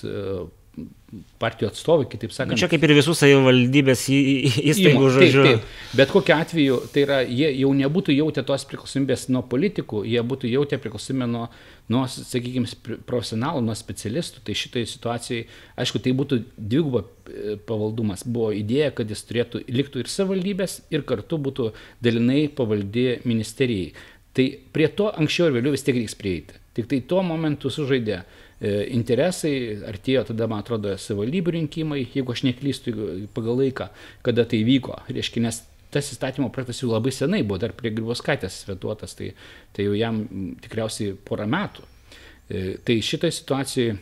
partijų 1.39 1.69
atstovai, 1.69 2.05
kitaip 2.11 2.33
sakant. 2.35 2.59
Čia 2.59 2.67
kaip 2.67 2.83
ir 2.83 2.91
visų 2.97 3.13
savivaldybės 3.15 4.01
įstaigų 4.11 5.11
žodžiu. 5.15 5.43
Taip, 5.45 5.61
taip. 5.61 5.93
Bet 5.95 6.11
kokiu 6.11 6.33
atveju, 6.35 6.79
tai 6.91 7.03
yra, 7.05 7.19
jie 7.23 7.47
jau 7.61 7.69
nebūtų 7.77 8.15
jautę 8.17 8.43
tos 8.47 8.65
priklausomybės 8.67 9.27
nuo 9.31 9.41
politikų, 9.47 10.01
jie 10.11 10.23
būtų 10.27 10.51
jautę 10.51 10.79
priklausomybę 10.83 11.29
nuo, 11.31 11.45
nuo 11.93 12.01
sakykime, 12.11 12.67
profesionalų, 13.07 13.61
nuo 13.69 13.75
specialistų. 13.79 14.43
Tai 14.47 14.55
šitai 14.59 14.83
situacijai, 14.91 15.45
aišku, 15.79 16.01
tai 16.03 16.11
būtų 16.17 16.41
dviguba 16.57 17.05
e, 17.05 17.55
pavaldumas. 17.69 18.25
Buvo 18.27 18.51
idėja, 18.57 18.91
kad 18.97 19.13
jis 19.13 19.23
turėtų 19.29 19.63
liktų 19.71 20.03
ir 20.03 20.11
savivaldybės, 20.11 20.81
ir 20.91 21.07
kartu 21.07 21.39
būtų 21.47 21.69
dalinai 22.03 22.49
pavaldi 22.57 23.21
ministerijai. 23.23 23.93
Tai 24.35 24.49
prie 24.75 24.91
to 24.91 25.07
anksčiau 25.15 25.47
ir 25.47 25.55
vėliau 25.61 25.71
vis 25.73 25.87
tiek 25.87 25.95
reiks 25.95 26.19
prieiti. 26.19 26.59
Tik 26.77 26.91
tai 26.91 26.99
tuo 27.09 27.23
momentu 27.25 27.71
sužaidė 27.73 28.19
E, 28.21 28.46
interesai, 28.59 29.77
artėjo 29.85 30.23
tada, 30.31 30.47
man 30.49 30.63
atrodo, 30.63 30.95
savivaldybių 30.97 31.53
rinkimai, 31.59 31.99
jeigu 32.15 32.33
aš 32.33 32.41
neklystu 32.47 32.93
pagal 33.35 33.59
laiką, 33.61 33.89
kada 34.25 34.47
tai 34.49 34.63
vyko. 34.65 34.97
Reiškia, 35.11 35.43
nes 35.45 35.61
tas 35.93 36.09
įstatymo 36.13 36.49
projektas 36.53 36.81
jau 36.81 36.89
labai 36.91 37.13
senai 37.15 37.43
buvo, 37.45 37.59
dar 37.61 37.75
prie 37.77 37.93
Grybauskaitės 37.93 38.63
svetuotas, 38.65 39.13
tai, 39.19 39.31
tai 39.77 39.87
jau 39.87 39.93
jam 39.97 40.23
tikriausiai 40.63 41.15
porą 41.27 41.47
metų. 41.53 41.85
E, 42.49 42.65
tai 42.87 42.97
šitoj 43.05 43.33
situacijai, 43.37 43.95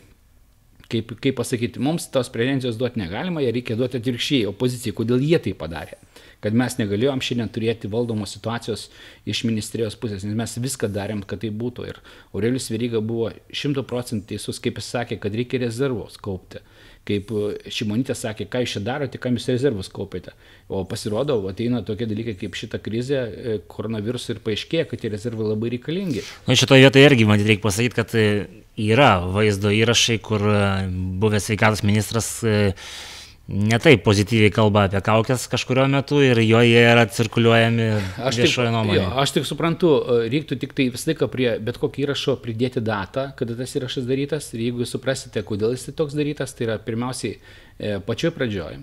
kaip, 0.88 1.14
kaip 1.20 1.36
pasakyti, 1.38 1.82
mums 1.82 2.08
tos 2.14 2.32
prevencijos 2.32 2.80
duoti 2.80 3.02
negalima, 3.02 3.44
ją 3.44 3.52
reikia 3.54 3.78
duoti 3.78 4.00
atvirkščiai 4.00 4.48
opozicijai, 4.50 4.96
kodėl 4.96 5.24
jie 5.26 5.42
tai 5.42 5.56
padarė 5.58 6.00
kad 6.46 6.54
mes 6.54 6.78
negalėjom 6.78 7.22
šiandien 7.24 7.50
turėti 7.50 7.90
valdomos 7.90 8.36
situacijos 8.36 8.86
iš 9.26 9.42
ministerijos 9.48 9.98
pusės, 9.98 10.22
nes 10.22 10.36
mes 10.38 10.58
viską 10.62 10.90
darėm, 10.94 11.24
kad 11.26 11.42
tai 11.42 11.50
būtų. 11.50 11.88
Ir 11.90 11.98
Aurelius 12.30 12.70
Veryga 12.70 13.02
buvo 13.02 13.32
šimtų 13.50 13.82
procentų 13.90 14.36
teisus, 14.36 14.62
kaip 14.62 14.78
jis 14.78 14.92
sakė, 14.94 15.18
kad 15.22 15.34
reikia 15.34 15.64
rezervus 15.64 16.20
kaupti. 16.22 16.62
Kaip 17.06 17.28
Šimonytė 17.70 18.16
sakė, 18.18 18.48
ką 18.50 18.64
jūs 18.64 18.76
čia 18.76 18.80
darote, 18.82 19.18
kam 19.22 19.36
jūs 19.38 19.46
rezervus 19.52 19.90
kaupėte. 19.94 20.32
O 20.66 20.80
pasirodo, 20.90 21.36
ateina 21.46 21.78
tokie 21.86 22.08
dalykai 22.10 22.34
kaip 22.40 22.58
šita 22.58 22.80
krizė, 22.82 23.20
e, 23.22 23.58
koronavirusų 23.70 24.34
ir 24.34 24.40
paaiškėja, 24.46 24.88
kad 24.90 25.02
tie 25.04 25.12
rezervai 25.12 25.46
labai 25.52 25.70
reikalingi. 25.76 26.24
Na, 26.48 26.56
šitoje 26.58 26.82
vietoje 26.82 27.06
irgi, 27.06 27.28
man 27.30 27.44
reikia 27.46 27.62
pasakyti, 27.62 27.98
kad 28.00 28.16
e, 28.18 28.26
yra 28.88 29.12
vaizdo 29.22 29.70
įrašai, 29.70 30.18
kur 30.26 30.42
e, 30.50 30.64
buvęs 31.22 31.46
sveikatos 31.46 31.86
ministras 31.86 32.32
netaip 33.46 34.02
pozityviai 34.02 34.50
kalba 34.50 34.86
apie 34.88 35.00
kaukės 35.06 35.46
kažkurio 35.50 35.86
metu 35.90 36.18
ir 36.24 36.40
joje 36.42 36.80
yra 36.82 37.04
cirkuliuojami 37.06 37.86
viešoje 38.18 38.72
nuomonėje. 38.74 39.06
Aš 39.22 39.36
tik 39.36 39.46
suprantu, 39.46 39.92
e, 40.02 40.26
reiktų 40.32 40.58
tik 40.62 40.74
tai 40.74 40.88
visą 40.90 41.12
laiką 41.12 41.28
prie 41.30 41.48
bet 41.62 41.78
kokio 41.78 42.06
įrašo 42.06 42.36
pridėti 42.42 42.82
datą, 42.82 43.28
kada 43.38 43.54
tas 43.58 43.76
įrašas 43.78 44.08
darytas 44.08 44.50
ir 44.54 44.66
jeigu 44.66 44.88
suprasite, 44.88 45.42
kodėl 45.46 45.76
jis 45.76 45.92
toks 45.94 46.18
darytas, 46.18 46.56
tai 46.58 46.66
yra 46.66 46.78
pirmiausiai 46.82 47.36
e, 47.38 47.96
pačioj 48.02 48.34
pradžioj, 48.34 48.80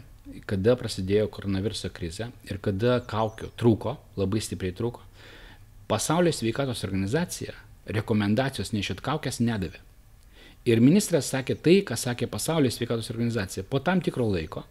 kada 0.48 0.78
prasidėjo 0.80 1.28
koronaviruso 1.28 1.92
krizė 1.92 2.32
ir 2.48 2.62
kada 2.64 3.02
kaukių 3.04 3.52
trūko, 3.60 3.98
labai 4.16 4.40
stipriai 4.44 4.76
trūko, 4.78 5.04
pasaulio 5.92 6.32
sveikatos 6.32 6.88
organizacija 6.88 7.52
rekomendacijos 7.92 8.72
nešiot 8.72 9.04
kaukės 9.04 9.44
nedavė. 9.44 9.84
Ir 10.70 10.80
ministras 10.80 11.28
sakė 11.34 11.58
tai, 11.60 11.80
ką 11.88 11.98
sakė 12.00 12.30
pasaulio 12.32 12.72
sveikatos 12.72 13.12
organizacija. 13.12 13.66
Po 13.68 13.82
tam 13.84 14.00
tikro 14.04 14.30
laiko 14.32 14.64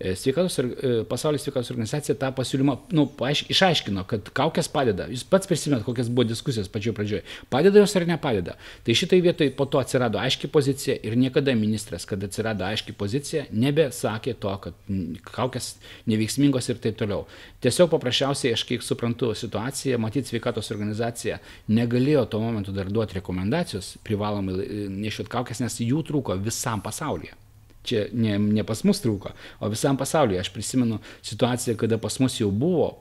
sveikatos, 0.00 0.58
e, 0.58 1.04
pasaulio 1.08 1.38
sveikatos 1.38 1.70
organizacija 1.70 2.16
tą 2.18 2.30
pasiūlymą 2.34 2.74
nu, 2.96 3.06
paaiš, 3.18 3.44
išaiškino, 3.52 4.02
kad 4.10 4.30
kaukės 4.34 4.68
padeda. 4.72 5.06
Jūs 5.10 5.22
pats 5.30 5.46
prisimenat, 5.46 5.84
kokias 5.86 6.10
buvo 6.10 6.26
diskusijos 6.26 6.70
pačioje 6.72 6.96
pradžioje. 6.96 7.22
Padeda 7.50 7.78
jos 7.78 7.94
ar 7.96 8.06
nepadeda. 8.08 8.56
Tai 8.84 8.96
šitai 8.98 9.20
vietoj 9.24 9.52
po 9.58 9.68
to 9.70 9.78
atsirado 9.78 10.18
aiški 10.18 10.50
pozicija 10.50 10.96
ir 11.06 11.14
niekada 11.20 11.54
ministras, 11.58 12.08
kad 12.10 12.24
atsirado 12.26 12.66
aiški 12.66 12.96
pozicija, 12.98 13.46
nebesakė 13.52 14.34
to, 14.42 14.56
kad 14.66 14.90
kaukės 15.30 15.74
neveiksmingos 16.10 16.68
ir 16.72 16.82
taip 16.82 16.98
toliau. 16.98 17.28
Tiesiog 17.62 17.92
paprasčiausiai, 17.94 18.56
aš 18.58 18.66
kiek 18.68 18.82
suprantu 18.82 19.30
situaciją, 19.38 20.00
matyti 20.02 20.34
sveikatos 20.34 20.74
organizacija 20.74 21.38
negalėjo 21.70 22.26
tuo 22.34 22.42
momentu 22.42 22.74
dar 22.74 22.90
duoti 22.90 23.20
rekomendacijos 23.20 23.94
privalomai 24.04 24.58
e, 24.58 24.84
nešiot 24.90 25.30
kaukės, 25.30 25.62
nes 25.62 25.80
jų 25.86 26.02
trūko 26.10 26.36
visam 26.42 26.82
pasaulyje 26.84 27.43
čia 27.86 28.06
ne, 28.12 28.38
ne 28.38 28.64
pas 28.66 28.84
mus 28.88 29.02
trūko, 29.04 29.34
o 29.60 29.72
visam 29.72 29.98
pasaulyje. 30.00 30.42
Aš 30.42 30.52
prisimenu 30.54 31.00
situaciją, 31.22 31.76
kada 31.80 32.00
pas 32.02 32.18
mus 32.22 32.40
jau 32.40 32.50
buvo 32.52 32.92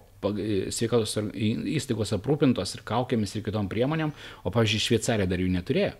sveikatos 0.71 1.17
įstaigos 1.33 2.13
aprūpintos 2.15 2.77
ir 2.77 2.85
kaukėmis 2.87 3.35
ir 3.35 3.43
kitom 3.43 3.67
priemonėm, 3.71 4.13
o, 4.43 4.51
pavyzdžiui, 4.53 4.87
Šveicarija 4.87 5.27
dar 5.29 5.43
jų 5.43 5.51
neturėjo. 5.51 5.93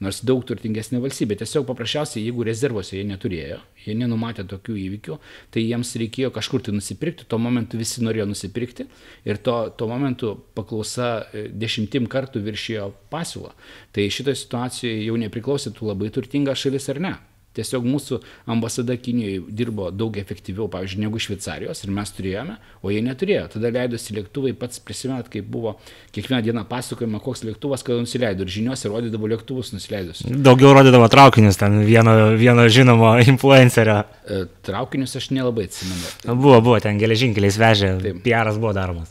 Nors 0.00 0.22
daug 0.24 0.40
turtingesnė 0.48 0.96
valstybė. 1.02 1.36
Tiesiog 1.42 1.66
paprasčiausiai, 1.68 2.22
jeigu 2.24 2.44
rezervuose 2.48 2.96
jie 2.96 3.02
neturėjo, 3.04 3.58
jie 3.84 3.96
nenumatė 4.00 4.46
tokių 4.48 4.78
įvykių, 4.86 5.18
tai 5.52 5.66
jiems 5.66 5.90
reikėjo 6.00 6.30
kažkur 6.32 6.64
tai 6.64 6.72
nusipirkti, 6.72 7.26
tuo 7.28 7.36
momentu 7.36 7.76
visi 7.76 8.00
norėjo 8.00 8.30
nusipirkti 8.30 8.88
ir 9.28 9.40
to, 9.44 9.58
tuo 9.76 9.90
momentu 9.92 10.32
paklausa 10.56 11.10
e, 11.36 11.50
dešimtim 11.52 12.08
kartų 12.08 12.40
viršijo 12.46 12.88
pasiūlą. 13.12 13.52
Tai 13.92 14.08
šitoje 14.16 14.40
situacijoje 14.40 15.02
jau 15.04 15.20
nepriklausytų 15.20 15.92
labai 15.92 16.08
turtinga 16.16 16.56
šalis 16.56 16.88
ar 16.94 17.04
ne. 17.04 17.18
Tiesiog 17.50 17.82
mūsų 17.82 18.20
ambasada 18.50 18.94
Kinijoje 18.94 19.40
dirbo 19.58 19.88
daug 19.90 20.14
efektyviau, 20.20 20.68
pavyzdžiui, 20.70 21.00
negu 21.02 21.18
Šveicarijos 21.18 21.82
ir 21.82 21.90
mes 21.96 22.12
turėjome, 22.14 22.54
o 22.86 22.92
jie 22.94 23.00
neturėjo. 23.02 23.48
Tada 23.56 23.72
leidosi 23.74 24.14
lėktuvai, 24.14 24.52
pats 24.58 24.78
prisimenat, 24.86 25.26
kaip 25.32 25.48
buvo 25.50 25.72
kiekvieną 26.14 26.44
dieną 26.46 26.62
pasakojama, 26.70 27.18
koks 27.24 27.42
lėktuvas, 27.48 27.82
kada 27.86 28.04
nusileido 28.04 28.46
ir 28.46 28.54
žiniuose 28.54 28.92
rodydavo 28.92 29.32
lėktuvus 29.34 29.72
nusileidus. 29.74 30.22
Daugiau 30.30 30.76
rodydavo 30.78 31.10
traukinius, 31.10 31.58
ten 31.58 31.80
vieno, 31.88 32.14
vieno 32.38 32.68
žinomo 32.70 33.16
influencerio. 33.32 33.98
E, 34.22 34.44
traukinius 34.70 35.18
aš 35.18 35.32
nelabai 35.34 35.66
atsimenu. 35.66 36.14
Buvo, 36.30 36.60
buvo, 36.62 36.78
ten 36.78 37.02
geležinkeliais 37.02 37.58
vežė, 37.58 37.96
PRas 38.22 38.62
buvo 38.62 38.76
daromas. 38.78 39.10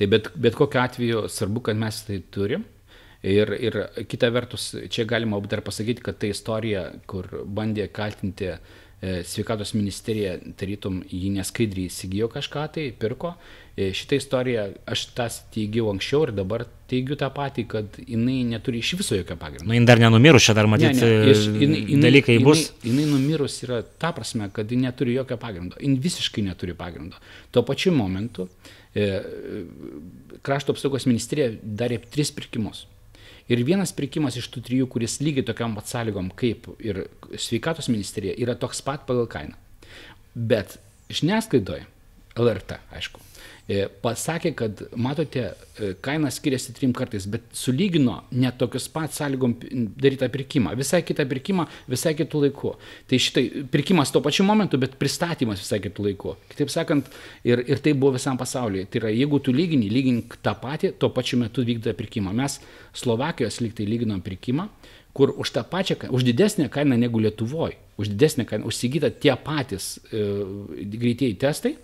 Tai 0.00 0.08
bet, 0.08 0.32
bet 0.32 0.56
kokiu 0.56 0.80
atveju 0.80 1.26
svarbu, 1.28 1.60
kad 1.68 1.76
mes 1.76 2.00
tai 2.08 2.22
turim. 2.32 2.64
Ir, 3.22 3.50
ir 3.60 3.74
kita 4.08 4.30
vertus, 4.32 4.70
čia 4.88 5.04
galima 5.04 5.40
dar 5.44 5.60
pasakyti, 5.60 6.00
kad 6.04 6.16
ta 6.16 6.28
istorija, 6.30 6.86
kur 7.04 7.26
bandė 7.44 7.90
kaltinti 7.92 8.46
e, 8.48 8.58
sveikatos 9.28 9.74
ministerija, 9.76 10.38
tarytum, 10.56 11.02
jį 11.04 11.34
neskaidriai 11.34 11.90
įsigijo 11.92 12.30
kažką 12.32 12.62
tai, 12.72 12.86
pirko. 12.96 13.34
E, 13.76 13.90
šitą 13.96 14.16
istoriją 14.16 14.62
aš 14.88 15.02
tas 15.18 15.36
teigiau 15.52 15.90
anksčiau 15.92 16.22
ir 16.26 16.32
dabar 16.38 16.64
teigiu 16.88 17.18
tą 17.20 17.28
patį, 17.34 17.64
kad 17.68 17.98
jinai 18.00 18.38
neturi 18.48 18.80
iš 18.80 18.94
viso 19.02 19.18
jokio 19.18 19.36
pagrindo. 19.40 19.68
Nu, 19.68 19.76
jin 19.76 19.88
dar 19.88 20.00
nenumirus, 20.00 20.46
čia 20.48 20.54
dar 20.56 20.68
matyti 20.72 20.96
ne, 20.96 21.10
ne, 21.10 21.26
jis, 21.28 21.42
jinai, 21.60 21.82
jinai, 21.90 22.04
dalykai 22.06 22.38
jinai, 22.38 22.46
bus. 22.48 22.62
Jinai, 22.80 23.04
jinai 23.04 23.18
numirus 23.18 23.58
yra 23.66 23.82
ta 23.84 24.14
prasme, 24.16 24.48
kad 24.56 24.72
ji 24.72 24.78
neturi 24.80 25.18
jokio 25.18 25.36
pagrindo. 25.40 25.76
Jin 25.76 25.98
visiškai 26.00 26.46
neturi 26.48 26.72
pagrindo. 26.78 27.20
Tuo 27.52 27.62
pačiu 27.68 27.92
momentu 27.92 28.48
e, 28.96 29.10
krašto 30.40 30.72
apsaugos 30.72 31.04
ministerija 31.10 31.52
darė 31.60 32.00
tris 32.08 32.32
pirkimus. 32.32 32.86
Ir 33.50 33.64
vienas 33.66 33.90
pirkimas 33.96 34.36
iš 34.38 34.46
tų 34.54 34.62
trijų, 34.68 34.86
kuris 34.92 35.18
lygiai 35.24 35.46
tokiam 35.46 35.74
pat 35.74 35.90
sąlygom 35.90 36.28
kaip 36.38 36.68
ir 36.86 37.02
sveikatos 37.34 37.90
ministerija, 37.90 38.36
yra 38.38 38.54
toks 38.54 38.82
pat 38.86 39.08
pagal 39.08 39.26
kainą. 39.30 39.56
Bet 40.34 40.76
žiniasklaidoje, 41.10 41.88
LRT, 42.38 42.78
aišku, 42.94 43.22
pasakė, 44.02 44.50
kad 44.56 44.80
matote, 44.98 45.42
e, 45.78 45.90
kaina 46.02 46.30
skiriasi 46.32 46.72
trim 46.74 46.92
kartais, 46.96 47.26
bet 47.30 47.44
sulygino 47.54 48.16
net 48.32 48.56
tokius 48.58 48.88
pat 48.90 49.14
sąlygom 49.14 49.54
darytą 50.00 50.26
pirkimą, 50.32 50.72
visai 50.78 51.02
kitą 51.06 51.26
pirkimą, 51.30 51.66
visai 51.90 52.14
kitų 52.18 52.40
laikų. 52.46 52.72
Tai 53.10 53.20
šitai 53.26 53.44
pirkimas 53.70 54.10
tuo 54.10 54.22
pačiu 54.24 54.46
momentu, 54.48 54.80
bet 54.80 54.96
pristatymas 54.98 55.62
visai 55.62 55.78
kitų 55.84 56.08
laikų. 56.08 56.34
Kitaip 56.54 56.72
sakant, 56.72 57.12
ir, 57.46 57.62
ir 57.68 57.82
tai 57.84 57.92
buvo 57.92 58.16
visam 58.16 58.40
pasaulyje. 58.40 58.88
Tai 58.90 59.04
yra, 59.04 59.12
jeigu 59.14 59.42
tu 59.44 59.54
lygini, 59.54 59.92
lygink 59.92 60.40
tą 60.42 60.56
patį, 60.58 60.94
tuo 60.98 61.12
pačiu 61.14 61.38
metu 61.42 61.66
vykdo 61.66 61.94
pirkimą. 62.00 62.34
Mes 62.40 62.58
Slovakijos 62.96 63.60
lygtai 63.62 63.86
lyginom 63.86 64.24
pirkimą, 64.24 64.66
kur 65.14 65.34
už 65.36 65.54
tą 65.54 65.62
pačią, 65.68 66.10
už 66.10 66.26
didesnę 66.26 66.68
kainą 66.72 66.96
negu 66.96 67.22
Lietuvoje, 67.22 67.78
už 67.98 68.08
didesnę 68.16 68.48
kainą 68.48 68.66
užsigyta 68.66 69.10
tie 69.10 69.36
patys 69.36 70.00
e, 70.10 70.26
greitieji 70.96 71.38
testai, 71.38 71.76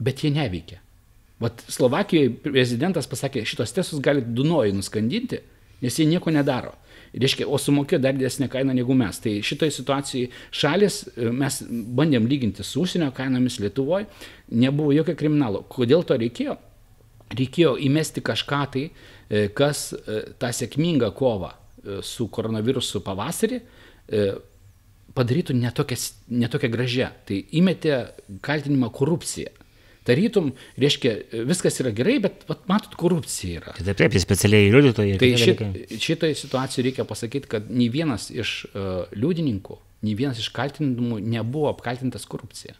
bet 0.00 0.24
jie 0.24 0.30
neveikia. 0.30 0.85
Vat 1.40 1.60
Slovakijoje 1.68 2.32
prezidentas 2.40 3.08
pasakė, 3.10 3.44
šitos 3.44 3.74
testus 3.76 4.00
gali 4.00 4.22
Dunojui 4.24 4.72
nuskandinti, 4.72 5.42
nes 5.82 5.98
jie 5.98 6.06
nieko 6.08 6.32
nedaro. 6.32 6.72
Reiškia, 7.16 7.46
o 7.48 7.58
sumokėjo 7.60 8.00
dar 8.02 8.16
didesnę 8.16 8.48
kainą 8.52 8.74
negu 8.76 8.94
mes. 8.96 9.18
Tai 9.24 9.34
šitoje 9.44 9.72
situacijoje 9.72 10.30
šalis, 10.52 11.02
e, 11.12 11.28
mes 11.32 11.60
bandėm 11.96 12.26
lyginti 12.28 12.64
su 12.64 12.82
užsienio 12.84 13.10
kainomis 13.16 13.58
Lietuvoje, 13.60 14.08
nebuvo 14.52 14.92
jokio 14.96 15.16
kriminalo. 15.16 15.62
Kodėl 15.72 16.04
to 16.08 16.16
reikėjo? 16.20 16.56
Reikėjo 17.36 17.76
įmesti 17.84 18.24
kažką 18.24 18.62
tai, 18.72 18.88
e, 19.28 19.46
kas 19.48 19.90
e, 19.92 20.22
tą 20.40 20.52
sėkmingą 20.52 21.12
kovą 21.16 21.52
su 22.02 22.24
koronavirusu 22.34 22.98
pavasarį 23.06 23.60
padarytų 25.14 25.54
netokia, 25.54 25.94
netokia 26.34 26.70
gražia. 26.72 27.12
Tai 27.28 27.36
įmetė 27.54 28.00
kaltinimą 28.42 28.88
korupciją 28.90 29.52
Tarytum, 30.06 30.52
reiškia, 30.80 31.16
viskas 31.48 31.80
yra 31.82 31.92
gerai, 31.96 32.16
bet 32.24 32.46
vat, 32.50 32.64
matot, 32.70 32.94
korupcija 32.98 33.60
yra. 33.60 33.76
Tai 33.76 33.86
taip, 33.90 34.00
taip, 34.04 34.18
specialiai 34.22 34.70
liudytojai. 34.74 35.18
Tai 35.22 35.30
šit, 35.42 35.62
šitai 36.06 36.32
situacijai 36.38 36.88
reikia 36.88 37.06
pasakyti, 37.08 37.50
kad 37.56 37.70
nei 37.72 37.90
vienas 37.92 38.30
iš 38.34 38.56
uh, 38.70 39.04
liudininkų, 39.16 39.78
nei 40.06 40.16
vienas 40.18 40.40
iš 40.42 40.50
kaltinimų 40.56 41.20
nebuvo 41.26 41.70
apkaltintas 41.72 42.28
korupcija 42.30 42.78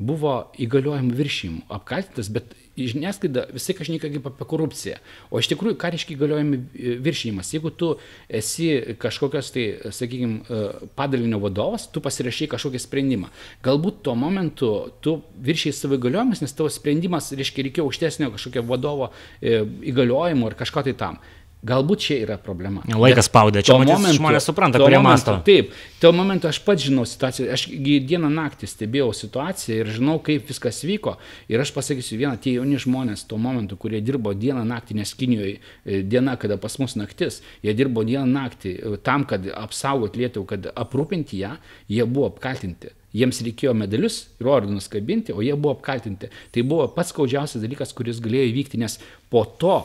buvo 0.00 0.34
įgaliojimų 0.60 1.16
viršymų 1.16 1.66
apkaltintas, 1.76 2.30
bet 2.32 2.54
žiniasklaida 2.90 3.46
visai 3.54 3.76
kažkaip 3.78 4.06
kaip 4.06 4.28
apie 4.30 4.46
korupciją. 4.48 4.98
O 5.30 5.40
iš 5.42 5.50
tikrųjų, 5.52 5.76
ką 5.80 5.92
reiškia 5.94 6.14
įgaliojimų 6.16 6.60
viršymas? 7.04 7.52
Jeigu 7.54 7.72
tu 7.74 7.92
esi 8.28 8.70
kažkokios 9.00 9.52
tai, 9.54 9.66
sakykime, 9.94 10.60
padalinio 10.98 11.40
vadovas, 11.42 11.88
tu 11.92 12.02
pasirašai 12.04 12.50
kažkokį 12.54 12.82
sprendimą. 12.82 13.32
Galbūt 13.66 14.02
tuo 14.06 14.16
momentu 14.18 14.70
tu 15.04 15.18
viršiai 15.40 15.76
savo 15.76 15.98
įgaliojimus, 15.98 16.44
nes 16.44 16.56
tavo 16.56 16.70
sprendimas, 16.72 17.32
reiškia, 17.36 17.66
reikėjo 17.68 17.88
aukštesnio 17.88 18.32
kažkokio 18.34 18.64
vadovo 18.68 19.10
e, 19.40 19.60
įgaliojimo 19.92 20.50
ar 20.50 20.58
kažko 20.58 20.86
tai 20.86 20.96
tam. 20.98 21.20
Galbūt 21.60 22.00
čia 22.00 22.16
yra 22.22 22.38
problema. 22.40 22.80
Laikas 22.88 23.26
spaudė, 23.28 23.60
čia 23.60 23.74
momentu, 23.76 24.14
žmonės 24.16 24.46
supranta, 24.48 24.80
kurie 24.80 24.96
masto. 25.04 25.34
Taip, 25.44 25.74
tuo 26.00 26.08
momentu 26.16 26.48
aš 26.48 26.56
pats 26.64 26.86
žinau 26.86 27.04
situaciją, 27.04 27.50
aš 27.52 27.66
dieną 28.08 28.30
naktį 28.32 28.68
stebėjau 28.70 29.10
situaciją 29.18 29.82
ir 29.82 29.90
žinau, 29.98 30.14
kaip 30.24 30.48
viskas 30.48 30.80
vyko. 30.88 31.18
Ir 31.52 31.60
aš 31.60 31.74
pasakysiu 31.76 32.16
vieną, 32.22 32.38
tie 32.40 32.54
jauni 32.56 32.80
žmonės 32.80 33.26
tuo 33.28 33.36
momentu, 33.36 33.76
kurie 33.76 34.00
dirbo 34.00 34.32
dieną 34.32 34.64
naktį, 34.72 34.96
nes 35.02 35.12
Kinijoje 35.20 36.00
diena, 36.08 36.38
kada 36.40 36.56
pas 36.56 36.78
mus 36.80 36.96
naktis, 36.96 37.42
jie 37.60 37.76
dirbo 37.76 38.06
dieną 38.08 38.24
naktį 38.24 38.74
e, 38.78 38.96
tam, 39.04 39.28
kad 39.28 39.44
apsaugot 39.52 40.16
Lietuvą, 40.16 40.54
kad 40.54 40.72
aprūpinti 40.72 41.44
ją, 41.44 41.58
jie 41.92 42.08
buvo 42.08 42.32
apkaltinti. 42.32 42.94
Jiems 43.12 43.42
reikėjo 43.44 43.76
medalius 43.76 44.22
ir 44.40 44.48
ordinus 44.48 44.88
kabinti, 44.88 45.36
o 45.36 45.44
jie 45.44 45.52
buvo 45.60 45.76
apkaltinti. 45.76 46.32
Tai 46.54 46.64
buvo 46.64 46.88
pats 46.94 47.12
skaudžiausias 47.12 47.60
dalykas, 47.60 47.92
kuris 47.92 48.22
galėjo 48.22 48.48
įvykti, 48.54 48.80
nes 48.80 48.96
po 49.28 49.44
to 49.60 49.82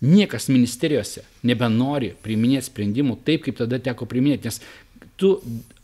Niekas 0.00 0.48
ministerijose 0.48 1.26
nebenori 1.44 2.14
priiminėti 2.24 2.70
sprendimų 2.70 3.18
taip, 3.26 3.44
kaip 3.44 3.58
tada 3.58 3.80
teko 3.82 4.06
priiminėti, 4.08 4.48
nes 4.48 4.60
tu 5.20 5.34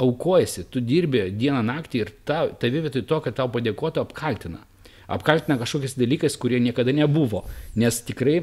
aukojasi, 0.00 0.64
tu 0.72 0.80
dirbi 0.80 1.26
dieną 1.36 1.60
naktį 1.66 2.00
ir 2.00 2.12
ta, 2.24 2.46
tavi 2.48 2.80
vietoj 2.86 3.04
to, 3.04 3.20
kad 3.26 3.36
tau 3.36 3.50
padėkotų, 3.52 4.06
apkaltina. 4.06 4.62
Apkaltina 5.12 5.58
kažkokiais 5.60 5.98
dalykais, 6.00 6.38
kurie 6.40 6.58
niekada 6.64 6.94
nebuvo. 6.96 7.44
Nes 7.76 8.00
tikrai 8.02 8.40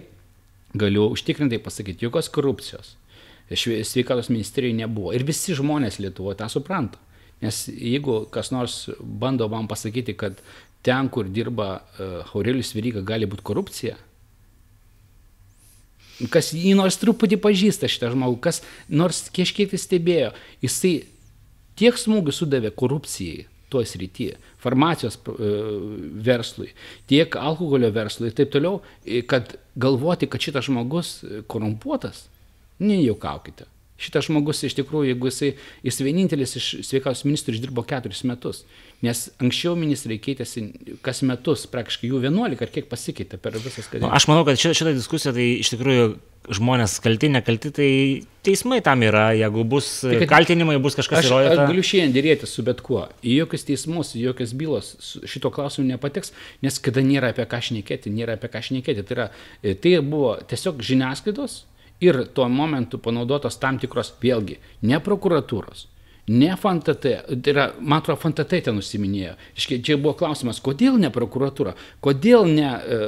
galiu 0.77 1.09
užtikrintai 1.15 1.59
pasakyti, 1.63 2.05
jokios 2.05 2.29
korupcijos 2.33 2.93
sveikatos 3.53 4.29
ministerijoje 4.29 4.77
nebuvo. 4.77 5.11
Ir 5.13 5.25
visi 5.27 5.53
žmonės 5.57 5.99
Lietuvoje 5.99 6.39
tą 6.39 6.47
supranta. 6.49 7.01
Nes 7.43 7.65
jeigu 7.67 8.23
kas 8.31 8.53
nors 8.53 8.87
bando 8.99 9.49
man 9.51 9.67
pasakyti, 9.67 10.15
kad 10.15 10.39
ten, 10.83 11.09
kur 11.09 11.27
dirba 11.27 11.67
uh, 11.75 12.31
Aurelius 12.33 12.71
Vyryga, 12.75 13.03
gali 13.03 13.27
būti 13.27 13.43
korupcija, 13.43 13.97
kas 16.33 16.51
jį 16.55 16.75
nors 16.77 16.99
truputį 17.01 17.39
pažįsta 17.41 17.89
šitą 17.91 18.11
žmogų, 18.13 18.39
kas 18.43 18.61
nors 18.89 19.25
kažkiek 19.33 19.71
tai 19.71 19.79
stebėjo, 19.81 20.29
jisai 20.63 20.93
tiek 21.79 21.97
smūgių 21.99 22.35
sudavė 22.35 22.73
korupcijai 22.75 23.47
tuo 23.73 23.81
srityje, 23.89 24.37
farmacijos 24.61 25.17
e, 25.17 25.51
verslui, 26.25 26.69
tiek 27.09 27.37
alkoholio 27.39 27.89
verslui 27.95 28.29
ir 28.29 28.37
taip 28.37 28.51
toliau, 28.53 28.83
e, 29.01 29.23
kad 29.25 29.55
galvoti, 29.73 30.29
kad 30.29 30.45
šitas 30.45 30.69
žmogus 30.69 31.15
korumpuotas, 31.49 32.27
nejuokaukite. 32.83 33.65
Šitas 34.03 34.27
žmogus 34.27 34.63
iš 34.67 34.75
tikrųjų, 34.79 35.13
jeigu 35.13 35.29
jisai, 35.29 35.53
jis 35.85 36.01
vienintelis 36.03 36.57
iš 36.59 36.69
sveikatos 36.89 37.23
ministrų 37.27 37.55
išdirbo 37.55 37.85
keturis 37.87 38.23
metus, 38.27 38.63
nes 39.05 39.25
anksčiau 39.43 39.77
ministrai 39.79 40.19
keitėsi 40.23 40.67
kas 41.05 41.23
metus, 41.27 41.65
praktiškai 41.71 42.11
jų 42.11 42.21
11 42.25 42.65
ar 42.65 42.73
kiek 42.73 42.91
pasikeitė 42.91 43.39
per 43.39 43.55
visas 43.59 43.87
kadencijas. 43.87 44.13
Aš 44.19 44.29
manau, 44.31 44.43
kad 44.47 44.59
šitą, 44.59 44.75
šitą 44.81 44.95
diskusiją 44.97 45.35
tai 45.37 45.47
iš 45.61 45.73
tikrųjų 45.75 46.13
žmonės 46.51 46.97
kalti, 47.03 47.29
nekalti, 47.31 47.71
tai 47.71 47.89
teismai 48.43 48.81
tam 48.83 49.03
yra, 49.07 49.29
jeigu 49.37 49.63
bus 49.67 49.89
tai, 50.03 50.27
kaltinimai, 50.27 50.75
bus 50.83 50.97
kažkas 50.99 51.21
aš, 51.21 51.29
įrodyta. 51.29 51.53
Aš 51.55 51.71
galiu 51.71 51.83
šiandien 51.87 52.15
dėrėti 52.17 52.49
su 52.49 52.65
bet 52.67 52.83
kuo. 52.83 53.05
Į 53.23 53.37
jokius 53.43 53.67
teismus, 53.69 54.11
į 54.19 54.25
jokias 54.27 54.55
bylos 54.59 54.91
šito 55.29 55.51
klausimu 55.55 55.87
nepateks, 55.93 56.33
nes 56.65 56.79
kada 56.83 57.03
nėra 57.05 57.31
apie 57.31 57.47
ką 57.47 57.61
šnekėti, 57.69 58.11
nėra 58.11 58.35
apie 58.35 58.51
ką 58.51 58.63
šnekėti. 58.67 59.05
Tai, 59.07 59.15
yra, 59.15 59.29
tai 59.63 59.95
buvo 60.03 60.35
tiesiog 60.51 60.83
žiniasklaidos 60.83 61.61
ir 62.03 62.21
tuo 62.35 62.49
momentu 62.51 62.99
panaudotos 63.01 63.59
tam 63.61 63.79
tikros, 63.81 64.13
vėlgi, 64.21 64.59
ne 64.89 64.99
prokuratūros, 65.03 65.87
ne 66.27 66.55
FNTT, 66.55 67.03
tai 67.43 67.51
yra, 67.51 67.65
man 67.79 67.99
atrodo, 67.99 68.21
FNTT 68.21 68.61
ten 68.67 68.77
nusiminėjo. 68.79 69.33
Čia 69.59 69.97
buvo 69.97 70.13
klausimas, 70.21 70.61
kodėl 70.63 70.95
ne 71.01 71.09
prokuratūra, 71.13 71.73
kodėl 72.03 72.47
ne, 72.47 72.69
e, 72.71 72.99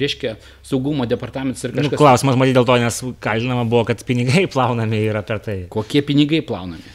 reiškia, 0.00 0.34
saugumo 0.66 1.06
departamentas 1.06 1.62
ir 1.64 1.74
nu, 1.74 1.84
kažkas. 1.84 1.94
Nu, 1.94 2.02
klausimas, 2.02 2.38
matyt, 2.40 2.56
dėl 2.58 2.66
to, 2.66 2.78
nes 2.82 3.00
kaltinama 3.22 3.66
buvo, 3.70 3.84
kad 3.90 4.02
pinigai 4.08 4.46
plaunami 4.54 5.04
yra 5.06 5.22
per 5.26 5.42
tai. 5.44 5.58
Kokie 5.72 6.02
pinigai 6.06 6.42
plaunami? 6.46 6.94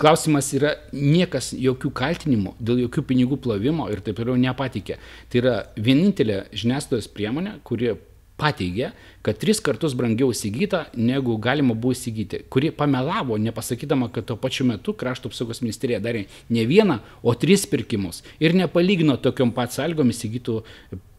Klausimas 0.00 0.48
yra, 0.56 0.72
niekas 0.96 1.52
jokių 1.60 1.90
kaltinimų 1.94 2.54
dėl 2.56 2.86
jokių 2.86 3.04
pinigų 3.10 3.36
plovimo 3.44 3.86
ir 3.92 4.00
taip 4.02 4.16
toliau 4.16 4.34
nepatikė. 4.40 4.96
Tai 5.30 5.42
yra 5.42 5.54
vienintelė 5.76 6.46
žiniasklaidos 6.56 7.10
priemonė, 7.12 7.58
kuri 7.68 7.92
pateigė, 8.40 8.90
kad 9.24 9.38
tris 9.40 9.60
kartus 9.62 9.94
brangiau 9.96 10.32
įsigyta, 10.34 10.84
negu 10.98 11.36
galima 11.42 11.74
buvo 11.74 11.94
įsigyti, 11.94 12.42
kuri 12.50 12.72
pamelavo, 12.74 13.38
nepasakydama, 13.40 14.10
kad 14.14 14.26
tuo 14.28 14.36
pačiu 14.40 14.66
metu 14.68 14.94
krašto 14.98 15.30
apsaugos 15.30 15.62
ministerija 15.62 16.02
darė 16.02 16.26
ne 16.50 16.64
vieną, 16.68 17.00
o 17.22 17.34
tris 17.38 17.66
pirkimus 17.70 18.24
ir 18.42 18.56
nepalygino 18.58 19.16
tokiom 19.22 19.54
pat 19.54 19.76
sąlygom 19.76 20.10
įsigytų 20.10 20.58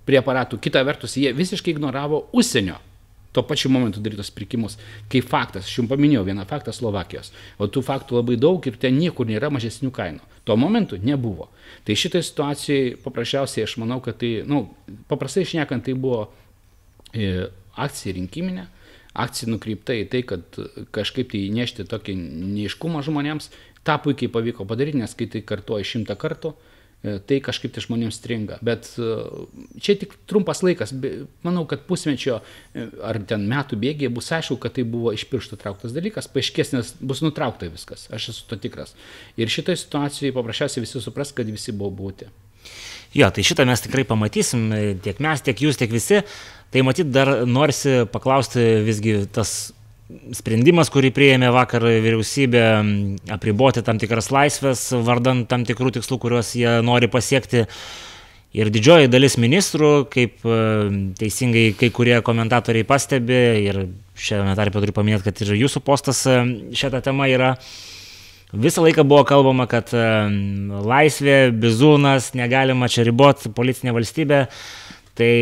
preparatų. 0.06 0.60
Kita 0.62 0.84
vertus, 0.86 1.16
jie 1.18 1.32
visiškai 1.36 1.74
ignoravo 1.76 2.28
užsienio 2.36 2.82
tuo 3.36 3.44
pačiu 3.44 3.70
momentu 3.70 4.00
darytos 4.00 4.32
pirkimus. 4.32 4.78
Kaip 5.12 5.28
faktas, 5.28 5.68
aš 5.68 5.80
jums 5.82 5.92
paminėjau 5.92 6.24
vieną 6.24 6.46
faktą 6.48 6.72
Slovakijos, 6.72 7.34
o 7.60 7.68
tų 7.68 7.84
faktų 7.84 8.22
labai 8.22 8.38
daug 8.40 8.64
ir 8.64 8.78
ten 8.80 8.96
niekur 8.96 9.28
nėra 9.28 9.50
mažesnių 9.52 9.92
kainų. 9.92 10.24
Tuo 10.48 10.56
momentu 10.56 10.96
nebuvo. 11.02 11.50
Tai 11.84 11.98
šitai 12.00 12.22
situacijai 12.24 12.94
paprasčiausiai 13.04 13.66
aš 13.68 13.76
manau, 13.82 14.00
kad 14.06 14.22
tai, 14.22 14.38
na, 14.48 14.62
nu, 14.62 14.96
paprastai 15.12 15.44
išnekant, 15.44 15.84
tai 15.84 15.98
buvo 16.00 16.30
akcija 17.76 18.16
rinkiminė, 18.18 18.68
akcija 19.16 19.52
nukreipta 19.52 19.96
į 19.96 20.06
tai, 20.12 20.24
kad 20.28 20.60
kažkaip 20.96 21.32
tai 21.32 21.46
įnešti 21.50 21.88
tokį 21.92 22.16
neiškumą 22.20 23.04
žmonėms. 23.06 23.52
Ta 23.86 24.00
puikiai 24.02 24.32
pavyko 24.34 24.66
padaryti, 24.66 24.98
nes 24.98 25.14
kai 25.14 25.28
tai 25.30 25.44
kartuoja 25.46 25.86
šimtą 25.86 26.16
kartų, 26.18 26.56
e, 27.06 27.20
tai 27.30 27.38
kažkaip 27.46 27.76
tai 27.76 27.84
žmonėms 27.86 28.18
stringa. 28.18 28.58
Bet 28.66 28.88
e, 28.98 29.10
čia 29.78 29.94
tik 30.02 30.16
trumpas 30.26 30.64
laikas, 30.66 30.94
manau, 31.46 31.68
kad 31.70 31.84
pusmečio 31.86 32.40
e, 32.40 32.88
ar 33.06 33.20
ten 33.30 33.46
metų 33.52 33.78
bėgiai 33.84 34.10
bus 34.14 34.32
aišku, 34.34 34.58
kad 34.64 34.74
tai 34.80 34.88
buvo 34.90 35.14
iš 35.14 35.28
pirštų 35.30 35.60
trauktas 35.62 35.94
dalykas, 35.94 36.32
paaiškės, 36.34 36.74
nes 36.74 36.96
bus 36.98 37.22
nutraukta 37.22 37.70
viskas, 37.70 38.08
aš 38.10 38.32
esu 38.34 38.50
to 38.50 38.58
tikras. 38.66 38.98
Ir 39.38 39.54
šitoje 39.54 39.84
situacijoje 39.84 40.34
paprasčiausiai 40.34 40.88
visi 40.88 41.04
supras, 41.06 41.36
kad 41.38 41.54
visi 41.54 41.76
buvo 41.78 41.94
būti. 42.02 42.32
Jo, 43.16 43.30
tai 43.32 43.46
šitą 43.48 43.64
mes 43.70 43.86
tikrai 43.86 44.04
pamatysim, 44.10 44.66
tiek 45.06 45.22
mes, 45.24 45.46
tiek 45.46 45.62
jūs, 45.62 45.78
tiek 45.80 45.94
visi. 45.94 46.24
Tai 46.74 46.84
matyt, 46.84 47.12
dar 47.14 47.46
norisi 47.48 48.04
paklausti 48.12 48.64
visgi 48.86 49.22
tas 49.32 49.74
sprendimas, 50.36 50.92
kurį 50.94 51.10
prieėmė 51.16 51.50
vakar 51.54 51.86
vyriausybė, 51.88 52.66
apriboti 53.34 53.84
tam 53.86 54.00
tikras 54.02 54.30
laisvės, 54.34 54.90
vardant 55.06 55.48
tam 55.50 55.66
tikrų 55.66 55.96
tikslų, 55.98 56.20
kuriuos 56.22 56.54
jie 56.58 56.78
nori 56.86 57.10
pasiekti. 57.12 57.66
Ir 58.56 58.70
didžioji 58.72 59.10
dalis 59.12 59.36
ministrų, 59.42 60.06
kaip 60.08 60.46
e, 60.48 60.60
teisingai 61.20 61.74
kai 61.76 61.90
kurie 61.92 62.16
komentatoriai 62.24 62.86
pastebi, 62.88 63.40
ir 63.66 63.82
šiame 64.16 64.54
tarpe 64.56 64.80
turiu 64.80 64.96
paminėti, 64.96 65.26
kad 65.26 65.42
ir 65.44 65.58
jūsų 65.60 65.82
postas 65.84 66.22
e, 66.32 66.38
šią 66.72 66.94
temą 67.04 67.28
yra, 67.34 67.50
visą 68.56 68.86
laiką 68.86 69.04
buvo 69.04 69.26
kalbama, 69.28 69.66
kad 69.68 69.92
e, 69.92 70.06
laisvė, 70.88 71.50
bizūnas, 71.52 72.32
negalima 72.40 72.88
čia 72.88 73.04
riboti 73.10 73.52
policinė 73.52 73.92
valstybė. 73.98 74.46
Tai 75.20 75.34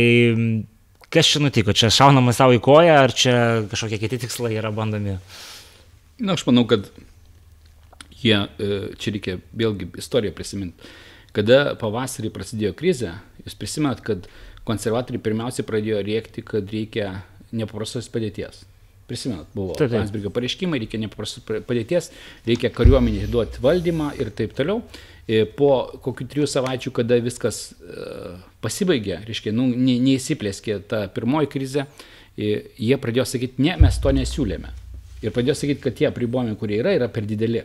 Kas 1.14 1.30
čia 1.30 1.44
nutiko? 1.44 1.76
Čia 1.78 1.92
šaunama 1.94 2.34
savo 2.34 2.56
į 2.58 2.62
koją, 2.64 2.94
ar 3.06 3.14
čia 3.14 3.34
kažkokie 3.70 4.00
kiti 4.02 4.24
tikslai 4.26 4.56
yra 4.58 4.72
bandomi? 4.74 5.20
Na, 6.18 6.34
aš 6.34 6.48
manau, 6.48 6.64
kad 6.70 6.88
jie, 8.24 8.40
e, 8.58 8.80
čia 8.98 9.14
reikia 9.14 9.38
vėlgi 9.54 9.92
istoriją 10.02 10.34
prisiminti. 10.34 10.90
Kada 11.34 11.76
pavasarį 11.82 12.32
prasidėjo 12.34 12.74
krizė, 12.78 13.14
jūs 13.46 13.58
prisimenat, 13.58 14.02
kad 14.06 14.28
konservatoriai 14.68 15.22
pirmiausiai 15.24 15.66
pradėjo 15.68 16.02
rėkti, 16.06 16.44
kad 16.46 16.70
reikia 16.74 17.10
nepaprastos 17.54 18.10
padėties. 18.14 18.64
Prisimenat, 19.10 19.50
buvo 19.54 19.76
Landsbergio 19.78 20.32
pareiškimai, 20.34 20.80
reikia 20.82 21.02
nepaprastos 21.02 21.44
padėties, 21.68 22.12
reikia 22.48 22.72
kariuomenį 22.74 23.28
duoti 23.34 23.62
valdymą 23.62 24.14
ir 24.22 24.32
taip 24.34 24.56
toliau. 24.58 24.82
E, 25.24 25.46
po 25.48 25.72
kokių 26.04 26.26
trijų 26.28 26.48
savaičių, 26.52 26.92
kada 26.98 27.16
viskas 27.24 27.70
e, 27.72 28.08
pasibaigė, 28.64 29.22
reiškia, 29.28 29.54
nu, 29.56 29.70
neįsiplėskė 29.72 30.82
ta 30.92 31.06
pirmoji 31.16 31.52
krizė, 31.54 31.86
e, 32.36 32.58
jie 32.76 32.98
pradėjo 33.00 33.26
sakyti, 33.32 33.64
ne, 33.64 33.78
mes 33.80 34.00
to 34.04 34.12
nesiūlėme. 34.16 34.74
Ir 35.24 35.32
pradėjo 35.32 35.56
sakyti, 35.62 35.80
kad 35.86 35.96
tie 35.96 36.10
apribojimai, 36.10 36.58
kurie 36.60 36.82
yra, 36.82 36.92
yra 36.98 37.08
per 37.08 37.24
dideli. 37.30 37.64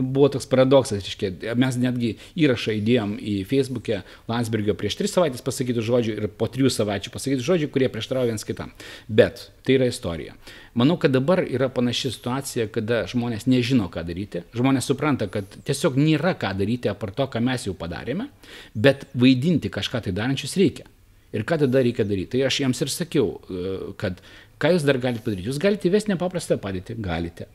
Buvo 0.00 0.28
toks 0.34 0.48
paradoksas, 0.50 1.04
reiškia, 1.04 1.54
mes 1.60 1.78
netgi 1.80 2.10
įrašą 2.40 2.74
įdėjom 2.78 3.14
į 3.18 3.34
Facebook'e 3.50 4.02
Landsbergio 4.30 4.74
prieš 4.78 4.98
tris 5.00 5.14
savaitės 5.16 5.44
pasakytų 5.46 5.84
žodžių 5.86 6.16
ir 6.16 6.28
po 6.40 6.48
trijų 6.50 6.72
savaičių 6.74 7.12
pasakytų 7.14 7.46
žodžių, 7.46 7.70
kurie 7.74 7.90
prieštarauja 7.92 8.32
viens 8.32 8.46
kitam. 8.46 8.74
Bet 9.08 9.48
tai 9.66 9.78
yra 9.78 9.90
istorija. 9.90 10.36
Manau, 10.78 10.96
kad 11.00 11.12
dabar 11.14 11.42
yra 11.44 11.70
panaši 11.72 12.12
situacija, 12.14 12.68
kada 12.74 13.02
žmonės 13.10 13.48
nežino, 13.50 13.88
ką 13.92 14.04
daryti, 14.06 14.44
žmonės 14.56 14.86
supranta, 14.90 15.26
kad 15.32 15.48
tiesiog 15.66 15.98
nėra 15.98 16.36
ką 16.38 16.52
daryti 16.58 16.90
apart 16.92 17.18
to, 17.18 17.26
ką 17.32 17.42
mes 17.44 17.66
jau 17.66 17.74
padarėme, 17.78 18.28
bet 18.74 19.08
vaidinti 19.18 19.72
kažką 19.72 20.04
tai 20.06 20.14
darančius 20.16 20.56
reikia. 20.60 20.86
Ir 21.34 21.44
ką 21.46 21.60
tada 21.62 21.82
reikia 21.82 22.06
daryti? 22.06 22.34
Tai 22.34 22.46
aš 22.48 22.62
jiems 22.64 22.80
ir 22.82 22.90
sakiau, 22.90 23.32
e, 23.46 23.74
kad 24.00 24.18
ką 24.62 24.74
jūs 24.74 24.86
dar 24.86 24.98
galite 25.02 25.22
padaryti? 25.26 25.46
Jūs 25.50 25.60
galite 25.62 25.90
įvesti 25.90 26.14
nepaprastą 26.14 26.58
padėtį, 26.62 26.96
galite. 27.02 27.46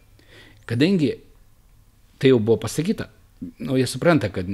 Kadangi 0.70 1.12
tai 2.26 2.34
jau 2.34 2.40
buvo 2.42 2.58
pasakyta, 2.66 3.06
nu, 3.62 3.76
jie 3.78 3.86
supranta, 3.86 4.32
kad 4.34 4.50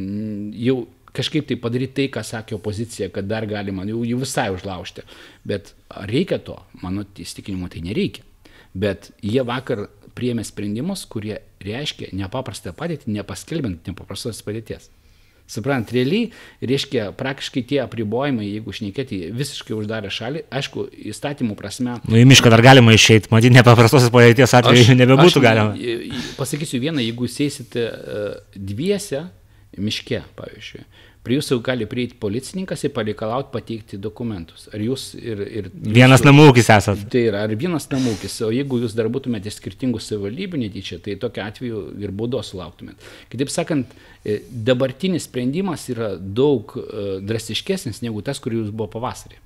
jau 0.59 0.81
kažkaip 1.15 1.47
tai 1.47 1.55
padaryti 1.59 1.95
tai, 1.99 2.07
ką 2.11 2.23
sakė 2.27 2.57
opozicija, 2.57 3.07
kad 3.15 3.27
dar 3.27 3.47
galima 3.47 3.85
jau, 3.87 4.03
jau 4.07 4.19
visai 4.19 4.49
užlaužti. 4.51 5.05
Bet 5.47 5.73
reikia 6.07 6.39
to? 6.43 6.57
Mano 6.83 7.05
įstikinimu 7.19 7.71
tai 7.71 7.83
nereikia. 7.85 8.23
Bet 8.71 9.11
jie 9.23 9.43
vakar 9.47 9.89
priėmė 10.15 10.43
sprendimus, 10.47 11.03
kurie 11.11 11.37
reiškia 11.63 12.11
nepaprastą 12.15 12.75
padėtį, 12.75 13.11
nepaskelbint 13.17 13.87
nepaprastos 13.87 14.43
padėties. 14.43 14.89
Suprant, 15.51 15.89
realiai, 15.91 16.29
reiškia, 16.63 17.09
praktiškai 17.19 17.63
tie 17.67 17.81
apribojimai, 17.83 18.47
jeigu 18.47 18.71
šnekėti, 18.75 19.19
visiškai 19.35 19.75
uždarė 19.75 20.11
šalį, 20.13 20.45
aišku, 20.61 20.85
įstatymų 21.11 21.57
prasme. 21.59 21.97
Nu, 22.07 22.15
į 22.21 22.23
mišką 22.31 22.53
dar 22.53 22.63
galima 22.63 22.95
išeiti, 22.95 23.27
matyti, 23.33 23.57
nepaprastosios 23.57 24.13
padėties 24.13 24.55
atveju 24.61 24.95
nebebūtų 24.95 25.41
aš, 25.41 25.43
galima. 25.43 25.99
Pasakysiu 26.39 26.79
vieną, 26.83 27.03
jeigu 27.03 27.27
eisite 27.27 27.87
uh, 27.91 28.33
dviese 28.55 29.25
miške, 29.77 30.23
pavyzdžiui, 30.39 30.85
Prie 31.21 31.37
jūsų 31.37 31.59
gali 31.61 31.85
prieiti 31.85 32.15
policininkas 32.17 32.81
ir 32.87 32.93
pareikalauti 32.95 33.51
pateikti 33.53 33.99
dokumentus. 34.01 34.65
Ar 34.73 34.81
jūs 34.81 35.11
ir... 35.19 35.43
ir 35.59 35.67
vienas 35.73 36.23
namūkis 36.25 36.71
esate. 36.73 37.05
Tai 37.13 37.21
yra, 37.27 37.43
ar 37.45 37.53
vienas 37.53 37.85
namūkis, 37.91 38.39
o 38.47 38.49
jeigu 38.55 38.79
jūs 38.81 38.95
dar 38.97 39.09
būtumėte 39.13 39.51
iš 39.51 39.59
skirtingų 39.59 40.01
savivaldybių 40.01 40.63
netyčia, 40.63 40.97
tai 41.05 41.19
tokiu 41.21 41.45
atveju 41.45 41.83
ir 42.01 42.15
baudos 42.17 42.49
sulauktumėt. 42.55 43.05
Kitaip 43.29 43.53
sakant, 43.53 43.93
e, 44.25 44.39
dabartinis 44.49 45.29
sprendimas 45.29 45.85
yra 45.93 46.15
daug 46.17 46.73
e, 46.81 47.05
drastiškesnis 47.21 48.01
negu 48.01 48.25
tas, 48.25 48.41
kurį 48.41 48.63
jūs 48.63 48.73
buvo 48.73 48.89
pavasarį. 48.97 49.37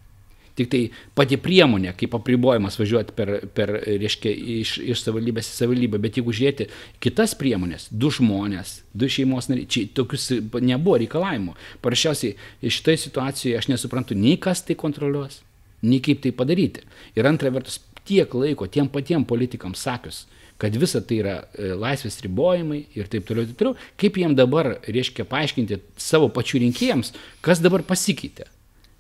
Tik 0.56 0.70
tai 0.72 0.82
pati 1.18 1.36
priemonė, 1.42 1.92
kaip 2.00 2.14
apribojimas 2.16 2.78
važiuoti 2.80 3.16
per, 3.16 3.32
per 3.58 3.74
reiškia, 3.84 4.32
iš, 4.62 4.78
iš 4.80 5.02
savivaldybės 5.04 5.50
į 5.52 5.56
savivaldybę, 5.58 6.00
bet 6.04 6.20
jeigu 6.20 6.36
žiūrėti 6.36 6.70
kitas 7.04 7.36
priemonės, 7.36 7.90
du 7.92 8.12
žmonės, 8.16 8.78
du 8.96 9.10
šeimos 9.12 9.50
nariai, 9.52 9.68
čia 9.68 9.84
tokius 10.00 10.30
nebuvo 10.64 10.96
reikalavimų. 11.04 11.58
Parašiausiai 11.84 12.72
šitoje 12.72 13.04
situacijoje 13.04 13.60
aš 13.60 13.68
nesuprantu 13.74 14.16
nei 14.16 14.40
kas 14.40 14.64
tai 14.64 14.80
kontroliuos, 14.80 15.42
nei 15.84 16.00
kaip 16.04 16.24
tai 16.24 16.32
padaryti. 16.32 16.88
Ir 17.20 17.28
antra 17.28 17.52
vertus, 17.52 17.82
tiek 18.08 18.32
laiko 18.40 18.70
tiem 18.72 18.88
patiem 18.92 19.28
politikams 19.28 19.84
sakius, 19.84 20.24
kad 20.62 20.76
visa 20.80 21.02
tai 21.04 21.20
yra 21.20 21.36
e, 21.52 21.74
laisvės 21.76 22.22
ribojimai 22.24 22.86
ir 22.96 23.12
taip 23.12 23.28
toliau, 23.28 23.48
taip 23.50 23.60
toliau, 23.60 23.76
kaip 24.00 24.24
jiem 24.24 24.40
dabar, 24.40 24.78
reiškia, 24.88 25.28
paaiškinti 25.28 25.82
savo 26.00 26.30
pačių 26.32 26.64
rinkėjams, 26.64 27.12
kas 27.44 27.60
dabar 27.64 27.84
pasikeitė. 27.84 28.48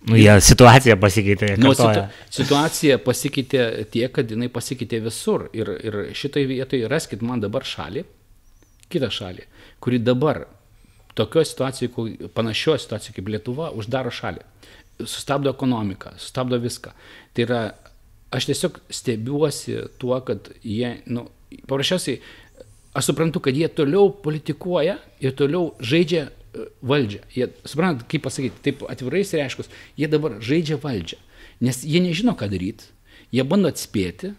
Nu, 0.05 0.17
jie 0.19 0.33
situacija 0.43 0.97
pasikeitė. 1.01 1.55
Nu, 1.61 1.71
situ, 1.77 2.03
situacija 2.33 2.99
pasikeitė 3.01 3.63
tiek, 3.93 4.11
kad 4.13 4.29
jinai 4.29 4.51
pasikeitė 4.53 4.99
visur. 5.05 5.47
Ir, 5.57 5.71
ir 5.81 5.97
šitai 6.17 6.45
vietai 6.49 6.83
raskit 6.91 7.23
man 7.25 7.41
dabar 7.41 7.65
šalį, 7.65 8.05
kitą 8.93 9.09
šalį, 9.13 9.47
kuri 9.81 10.01
dabar 10.03 10.43
tokioje 11.17 11.49
situacijoje, 11.53 12.29
panašioje 12.37 12.83
situacijoje 12.85 13.17
kaip 13.17 13.33
Lietuva, 13.33 13.71
uždaro 13.73 14.13
šalį. 14.13 14.45
Sustabdo 15.01 15.51
ekonomiką, 15.51 16.13
sustabdo 16.21 16.59
viską. 16.61 16.93
Tai 17.33 17.47
yra, 17.47 17.61
aš 18.35 18.49
tiesiog 18.51 18.79
stebiuosi 18.93 19.79
tuo, 19.99 20.19
kad 20.27 20.51
jie, 20.61 20.99
nu, 21.09 21.25
paprasčiausiai, 21.65 22.21
aš 22.95 23.09
suprantu, 23.09 23.41
kad 23.43 23.57
jie 23.57 23.67
toliau 23.73 24.11
politikuoja 24.23 24.99
ir 25.23 25.35
toliau 25.39 25.73
žaidžia 25.83 26.29
valdžią. 26.85 27.21
Jie, 27.35 27.49
suprantat, 27.67 28.07
kaip 28.11 28.25
pasakyti, 28.25 28.61
taip 28.65 28.83
atvirai 28.89 29.23
reiškus, 29.25 29.69
jie 29.99 30.09
dabar 30.11 30.39
žaidžia 30.43 30.79
valdžią, 30.81 31.19
nes 31.65 31.83
jie 31.83 32.01
nežino, 32.03 32.35
ką 32.37 32.49
daryti, 32.51 32.89
jie 33.35 33.45
bando 33.47 33.71
atspėti, 33.71 34.33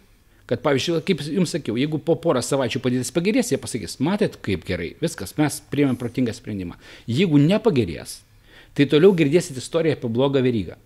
kad, 0.47 0.63
pavyzdžiui, 0.63 1.01
kaip 1.07 1.23
jums 1.27 1.53
sakiau, 1.57 1.77
jeigu 1.79 1.99
po 2.03 2.15
porą 2.23 2.43
savaičių 2.45 2.81
padėtis 2.85 3.13
pagerės, 3.15 3.51
jie 3.53 3.59
pasakys, 3.61 3.99
matėt, 4.03 4.39
kaip 4.45 4.67
gerai, 4.67 4.93
viskas, 5.03 5.35
mes 5.41 5.59
priėmėm 5.73 5.99
protingą 5.99 6.35
sprendimą. 6.37 6.79
Jeigu 7.11 7.41
nepagerės, 7.43 8.21
tai 8.77 8.87
toliau 8.91 9.15
girdėsit 9.17 9.59
istoriją 9.59 9.99
apie 9.99 10.11
blogą 10.13 10.43
verygą. 10.45 10.79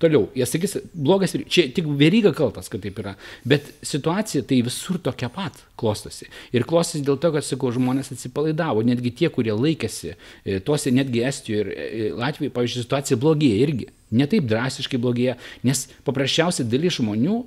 Toliau, 0.00 0.30
jie 0.32 0.46
sakys, 0.48 0.78
blogas, 0.96 1.34
čia 1.52 1.66
tik 1.76 1.84
veryga 2.00 2.30
kaltas, 2.32 2.70
kad 2.72 2.80
taip 2.80 2.96
yra, 3.02 3.12
bet 3.44 3.66
situacija 3.84 4.46
tai 4.48 4.62
visur 4.64 4.96
tokia 5.04 5.28
pat 5.32 5.58
klostosi. 5.80 6.30
Ir 6.56 6.64
klostosi 6.68 7.04
dėl 7.04 7.18
to, 7.20 7.28
kad, 7.34 7.44
sakau, 7.44 7.68
žmonės 7.76 8.08
atsipalaidavo, 8.14 8.80
netgi 8.88 9.12
tie, 9.18 9.28
kurie 9.34 9.52
laikėsi, 9.52 10.14
e, 10.16 10.56
tuose 10.64 10.92
netgi 10.96 11.20
Estijoje 11.28 11.66
ir 11.66 11.72
e, 11.74 12.06
Latvijoje, 12.16 12.54
pavyzdžiui, 12.56 12.84
situacija 12.86 13.18
blogėja 13.20 13.58
irgi. 13.66 13.90
Ne 14.16 14.24
taip 14.30 14.48
drastiškai 14.48 15.02
blogėja, 15.04 15.36
nes 15.68 15.84
paprasčiausiai 16.08 16.70
dalis 16.72 16.96
žmonių 16.96 17.42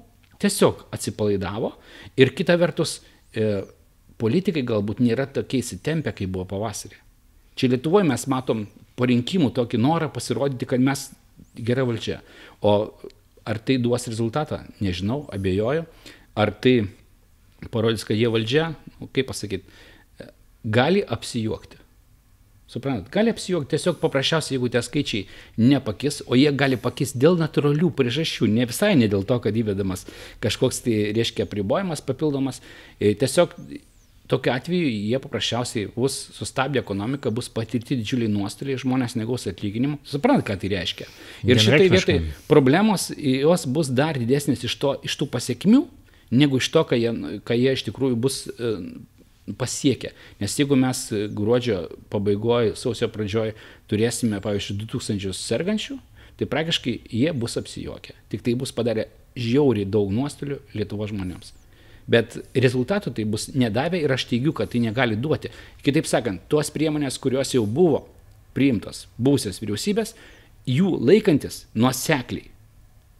tiesiog 0.46 0.86
atsipalaidavo 0.94 1.74
ir 2.22 2.36
kita 2.38 2.60
vertus, 2.62 3.00
e, 3.34 3.64
politikai 4.22 4.62
galbūt 4.62 5.02
nėra 5.02 5.26
tokie 5.40 5.64
įsitempę, 5.66 6.14
kaip 6.14 6.30
buvo 6.38 6.46
pavasarį. 6.54 7.02
Čia 7.58 7.74
Lietuvoje 7.74 8.06
mes 8.14 8.30
matom 8.30 8.68
po 8.94 9.10
rinkimų 9.10 9.50
tokį 9.58 9.82
norą 9.82 10.14
pasirodyti, 10.14 10.70
kad 10.70 10.82
mes 10.82 11.10
gera 11.58 11.86
valdžia. 11.88 12.22
O 12.62 12.94
ar 13.46 13.60
tai 13.60 13.78
duos 13.78 14.08
rezultatą, 14.08 14.64
nežinau, 14.82 15.26
abejoju. 15.34 15.86
Ar 16.36 16.52
tai 16.64 16.88
parodys, 17.72 18.06
kad 18.08 18.18
jie 18.18 18.32
valdžia, 18.32 18.74
nu, 19.00 19.10
kaip 19.14 19.30
pasakyti, 19.30 19.82
gali 20.64 21.04
apsijuokti. 21.04 21.80
Suprantat, 22.74 23.12
gali 23.14 23.30
apsijuokti 23.30 23.76
tiesiog 23.76 24.00
paprasčiausiai, 24.02 24.56
jeigu 24.56 24.70
tie 24.72 24.82
skaičiai 24.82 25.26
nepakis, 25.62 26.22
o 26.26 26.38
jie 26.40 26.50
gali 26.58 26.80
pakis 26.82 27.12
dėl 27.14 27.36
natūralių 27.38 27.92
priežasčių, 27.94 28.48
ne 28.50 28.66
visai 28.70 28.96
ne 28.98 29.10
dėl 29.12 29.28
to, 29.30 29.38
kad 29.44 29.54
įvedamas 29.60 30.08
kažkoks 30.42 30.82
tai 30.86 30.96
reiškia 31.14 31.46
pribojimas 31.52 32.02
papildomas, 32.02 32.64
e, 32.98 33.14
tiesiog 33.20 33.54
Tokiu 34.32 34.54
atveju 34.54 34.88
jie 34.88 35.20
paprasčiausiai 35.20 35.90
bus 35.96 36.16
sustabdę 36.32 36.80
ekonomiką, 36.80 37.32
bus 37.36 37.50
patirti 37.52 37.98
didžiuliai 38.00 38.32
nuostoliai, 38.32 38.80
žmonės 38.80 39.18
negaus 39.20 39.50
atlyginimų. 39.52 39.98
Suprant, 40.08 40.46
ką 40.48 40.56
tai 40.62 40.70
reiškia. 40.72 41.08
Ir 41.44 41.60
šitai 41.60 41.90
vietai 41.92 42.16
problemos 42.48 43.10
jos 43.18 43.66
bus 43.68 43.90
dar 43.92 44.16
didesnės 44.16 44.64
iš, 44.64 44.78
to, 44.80 44.94
iš 45.04 45.18
tų 45.20 45.28
pasiekmių, 45.34 45.82
negu 46.40 46.62
iš 46.62 46.70
to, 46.72 46.86
ką 46.88 47.00
jie, 47.02 47.12
ką 47.44 47.58
jie 47.60 47.74
iš 47.76 47.84
tikrųjų 47.90 48.20
bus 48.24 48.38
e, 48.48 48.72
pasiekę. 49.60 50.14
Nes 50.40 50.56
jeigu 50.60 50.78
mes 50.80 51.02
gruodžio 51.36 51.82
pabaigoje, 52.14 52.78
sausio 52.80 53.10
pradžioje 53.12 53.58
turėsime, 53.92 54.40
pavyzdžiui, 54.44 54.78
2000 54.86 55.36
sergančių, 55.36 55.98
tai 56.40 56.48
praktiškai 56.48 56.96
jie 57.12 57.36
bus 57.36 57.60
apsijokę. 57.60 58.16
Tik 58.32 58.48
tai 58.48 58.56
bus 58.56 58.72
padarę 58.72 59.10
žiauriai 59.36 59.90
daug 59.90 60.16
nuostolių 60.16 60.62
Lietuvo 60.78 61.12
žmonėms. 61.12 61.52
Bet 62.08 62.36
rezultatų 62.52 63.14
tai 63.16 63.24
bus 63.30 63.48
nedavę 63.56 64.02
ir 64.04 64.12
aš 64.12 64.28
teigiu, 64.32 64.52
kad 64.56 64.72
tai 64.74 64.82
negali 64.84 65.16
duoti. 65.16 65.52
Kitaip 65.86 66.08
sakant, 66.10 66.44
tuos 66.52 66.72
priemonės, 66.74 67.20
kurios 67.22 67.54
jau 67.56 67.64
buvo 67.64 68.04
priimtos 68.54 69.06
būsios 69.18 69.62
vyriausybės, 69.62 70.14
jų 70.70 70.98
laikantis 71.00 71.64
nuosekliai 71.76 72.50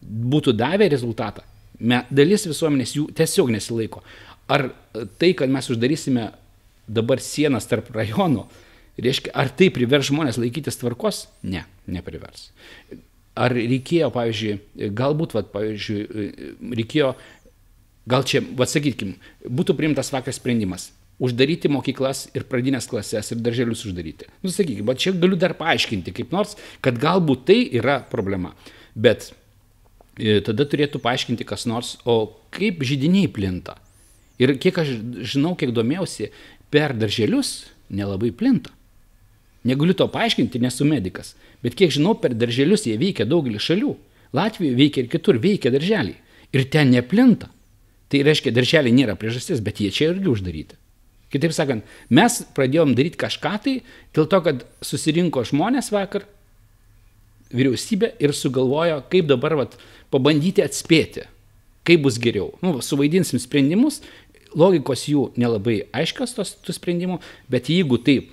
būtų 0.04 0.54
davę 0.56 0.88
rezultatą. 0.92 1.44
Dalis 2.10 2.46
visuomenės 2.46 2.94
jų 2.96 3.08
tiesiog 3.16 3.50
nesilaiko. 3.54 4.02
Ar 4.52 4.68
tai, 5.18 5.32
kad 5.36 5.50
mes 5.50 5.70
uždarysime 5.72 6.28
dabar 6.86 7.22
sienas 7.24 7.66
tarp 7.66 7.88
rajonų, 7.94 8.44
reiškia, 9.00 9.32
ar 9.32 9.50
tai 9.56 9.70
privers 9.74 10.10
žmonės 10.10 10.38
laikytis 10.38 10.78
tvarkos? 10.80 11.24
Ne, 11.42 11.64
neprivers. 11.88 12.50
Ar 13.34 13.54
reikėjo, 13.56 14.12
pavyzdžiui, 14.14 14.90
galbūt, 14.94 15.34
vat, 15.34 15.48
pavyzdžiui, 15.54 16.28
reikėjo 16.76 17.14
gal 18.10 18.26
čia, 18.28 18.42
va 18.56 18.68
sakykim, 18.68 19.16
būtų 19.44 19.76
priimtas 19.78 20.12
vakar 20.14 20.36
sprendimas 20.36 20.90
uždaryti 21.22 21.70
mokyklas 21.70 22.26
ir 22.34 22.46
pradinės 22.50 22.88
klases 22.90 23.30
ir 23.32 23.40
darželius 23.42 23.84
uždaryti. 23.86 24.28
Nu, 24.42 24.50
sakykime, 24.50 24.86
bet 24.88 25.02
čia 25.04 25.14
galiu 25.14 25.38
dar 25.38 25.54
paaiškinti 25.58 26.14
kaip 26.16 26.34
nors, 26.34 26.56
kad 26.84 26.98
galbūt 27.00 27.46
tai 27.48 27.60
yra 27.78 28.00
problema. 28.10 28.54
Bet 28.94 29.30
e, 30.18 30.40
tada 30.44 30.66
turėtų 30.66 31.00
paaiškinti 31.04 31.46
kas 31.46 31.68
nors, 31.70 31.96
o 32.04 32.34
kaip 32.54 32.82
žydiniai 32.86 33.30
plinta. 33.30 33.78
Ir 34.42 34.56
kiek 34.58 34.80
aš 34.82 34.96
žinau, 35.22 35.54
kiek 35.58 35.70
domėjausi, 35.74 36.32
per 36.74 36.96
darželius 36.98 37.68
nelabai 37.94 38.32
plinta. 38.34 38.74
Negaliu 39.64 39.94
to 39.96 40.08
paaiškinti, 40.12 40.60
nesu 40.60 40.84
medikas. 40.84 41.32
Bet 41.62 41.78
kiek 41.78 41.94
žinau, 41.94 42.18
per 42.20 42.34
darželius 42.36 42.88
jie 42.88 42.98
veikia 43.00 43.24
daugelį 43.28 43.62
šalių. 43.62 43.94
Latvijoje 44.34 44.76
veikia 44.76 45.04
ir 45.04 45.10
kitur 45.12 45.38
veikia 45.40 45.70
darželiai. 45.72 46.18
Ir 46.54 46.66
ten 46.70 46.90
neplinta. 46.90 47.48
Tai 48.14 48.20
reiškia, 48.22 48.52
darželiai 48.54 48.94
nėra 48.94 49.16
priežastis, 49.18 49.58
bet 49.58 49.80
jie 49.82 49.88
čia 49.90 50.12
irgi 50.12 50.28
uždaryti. 50.30 50.76
Kitaip 51.34 51.50
sakant, 51.50 51.82
mes 52.14 52.36
pradėjom 52.54 52.92
daryti 52.94 53.18
kažką 53.18 53.50
tai 53.64 53.72
dėl 54.14 54.28
to, 54.30 54.38
kad 54.44 54.60
susirinko 54.86 55.42
žmonės 55.50 55.90
vakar, 55.90 56.28
vyriausybė 57.50 58.12
ir 58.22 58.30
sugalvojo, 58.38 59.00
kaip 59.10 59.26
dabar 59.32 59.56
vat, 59.58 59.74
pabandyti 60.14 60.62
atspėti, 60.62 61.26
kaip 61.82 62.04
bus 62.06 62.20
geriau. 62.22 62.52
Nu, 62.62 62.76
suvaidinsim 62.78 63.42
sprendimus, 63.42 63.98
logikos 64.54 65.08
jų 65.10 65.32
nelabai 65.34 65.80
aiškios 65.90 66.38
tos 66.38 66.54
tų 66.62 66.78
sprendimų, 66.78 67.18
bet 67.50 67.66
jeigu 67.66 67.98
taip 67.98 68.30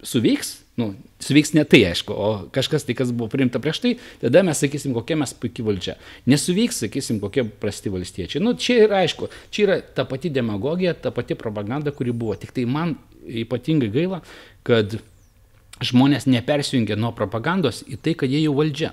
suveiks, 0.00 0.62
nu, 0.76 0.90
suveiks 1.22 1.52
ne 1.54 1.62
tai 1.68 1.84
aišku, 1.86 2.12
o 2.12 2.28
kažkas 2.54 2.86
tai, 2.86 2.96
kas 2.98 3.12
buvo 3.14 3.28
priimta 3.30 3.60
prieš 3.62 3.80
tai, 3.84 3.92
tada 4.22 4.42
mes 4.46 4.58
sakysim, 4.58 4.94
kokia 4.96 5.16
mes 5.20 5.34
puikiai 5.38 5.68
valdžia. 5.68 5.94
Nesuveiks, 6.30 6.82
sakysim, 6.82 7.20
kokie 7.22 7.46
prasti 7.62 7.92
valstiečiai. 7.94 8.42
Nu, 8.42 8.56
čia 8.58 8.80
yra 8.88 9.04
aišku, 9.04 9.30
čia 9.54 9.66
yra 9.68 9.78
ta 9.82 10.06
pati 10.08 10.32
demagogija, 10.34 10.96
ta 10.98 11.14
pati 11.14 11.38
propaganda, 11.38 11.94
kuri 11.94 12.12
buvo. 12.12 12.34
Tik 12.40 12.54
tai 12.56 12.66
man 12.66 12.96
ypatingai 13.24 13.92
gaila, 13.94 14.20
kad 14.66 14.98
žmonės 15.84 16.26
nepersijungia 16.30 16.98
nuo 16.98 17.14
propagandos 17.14 17.82
į 17.86 17.98
tai, 18.02 18.18
kad 18.18 18.30
jie 18.30 18.42
jau 18.44 18.54
valdžia. 18.58 18.92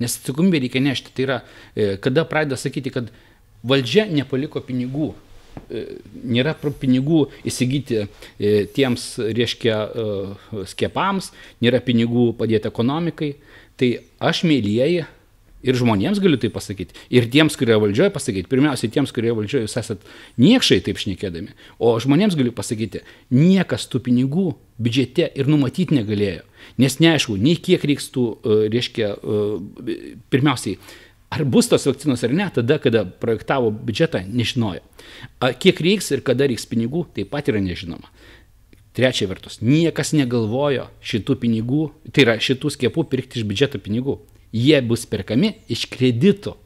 Nes 0.00 0.16
atsakomybė 0.16 0.62
reikia 0.64 0.80
nešti. 0.84 1.12
Tai 1.16 1.26
yra, 1.26 1.40
e, 1.76 1.96
kada 2.00 2.24
pradeda 2.28 2.56
sakyti, 2.60 2.92
kad 2.94 3.12
valdžia 3.60 4.06
nepaliko 4.08 4.64
pinigų 4.64 5.12
nėra 5.68 6.54
pinigų 6.56 7.26
įsigyti 7.48 8.02
e, 8.02 8.66
tiems, 8.74 9.12
reiškia, 9.20 9.78
e, 9.86 10.66
skiepams, 10.72 11.32
nėra 11.62 11.82
pinigų 11.84 12.30
padėti 12.38 12.70
ekonomikai. 12.70 13.34
Tai 13.80 13.90
aš, 14.30 14.44
mėlyjeji, 14.48 15.06
ir 15.66 15.76
žmonėms 15.76 16.20
galiu 16.22 16.38
tai 16.40 16.50
pasakyti, 16.52 16.96
ir 17.12 17.28
tiems, 17.32 17.56
kurie 17.60 17.76
valdžioje 17.80 18.12
pasakyti, 18.14 18.48
pirmiausiai 18.50 18.92
tiems, 18.92 19.12
kurie 19.16 19.32
valdžioje 19.36 19.66
jūs 19.66 19.76
esat 19.80 20.06
niekšai 20.40 20.80
taip 20.86 21.00
šnekėdami, 21.00 21.52
o 21.80 21.92
žmonėms 22.00 22.36
galiu 22.38 22.54
pasakyti, 22.56 23.04
niekas 23.34 23.88
tų 23.92 24.02
pinigų 24.08 24.46
biudžete 24.80 25.28
ir 25.36 25.50
numatyti 25.50 25.98
negalėjo. 25.98 26.46
Nes 26.80 26.98
neaišku, 27.00 27.36
nei 27.40 27.56
kiek 27.60 27.84
reiks 27.88 28.08
tų, 28.14 28.24
reiškia, 28.72 29.14
pirmiausiai, 30.32 30.78
Ar 31.30 31.44
bus 31.46 31.68
tos 31.70 31.86
vakcinos 31.86 32.24
ar 32.26 32.32
ne, 32.34 32.48
tada, 32.50 32.80
kada 32.82 33.04
projektavo 33.06 33.70
biudžetą, 33.70 34.24
nežinojo. 34.26 34.82
Kiek 35.62 35.78
reiks 35.86 36.10
ir 36.10 36.24
kada 36.26 36.48
reiks 36.50 36.66
pinigų, 36.66 37.04
taip 37.14 37.30
pat 37.30 37.46
yra 37.52 37.60
nežinoma. 37.62 38.10
Trečia 38.98 39.28
vertus, 39.30 39.60
niekas 39.62 40.10
negalvojo 40.18 40.88
šitų 41.06 41.36
pinigų, 41.44 41.84
tai 42.10 42.24
yra 42.24 42.34
šitų 42.42 42.72
skiepų 42.74 43.04
pirkti 43.12 43.38
iš 43.38 43.46
biudžeto 43.46 43.78
pinigų. 43.78 44.16
Jie 44.50 44.80
bus 44.82 45.06
perkami 45.06 45.52
iš 45.70 45.86
kreditų. 45.92 46.56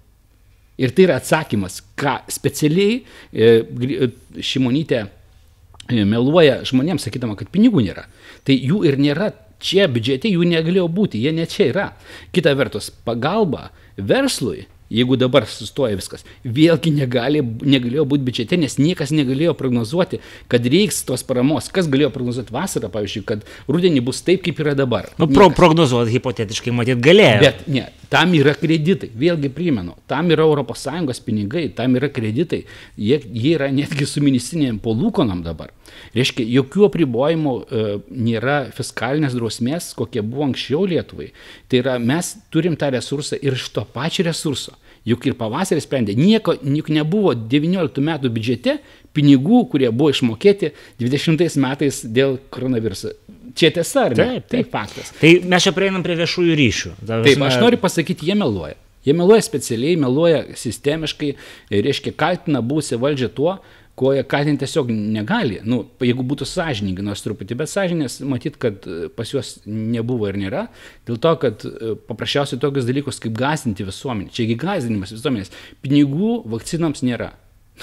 Ir 0.80 0.94
tai 0.96 1.04
yra 1.04 1.20
atsakymas, 1.20 1.82
ką 2.00 2.16
specialiai 2.32 2.96
e, 2.96 3.50
e, 3.60 4.08
Šimonytė 4.40 5.02
e, 5.04 6.00
meluoja 6.08 6.62
žmonėms, 6.66 7.04
sakydama, 7.04 7.36
kad 7.38 7.52
pinigų 7.52 7.84
nėra. 7.84 8.08
Tai 8.48 8.56
jų 8.56 8.80
ir 8.88 8.96
nėra 8.98 9.28
čia 9.62 9.88
biudžete, 9.90 10.30
jų 10.32 10.46
negalėjo 10.50 10.86
būti, 10.92 11.22
jie 11.22 11.32
ne 11.34 11.46
čia 11.50 11.68
yra. 11.70 11.88
Kita 12.34 12.54
vertus, 12.58 12.90
pagalba 13.04 13.70
verslui 13.96 14.66
jeigu 14.94 15.18
dabar 15.18 15.46
sustoja 15.50 15.96
viskas, 15.98 16.24
vėlgi 16.44 16.92
negali, 16.94 17.42
negalėjo 17.42 18.06
būti 18.08 18.26
biudžete, 18.28 18.58
nes 18.60 18.78
niekas 18.78 19.12
negalėjo 19.14 19.56
prognozuoti, 19.58 20.20
kad 20.50 20.66
reiks 20.70 21.02
tos 21.08 21.26
paramos. 21.26 21.70
Kas 21.74 21.88
galėjo 21.90 22.12
prognozuoti 22.14 22.54
vasarą, 22.54 22.90
pavyzdžiui, 22.94 23.24
kad 23.28 23.44
rudenį 23.70 24.04
bus 24.06 24.22
taip, 24.26 24.44
kaip 24.46 24.62
yra 24.62 24.76
dabar? 24.78 25.10
Nu, 25.18 25.28
pro, 25.30 25.50
prognozuoti 25.54 26.14
hipotetiškai 26.14 26.74
matyt 26.74 27.02
galėjo. 27.04 27.40
Bet 27.42 27.64
ne, 27.70 27.88
tam 28.12 28.34
yra 28.38 28.54
kreditai, 28.58 29.10
vėlgi 29.18 29.50
primenu, 29.54 29.96
tam 30.10 30.30
yra 30.34 30.46
ES 30.54 31.22
pinigai, 31.24 31.66
tam 31.74 31.96
yra 31.98 32.10
kreditai, 32.12 32.64
jie, 32.96 33.18
jie 33.18 33.54
yra 33.56 33.70
netgi 33.74 34.06
su 34.06 34.22
ministrinėm 34.22 34.78
palūkonom 34.84 35.42
dabar. 35.44 35.72
Reiškia, 36.14 36.44
jokių 36.58 36.86
apribojimų 36.88 37.54
e, 37.54 37.82
nėra 38.10 38.56
fiskalinės 38.74 39.34
drausmės, 39.36 39.92
kokie 39.98 40.22
buvo 40.22 40.48
anksčiau 40.48 40.86
Lietuvai. 40.90 41.30
Tai 41.70 41.82
yra, 41.82 41.98
mes 42.02 42.34
turim 42.54 42.78
tą 42.78 42.90
resursą 42.94 43.38
ir 43.40 43.58
iš 43.58 43.68
to 43.74 43.84
pačio 43.94 44.26
resurso 44.26 44.74
juk 45.08 45.26
ir 45.28 45.36
pavasarį 45.38 45.82
sprendė, 45.84 46.16
nieko, 46.18 46.54
juk 46.56 46.90
nebuvo 46.92 47.34
19 47.36 48.04
metų 48.04 48.30
biudžete 48.34 48.78
pinigų, 49.14 49.64
kurie 49.72 49.90
buvo 49.94 50.12
išmokėti 50.14 50.72
20 51.02 51.58
metais 51.62 52.00
dėl 52.04 52.38
koronaviruso. 52.54 53.14
Čia 53.54 53.70
tiesa, 53.76 54.08
ar 54.08 54.16
ne? 54.16 54.24
Taip, 54.24 54.48
taip, 54.50 54.70
faktas. 54.72 55.12
Tai 55.20 55.30
mes 55.46 55.62
čia 55.62 55.72
prieinam 55.76 56.02
prie 56.02 56.16
viešųjų 56.18 56.56
ryšių. 56.58 56.94
Taip, 57.06 57.44
aš 57.46 57.60
noriu 57.62 57.78
pasakyti, 57.82 58.26
jie 58.30 58.34
meluoja. 58.38 58.74
Jie 59.04 59.12
meluoja 59.12 59.44
specialiai, 59.44 59.98
meluoja 60.00 60.40
sistemiškai, 60.56 61.34
reiškia, 61.70 62.14
kaltina 62.16 62.64
būsę 62.64 62.96
valdžią 62.98 63.28
tuo, 63.36 63.58
ko 63.98 64.10
jie 64.14 64.24
kaltinti 64.26 64.64
tiesiog 64.64 64.90
negali. 64.90 65.60
Nu, 65.66 65.84
jeigu 66.02 66.24
būtų 66.26 66.46
sąžininkai, 66.50 67.04
nors 67.06 67.22
truputį, 67.22 67.56
bet 67.60 67.70
sąžinės, 67.70 68.18
matyt, 68.26 68.58
kad 68.62 68.86
e, 68.90 69.08
pas 69.14 69.30
juos 69.30 69.56
nebuvo 69.66 70.26
ir 70.30 70.38
nėra, 70.40 70.64
dėl 71.06 71.20
to, 71.22 71.34
kad 71.42 71.62
e, 71.68 71.94
paprasčiausiai 72.08 72.60
tokius 72.62 72.88
dalykus 72.88 73.22
kaip 73.22 73.36
gazdinti 73.38 73.86
visuomenį, 73.86 74.32
čiagi 74.34 74.58
gazdinimas 74.58 75.14
visuomenės, 75.14 75.54
pinigų 75.84 76.40
vakcinoms 76.56 77.04
nėra. 77.06 77.30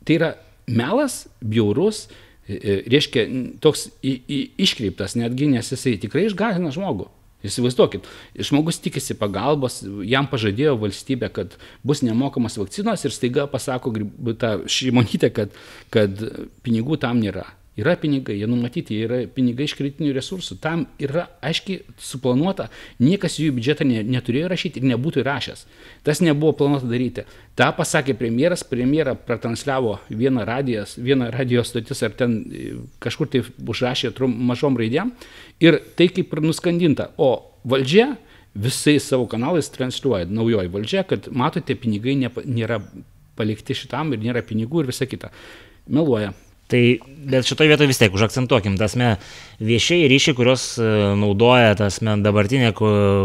tai 0.05 0.19
yra 0.19 0.33
melas, 0.67 1.23
bjaurus, 1.39 2.05
e, 2.49 2.81
reiškia, 2.91 3.27
toks 3.63 3.87
iškreiptas 4.03 5.15
netgi, 5.19 5.47
nes 5.55 5.71
jisai 5.71 5.95
tikrai 6.01 6.27
išgazina 6.27 6.75
žmogų. 6.75 7.07
Įsivaizduokit, 7.45 8.07
žmogus 8.47 8.79
tikisi 8.81 9.13
pagalbos, 9.19 9.81
jam 10.07 10.25
pažadėjo 10.31 10.77
valstybė, 10.81 11.29
kad 11.35 11.57
bus 11.85 12.01
nemokamos 12.05 12.57
vakcinos 12.57 13.03
ir 13.05 13.13
staiga 13.13 13.45
pasako 13.51 13.93
tą 14.41 14.55
šeimonytę, 14.71 15.29
kad, 15.35 15.53
kad 15.93 16.23
pinigų 16.65 16.97
tam 17.03 17.21
nėra. 17.21 17.45
Yra 17.75 17.97
pinigai, 17.99 18.37
jie 18.39 18.47
numatyti, 18.47 18.95
yra 19.03 19.17
pinigai 19.35 19.65
iš 19.67 19.73
kritinių 19.75 20.13
resursų. 20.15 20.55
Tam 20.63 20.85
yra 21.01 21.25
aiškiai 21.43 21.81
suplanuota, 21.99 22.69
niekas 23.03 23.35
jų 23.41 23.51
biudžetą 23.57 23.83
ne, 23.89 23.99
neturėjo 24.15 24.47
rašyti 24.53 24.79
ir 24.79 24.87
nebūtų 24.93 25.19
įrašęs. 25.25 25.65
Tas 26.07 26.21
nebuvo 26.23 26.53
planuota 26.61 26.87
daryti. 26.87 27.25
Ta 27.59 27.73
pasakė 27.75 28.15
premjeras, 28.15 28.63
premjerą 28.69 29.17
pratransliavo 29.27 29.97
vieną 30.07 30.45
radijas, 30.47 30.95
vieną 30.95 31.27
radijos 31.35 31.73
stotis 31.73 32.03
ar 32.07 32.15
ten 32.15 32.37
e, 32.47 32.69
kažkur 33.03 33.27
tai 33.33 33.43
užrašė 33.43 34.13
trum, 34.15 34.37
mažom 34.47 34.79
raidėm 34.79 35.11
ir 35.59 35.81
tai 35.99 36.07
kaip 36.15 36.31
ir 36.31 36.43
nuskandinta. 36.47 37.09
O 37.19 37.33
valdžia 37.67 38.13
visais 38.55 39.03
savo 39.03 39.27
kanalais 39.27 39.67
transliuoja 39.75 40.31
naujoji 40.31 40.71
valdžia, 40.71 41.03
kad 41.11 41.27
matote, 41.27 41.75
pinigai 41.75 42.15
nėra 42.15 42.79
palikti 43.35 43.75
šitam 43.75 44.15
ir 44.15 44.23
nėra 44.23 44.47
pinigų 44.47 44.85
ir 44.85 44.93
visa 44.95 45.11
kita. 45.11 45.35
Meluoja. 45.91 46.31
Tai, 46.65 46.81
bet 47.29 47.45
šitoje 47.45 47.69
vietoje 47.69 47.89
vis 47.91 47.99
tiek 48.01 48.13
užakcentuokim, 48.17 48.73
tasme, 48.81 49.11
viešiai 49.61 50.07
ryšiai, 50.09 50.33
kurios 50.37 50.63
e, 50.81 50.87
naudoja, 51.21 51.75
tasme, 51.77 52.15
dabartinė 52.25 52.71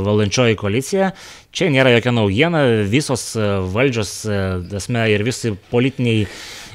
valdančioji 0.04 0.58
koalicija, 0.60 1.14
čia 1.56 1.70
nėra 1.72 1.94
jokia 1.94 2.12
naujiena, 2.12 2.60
visos 2.92 3.30
e, 3.40 3.46
valdžios, 3.72 4.12
e, 4.28 4.40
tasme, 4.74 5.06
ir 5.08 5.24
visi 5.24 5.54
politiniai 5.72 6.26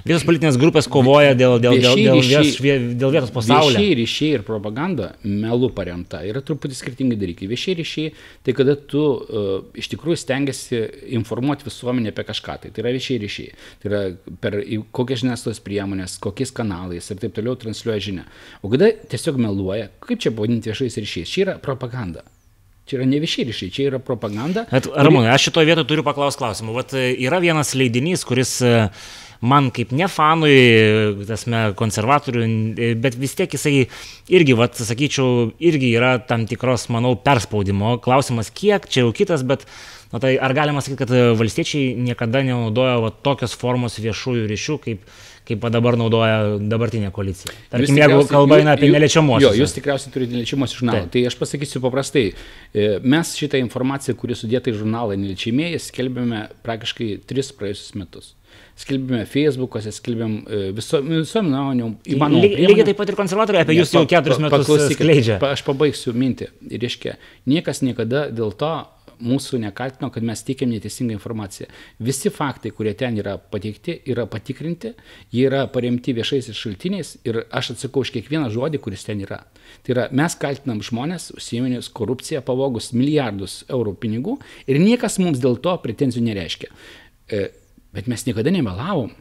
visos 0.06 0.26
politinės 0.28 0.58
grupės 0.62 0.88
kovoja 0.92 1.34
dėl, 1.38 1.58
dėl, 1.62 1.80
dėl, 1.82 1.98
dėl, 1.98 2.20
ryšiai, 2.22 2.76
dėl 3.00 3.14
vietos 3.16 3.32
pasaulyje. 3.34 3.80
Viešiai 3.80 3.96
ryšiai 4.00 4.36
ir 4.38 4.44
propaganda 4.46 5.12
melų 5.26 5.72
paremta 5.76 6.22
yra 6.28 6.44
truputį 6.46 6.78
skirtingi 6.78 7.18
dalykai. 7.20 7.50
Viešiai 7.50 7.80
ryšiai 7.82 8.12
tai 8.46 8.56
kada 8.58 8.78
tu 8.78 9.02
uh, 9.02 9.56
iš 9.78 9.90
tikrųjų 9.96 10.20
stengiasi 10.22 10.84
informuoti 11.18 11.66
visuomenę 11.66 12.14
apie 12.14 12.28
kažką. 12.30 12.60
Tai, 12.64 12.72
tai 12.76 12.86
yra 12.86 12.94
viešiai 12.96 13.24
ryšiai. 13.26 13.58
Tai 13.82 13.92
yra 13.92 14.04
per 14.44 14.60
kokias 14.96 15.24
žiniasklaidos 15.24 15.64
priemonės, 15.66 16.20
kokiais 16.24 16.54
kanalais 16.56 17.10
ir 17.10 17.22
taip 17.26 17.34
toliau 17.36 17.58
transliuoja 17.60 18.06
žinią. 18.12 18.30
O 18.62 18.72
kada 18.74 18.94
tiesiog 19.10 19.42
meluoja, 19.42 19.90
kaip 20.06 20.22
čia 20.22 20.34
pavadinti 20.36 20.70
viešais 20.70 21.02
ryšiais, 21.02 21.34
čia 21.34 21.46
yra 21.48 21.60
propaganda. 21.62 22.26
Čia 22.86 23.00
yra 23.00 23.06
ne 23.10 23.18
viešiai 23.18 23.48
ryšiai, 23.50 23.72
čia 23.74 23.86
yra 23.90 23.98
propaganda. 23.98 24.68
Ramūnai, 24.70 25.32
aš 25.34 25.48
šitoje 25.48 25.72
vietoje 25.72 25.90
turiu 25.90 26.04
paklausti 26.06 26.44
klausimą. 26.44 26.76
Vat 26.76 26.94
e, 26.94 27.08
yra 27.26 27.40
vienas 27.42 27.74
leidinys, 27.74 28.22
kuris 28.30 28.60
uh, 28.62 28.92
man 29.42 29.72
kaip 29.76 29.92
ne 29.96 30.08
fanui, 30.12 30.56
tasme, 31.28 31.66
konservatorių, 31.80 32.46
bet 33.02 33.18
vis 33.20 33.36
tiek 33.38 33.58
jisai 33.58 33.88
irgi, 34.32 34.56
vat, 34.58 34.78
sakyčiau, 34.78 35.52
irgi 35.60 35.92
yra 35.98 36.16
tam 36.24 36.48
tikros, 36.50 36.88
manau, 36.94 37.16
perspaudimo. 37.20 37.98
Klausimas, 38.06 38.54
kiek, 38.54 38.90
čia 38.92 39.06
jau 39.06 39.14
kitas, 39.16 39.46
bet 39.48 39.68
Na 40.16 40.20
tai 40.20 40.38
ar 40.40 40.54
galima 40.56 40.80
sakyti, 40.80 41.02
kad 41.02 41.12
valstiečiai 41.36 41.96
niekada 42.00 42.40
nenaudojo 42.46 43.00
va, 43.04 43.10
tokios 43.26 43.56
formos 43.58 43.98
viešųjų 44.00 44.46
ryšių, 44.48 44.76
kaip, 44.86 45.02
kaip 45.50 45.66
dabar 45.74 45.98
naudoja 46.00 46.38
dabartinė 46.62 47.10
koalicija? 47.16 47.52
Tarkim, 47.74 48.00
jeigu 48.00 48.22
kalba 48.30 48.62
eina 48.62 48.78
apie 48.78 48.94
neliečiamosius. 48.94 49.50
Jo, 49.50 49.52
jūs 49.60 49.76
tikriausiai 49.76 50.14
turite 50.14 50.38
neliečiamosius 50.38 50.80
žurnalą. 50.80 51.10
Tai 51.12 51.26
aš 51.32 51.36
pasakysiu 51.42 51.82
paprastai. 51.84 52.26
E, 52.32 52.88
mes 53.04 53.34
šitą 53.36 53.60
informaciją, 53.66 54.16
kuri 54.22 54.40
sudėta 54.40 54.72
į 54.72 54.78
žurnalą 54.80 55.18
neliečiamieji, 55.20 55.84
skelbėme 55.90 56.46
praktiškai 56.64 57.10
tris 57.28 57.52
praėjusius 57.58 57.98
metus 58.00 58.32
skelbėme 58.80 59.24
Facebook'ose, 59.30 59.94
skelbėm 59.96 60.34
e, 60.44 60.64
visom 60.76 61.52
nuomonėm. 61.52 61.96
Lygiai 62.06 62.68
lygi 62.72 62.88
taip 62.90 63.00
pat 63.00 63.12
ir 63.12 63.20
konservatoriai 63.20 63.64
apie 63.64 63.78
jūs 63.78 63.96
jau 63.96 64.04
keturis 64.10 64.42
metus 64.44 64.90
skleidžia. 64.92 65.40
Pa, 65.44 65.54
aš 65.56 65.64
pabaigsiu 65.68 66.16
mintį. 66.16 66.52
Ir 66.72 66.84
reiškia, 66.84 67.16
niekas 67.48 67.82
niekada 67.86 68.28
dėl 68.36 68.52
to 68.60 68.74
mūsų 69.24 69.60
nekaltino, 69.64 70.10
kad 70.12 70.26
mes 70.28 70.42
teikiam 70.44 70.72
neteisingą 70.72 71.16
informaciją. 71.16 71.70
Visi 72.04 72.32
faktai, 72.34 72.72
kurie 72.76 72.92
ten 73.00 73.18
yra 73.20 73.38
pateikti, 73.40 73.98
yra 74.12 74.26
patikrinti, 74.28 74.92
jie 75.32 75.46
yra 75.48 75.66
paremti 75.72 76.12
viešais 76.16 76.52
šaltiniais 76.56 77.16
ir 77.28 77.46
aš 77.48 77.76
atsakau 77.76 78.04
už 78.04 78.12
kiekvieną 78.16 78.50
žodį, 78.54 78.82
kuris 78.84 79.06
ten 79.08 79.24
yra. 79.24 79.42
Tai 79.86 79.96
yra, 79.96 80.08
mes 80.16 80.36
kaltinam 80.42 80.82
žmonės, 80.86 81.32
užsieminius 81.38 81.92
korupciją, 81.96 82.44
pavogus 82.46 82.92
milijardus 82.96 83.62
eurų 83.70 83.96
pinigų 84.04 84.40
ir 84.68 84.82
niekas 84.84 85.20
mums 85.24 85.40
dėl 85.44 85.60
to 85.64 85.78
pretenzijų 85.84 86.26
nereiškia. 86.28 86.74
Bet 87.96 88.10
mes 88.12 88.26
niekada 88.28 88.52
nemelavom 88.52 89.14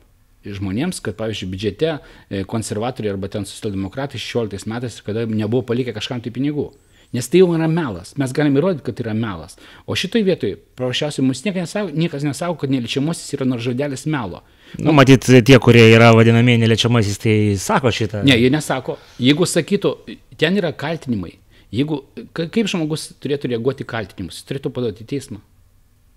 žmonėms, 0.44 1.00
kad, 1.04 1.16
pavyzdžiui, 1.16 1.50
biudžete 1.52 1.90
e, 1.94 2.42
konservatoriai 2.48 3.14
arba 3.14 3.30
ten 3.32 3.46
socialdemokratai 3.48 4.20
16 4.20 4.68
metais, 4.68 4.98
kada 5.04 5.24
nebuvo 5.24 5.64
palikę 5.70 5.94
kažkam 5.96 6.20
tai 6.20 6.34
pinigų. 6.34 6.72
Nes 7.14 7.28
tai 7.30 7.44
jau 7.44 7.52
yra 7.54 7.68
melas. 7.70 8.16
Mes 8.18 8.32
galime 8.34 8.58
įrodyti, 8.58 8.82
kad 8.88 8.96
tai 8.98 9.04
yra 9.06 9.14
melas. 9.14 9.54
O 9.86 9.94
šitoj 9.94 10.24
vietoj, 10.26 10.56
paprasčiausiai, 10.74 11.22
mums 11.22 11.44
niekas 11.44 11.68
nesako, 11.68 11.92
niekas 11.94 12.26
nesako 12.26 12.58
kad 12.58 12.72
neliečiamasis 12.74 13.36
yra 13.36 13.46
nors 13.46 13.62
žodelis 13.62 14.02
melo. 14.10 14.42
Nu, 14.82 14.90
matyt, 14.96 15.28
tie, 15.46 15.58
kurie 15.62 15.84
yra 15.92 16.10
vadinamieji 16.16 16.64
neliečiamasis, 16.64 17.20
tai 17.22 17.36
sako 17.62 17.94
šitą. 17.94 18.24
Ne, 18.26 18.34
jie 18.40 18.50
nesako. 18.50 18.98
Jeigu 19.22 19.46
sakytų, 19.46 19.94
ten 20.40 20.58
yra 20.58 20.74
kaltinimai. 20.74 21.36
Jeigu, 21.74 22.02
kaip 22.34 22.66
žmogus 22.70 23.12
turėtų 23.22 23.52
reaguoti 23.54 23.86
kaltinimus, 23.86 24.40
jis 24.40 24.50
turėtų 24.50 24.74
paduoti 24.74 25.06
į 25.06 25.10
teismą. 25.14 25.38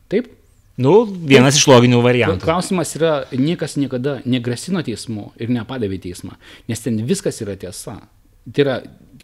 Taip? 0.10 0.34
Nu, 0.78 0.94
vienas 1.10 1.58
iš 1.58 1.66
loginių 1.72 2.04
variantų. 2.06 2.44
Klausimas 2.46 2.94
yra, 3.00 3.16
niekas 3.34 3.80
niekada 3.82 4.20
negrasino 4.30 4.84
teismu 4.86 5.32
ir 5.42 5.50
nepadavė 5.54 5.98
teismą, 6.04 6.38
nes 6.70 6.84
ten 6.84 7.00
viskas 7.08 7.42
yra 7.42 7.58
tiesa. 7.58 7.98
Tai 8.48 8.64
yra 8.64 8.76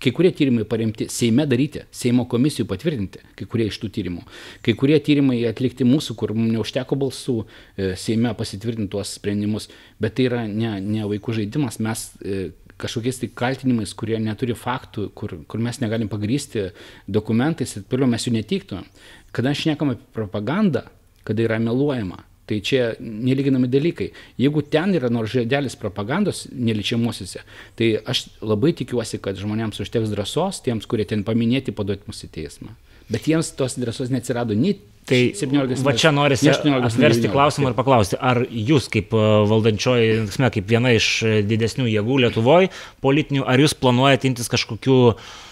kai 0.03 0.11
kurie 0.11 0.31
tyrimai 0.35 0.65
paremti 0.67 1.07
Seime 1.11 1.45
daryti, 1.47 1.83
Seimo 1.93 2.25
komisijų 2.29 2.65
patvirtinti, 2.69 3.21
kai 3.37 3.47
kurie 3.49 3.67
iš 3.69 3.77
tų 3.79 3.91
tyrimų. 3.95 4.23
Kai 4.65 4.75
kurie 4.79 4.97
tyrimai 5.03 5.37
atlikti 5.47 5.87
mūsų, 5.87 6.15
kur 6.19 6.33
mums 6.35 6.51
neužteko 6.55 6.97
balsų 6.99 7.37
e, 7.43 7.93
Seime 7.99 8.33
pasitvirtinti 8.37 8.91
tuos 8.91 9.13
sprendimus, 9.19 9.69
bet 10.03 10.17
tai 10.17 10.27
yra 10.27 10.43
ne, 10.49 10.75
ne 10.83 11.05
vaikų 11.09 11.37
žaidimas, 11.39 11.79
mes 11.83 12.07
e, 12.19 12.41
kažkokiais 12.81 13.21
tai 13.21 13.29
kaltinimais, 13.43 13.93
kurie 13.95 14.17
neturi 14.19 14.57
faktų, 14.57 15.07
kur, 15.15 15.37
kur 15.47 15.63
mes 15.63 15.79
negalim 15.83 16.09
pagrysti 16.11 16.71
dokumentais 17.07 17.77
ir 17.77 17.87
pirmiau 17.87 18.11
mes 18.11 18.27
jų 18.27 18.35
netiktumėm. 18.35 18.89
Kada 19.33 19.53
aš 19.53 19.67
nekam 19.69 19.93
apie 19.93 20.09
propagandą, 20.17 20.87
kada 21.27 21.45
yra 21.47 21.59
meluojama, 21.63 22.23
Tai 22.43 22.57
čia 22.59 22.89
nelyginami 22.99 23.69
dalykai. 23.71 24.09
Jeigu 24.35 24.65
ten 24.67 24.91
yra 24.97 25.07
nors 25.07 25.31
žiedelis 25.31 25.77
propagandos 25.79 26.41
neličiamuosiuose, 26.51 27.39
tai 27.79 27.87
aš 28.03 28.25
labai 28.43 28.73
tikiuosi, 28.75 29.21
kad 29.23 29.39
žmonėms 29.39 29.79
užteks 29.79 30.11
drąsos, 30.11 30.59
tiems, 30.65 30.87
kurie 30.91 31.05
ten 31.07 31.23
paminėti, 31.23 31.71
paduoti 31.71 32.03
mus 32.11 32.19
į 32.27 32.33
teismą. 32.35 32.75
Bet 33.07 33.29
jiems 33.31 33.53
tos 33.55 33.77
drąsos 33.79 34.11
neatsirado 34.11 34.57
nei 34.59 34.75
Tai 35.03 35.17
17 35.35 35.83
va 35.83 35.91
čia 35.99 36.13
norisi 36.15 36.47
atversti 36.47 37.27
klausimą 37.27 37.73
ir 37.73 37.75
paklausti, 37.75 38.15
ar 38.15 38.39
jūs 38.47 38.85
kaip 38.91 39.11
e, 39.11 39.23
valdančioji, 39.51 40.29
kaip 40.39 40.69
viena 40.69 40.93
iš 40.95 41.07
didesnių 41.43 41.89
jėgų 41.91 42.21
Lietuvoje 42.23 42.69
politinių, 43.03 43.43
ar 43.43 43.59
jūs 43.59 43.75
planuojate 43.75 44.31
imtis 44.31 44.47
kažkokių, 44.53 44.99
e, 45.11 45.43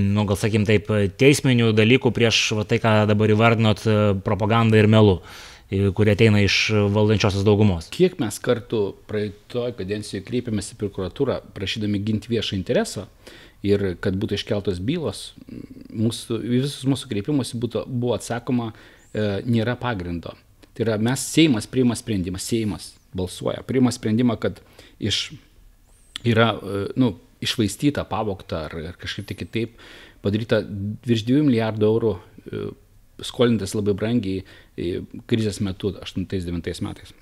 nu, 0.00 0.24
gal 0.26 0.38
sakim 0.38 0.64
taip, 0.66 0.88
teisminių 1.20 1.70
dalykų 1.78 2.10
prieš 2.16 2.40
va, 2.58 2.64
tai, 2.66 2.80
ką 2.82 3.04
dabar 3.10 3.30
įvardinot, 3.30 3.84
e, 3.86 4.00
propagandą 4.26 4.80
ir 4.80 4.90
melų? 4.90 5.20
kurie 5.94 6.16
ateina 6.16 6.40
iš 6.42 6.72
valdančiosios 6.90 7.44
daugumos. 7.46 7.86
Kiek 7.94 8.16
mes 8.18 8.40
kartu 8.42 8.96
praeitoje 9.06 9.76
kadencijoje 9.78 10.24
kreipėmės 10.26 10.72
į 10.74 10.78
prokuratūrą 10.80 11.36
prašydami 11.54 12.00
ginti 12.02 12.32
viešą 12.32 12.56
interesą 12.58 13.04
ir 13.62 13.84
kad 14.02 14.16
būtų 14.18 14.38
iškeltos 14.38 14.80
bylos, 14.82 15.20
mūsų, 15.94 16.40
visus 16.42 16.86
mūsų 16.88 17.10
kreipimus 17.12 17.54
būtų, 17.54 17.84
buvo 17.86 18.16
atsakoma, 18.16 18.72
e, 19.12 19.28
nėra 19.46 19.76
pagrindo. 19.78 20.34
Tai 20.74 20.86
yra 20.86 20.98
mes 20.98 21.22
Seimas 21.28 21.68
priima 21.70 21.94
sprendimą, 21.98 22.40
Seimas 22.42 22.94
balsuoja, 23.14 23.62
priima 23.66 23.92
sprendimą, 23.94 24.38
kad 24.40 24.58
iš, 24.98 25.28
yra 26.24 26.54
e, 26.56 26.84
nu, 27.00 27.14
išvaistyta, 27.44 28.04
pavokta 28.08 28.66
ar, 28.68 28.76
ar 28.92 29.00
kažkaip 29.00 29.28
tai 29.30 29.36
kitaip 29.38 29.80
padaryta 30.24 30.60
virš 31.06 31.24
2 31.28 31.44
milijardų 31.46 31.88
eurų 31.88 32.12
e, 32.16 32.62
skolintas 33.24 33.74
labai 33.76 33.94
brangiai 33.96 34.42
e, 34.42 35.00
krizės 35.30 35.60
metu 35.64 35.94
8-9 35.96 36.84
metais. 36.86 37.14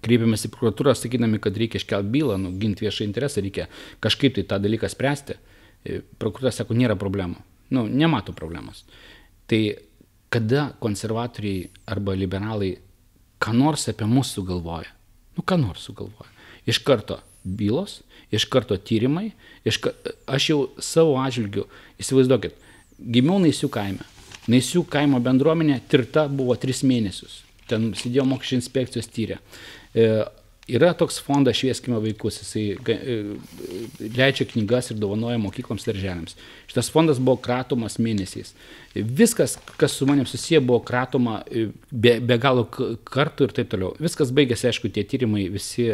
Kreipėmės 0.00 0.46
į 0.48 0.52
prokuratūrą, 0.54 0.94
sakydami, 0.96 1.40
kad 1.44 1.56
reikia 1.60 1.80
iškelti 1.80 2.12
bylą, 2.14 2.38
nu, 2.40 2.54
ginti 2.56 2.86
viešą 2.86 3.04
interesą, 3.04 3.42
reikia 3.44 3.68
kažkaip 4.00 4.38
tai 4.38 4.46
tą 4.48 4.60
dalyką 4.64 4.88
spręsti. 4.88 5.36
E, 5.84 6.00
prokuratūra 6.20 6.54
sako, 6.56 6.76
nėra 6.78 6.96
problemų. 7.00 7.40
Nu, 7.76 7.84
nemato 7.86 8.32
problemos. 8.36 8.86
Tai 9.50 9.60
kada 10.32 10.70
konservatoriai 10.80 11.68
arba 11.90 12.14
liberalai 12.16 12.78
ką 13.40 13.54
nors 13.56 13.88
apie 13.90 14.06
mus 14.08 14.32
sugalvoja, 14.36 14.92
nu 15.36 15.44
ką 15.46 15.58
nors 15.60 15.84
sugalvoja, 15.88 16.30
iš 16.68 16.80
karto 16.86 17.18
bylos, 17.44 18.00
iš 18.34 18.46
karto 18.50 18.78
tyrimai, 18.78 19.30
iš 19.66 19.80
ka... 19.84 19.94
aš 20.30 20.48
jau 20.52 20.60
savo 20.82 21.18
atžvilgiu, 21.20 21.66
įsivaizduokit, 22.00 22.56
gimiau 23.00 23.40
Naisių 23.42 23.70
kaime, 23.72 24.06
Naisių 24.50 24.84
kaimo 24.90 25.20
bendruomenė 25.22 25.80
tirta 25.90 26.26
buvo 26.28 26.56
tris 26.58 26.82
mėnesius. 26.86 27.42
Ten 27.70 27.92
sėdėjo 27.94 28.26
mokesčių 28.26 28.56
inspekcijos 28.58 29.08
tyrė. 29.12 29.36
E, 29.94 30.06
yra 30.70 30.90
toks 30.98 31.20
fondas 31.22 31.58
Švieskime 31.58 32.00
vaikus, 32.02 32.40
jisai 32.42 32.64
e, 32.74 33.18
leidžia 34.16 34.46
knygas 34.50 34.90
ir 34.90 34.98
dovanoja 35.02 35.38
mokykloms 35.42 35.86
ir 35.90 36.00
žemėms. 36.00 36.38
Šitas 36.70 36.90
fondas 36.90 37.20
buvo 37.22 37.38
kratomas 37.44 37.98
mėnesiais. 38.02 38.54
Viskas, 38.94 39.58
kas 39.78 39.94
su 39.94 40.08
manim 40.08 40.26
susiję, 40.26 40.62
buvo 40.64 40.80
kratoma 40.86 41.42
e, 41.46 41.68
be, 41.90 42.16
be 42.24 42.40
galo 42.42 42.66
kartų 42.70 43.48
ir 43.50 43.56
taip 43.60 43.70
toliau. 43.76 43.94
Viskas 44.02 44.34
baigėsi, 44.34 44.70
aišku, 44.72 44.90
tie 44.94 45.06
tyrimai 45.06 45.46
visi 45.52 45.92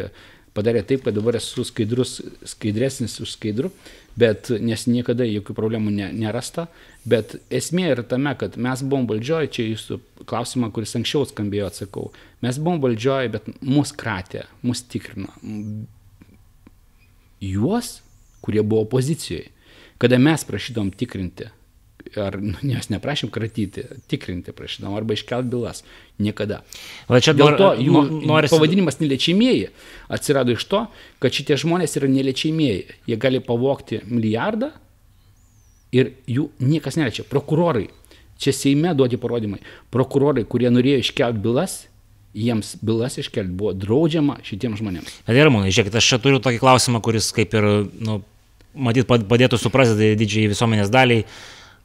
padarė 0.57 0.83
taip, 0.87 1.05
kad 1.05 1.17
dabar 1.17 1.37
esu 1.39 1.65
skaidrus, 1.67 2.19
skaidresnis 2.49 3.19
už 3.23 3.35
skaidrų, 3.37 3.71
bet 4.19 4.51
nes 4.65 4.87
niekada 4.89 5.27
jokių 5.29 5.57
problemų 5.57 5.93
ne, 5.95 6.09
nerasta. 6.17 6.67
Bet 7.07 7.37
esmė 7.55 7.91
yra 7.93 8.05
tame, 8.09 8.33
kad 8.41 8.57
mes 8.61 8.83
buvom 8.83 9.07
valdžioje, 9.11 9.53
čia 9.57 9.67
jūsų 9.69 10.01
klausimą, 10.29 10.73
kuris 10.75 10.97
anksčiau 10.99 11.29
skambėjo, 11.29 11.69
atsakau. 11.71 12.09
Mes 12.45 12.59
buvom 12.63 12.81
valdžioje, 12.85 13.35
bet 13.37 13.51
mus 13.61 13.93
kratė, 13.97 14.47
mus 14.67 14.83
tikrino. 14.83 15.31
Juos, 17.45 18.01
kurie 18.43 18.65
buvo 18.65 18.87
opozicijoje, 18.87 19.53
kada 20.03 20.19
mes 20.21 20.43
prašydom 20.49 20.91
tikrinti 20.97 21.51
ar 22.21 22.39
nu, 22.43 22.55
nes 22.63 22.89
neprašym 22.93 23.31
kratyti, 23.35 23.85
tikrinti 24.11 24.55
prašydam, 24.57 24.95
arba 24.97 25.17
iškelt 25.17 25.49
bylas. 25.51 25.83
Niekada. 26.23 26.63
Va 27.11 27.21
čia 27.21 27.35
Dėl 27.37 27.59
to 27.61 27.73
jų 27.77 28.03
norisi... 28.25 28.55
pavadinimas 28.55 29.01
neliečiamieji 29.03 29.69
atsirado 30.13 30.55
iš 30.57 30.65
to, 30.71 30.87
kad 31.21 31.35
šitie 31.37 31.59
žmonės 31.61 31.99
yra 32.01 32.09
neliečiamieji. 32.13 32.87
Jie 33.11 33.19
gali 33.21 33.43
pavokti 33.45 34.01
milijardą 34.09 34.71
ir 35.97 36.15
jų 36.31 36.49
niekas 36.63 36.97
neliečia. 37.01 37.27
Prokurorai, 37.29 37.89
čia 38.41 38.55
Seime 38.57 38.95
duoti 38.97 39.21
parodymai, 39.21 39.61
prokurorai, 39.95 40.47
kurie 40.49 40.71
norėjo 40.73 41.03
iškelt 41.05 41.43
bylas, 41.45 41.85
jiems 42.37 42.75
bylas 42.85 43.17
iškelti 43.21 43.55
buvo 43.57 43.73
draudžiama 43.77 44.39
šitiems 44.45 44.81
žmonėms. 44.83 45.21
Adėramūnai, 45.31 45.73
žiūrėkit, 45.73 45.97
aš 45.97 46.11
čia 46.13 46.19
turiu 46.23 46.41
tokį 46.45 46.61
klausimą, 46.61 47.01
kuris 47.05 47.31
kaip 47.37 47.55
ir, 47.57 47.69
nu, 47.97 48.19
matyt, 48.77 49.09
padėtų 49.09 49.61
suprasti 49.61 50.13
didžiai 50.21 50.51
visuomenės 50.53 50.93
daliai. 50.93 51.25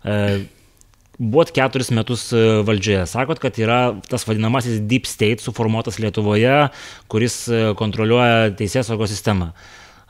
E, 0.06 0.16
buvot 1.22 1.52
keturis 1.56 1.92
metus 1.94 2.30
e, 2.34 2.46
valdžioje. 2.68 3.04
Sakot, 3.12 3.42
kad 3.44 3.60
yra 3.62 3.82
tas 4.10 4.26
vadinamasis 4.28 4.82
deep 4.90 5.10
state 5.10 5.44
suformuotas 5.44 6.00
Lietuvoje, 6.02 6.72
kuris 7.12 7.44
e, 7.50 7.62
kontroliuoja 7.80 8.52
teisės 8.58 8.90
saugos 8.92 9.14
sistemą. 9.14 9.54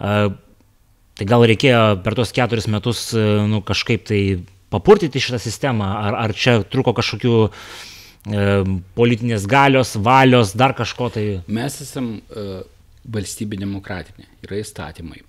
Tai 0.02 1.26
gal 1.30 1.44
reikėjo 1.46 1.82
per 2.02 2.16
tos 2.18 2.32
keturis 2.34 2.66
metus 2.72 3.12
nu, 3.14 3.60
kažkaip 3.62 4.08
tai 4.10 4.22
papurtyti 4.72 5.22
šitą 5.22 5.40
sistemą, 5.42 5.88
ar, 6.08 6.18
ar 6.26 6.34
čia 6.38 6.60
truko 6.72 6.94
kažkokių 6.98 7.34
e, 7.46 8.46
politinės 8.98 9.48
galios, 9.52 9.96
valios, 10.00 10.56
dar 10.58 10.76
kažko 10.78 11.10
tai? 11.14 11.26
Mes 11.52 11.80
esam 11.84 12.14
e, 12.18 12.62
valstybė 13.12 13.60
demokratinė, 13.62 14.30
yra 14.48 14.62
įstatymai. 14.62 15.24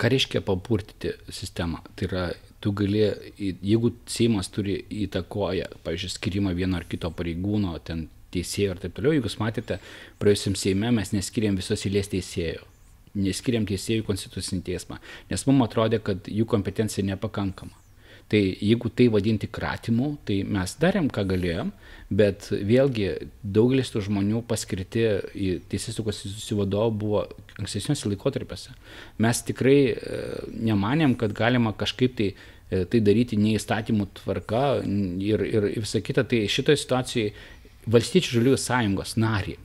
Ką 0.00 0.10
reiškia 0.10 0.42
papurtyti 0.44 1.14
sistemą? 1.30 1.84
Tai 1.94 2.08
yra 2.08 2.24
tu 2.62 2.72
gali, 2.78 3.02
jeigu 3.38 3.92
Seimas 4.06 4.50
turi 4.54 4.78
įtakoję, 5.04 5.66
pavyzdžiui, 5.82 6.12
skirimą 6.14 6.54
vieno 6.54 6.78
ar 6.78 6.86
kito 6.88 7.10
pareigūno, 7.10 7.74
ten 7.84 8.06
teisėjo 8.32 8.76
ir 8.76 8.82
taip 8.84 8.96
toliau, 8.96 9.16
jeigu 9.16 9.28
jūs 9.28 9.40
matėte, 9.42 9.78
praėjusiam 10.22 10.56
Seime 10.58 10.92
mes 10.94 11.12
neskiriam 11.14 11.58
visos 11.58 11.84
eilės 11.88 12.12
teisėjų, 12.12 12.64
neskiriam 13.18 13.66
teisėjų 13.68 14.06
konstitucinį 14.08 14.64
teismą, 14.70 15.02
nes 15.30 15.46
mums 15.48 15.66
atrodė, 15.68 16.00
kad 16.04 16.30
jų 16.30 16.48
kompetencija 16.48 17.04
nepakankama. 17.10 17.76
Tai 18.32 18.38
jeigu 18.40 18.88
tai 18.96 19.10
vadinti 19.12 19.48
kratimu, 19.50 20.14
tai 20.24 20.38
mes 20.48 20.72
darėm, 20.80 21.10
ką 21.12 21.26
galėjom, 21.28 21.72
bet 22.08 22.46
vėlgi 22.48 23.10
daugelis 23.42 23.90
tų 23.92 24.06
žmonių 24.06 24.40
paskirti 24.48 25.02
į 25.36 25.50
teisėsaugos 25.68 26.22
institucijų 26.22 26.62
vadovą 26.62 26.94
buvo 27.02 27.24
ankstesniuose 27.60 28.08
laikotarpiuose. 28.08 28.72
Mes 29.20 29.42
tikrai 29.48 29.76
e, 29.90 30.22
nemanėm, 30.70 31.18
kad 31.20 31.34
galima 31.36 31.74
kažkaip 31.76 32.16
tai 32.16 32.30
e, 32.32 32.51
tai 32.92 33.00
daryti 33.04 33.38
neįstatymų 33.40 34.08
tvarka 34.22 34.62
ir, 34.82 35.44
ir 35.48 35.68
visą 35.74 36.00
kitą. 36.04 36.24
Tai 36.28 36.44
šitoje 36.48 36.80
situacijoje 36.82 37.34
valstiečių 37.92 38.38
žaliųjų 38.38 38.62
sąjungos 38.62 39.16
narį 39.20 39.58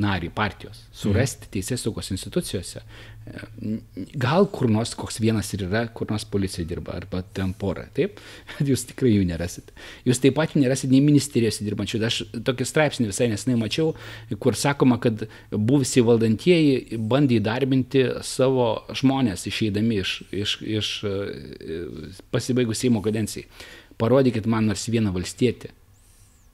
narį 0.00 0.30
partijos, 0.32 0.86
surasti 0.96 1.46
mhm. 1.46 1.52
teisės 1.52 1.82
saugos 1.84 2.08
institucijose. 2.14 2.80
Gal 4.18 4.46
kur 4.50 4.66
nors 4.70 4.92
koks 4.98 5.20
vienas 5.22 5.52
ir 5.54 5.64
yra, 5.68 5.84
kur 5.94 6.10
nors 6.10 6.24
policija 6.28 6.66
dirba, 6.68 6.96
arba 6.98 7.20
ten 7.36 7.52
pora, 7.58 7.84
taip? 7.94 8.18
Jūs 8.70 8.84
tikrai 8.88 9.12
jų 9.14 9.26
nerasit. 9.28 9.70
Jūs 10.08 10.20
taip 10.22 10.36
pat 10.38 10.56
nerasit 10.58 10.90
nei 10.92 11.02
ministerijose 11.04 11.64
dirbančių. 11.66 12.00
Aš 12.08 12.18
tokį 12.48 12.66
straipsnį 12.68 13.08
visai 13.10 13.28
nesnai 13.32 13.54
mačiau, 13.60 13.92
kur 14.42 14.58
sakoma, 14.58 14.98
kad 15.02 15.26
buvusi 15.52 16.02
valdantieji 16.06 16.98
bandė 16.98 17.38
įdarbinti 17.38 18.06
savo 18.26 18.72
žmonės 18.98 19.46
išeidami 19.50 20.00
iš, 20.02 20.16
iš, 20.44 20.56
iš 20.80 20.94
pasibaigus 22.34 22.82
Seimo 22.82 23.04
kadencijai. 23.04 23.46
Parodykit 24.02 24.48
man 24.50 24.66
nors 24.72 24.88
vieną 24.90 25.12
valstietį, 25.14 25.70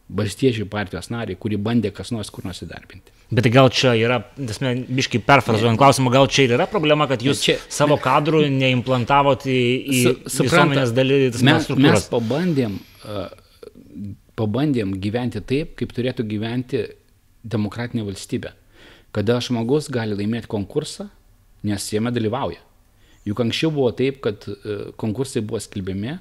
valstiečių 0.08 0.64
partijos 0.72 1.10
narį, 1.12 1.36
kuri 1.40 1.58
bandė 1.60 1.90
kas 1.94 2.10
nors 2.14 2.30
kur 2.32 2.46
nors 2.48 2.62
įdarbinti. 2.64 3.12
Bet 3.28 3.48
gal 3.52 3.68
čia 3.68 3.92
yra, 3.98 4.22
esmė, 4.40 4.72
biškai 4.88 5.20
perfrazuojant 5.26 5.80
klausimą, 5.80 6.12
gal 6.14 6.30
čia 6.32 6.46
ir 6.46 6.54
yra 6.56 6.64
problema, 6.70 7.04
kad 7.10 7.20
jūs 7.24 7.42
čia, 7.44 7.58
savo 7.72 7.98
kadrų 8.00 8.46
neimplantavot 8.54 9.44
į, 9.44 9.58
į 9.84 9.98
su, 10.32 10.46
visuomenės 10.46 10.94
dalį. 10.96 11.18
Mes, 11.44 11.68
mes 11.76 12.06
pabandėm, 12.08 12.78
uh, 13.04 13.26
pabandėm 14.38 14.96
gyventi 15.02 15.44
taip, 15.44 15.76
kaip 15.76 15.92
turėtų 15.96 16.24
gyventi 16.30 16.86
demokratinė 17.44 18.06
valstybė. 18.08 18.54
Kada 19.12 19.36
žmogus 19.44 19.90
gali 19.92 20.16
laimėti 20.16 20.48
konkursą, 20.48 21.10
nes 21.68 21.92
jame 21.92 22.14
dalyvauja. 22.16 22.64
Juk 23.28 23.44
anksčiau 23.44 23.74
buvo 23.76 23.92
taip, 23.92 24.22
kad 24.24 24.48
uh, 24.48 24.88
konkursai 24.96 25.44
buvo 25.44 25.60
skelbiami, 25.60 26.16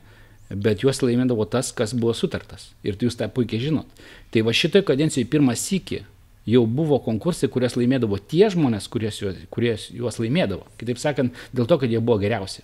bet 0.50 0.84
juos 0.84 1.02
laimėdavo 1.04 1.48
tas, 1.52 1.72
kas 1.76 1.94
buvo 1.98 2.14
sutartas. 2.16 2.72
Ir 2.88 3.00
jūs 3.02 3.20
tą 3.20 3.28
puikiai 3.32 3.62
žinot. 3.68 4.06
Tai 4.32 4.46
va 4.48 4.56
šitoje 4.56 4.86
kadencijoje 4.88 5.30
pirmą 5.32 5.56
sykį 5.58 6.04
jau 6.48 6.64
buvo 6.66 7.02
konkursai, 7.04 7.50
kurias 7.52 7.76
laimėdavo 7.76 8.20
tie 8.32 8.48
žmonės, 8.54 8.88
kurias 8.92 9.20
juos, 9.22 9.38
kurias 9.52 9.90
juos 9.92 10.20
laimėdavo. 10.22 10.68
Kitaip 10.80 11.02
sakant, 11.02 11.36
dėl 11.52 11.68
to, 11.68 11.80
kad 11.82 11.92
jie 11.92 12.00
buvo 12.00 12.20
geriausi. 12.24 12.64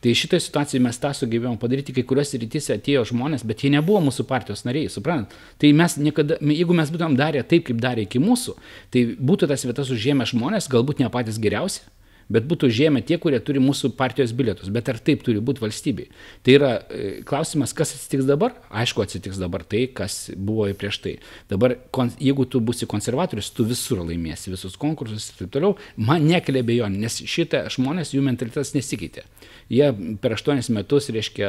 Tai 0.00 0.12
šitoje 0.14 0.44
situacijoje 0.44 0.82
mes 0.84 0.98
tą 1.00 1.10
sugebėjome 1.16 1.58
padaryti, 1.60 1.94
kai 1.96 2.04
kuriuose 2.06 2.38
rytise 2.40 2.76
atėjo 2.76 3.04
žmonės, 3.10 3.44
bet 3.48 3.64
jie 3.64 3.70
nebuvo 3.74 4.00
mūsų 4.06 4.26
partijos 4.28 4.64
nariai, 4.66 4.90
suprantat? 4.92 5.34
Tai 5.60 5.72
mes 5.76 5.96
niekada, 6.00 6.38
jeigu 6.40 6.76
mes 6.76 6.92
būtumėm 6.92 7.16
darę 7.18 7.42
taip, 7.48 7.66
kaip 7.68 7.80
darė 7.82 8.06
iki 8.06 8.20
mūsų, 8.22 8.56
tai 8.94 9.04
būtų 9.16 9.50
tas 9.50 9.66
vietas 9.66 9.92
užėmę 9.92 10.28
žmonės, 10.28 10.70
galbūt 10.72 11.02
ne 11.02 11.10
patys 11.12 11.40
geriausi, 11.42 11.84
bet 12.32 12.46
būtų 12.48 12.70
žemė 12.74 13.02
tie, 13.06 13.18
kurie 13.22 13.38
turi 13.44 13.62
mūsų 13.62 13.92
partijos 13.98 14.32
bilietus. 14.36 14.70
Bet 14.72 14.88
ar 14.90 14.98
taip 15.02 15.22
turi 15.26 15.42
būti 15.44 15.62
valstybei? 15.62 16.08
Tai 16.46 16.56
yra 16.56 16.72
e, 16.78 17.10
klausimas, 17.26 17.74
kas 17.76 17.94
atsitiks 17.96 18.26
dabar? 18.28 18.56
Aišku, 18.70 19.04
atsitiks 19.04 19.40
dabar 19.42 19.64
tai, 19.66 19.86
kas 19.94 20.18
buvo 20.34 20.66
prieš 20.78 21.00
tai. 21.04 21.14
Dabar, 21.50 21.76
jeigu 22.22 22.48
tu 22.50 22.62
būsi 22.64 22.88
konservatorius, 22.90 23.52
tu 23.54 23.66
visur 23.68 24.02
laimėsi, 24.02 24.52
visus 24.54 24.78
konkursus 24.80 25.30
ir 25.30 25.44
taip 25.44 25.54
toliau, 25.56 25.76
man 25.96 26.26
nekelia 26.26 26.64
bejonių, 26.66 27.02
nes 27.06 27.22
šitą 27.26 27.66
žmonės, 27.72 28.14
jų 28.16 28.24
mentalitetas 28.26 28.74
nesikeitė. 28.76 29.26
Jie 29.72 29.88
per 30.22 30.36
aštuonis 30.36 30.68
metus, 30.70 31.08
reiškia, 31.10 31.48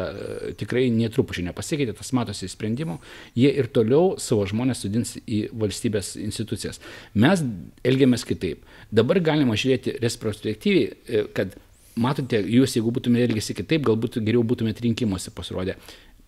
tikrai 0.57 0.88
netrupučiai 0.93 1.45
nepasikeitė, 1.51 1.93
tas 1.99 2.09
matosi 2.18 2.49
sprendimų, 2.49 2.97
jie 3.38 3.51
ir 3.61 3.70
toliau 3.74 4.15
savo 4.22 4.47
žmonės 4.49 4.82
sudins 4.86 5.13
į 5.22 5.43
valstybės 5.53 6.15
institucijas. 6.22 6.82
Mes 7.13 7.43
elgiamės 7.86 8.26
kitaip. 8.26 8.65
Dabar 8.89 9.22
galima 9.22 9.57
žiūrėti 9.59 9.99
retrospektyviai, 10.01 10.89
e, 10.89 11.24
kad 11.38 11.53
matote, 11.97 12.41
jūs 12.41 12.78
jeigu 12.78 12.93
būtumėte 12.95 13.30
elgėsi 13.30 13.57
kitaip, 13.57 13.86
galbūt 13.86 14.20
geriau 14.26 14.41
būtumėte 14.47 14.86
rinkimuose 14.86 15.34
pasirodę. 15.36 15.78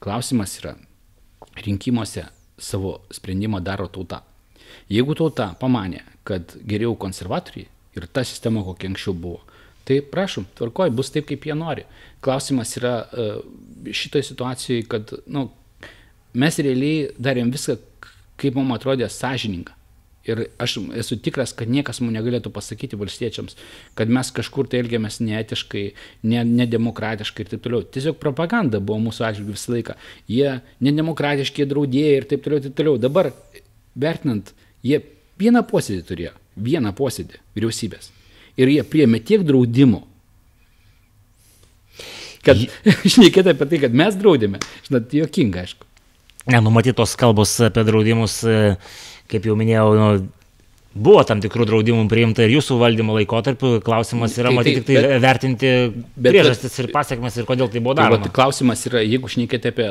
Klausimas 0.03 0.59
yra, 0.61 0.75
rinkimuose 1.65 2.27
savo 2.59 2.99
sprendimą 3.13 3.63
daro 3.65 3.87
tauta. 3.89 4.23
Jeigu 4.89 5.15
tauta 5.17 5.51
pamanė, 5.59 6.03
kad 6.27 6.53
geriau 6.69 6.95
konservatoriai 6.99 7.67
ir 7.97 8.07
ta 8.13 8.23
sistema, 8.25 8.61
kokia 8.65 8.91
anksčiau 8.91 9.15
buvo, 9.17 9.41
tai 9.89 9.99
prašom, 10.05 10.45
tvarkoj, 10.59 10.93
bus 10.93 11.09
taip, 11.13 11.25
kaip 11.31 11.47
jie 11.49 11.55
nori. 11.57 11.87
Klausimas 12.21 12.75
yra 12.77 12.93
e, 13.01 13.27
šitoje 13.95 14.27
situacijoje, 14.27 14.85
kad 14.91 15.13
nu, 15.25 15.47
mes 16.37 16.61
realiai 16.61 17.09
darėm 17.17 17.49
viską, 17.53 17.79
kaip 18.39 18.57
mums 18.59 18.77
atrodė 18.77 19.09
sąžininga. 19.09 19.73
Ir 20.29 20.43
aš 20.61 20.75
esu 20.99 21.15
tikras, 21.25 21.55
kad 21.57 21.71
niekas 21.71 22.01
mums 22.03 22.13
negalėtų 22.13 22.51
pasakyti 22.53 22.99
valstiečiams, 22.99 23.55
kad 23.97 24.11
mes 24.13 24.29
kažkur 24.35 24.67
tai 24.69 24.83
elgiamės 24.83 25.17
neetiškai, 25.23 25.85
ne, 26.29 26.43
nedemokratiškai 26.45 27.45
ir 27.45 27.51
taip 27.55 27.63
toliau. 27.65 27.87
Tiesiog 27.95 28.19
propaganda 28.21 28.83
buvo 28.83 28.99
mūsų 29.07 29.25
atžvilgiu 29.25 29.55
visą 29.55 29.73
laiką. 29.73 29.97
Jie 30.29 30.59
nedemokratiški 30.85 31.65
draudėjai 31.71 32.19
ir 32.19 32.29
taip 32.29 32.45
toliau, 32.45 32.61
taip 32.67 32.77
toliau. 32.77 33.01
Dabar, 33.01 33.31
vertinant, 33.97 34.53
jie 34.85 35.01
vieną 35.41 35.65
posėdį 35.71 36.05
turėjo, 36.11 36.37
vieną 36.69 36.93
posėdį 36.99 37.41
vyriausybės. 37.57 38.13
Ir 38.59 38.71
jie 38.73 38.83
priėmė 38.83 39.21
tiek 39.23 39.43
draudimų, 39.47 40.01
kad 42.43 42.59
šnekėti 43.13 43.53
apie 43.53 43.69
tai, 43.69 43.83
kad 43.85 43.95
mes 43.95 44.17
draudėme, 44.19 44.59
žinot, 44.87 45.13
juokinga, 45.15 45.63
aišku. 45.63 45.87
Nenumatytos 46.49 47.13
kalbos 47.19 47.53
apie 47.63 47.85
draudimus. 47.87 48.41
E 48.47 48.75
kaip 49.29 49.47
jau 49.47 49.55
minėjau, 49.57 49.87
nu, 49.97 50.09
buvo 50.99 51.21
tam 51.27 51.41
tikrų 51.43 51.67
draudimų 51.69 52.07
priimta 52.11 52.45
ir 52.45 52.55
jūsų 52.55 52.79
valdymo 52.81 53.15
laikotarpiu. 53.19 53.75
Klausimas 53.85 54.35
yra, 54.39 54.49
tai, 54.49 54.57
matyti, 54.57 54.83
tai 54.87 54.97
bet, 54.97 55.15
vertinti 55.23 55.71
bet, 55.93 56.31
priežastis 56.31 56.77
ir 56.81 56.89
pasiekmes 56.93 57.37
ir 57.37 57.47
kodėl 57.49 57.69
tai 57.71 57.83
buvo 57.85 57.95
tai 57.97 58.07
daroma. 58.07 58.25
Tai, 58.25 58.33
klausimas 58.35 58.85
yra, 58.89 59.03
jeigu 59.05 59.31
šnekėte 59.31 59.73
apie 59.73 59.89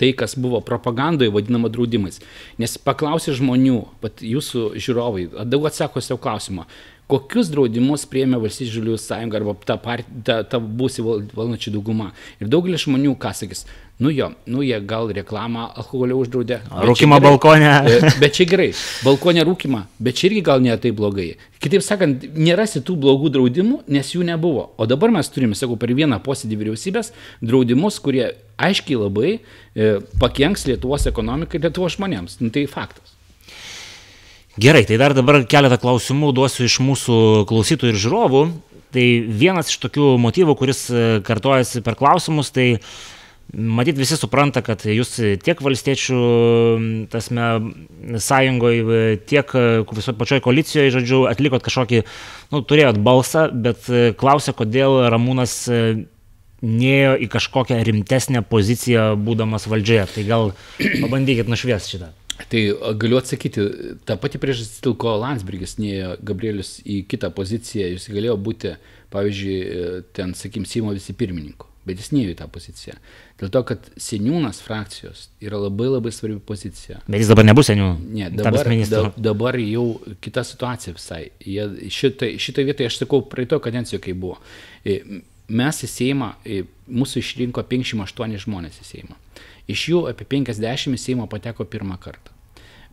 tai, 0.00 0.12
kas 0.18 0.36
buvo 0.40 0.62
propagandoje 0.64 1.32
vadinama 1.34 1.70
draudimais. 1.72 2.22
Nes 2.60 2.78
paklausė 2.80 3.36
žmonių, 3.38 3.82
pat 4.04 4.24
jūsų 4.24 4.70
žiūrovai, 4.80 5.28
daug 5.48 5.68
atsako 5.68 6.04
savo 6.04 6.22
klausimą 6.24 6.68
kokius 7.08 7.48
draudimus 7.52 8.04
priėmė 8.08 8.38
Valstybės 8.42 8.74
žaliųjų 8.74 9.00
sąjunga 9.00 9.38
arba 9.40 9.54
ta, 9.66 9.78
part, 9.80 10.08
ta, 10.24 10.42
ta 10.44 10.60
būsi 10.60 11.04
valdančių 11.04 11.72
dauguma. 11.78 12.10
Ir 12.42 12.50
daugelis 12.52 12.84
žmonių, 12.84 13.14
ką 13.20 13.32
sakys, 13.36 13.64
nu 14.02 14.12
jo, 14.12 14.28
nu 14.46 14.62
jie 14.62 14.76
gal 14.88 15.08
reklamą 15.16 15.70
alkoholio 15.80 16.20
uždraudė. 16.20 16.60
Rūkimą 16.90 17.20
balkonę. 17.24 17.72
E, 17.88 18.12
bet 18.22 18.36
čia 18.36 18.46
gerai, 18.50 18.68
balkonė 19.06 19.46
rūkimą, 19.48 19.82
bet 20.04 20.20
čia 20.20 20.28
irgi 20.28 20.44
gal 20.50 20.62
nėra 20.64 20.80
taip 20.84 20.98
blogai. 21.00 21.30
Kitaip 21.64 21.84
sakant, 21.86 22.28
nerasi 22.36 22.84
tų 22.86 22.98
blogų 23.02 23.32
draudimų, 23.34 23.82
nes 23.90 24.12
jų 24.14 24.28
nebuvo. 24.28 24.68
O 24.76 24.86
dabar 24.90 25.14
mes 25.14 25.32
turime, 25.32 25.58
sakau, 25.58 25.80
per 25.80 25.94
vieną 25.96 26.20
posėdį 26.24 26.60
vyriausybės 26.60 27.14
draudimus, 27.40 27.98
kurie 28.04 28.26
aiškiai 28.60 29.00
labai 29.00 29.38
e, 29.38 29.94
pakenks 30.20 30.68
Lietuvos 30.68 31.08
ekonomikai 31.10 31.58
ir 31.58 31.70
Lietuvos 31.70 31.96
žmonėms. 31.96 32.42
Nu, 32.44 32.52
tai 32.54 32.68
faktas. 32.70 33.17
Gerai, 34.58 34.82
tai 34.82 34.96
dar 34.98 35.14
dabar 35.14 35.44
keletą 35.46 35.76
klausimų 35.78 36.32
duosiu 36.34 36.64
iš 36.66 36.80
mūsų 36.82 37.18
klausytojų 37.46 37.92
ir 37.92 38.00
žiūrovų. 38.02 38.40
Tai 38.90 39.04
vienas 39.38 39.68
iš 39.70 39.76
tokių 39.84 40.16
motyvų, 40.18 40.56
kuris 40.58 40.80
e, 40.90 41.04
kartojasi 41.22 41.84
per 41.86 41.94
klausimus, 41.98 42.50
tai 42.50 42.72
Matyt, 43.48 43.96
visi 43.96 44.12
supranta, 44.12 44.60
kad 44.60 44.82
jūs 44.84 45.14
tiek 45.40 45.60
valstiečių 45.64 46.18
tasme, 47.08 47.46
sąjungoje, 48.20 49.14
tiek 49.30 49.54
e, 49.56 49.62
viso 49.88 50.12
pačioje 50.18 50.44
koalicijoje, 50.44 50.92
žodžiu, 50.98 51.22
atlikot 51.30 51.64
kažkokį, 51.64 52.02
nu, 52.52 52.60
turėjot 52.60 53.00
balsą, 53.00 53.46
bet 53.48 53.88
e, 53.88 54.10
klausia, 54.20 54.52
kodėl 54.58 54.98
Ramūnas 55.14 55.56
nėjo 56.60 57.16
į 57.24 57.30
kažkokią 57.32 57.80
rimtesnę 57.88 58.44
poziciją, 58.44 59.14
būdamas 59.16 59.64
valdžioje. 59.70 60.08
Tai 60.12 60.28
gal 60.28 60.50
pabandykit 60.76 61.48
nušviesti 61.48 61.96
šitą. 61.96 62.12
Tai 62.46 62.60
galiu 62.94 63.18
atsakyti, 63.18 63.64
ta 64.06 64.14
pati 64.20 64.38
priežastis, 64.38 64.78
dėl 64.84 64.94
ko 65.00 65.16
Landsbergis 65.18 65.74
neėjo 65.82 66.12
Gabrielius 66.22 66.76
į 66.86 67.00
kitą 67.10 67.32
poziciją, 67.34 67.88
jis 67.96 68.06
galėjo 68.14 68.36
būti, 68.38 68.76
pavyzdžiui, 69.12 69.56
ten, 70.14 70.36
sakykim, 70.38 70.66
Seimo 70.68 70.94
visi 70.94 71.16
pirmininku, 71.18 71.66
bet 71.88 71.98
jis 71.98 72.12
neėjo 72.14 72.36
į 72.36 72.38
tą 72.38 72.46
poziciją. 72.54 72.94
Dėl 73.42 73.50
to, 73.54 73.62
kad 73.72 73.90
seniūnas 73.98 74.62
frakcijos 74.62 75.26
yra 75.42 75.58
labai 75.64 75.90
labai 75.90 76.12
svarbi 76.14 76.38
pozicija. 76.38 77.00
Bet 77.08 77.24
jis 77.24 77.32
dabar 77.32 77.48
nebus 77.48 77.72
seniūnas. 77.72 78.06
Ne, 78.06 78.30
dabar, 78.38 78.70
da, 78.92 79.02
dabar 79.30 79.58
jau 79.62 79.86
kita 80.22 80.46
situacija 80.46 80.94
visai. 80.94 81.24
Šitą, 81.42 82.30
šitą 82.38 82.68
vietą 82.70 82.86
aš 82.86 83.02
sakau 83.02 83.24
praeito 83.26 83.58
kadencijoje, 83.64 84.04
kai 84.06 84.14
buvo. 84.14 84.38
Mes 85.48 85.78
į 85.82 85.88
Seimą, 85.88 86.34
mūsų 86.92 87.22
išrinko 87.24 87.66
58 87.66 88.44
žmonės 88.44 88.82
į 88.84 88.92
Seimą. 88.92 89.18
Iš 89.68 89.84
jų 89.92 90.02
apie 90.10 90.26
50 90.28 90.96
į 90.96 91.00
Seimą 91.00 91.28
pateko 91.30 91.66
pirmą 91.68 91.98
kartą. 92.00 92.34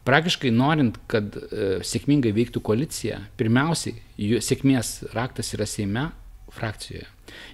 Praktiškai 0.06 0.52
norint, 0.54 1.00
kad 1.10 1.34
e, 1.34 1.80
sėkmingai 1.82 2.30
veiktų 2.36 2.62
koalicija, 2.62 3.24
pirmiausiai, 3.40 3.98
jų 4.22 4.42
sėkmės 4.46 5.00
raktas 5.16 5.50
yra 5.58 5.66
Seime 5.66 6.12
frakcijoje. 6.54 7.08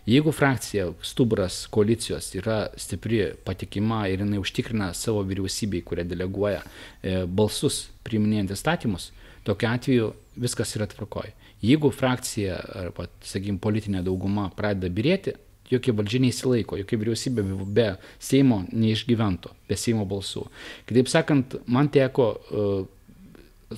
Jeigu 0.06 0.34
frakcija, 0.36 0.90
stuburas 1.02 1.62
koalicijos 1.72 2.28
yra 2.36 2.66
stipri, 2.78 3.22
patikima 3.46 4.04
ir 4.12 4.26
jinai 4.26 4.42
užtikrina 4.42 4.92
savo 4.98 5.24
vyriausybei, 5.30 5.84
kurią 5.88 6.06
deleguoja 6.10 6.60
e, 6.66 7.22
balsus 7.26 7.86
priiminėjant 8.04 8.52
įstatymus, 8.58 9.12
tokiu 9.48 9.70
atveju 9.72 10.12
viskas 10.42 10.76
yra 10.76 10.90
tvarkoj. 10.92 11.32
Jeigu 11.64 11.92
frakcija 11.94 12.58
arba, 12.84 13.08
sakykime, 13.24 13.62
politinė 13.62 14.04
dauguma 14.06 14.50
pradeda 14.58 14.92
birėti, 14.92 15.38
jokia 15.72 15.96
valdžia 15.98 16.22
neįsilaiko, 16.26 16.80
jokia 16.82 17.02
vyriausybė 17.02 17.46
be 17.66 17.88
Seimo 18.22 18.62
neišgyventų, 18.72 19.54
be 19.70 19.78
Seimo 19.80 20.06
balsų. 20.10 20.46
Kitaip 20.90 21.12
sakant, 21.12 21.58
man 21.72 21.90
teko 21.94 22.32
uh, 22.32 22.82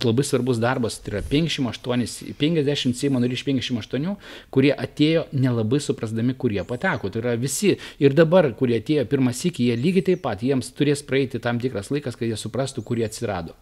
labai 0.04 0.26
svarbus 0.26 0.60
darbas, 0.62 0.98
tai 1.04 1.14
yra 1.14 1.22
58, 1.30 2.34
50 2.40 2.98
Seimo 2.98 3.22
narių 3.22 3.38
iš 3.38 3.44
58, 3.48 4.16
kurie 4.54 4.72
atėjo 4.74 5.26
nelabai 5.36 5.80
suprasdami, 5.84 6.36
kurie 6.40 6.64
pateko. 6.68 7.12
Tai 7.14 7.22
yra 7.22 7.36
visi 7.40 7.76
ir 8.02 8.16
dabar, 8.18 8.50
kurie 8.58 8.80
atėjo 8.82 9.06
pirmą 9.12 9.34
sykį, 9.38 9.70
jie 9.70 9.78
lygiai 9.80 10.08
taip 10.12 10.24
pat, 10.26 10.44
jiems 10.46 10.72
turės 10.78 11.04
praeiti 11.06 11.42
tam 11.44 11.62
tikras 11.62 11.92
laikas, 11.94 12.18
kad 12.20 12.30
jie 12.30 12.40
suprastų, 12.40 12.84
kurie 12.88 13.06
atsirado. 13.08 13.56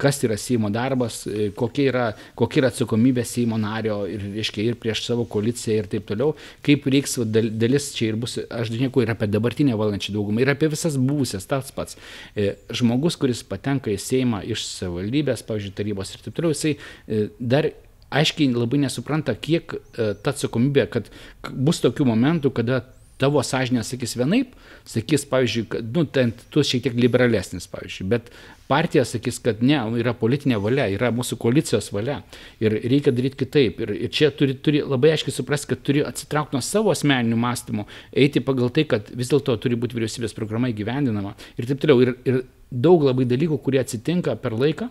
Kas 0.00 0.20
yra 0.26 0.38
Seimo 0.40 0.70
darbas, 0.72 1.22
e, 1.26 1.50
kokia 1.56 1.88
yra, 1.90 2.06
kokia 2.38 2.62
yra 2.62 2.72
atsakomybė 2.72 3.24
Seimo 3.28 3.58
nario 3.60 4.02
ir, 4.10 4.24
reiškia, 4.38 4.64
ir 4.64 4.78
prieš 4.80 5.04
savo 5.06 5.26
koaliciją 5.30 5.82
ir 5.82 5.90
taip 5.92 6.08
toliau, 6.08 6.34
kaip 6.64 6.88
reiks 6.90 7.18
dalis 7.24 7.90
čia 7.96 8.10
ir 8.12 8.18
bus, 8.20 8.38
aš 8.38 8.72
dėneku 8.72 9.04
ir 9.04 9.14
apie 9.14 9.28
dabartinę 9.30 9.76
valdančią 9.78 10.14
daugumą, 10.16 10.42
ir 10.42 10.52
apie 10.54 10.70
visas 10.72 10.98
buvusias 11.00 11.48
tas 11.50 11.72
pats. 11.74 11.98
E, 12.36 12.54
žmogus, 12.74 13.18
kuris 13.20 13.44
patenka 13.46 13.92
į 13.92 13.98
Seimą 14.00 14.42
iš 14.48 14.66
savivaldybės, 14.68 15.44
pavyzdžiui, 15.46 15.73
tarybos 15.76 16.14
ir 16.14 16.24
taip 16.24 16.36
toliau, 16.36 16.54
jisai 16.54 16.76
e, 16.76 17.26
dar 17.38 17.70
aiškiai 18.14 18.52
labai 18.54 18.84
nesupranta, 18.84 19.34
kiek 19.34 19.76
e, 19.76 20.12
ta 20.14 20.34
atsakomybė, 20.34 20.88
kad 20.92 21.10
bus 21.50 21.82
tokių 21.84 22.06
momentų, 22.12 22.52
kada 22.54 22.84
tavo 23.20 23.42
sąžinė 23.46 23.84
sakys 23.86 24.16
vienaip, 24.18 24.54
sakys, 24.88 25.24
pavyzdžiui, 25.30 25.64
kad, 25.70 25.86
nu, 25.94 26.04
ten 26.10 26.32
tu 26.52 26.64
šiek 26.66 26.82
tiek 26.84 26.96
liberalesnis, 26.98 27.68
pavyzdžiui, 27.70 28.06
bet 28.10 28.30
partija 28.68 29.04
sakys, 29.06 29.38
kad 29.44 29.62
ne, 29.64 29.76
yra 30.00 30.14
politinė 30.18 30.58
valia, 30.62 30.88
yra 30.92 31.12
mūsų 31.14 31.38
koalicijos 31.40 31.90
valia 31.94 32.18
ir 32.62 32.74
reikia 32.82 33.14
daryti 33.14 33.44
kitaip. 33.44 33.80
Ir, 33.84 33.94
ir 34.06 34.12
čia 34.14 34.32
turi, 34.34 34.56
turi 34.58 34.82
labai 34.82 35.14
aiškiai 35.14 35.36
suprasti, 35.36 35.70
kad 35.72 35.84
turi 35.86 36.02
atsitraukti 36.06 36.56
nuo 36.56 36.64
savo 36.64 36.92
asmeninių 36.94 37.38
mąstymų, 37.44 37.86
eiti 38.24 38.42
pagal 38.44 38.74
tai, 38.74 38.86
kad 38.90 39.14
vis 39.14 39.30
dėlto 39.32 39.56
turi 39.62 39.78
būti 39.78 39.98
vyriausybės 39.98 40.36
programa 40.36 40.72
įgyvendinama 40.72 41.36
ir 41.58 41.70
taip 41.70 41.82
toliau. 41.84 42.02
Ir, 42.04 42.16
ir 42.26 42.42
daug 42.74 43.04
labai 43.06 43.28
dalykų, 43.30 43.60
kurie 43.62 43.78
atsitinka 43.78 44.34
per 44.42 44.56
laiką, 44.58 44.90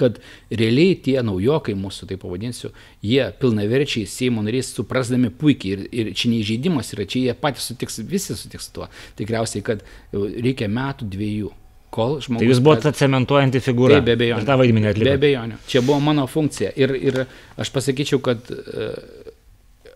kad 0.00 0.18
realiai 0.50 0.96
tie 1.02 1.16
naujokai, 1.24 1.76
mūsų 1.78 2.08
tai 2.10 2.18
pavadinsiu, 2.20 2.72
jie 3.04 3.28
pilnaverčiai 3.40 4.08
Seimo 4.10 4.42
nariais 4.44 4.72
suprasdami 4.74 5.30
puikiai 5.30 5.76
ir, 5.76 5.84
ir 5.90 6.10
čia 6.18 6.32
neįžeidimas 6.32 6.92
yra, 6.96 7.06
čia 7.08 7.22
jie 7.28 7.36
patys 7.38 7.70
sutiks, 7.70 8.00
visi 8.10 8.36
sutiks 8.36 8.68
tuo. 8.74 8.90
Tikriausiai, 9.18 9.64
kad 9.66 9.86
reikia 10.12 10.68
metų 10.72 11.08
dviejų. 11.14 11.52
Kol 11.96 12.18
žmogus. 12.20 12.42
Tai 12.42 12.48
jūs 12.50 12.60
buvote 12.60 12.90
kad... 12.90 12.98
cementuojanti 12.98 13.60
figūra. 13.62 14.00
Taip, 14.00 14.08
be 14.08 14.16
abejonių. 14.18 14.42
Ir 14.42 14.48
tą 14.48 14.56
vaidmenį 14.60 14.88
atlikote. 14.90 15.06
Be 15.06 15.20
abejonių. 15.20 15.58
Čia 15.70 15.80
buvo 15.86 16.00
mano 16.04 16.26
funkcija. 16.28 16.72
Ir, 16.76 16.92
ir 16.98 17.20
aš 17.62 17.70
pasakyčiau, 17.72 18.18
kad 18.26 18.50
uh, 18.52 19.30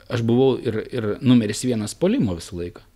aš 0.09 0.23
buvau 0.27 0.55
ir, 0.62 0.79
ir 0.95 1.09
numeris 1.21 1.65
vienas 1.67 1.97
polimo 1.99 2.39
visą 2.39 2.57
laiką. 2.62 2.87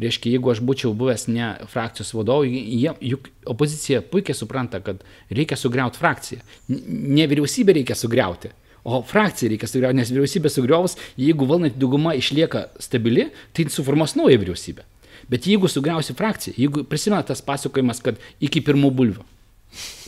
Reiškia, 0.00 0.30
jeigu 0.32 0.48
aš 0.48 0.62
būčiau 0.64 0.94
buvęs 0.96 1.26
ne 1.28 1.50
frakcijos 1.68 2.14
vadovu, 2.16 2.46
jie, 2.48 2.94
juk 3.04 3.26
opozicija 3.52 4.00
puikiai 4.08 4.36
supranta, 4.36 4.80
kad 4.80 5.02
reikia 5.28 5.58
sugriauti 5.60 6.00
frakciją. 6.00 6.40
Ne 6.72 7.26
vyriausybę 7.28 7.74
reikia 7.76 7.96
sugriauti, 7.98 8.54
o 8.88 9.02
frakciją 9.04 9.52
reikia 9.52 9.68
sugriauti, 9.68 9.98
nes 10.00 10.14
vyriausybė 10.14 10.52
sugriovus, 10.54 10.96
jeigu 11.20 11.48
valdanti 11.50 11.80
dauguma 11.82 12.16
išlieka 12.16 12.70
stabili, 12.80 13.28
tai 13.52 13.68
suformuos 13.68 14.16
naują 14.16 14.40
vyriausybę. 14.40 14.86
Bet 15.28 15.46
jeigu 15.46 15.68
sugriausi 15.68 16.16
frakciją, 16.16 16.56
jeigu 16.56 16.86
prisimena 16.88 17.20
tas 17.28 17.44
pasakojimas, 17.44 18.00
kad 18.02 18.16
iki 18.40 18.64
pirmų 18.64 18.94
bulvių, 18.96 19.28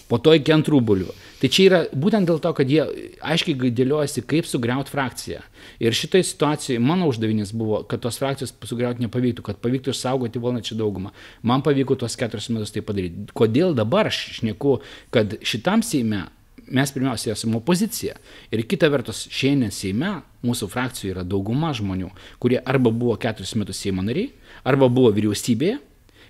po 0.09 0.16
to 0.19 0.32
iki 0.36 0.56
antrų 0.56 0.81
bulvių. 0.81 1.12
Tai 1.40 1.51
čia 1.52 1.65
yra 1.66 1.81
būtent 1.90 2.28
dėl 2.28 2.39
to, 2.43 2.52
kad 2.56 2.70
jie 2.70 2.85
aiškiai 3.24 3.70
dėliojasi, 3.74 4.23
kaip 4.31 4.47
sugriauti 4.48 4.93
frakciją. 4.93 5.43
Ir 5.82 5.97
šitoje 5.97 6.27
situacijoje 6.28 6.82
mano 6.82 7.09
uždavinys 7.11 7.52
buvo, 7.56 7.82
kad 7.89 8.02
tos 8.05 8.20
frakcijos 8.23 8.55
sugriauti 8.69 9.05
nepavyktų, 9.05 9.44
kad 9.44 9.59
pavyktų 9.65 9.93
išsaugoti 9.93 10.43
valdančią 10.43 10.78
daugumą. 10.78 11.12
Man 11.43 11.65
pavyko 11.66 11.98
tuos 12.01 12.16
keturis 12.20 12.51
metus 12.55 12.74
tai 12.74 12.85
padaryti. 12.86 13.28
Kodėl 13.36 13.74
dabar 13.77 14.12
aš 14.12 14.20
šneku, 14.39 14.78
kad 15.15 15.36
šitam 15.44 15.82
Seime 15.85 16.27
mes 16.65 16.93
pirmiausia 16.94 17.35
esame 17.35 17.59
opozicija. 17.59 18.15
Ir 18.55 18.65
kita 18.69 18.89
vertus, 18.93 19.27
šiandien 19.32 19.74
Seime 19.74 20.20
mūsų 20.47 20.70
frakcijoje 20.73 21.16
yra 21.16 21.24
dauguma 21.27 21.74
žmonių, 21.77 22.12
kurie 22.40 22.61
arba 22.62 22.93
buvo 22.94 23.16
keturis 23.20 23.56
metus 23.59 23.82
Seimo 23.82 24.05
nariai, 24.06 24.31
arba 24.65 24.89
buvo 24.89 25.12
vyriausybėje 25.16 25.81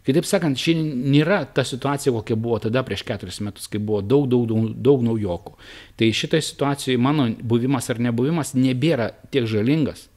Kitaip 0.04 0.26
sakant, 0.28 0.60
šiandien 0.60 1.12
nėra 1.14 1.38
ta 1.48 1.64
situacija, 1.64 2.12
kokia 2.12 2.36
buvo 2.36 2.58
tada 2.60 2.82
prieš 2.84 3.06
keturis 3.08 3.40
metus, 3.40 3.70
kai 3.72 3.80
buvo 3.80 4.02
daug, 4.04 4.26
daug, 4.28 4.44
daug, 4.50 4.66
daug 4.76 5.04
naujokų. 5.06 5.54
Tai 5.96 6.08
šitai 6.20 6.42
situacijai 6.44 7.00
mano 7.00 7.30
buvimas 7.40 7.88
ar 7.88 8.02
nebuvimas 8.04 8.52
nebėra 8.58 9.14
tiek 9.32 9.48
žalingas, 9.48 10.10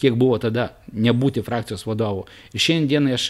kiek 0.00 0.16
buvo 0.16 0.38
tada 0.40 0.70
nebūti 0.96 1.44
frakcijos 1.44 1.84
vadovu. 1.84 2.24
Ir 2.56 2.64
šiandieną 2.64 3.12
aš 3.18 3.28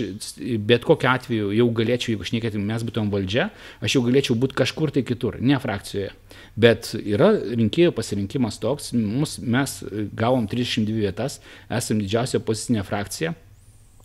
bet 0.62 0.86
kokiu 0.86 1.10
atveju 1.10 1.50
jau 1.58 1.66
galėčiau, 1.80 2.14
jeigu 2.14 2.30
šnekėtum, 2.30 2.62
mes 2.70 2.86
būtum 2.86 3.10
valdžia, 3.12 3.50
aš 3.82 3.98
jau 3.98 4.04
galėčiau 4.06 4.38
būti 4.38 4.58
kažkur 4.62 4.94
tai 4.94 5.02
kitur, 5.06 5.40
ne 5.42 5.58
frakcijoje. 5.60 6.12
Bet 6.54 6.92
yra 7.00 7.32
rinkėjų 7.34 7.90
pasirinkimas 7.96 8.60
toks, 8.62 8.92
mus, 8.94 9.40
mes 9.42 9.80
gavom 10.14 10.46
32 10.46 10.94
vietas, 10.94 11.40
esame 11.66 12.06
didžiausia 12.06 12.38
opozicinė 12.38 12.86
frakcija. 12.86 13.34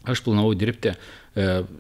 Aš 0.09 0.23
planavau 0.25 0.55
dirbti 0.57 0.95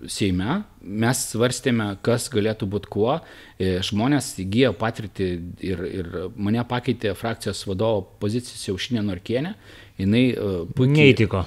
Seime 0.07 0.61
mes 0.81 1.21
svarstėme, 1.31 1.89
kas 2.05 2.29
galėtų 2.31 2.67
būti 2.71 2.89
kuo. 2.93 3.17
E, 3.59 3.79
žmonės 3.85 4.31
įgyjo 4.43 4.71
patirtį 4.79 5.27
ir, 5.65 5.83
ir 5.89 6.09
mane 6.35 6.63
pakeitė 6.67 7.15
frakcijos 7.17 7.65
vadovo 7.67 8.05
pozicijos 8.21 8.67
Jaušinė 8.69 9.03
Norkienė. 9.09 9.53
Jis 9.99 10.07
e, 10.07 10.49
puikiai... 10.77 11.09
Neįtiko. 11.09 11.43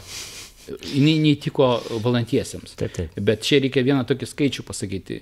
Jis 0.62 1.22
neįtiko 1.24 1.68
valdantiesiems. 2.04 2.76
Taip, 2.78 2.94
taip. 2.98 3.16
Bet 3.24 3.42
čia 3.46 3.62
reikia 3.64 3.82
vieną 3.86 4.04
tokį 4.08 4.28
skaičių 4.30 4.66
pasakyti. 4.68 5.18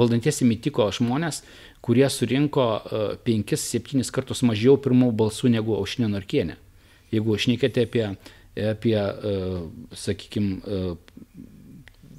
Valdantiesiems 0.00 0.56
įtiko 0.56 0.88
žmonės, 0.96 1.42
kurie 1.84 2.06
surinko 2.12 2.68
5-7 3.26 4.06
kartus 4.14 4.44
mažiau 4.46 4.78
pirmų 4.80 5.12
balsų 5.20 5.52
negu 5.52 5.76
Aušinė 5.76 6.08
Norkienė. 6.14 6.56
Jeigu 7.10 7.36
šnekėte 7.42 7.84
apie, 7.88 8.06
apie 8.70 8.96
sakykime, 9.98 10.78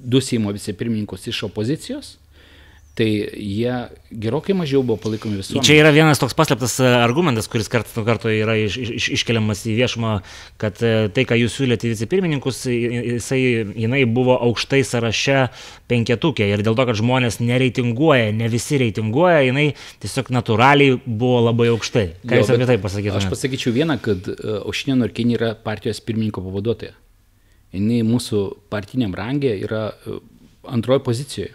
du 0.02 0.20
Seimo 0.20 0.52
vicepirmininkus 0.54 1.28
iš 1.30 1.44
opozicijos, 1.48 2.16
tai 2.94 3.08
jie 3.32 3.72
gerokai 4.20 4.52
mažiau 4.56 4.82
buvo 4.84 4.98
palaikomi 5.00 5.38
visuomenės. 5.38 5.64
Čia 5.64 5.78
yra 5.80 5.92
vienas 5.94 6.20
toks 6.20 6.34
paslėptas 6.36 6.74
e, 6.82 6.88
argumentas, 7.00 7.48
kuris 7.48 7.70
kartu 7.72 7.94
nuo 7.96 8.04
karto 8.04 8.28
yra 8.28 8.58
iš, 8.60 8.76
iš, 8.76 9.06
iškeliamas 9.16 9.62
į 9.64 9.76
viešumą, 9.78 10.10
kad 10.60 10.82
e, 10.84 11.08
tai, 11.16 11.24
ką 11.28 11.38
jūs 11.40 11.56
siūlėte 11.56 11.88
vicepirmininkus, 11.88 12.66
jisai, 12.68 13.40
jinai 13.80 14.02
buvo 14.04 14.36
aukštai 14.36 14.82
sąraše 14.84 15.46
penketukė 15.88 16.50
ir 16.52 16.64
dėl 16.66 16.76
to, 16.76 16.86
kad 16.90 17.00
žmonės 17.00 17.40
nereitinguoja, 17.40 18.28
ne 18.36 18.50
visi 18.52 18.80
reitinguoja, 18.82 19.40
jinai 19.48 19.70
tiesiog 20.04 20.28
natūraliai 20.36 20.98
buvo 21.06 21.46
labai 21.48 21.70
aukštai. 21.72 22.08
Ką 22.26 22.36
jo, 22.36 22.44
jūs 22.44 22.52
apie 22.52 22.68
tai 22.74 22.76
pasakytumėte? 22.82 23.24
Aš 23.24 23.32
pasakyčiau 23.32 23.72
vieną, 23.78 23.96
kad 24.04 24.28
e, 24.36 24.58
Aušinė 24.60 25.00
Norkinė 25.00 25.40
yra 25.40 25.54
partijos 25.56 26.04
pirmininko 26.04 26.44
pavaduotoja 26.44 26.92
jinai 27.72 28.02
mūsų 28.06 28.42
partiniam 28.72 29.14
rangė 29.16 29.54
yra 29.64 29.88
e, 29.92 30.18
antroji 30.72 31.04
pozicijoje. 31.08 31.52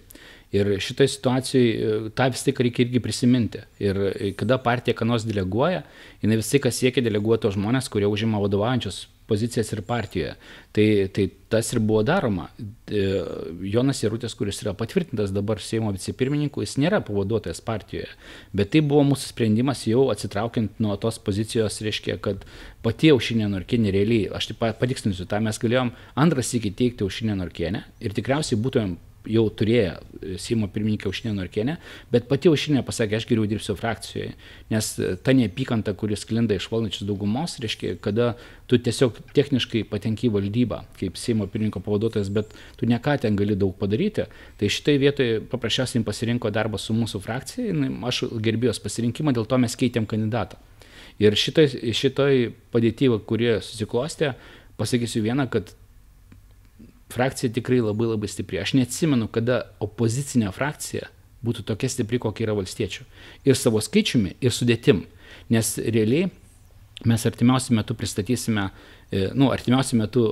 Ir 0.55 0.69
šitoje 0.79 1.11
situacijoje 1.11 2.11
tą 2.15 2.29
vis 2.31 2.45
tik 2.45 2.61
reikia 2.63 2.85
irgi 2.85 3.01
prisiminti. 3.03 3.65
Ir 3.83 3.99
e, 4.11 4.31
kada 4.39 4.59
partija 4.63 4.95
ką 4.97 5.07
nors 5.09 5.27
deleguoja, 5.27 5.83
jinai 6.23 6.39
vis 6.39 6.51
tik 6.53 6.69
siekia 6.71 7.03
deleguoti 7.03 7.45
tos 7.45 7.57
žmonės, 7.59 7.91
kurie 7.91 8.07
užima 8.09 8.41
vadovaujančius 8.43 9.05
pozicijas 9.27 9.71
ir 9.75 9.81
partijoje. 9.85 10.35
Tai, 10.75 10.87
tai 11.13 11.25
tas 11.51 11.71
ir 11.73 11.79
buvo 11.83 12.03
daroma. 12.05 12.47
E, 12.57 13.03
Jonas 13.71 14.01
Jarutis, 14.03 14.35
kuris 14.37 14.61
yra 14.63 14.73
patvirtintas 14.77 15.33
dabar 15.35 15.61
Seimo 15.63 15.91
vicepirmininku, 15.95 16.63
jis 16.63 16.77
nėra 16.81 17.01
pavaduotojas 17.05 17.61
partijoje. 17.65 18.09
Bet 18.55 18.71
tai 18.75 18.83
buvo 18.85 19.03
mūsų 19.11 19.31
sprendimas 19.31 19.85
jau 19.89 20.07
atsitraukiant 20.13 20.79
nuo 20.83 20.95
tos 21.01 21.19
pozicijos, 21.23 21.81
reiškia, 21.83 22.19
kad 22.23 22.45
pati 22.85 23.11
aušinė 23.13 23.49
norkienė 23.51 23.95
realiai, 23.95 24.29
aš 24.37 24.51
taip 24.51 24.63
patikslinsiu, 24.79 25.27
tą 25.29 25.41
mes 25.43 25.59
galėjom 25.63 25.91
antras 26.15 26.53
iki 26.57 26.71
teikti 26.71 27.07
aušinę 27.07 27.35
norkienę 27.41 27.83
ir 28.03 28.15
tikriausiai 28.15 28.59
būtumėm 28.61 28.97
jau 29.27 29.43
turėjo 29.59 29.93
e, 29.97 30.35
Seimo 30.41 30.69
pirmininkė 30.71 31.09
Aušinė 31.09 31.33
Norkienė, 31.37 31.77
bet 32.13 32.27
pati 32.29 32.49
Aušinė 32.51 32.83
pasakė, 32.87 33.19
aš 33.19 33.27
geriau 33.29 33.47
dirbsiu 33.49 33.75
frakcijoje, 33.77 34.33
nes 34.73 34.91
e, 34.99 35.13
ta 35.23 35.35
neapykanta, 35.37 35.93
kuris 35.99 36.25
klinda 36.27 36.57
iš 36.57 36.69
valdančios 36.71 37.07
daugumos, 37.09 37.57
reiškia, 37.63 37.95
kada 38.03 38.33
tu 38.67 38.79
tiesiog 38.83 39.19
techniškai 39.37 39.83
patenki 39.91 40.31
valdybą 40.33 40.83
kaip 40.99 41.19
Seimo 41.19 41.47
pirmininko 41.51 41.81
pavaduotojas, 41.85 42.31
bet 42.33 42.55
tu 42.79 42.89
ne 42.89 42.99
ką 43.03 43.17
ten 43.23 43.37
gali 43.39 43.57
daug 43.59 43.75
padaryti, 43.79 44.27
tai 44.59 44.71
šitai 44.73 44.97
vietoje 45.01 45.41
paprasčiausiai 45.51 46.05
pasirinko 46.07 46.51
darbą 46.53 46.79
su 46.81 46.95
mūsų 46.97 47.23
frakcija, 47.23 47.75
aš 48.07 48.23
gerbėjos 48.43 48.81
pasirinkimą, 48.83 49.35
dėl 49.35 49.47
to 49.49 49.59
mes 49.61 49.77
keitėm 49.79 50.07
kandidatą. 50.09 50.59
Ir 51.21 51.33
šitoj, 51.33 51.71
šitoj 51.97 52.51
padėtyje, 52.73 53.17
kurie 53.25 53.55
susiklostė, 53.65 54.35
pasakysiu 54.77 55.23
vieną, 55.25 55.47
kad 55.49 55.73
frakcija 57.13 57.51
tikrai 57.53 57.79
labai 57.81 58.09
labai 58.11 58.29
stipri. 58.31 58.59
Aš 58.61 58.75
neatsimenu, 58.77 59.29
kada 59.31 59.63
opozicinė 59.83 60.51
frakcija 60.55 61.07
būtų 61.45 61.63
tokia 61.69 61.89
stipri, 61.91 62.19
kokia 62.19 62.47
yra 62.47 62.57
valstiečių. 62.57 63.05
Ir 63.47 63.57
savo 63.59 63.81
skaičiumi, 63.83 64.35
ir 64.41 64.53
sudėtim. 64.53 65.05
Nes 65.53 65.77
realiai 65.77 66.31
mes 67.07 67.25
artimiausiu 67.29 67.77
metu 67.77 67.95
pristatysime, 67.95 68.69
e, 69.11 69.29
nu, 69.37 69.51
artimiausiu 69.53 69.99
metu 70.01 70.27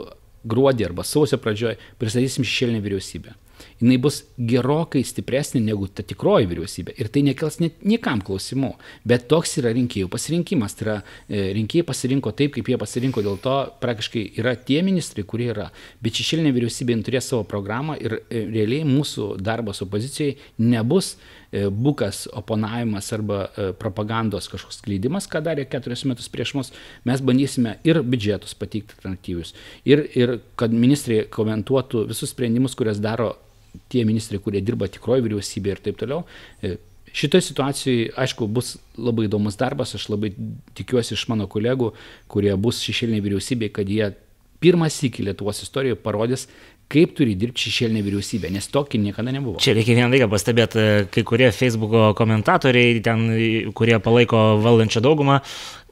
gruodį 0.46 0.90
arba 0.90 1.06
sausio 1.06 1.38
pradžioje 1.42 1.78
pristatysim 2.02 2.46
šešėlinę 2.46 2.82
vyriausybę 2.84 3.36
jinai 3.82 3.98
bus 4.02 4.22
gerokai 4.38 5.04
stipresnė 5.06 5.62
negu 5.64 5.88
ta 5.88 6.04
tikroji 6.08 6.50
vyriausybė. 6.52 6.96
Ir 7.00 7.10
tai 7.14 7.24
nekels 7.28 7.60
net 7.62 7.84
niekam 7.86 8.22
klausimų. 8.26 8.74
Bet 9.08 9.28
toks 9.32 9.58
yra 9.62 9.74
rinkėjų 9.76 10.10
pasirinkimas. 10.12 10.76
Tai 10.76 10.88
yra 10.88 10.98
e, 11.00 11.54
rinkėjai 11.58 11.88
pasirinko 11.88 12.34
taip, 12.36 12.56
kaip 12.56 12.72
jie 12.72 12.80
pasirinko, 12.82 13.24
dėl 13.26 13.40
to 13.44 13.56
praktiškai 13.84 14.26
yra 14.42 14.56
tie 14.58 14.82
ministrai, 14.86 15.26
kurie 15.28 15.52
yra. 15.54 15.70
Bet 16.04 16.20
šešėlinė 16.20 16.54
vyriausybė 16.56 17.00
turės 17.06 17.30
savo 17.32 17.46
programą 17.48 17.98
ir 18.02 18.20
e, 18.20 18.46
realiai 18.50 18.88
mūsų 18.88 19.36
darbas 19.44 19.84
opozicijai 19.86 20.36
nebus 20.64 21.16
e, 21.16 21.45
bukas 21.72 22.26
oponavimas 22.36 23.12
arba 23.16 23.46
propagandos 23.80 24.50
kažkoks 24.52 24.82
skleidimas, 24.82 25.30
ką 25.32 25.42
darė 25.46 25.68
keturis 25.70 26.06
metus 26.10 26.28
prieš 26.32 26.56
mus. 26.58 26.74
Mes 27.08 27.24
bandysime 27.24 27.78
ir 27.88 28.02
biudžetus 28.04 28.58
pateikti 28.60 28.98
alternatyvius. 28.98 29.54
Ir, 29.88 30.04
ir 30.18 30.38
kad 30.60 30.76
ministrai 30.76 31.24
komentuotų 31.32 32.06
visus 32.12 32.36
sprendimus, 32.36 32.76
kurias 32.78 33.00
daro 33.04 33.34
tie 33.92 34.04
ministrai, 34.08 34.40
kurie 34.44 34.62
dirba 34.64 34.90
tikroji 34.92 35.24
vyriausybė 35.26 35.74
ir 35.74 35.82
taip 35.88 35.98
toliau. 36.00 36.24
E, 36.64 36.76
šitoje 37.16 37.48
situacijoje, 37.50 38.12
aišku, 38.26 38.48
bus 38.52 38.76
labai 39.00 39.28
įdomus 39.30 39.58
darbas, 39.60 39.96
aš 39.98 40.10
labai 40.12 40.34
tikiuosi 40.78 41.16
iš 41.16 41.28
mano 41.32 41.48
kolegų, 41.52 41.94
kurie 42.32 42.54
bus 42.60 42.82
šešėliniai 42.86 43.24
vyriausybė, 43.26 43.72
kad 43.76 43.92
jie 43.92 44.12
pirmas 44.64 44.98
iki 45.04 45.26
Lietuvos 45.26 45.62
istorijoje 45.64 46.00
parodys, 46.02 46.48
kaip 46.92 47.16
turi 47.18 47.34
dirbti 47.40 47.70
šešėlinė 47.70 48.04
vyriausybė, 48.06 48.52
nes 48.54 48.68
tokį 48.72 49.02
niekada 49.08 49.34
nebuvo. 49.34 49.58
Čia 49.64 49.74
reikia 49.78 49.96
vieną 49.98 50.12
dalyką 50.12 50.30
pastebėti, 50.32 50.84
kai 51.14 51.24
kurie 51.28 51.50
Facebook'o 51.56 52.12
komentatoriai, 52.18 53.00
ten, 53.06 53.26
kurie 53.78 53.98
palaiko 54.04 54.44
valdančią 54.62 55.02
daugumą, 55.06 55.40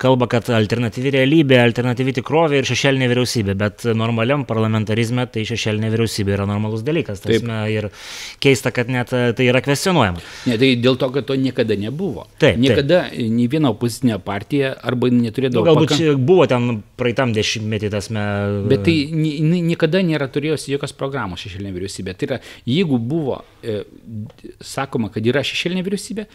kalba, 0.03 0.27
kad 0.31 0.49
alternatyvi 0.53 1.13
realybė, 1.15 1.57
alternatyvi 1.63 2.15
tikrovė 2.19 2.61
ir 2.61 2.67
šešėlinė 2.67 3.07
vyriausybė, 3.11 3.55
bet 3.57 3.85
normaliam 3.97 4.45
parlamentarizme 4.49 5.25
tai 5.31 5.45
šešėlinė 5.47 5.91
vyriausybė 5.93 6.35
yra 6.37 6.47
normalus 6.49 6.83
dalykas. 6.85 7.23
Tasme, 7.23 7.59
ir 7.71 7.89
keista, 8.43 8.73
kad 8.75 8.91
net 8.91 9.13
e, 9.15 9.25
tai 9.37 9.47
yra 9.49 9.63
kvestionuojama. 9.63 10.23
Ne, 10.49 10.57
tai 10.61 10.73
dėl 10.81 10.97
to, 10.99 11.09
kad 11.15 11.29
to 11.29 11.37
niekada 11.39 11.77
nebuvo. 11.79 12.27
Taip. 12.41 12.59
Niekada 12.61 13.05
nei 13.13 13.47
viena 13.51 13.73
opozicinė 13.73 14.19
partija 14.23 14.75
arba. 14.81 15.11
Nu, 15.13 15.29
galbūt 15.33 15.93
pakank... 15.93 16.21
buvo 16.25 16.45
ten 16.49 16.69
praeitam 17.03 17.33
dešimtmetį 17.35 17.91
tasme. 17.93 18.23
Bet 18.71 18.85
tai 18.87 18.95
niekada 19.11 20.01
nėra 20.05 20.29
turėjusi 20.31 20.73
jokios 20.73 20.95
programos 20.97 21.43
šešėlinė 21.43 21.75
vyriausybė. 21.75 22.15
Tai 22.17 22.29
yra, 22.29 22.39
jeigu 22.69 22.99
buvo 22.99 23.41
e, 23.61 23.83
sakoma, 24.63 25.11
kad 25.13 25.27
yra 25.27 25.43
šešėlinė 25.45 25.83
vyriausybė, 25.85 26.27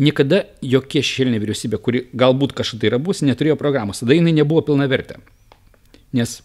niekada 0.00 0.42
jokia 0.64 1.04
šešėlinė 1.04 1.40
vyriausybė, 1.44 1.80
kuri 1.82 2.04
galbūt 2.16 2.56
kažkada 2.56 2.84
tai 2.84 2.92
yra 2.92 3.00
bus, 3.02 3.22
neturėjo 3.26 3.58
programos. 3.60 4.02
Tada 4.02 4.16
jinai 4.16 4.34
nebuvo 4.36 4.64
pilna 4.70 4.88
vertė. 4.90 5.20
Nes 6.16 6.38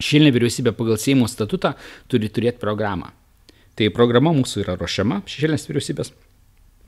šešėlinė 0.00 0.34
vyriausybė 0.36 0.76
pagal 0.76 1.00
Seimo 1.00 1.28
statutą 1.30 1.74
turi 2.10 2.32
turėti 2.32 2.60
programą. 2.62 3.12
Tai 3.78 3.88
programa 3.96 4.32
mūsų 4.36 4.64
yra 4.64 4.76
ruošiama, 4.80 5.22
šešėlinės 5.30 5.68
vyriausybės. 5.70 6.12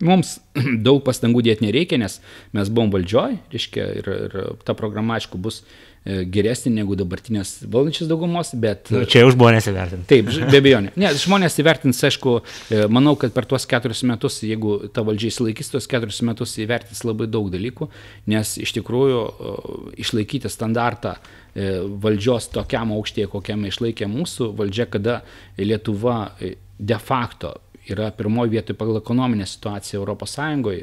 Mums 0.02 0.36
daug 0.86 1.00
pastangų 1.06 1.44
dėti 1.46 1.68
nereikia, 1.68 2.00
nes 2.02 2.18
mes 2.56 2.72
buvom 2.72 2.92
valdžioj, 2.94 3.38
reiškia, 3.54 3.88
ir, 4.02 4.12
ir 4.28 4.38
ta 4.66 4.76
programa, 4.78 5.20
aišku, 5.20 5.40
bus 5.40 5.62
E, 6.02 6.24
geresnį 6.26 6.72
negu 6.80 6.96
dabartinės 6.98 7.60
valdančios 7.70 8.08
daugumos, 8.10 8.48
bet... 8.58 8.88
Nu, 8.90 9.04
čia 9.06 9.20
jau 9.22 9.28
žmonės 9.30 9.68
įvertins. 9.70 10.06
Taip, 10.10 10.32
be 10.50 10.58
abejonė. 10.58 10.90
Ne, 10.98 11.12
žmonės 11.14 11.60
įvertins, 11.62 12.00
aišku, 12.08 12.32
e, 12.74 12.80
manau, 12.90 13.12
kad 13.20 13.30
per 13.36 13.46
tuos 13.46 13.68
keturis 13.70 14.02
metus, 14.10 14.40
jeigu 14.42 14.90
ta 14.90 15.04
valdžia 15.06 15.30
įsilaikys 15.30 15.70
tuos 15.70 15.86
keturis 15.90 16.18
metus, 16.26 16.56
įvertins 16.58 17.04
labai 17.06 17.30
daug 17.30 17.52
dalykų, 17.54 17.86
nes 18.34 18.56
iš 18.64 18.74
tikrųjų 18.80 19.22
e, 19.22 19.54
išlaikyti 20.02 20.50
standartą 20.50 21.16
valdžios 21.52 22.46
tokiam 22.48 22.94
aukštėje, 22.96 23.28
kokiam 23.28 23.66
išlaikė 23.68 24.06
mūsų 24.08 24.46
valdžia, 24.56 24.86
kada 24.88 25.18
Lietuva 25.60 26.32
de 26.40 26.96
facto 26.96 27.58
yra 27.90 28.10
pirmoji 28.10 28.50
vietoje 28.50 28.76
pagal 28.78 28.96
ekonominę 28.96 29.46
situaciją 29.46 30.04
ES, 30.22 30.36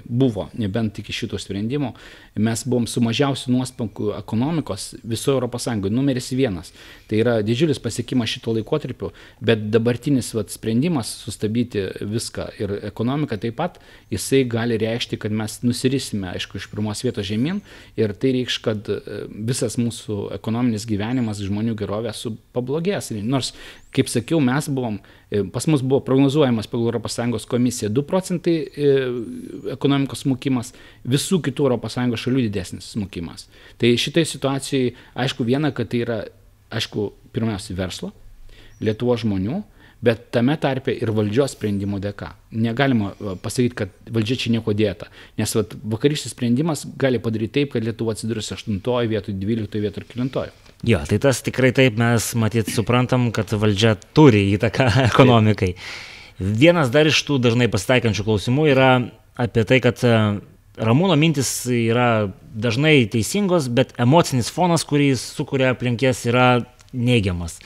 buvo, 0.06 0.50
nebent 0.54 1.00
iki 1.00 1.14
šitų 1.16 1.40
sprendimų, 1.40 1.94
mes 2.36 2.64
buvom 2.68 2.88
su 2.88 3.02
mažiausiu 3.02 3.54
nuospanku 3.54 4.12
ekonomikos 4.18 4.96
visoje 5.04 5.40
ES, 5.48 5.68
numeris 5.90 6.32
vienas. 6.32 6.74
Tai 7.08 7.20
yra 7.22 7.38
didžiulis 7.42 7.80
pasiekimas 7.80 8.30
šito 8.30 8.54
laikotarpiu, 8.54 9.12
bet 9.42 9.70
dabartinis 9.72 10.34
vat, 10.36 10.52
sprendimas 10.52 11.12
sustabdyti 11.24 11.86
viską 12.02 12.50
ir 12.60 12.76
ekonomiką 12.92 13.40
taip 13.40 13.56
pat, 13.60 13.80
jisai 14.12 14.44
gali 14.50 14.78
reikšti, 14.82 15.18
kad 15.18 15.32
mes 15.32 15.62
nusirisime, 15.64 16.34
aišku, 16.36 16.60
iš 16.60 16.68
pirmos 16.72 17.04
vietos 17.06 17.28
žemyn 17.30 17.62
ir 18.00 18.14
tai 18.14 18.34
reikš, 18.36 18.60
kad 18.66 18.92
e, 18.92 19.00
visas 19.30 19.80
mūsų 19.80 20.34
ekonominis 20.36 20.88
gyvenimas, 20.90 21.42
žmonių 21.44 21.78
gerovė 21.80 22.14
su 22.16 22.36
pablogės. 22.56 23.12
Nors, 23.24 23.54
kaip 23.96 24.12
sakiau, 24.12 24.42
mes 24.44 24.68
buvom 24.70 25.00
pas 25.54 25.68
mus 25.70 25.82
buvo 25.86 26.02
prognozuojamas 26.02 26.68
pagal 26.68 27.02
ES 27.36 27.46
komisiją 27.46 27.90
2 27.94 28.04
procentai 28.04 28.56
e, 28.66 28.94
ekonomikos 29.76 30.24
smukimas, 30.26 30.74
visų 31.06 31.42
kitų 31.46 31.70
ES 31.78 31.98
šalių 32.24 32.46
didesnis 32.48 32.94
smukimas. 32.96 33.48
Tai 33.78 33.94
šitai 33.94 34.26
situacijai, 34.26 34.96
aišku, 35.14 35.46
viena, 35.46 35.72
kad 35.72 35.92
tai 35.92 36.02
yra, 36.06 36.24
aišku, 36.74 37.12
pirmiausia, 37.34 37.78
verslo, 37.78 38.12
Lietuvo 38.80 39.12
žmonių, 39.20 39.58
bet 40.06 40.30
tame 40.32 40.56
tarpe 40.62 40.94
ir 40.96 41.12
valdžios 41.16 41.58
sprendimo 41.58 42.00
dėka. 42.00 42.32
Negalima 42.56 43.12
pasakyti, 43.44 43.76
kad 43.82 44.12
valdžia 44.16 44.40
čia 44.44 44.54
nieko 44.56 44.74
dėta, 44.78 45.10
nes 45.40 45.56
vat, 45.58 45.76
vakarykštis 45.96 46.34
sprendimas 46.36 46.86
gali 47.00 47.20
padaryti 47.24 47.60
taip, 47.60 47.74
kad 47.76 47.86
Lietuva 47.86 48.16
atsidurs 48.16 48.52
8 48.56 48.80
vietoje, 49.12 49.36
12 49.36 49.82
vietoje 49.84 50.06
ir 50.06 50.12
9. 50.16 50.70
Jo, 50.88 51.02
tai 51.04 51.20
tas 51.20 51.42
tikrai 51.44 51.74
taip 51.76 51.98
mes 52.00 52.30
matyt 52.40 52.72
suprantam, 52.72 53.30
kad 53.36 53.52
valdžia 53.52 53.98
turi 54.16 54.46
įtaką 54.56 54.88
ekonomikai. 55.10 55.74
Vienas 56.40 56.92
dar 56.94 57.10
iš 57.10 57.20
tų 57.28 57.42
dažnai 57.44 57.68
pasitaikančių 57.72 58.24
klausimų 58.24 58.70
yra 58.72 58.92
apie 59.40 59.66
tai, 59.68 59.82
kad 59.84 60.00
e, 60.08 60.16
Ramūno 60.80 61.18
mintis 61.20 61.50
yra 61.68 62.30
dažnai 62.56 63.04
teisingos, 63.12 63.68
bet 63.68 63.92
emocinis 64.00 64.48
fonas, 64.56 64.86
kurį 64.88 65.10
sukuria 65.20 65.74
aplinkės, 65.74 66.24
yra 66.32 66.62
neigiamas. 66.96 67.58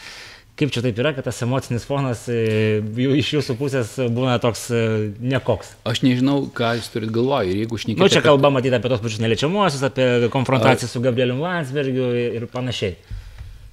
Kaip 0.53 0.69
čia 0.69 0.83
taip 0.85 0.99
yra, 1.01 1.15
kad 1.17 1.25
tas 1.25 1.39
emocinis 1.41 1.85
fonas 1.89 2.27
e, 2.29 2.81
iš 3.17 3.31
jūsų 3.39 3.55
pusės 3.57 3.95
būna 4.13 4.35
toks 4.41 4.67
e, 4.69 4.81
nekoks? 5.17 5.71
Aš 5.89 6.03
nežinau, 6.05 6.43
ką 6.53 6.75
jūs 6.77 6.91
turit 6.93 7.09
galvoje. 7.13 7.55
Ir 7.55 7.63
jeigu 7.63 7.79
šnekėtumėte... 7.81 8.05
Nu, 8.05 8.13
čia 8.13 8.21
kalba 8.21 8.51
matyti 8.53 8.77
apie 8.77 8.91
tos 8.93 9.01
pačius 9.01 9.23
neliečiamuosius, 9.23 9.81
apie 9.89 10.29
konfrontaciją 10.33 10.91
su 10.91 11.01
Gabrieliu 11.01 11.39
Landsbergiu 11.41 12.11
ir 12.37 12.45
panašiai. 12.53 12.99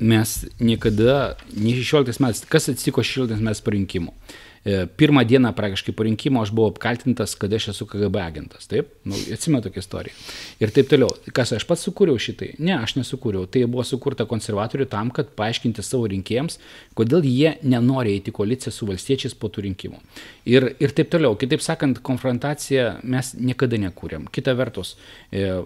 Mes 0.01 0.39
niekada, 0.57 1.35
nei 1.52 1.77
16 1.77 2.24
metais, 2.24 2.47
kas 2.48 2.70
atsitiko 2.73 3.05
16 3.05 3.44
metais 3.44 3.61
po 3.61 3.77
rinkimų? 3.77 4.16
E, 4.16 4.49
pirmą 4.97 5.24
dieną 5.24 5.53
praktiškai 5.57 5.95
po 5.97 6.05
rinkimo 6.05 6.43
aš 6.45 6.51
buvau 6.53 6.69
apkaltintas, 6.74 7.32
kad 7.41 7.53
aš 7.57 7.70
esu 7.73 7.87
KGB 7.89 8.20
agentas. 8.20 8.66
Taip, 8.69 8.91
nu, 9.09 9.16
atsimenu 9.32 9.62
tokią 9.65 9.81
istoriją. 9.81 10.16
Ir 10.61 10.73
taip 10.77 10.91
toliau. 10.91 11.09
Kas 11.32 11.55
aš 11.57 11.65
pats 11.69 11.87
sukūriau 11.89 12.20
šitai? 12.20 12.51
Ne, 12.61 12.74
aš 12.77 12.99
nesukūriau. 12.99 13.49
Tai 13.49 13.65
buvo 13.73 13.87
sukurta 13.89 14.28
konservatorių 14.28 14.85
tam, 14.93 15.15
kad 15.16 15.32
paaiškinti 15.39 15.85
savo 15.87 16.11
rinkėjams, 16.12 16.61
kodėl 16.99 17.24
jie 17.24 17.55
nenori 17.65 18.19
eiti 18.19 18.35
koaliciją 18.37 18.74
su 18.77 18.89
valstiečiais 18.91 19.37
po 19.41 19.49
tų 19.49 19.65
rinkimų. 19.70 20.01
Ir, 20.53 20.74
ir 20.77 20.97
taip 20.97 21.09
toliau. 21.15 21.39
Kitaip 21.41 21.65
sakant, 21.65 22.05
konfrontaciją 22.05 22.99
mes 23.03 23.32
niekada 23.41 23.81
nekūrėm. 23.81 24.28
Kita 24.28 24.53
vertus, 24.61 24.99
e, 25.32 25.62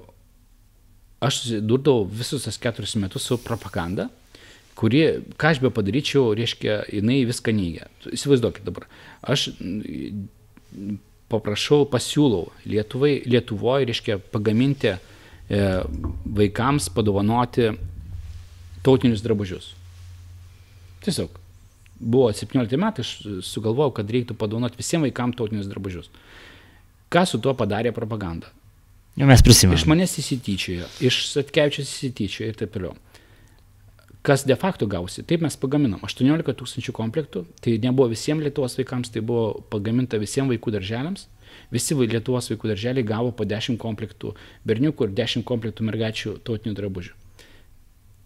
aš 1.19 1.43
susidurdavau 1.43 2.07
visus 2.07 2.47
tas 2.47 2.63
keturis 2.63 2.95
metus 3.03 3.27
su 3.27 3.43
propaganda 3.43 4.07
kuri, 4.79 5.03
ką 5.39 5.53
aš 5.55 5.61
be 5.63 5.71
padaryčiau, 5.75 6.33
reiškia, 6.37 6.83
jinai 6.93 7.23
viską 7.29 7.55
neigia. 7.55 7.89
Įsivaizduokit 8.11 8.67
dabar, 8.67 8.89
aš 9.23 9.49
paprašau, 11.33 11.85
pasiūlau 11.91 12.49
Lietuvai, 12.69 13.17
Lietuvoje, 13.29 13.89
reiškia, 13.91 14.19
pagaminti 14.35 14.93
e, 14.95 14.99
vaikams, 16.41 16.91
padovanoti 16.95 17.71
tautinius 18.85 19.25
drabužius. 19.25 19.73
Tiesiog. 21.07 21.41
Buvo 21.95 22.29
17 22.35 22.77
metai, 22.81 23.05
aš 23.07 23.45
sugalvojau, 23.47 23.95
kad 24.01 24.11
reiktų 24.11 24.37
padovanoti 24.37 24.81
visiems 24.81 25.07
vaikams 25.07 25.39
tautinius 25.39 25.71
drabužius. 25.71 26.11
Ką 27.15 27.23
su 27.31 27.39
tuo 27.39 27.55
padarė 27.57 27.95
propaganda? 27.95 28.51
Jau 29.15 29.29
mes 29.31 29.45
prisimename. 29.47 29.79
Iš 29.79 29.87
manęs 29.87 30.17
įsityčiojo, 30.19 30.89
iš 31.07 31.21
Satkevičius 31.31 31.87
įsityčiojo 31.87 32.51
ir 32.51 32.57
taip 32.59 32.73
toliau 32.75 32.97
kas 34.25 34.47
de 34.49 34.57
facto 34.57 34.87
gausi. 34.89 35.23
Taip 35.23 35.43
mes 35.45 35.57
pagaminom 35.61 36.01
18 36.07 36.55
tūkstančių 36.61 36.95
komplektų, 36.97 37.45
tai 37.61 37.77
nebuvo 37.83 38.09
visiems 38.15 38.45
Lietuvos 38.47 38.79
vaikams, 38.81 39.13
tai 39.13 39.21
buvo 39.21 39.61
pagaminta 39.73 40.21
visiems 40.23 40.49
vaikų 40.55 40.73
darželiams. 40.79 41.27
Visi 41.75 41.95
Lietuvos 41.95 42.49
vaikų 42.51 42.73
darželiai 42.73 43.05
gavo 43.05 43.35
po 43.37 43.45
10 43.45 43.77
komplektų 43.81 44.33
berniukų 44.65 45.11
ir 45.11 45.15
10 45.21 45.45
komplektų 45.45 45.91
mergačių 45.91 46.39
tautinių 46.41 46.75
drabužių. 46.81 47.24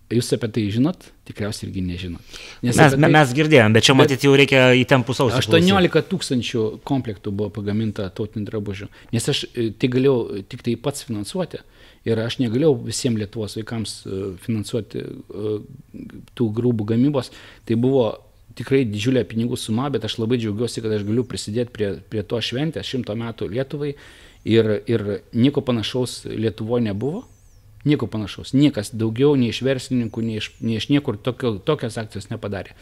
Jūs 0.09 0.31
apie 0.33 0.49
tai 0.49 0.63
žinot, 0.73 1.11
tikriausiai 1.29 1.67
irgi 1.67 1.83
nežinot. 1.85 2.37
Nes 2.65 2.79
mes, 2.81 2.95
tai, 2.95 3.11
mes 3.13 3.33
girdėjom, 3.37 3.75
bet 3.77 3.85
čia 3.85 3.93
bet 3.93 4.01
matyti 4.01 4.25
jau 4.25 4.39
reikia 4.41 4.63
įtempus 4.81 5.21
ausį. 5.21 5.43
18 5.43 6.05
tūkstančių 6.09 6.63
komplektų 6.89 7.33
buvo 7.37 7.53
pagaminta 7.59 8.07
tautinių 8.17 8.49
drabužių. 8.49 8.89
Nes 9.13 9.29
aš 9.29 9.45
e, 9.53 9.69
tai 9.77 9.93
galėjau 9.93 10.41
tik 10.49 10.65
tai 10.65 10.79
pats 10.81 11.05
finansuoti. 11.05 11.61
Ir 12.09 12.25
aš 12.25 12.39
negalėjau 12.41 12.73
visiems 12.87 13.21
Lietuvos 13.21 13.59
vaikams 13.61 13.95
e, 14.09 14.25
finansuoti 14.41 15.05
e, 15.05 15.55
tų 16.41 16.51
grūbų 16.57 16.89
gamybos. 16.95 17.29
Tai 17.69 17.77
buvo 17.77 18.09
tikrai 18.57 18.87
didžiulė 18.89 19.29
pinigų 19.29 19.61
suma, 19.61 19.93
bet 19.93 20.09
aš 20.09 20.17
labai 20.23 20.41
džiaugiuosi, 20.41 20.81
kad 20.81 20.97
aš 20.97 21.05
galiu 21.05 21.29
prisidėti 21.29 21.75
prie, 21.75 21.97
prie 22.09 22.25
to 22.25 22.41
šventės 22.41 22.89
šimto 22.89 23.13
metų 23.13 23.53
Lietuvai. 23.53 23.99
Ir, 24.49 24.79
ir 24.89 25.11
nieko 25.37 25.61
panašaus 25.67 26.23
Lietuvoje 26.31 26.89
nebuvo 26.89 27.27
Nieko 27.87 28.09
panašaus. 28.11 28.55
Niekas 28.57 28.91
daugiau 28.91 29.37
nei 29.39 29.53
iš 29.53 29.63
verslininkų, 29.67 30.25
nei 30.25 30.41
iš, 30.41 30.51
nei 30.65 30.81
iš 30.81 30.89
niekur 30.91 31.19
tokio, 31.23 31.57
tokios 31.63 31.99
akcijos 32.01 32.31
nepadarė. 32.33 32.75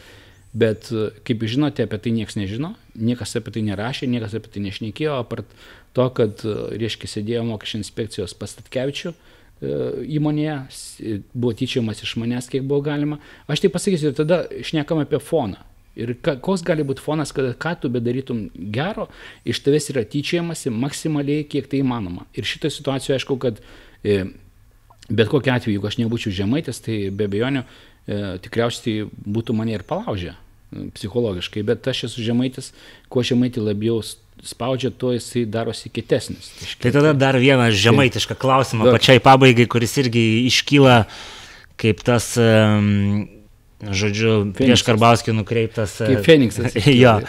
Bet, 0.57 0.87
kaip 1.27 1.43
jūs 1.43 1.53
žinote, 1.57 1.85
apie 1.85 1.99
tai 2.01 2.13
niekas 2.15 2.37
nežino, 2.39 2.71
niekas 2.95 3.35
apie 3.37 3.53
tai 3.53 3.61
nerašė, 3.67 4.07
niekas 4.09 4.33
apie 4.37 4.49
tai 4.53 4.63
nešnekėjo, 4.63 5.19
apart 5.21 5.51
to, 5.93 6.07
kad, 6.17 6.41
reiškia, 6.81 7.09
sėdėjo 7.11 7.43
mokesčių 7.49 7.81
inspekcijos 7.81 8.33
pastatkevičių 8.39 9.11
e, 9.11 9.17
įmonėje, 10.17 10.55
buvo 11.35 11.53
tyčiamas 11.57 12.01
iš 12.05 12.15
manęs, 12.21 12.49
kiek 12.49 12.65
buvo 12.65 12.81
galima. 12.87 13.19
Aš 13.51 13.65
tai 13.65 13.73
pasakysiu 13.73 14.09
ir 14.09 14.17
tada 14.17 14.45
šnekam 14.65 15.03
apie 15.03 15.21
foną. 15.21 15.61
Ir 15.97 16.15
ka, 16.21 16.37
koks 16.41 16.63
gali 16.65 16.85
būti 16.85 17.01
fonas, 17.01 17.33
kad 17.33 17.51
ką 17.57 17.75
tu 17.81 17.91
bedarytum 17.93 18.47
gero, 18.73 19.07
iš 19.45 19.61
tavęs 19.65 19.91
yra 19.93 20.05
tyčiamasi 20.05 20.73
maksimaliai, 20.73 21.45
kiek 21.49 21.69
tai 21.69 21.81
įmanoma. 21.81 22.27
Ir 22.37 22.45
šitoje 22.45 22.77
situacijoje 22.77 23.17
aišku, 23.17 23.39
kad 23.41 23.61
e, 24.05 24.21
Bet 25.07 25.29
kokiu 25.31 25.53
atveju, 25.53 25.77
jeigu 25.77 25.87
aš 25.87 25.99
nebūčiau 26.01 26.35
žemaitis, 26.35 26.81
tai 26.83 27.07
be 27.15 27.27
abejonių 27.29 27.63
e, 27.63 27.67
tikriausiai 28.43 29.05
būtų 29.07 29.55
mane 29.55 29.77
ir 29.77 29.85
palaužę 29.87 30.33
e, 30.33 30.87
psichologiškai, 30.97 31.63
bet 31.67 31.87
aš 31.87 32.07
esu 32.09 32.25
žemaitis, 32.25 32.73
kuo 33.11 33.23
žemaitį 33.23 33.63
labiau 33.69 34.01
spaudžia, 34.43 34.91
tuo 34.91 35.13
jisai 35.15 35.45
darosi 35.49 35.89
kitesnis. 35.93 36.51
Tai 36.83 36.91
tada 36.95 37.13
dar 37.15 37.39
vieną 37.39 37.69
žemaitišką 37.71 38.35
klausimą 38.39 38.89
dar. 38.89 38.97
pačiai 38.99 39.23
pabaigai, 39.23 39.65
kuris 39.71 39.95
irgi 40.03 40.25
iškyla 40.49 40.99
kaip 41.77 42.01
tas, 42.05 42.33
žodžiu, 43.77 44.31
Feniksas. 44.49 44.57
prieš 44.59 44.83
Karbauskį 44.87 45.37
nukreiptas. 45.37 45.97
Kaip 46.01 46.25
Feniksas. 46.25 46.75
jo. 47.03 47.19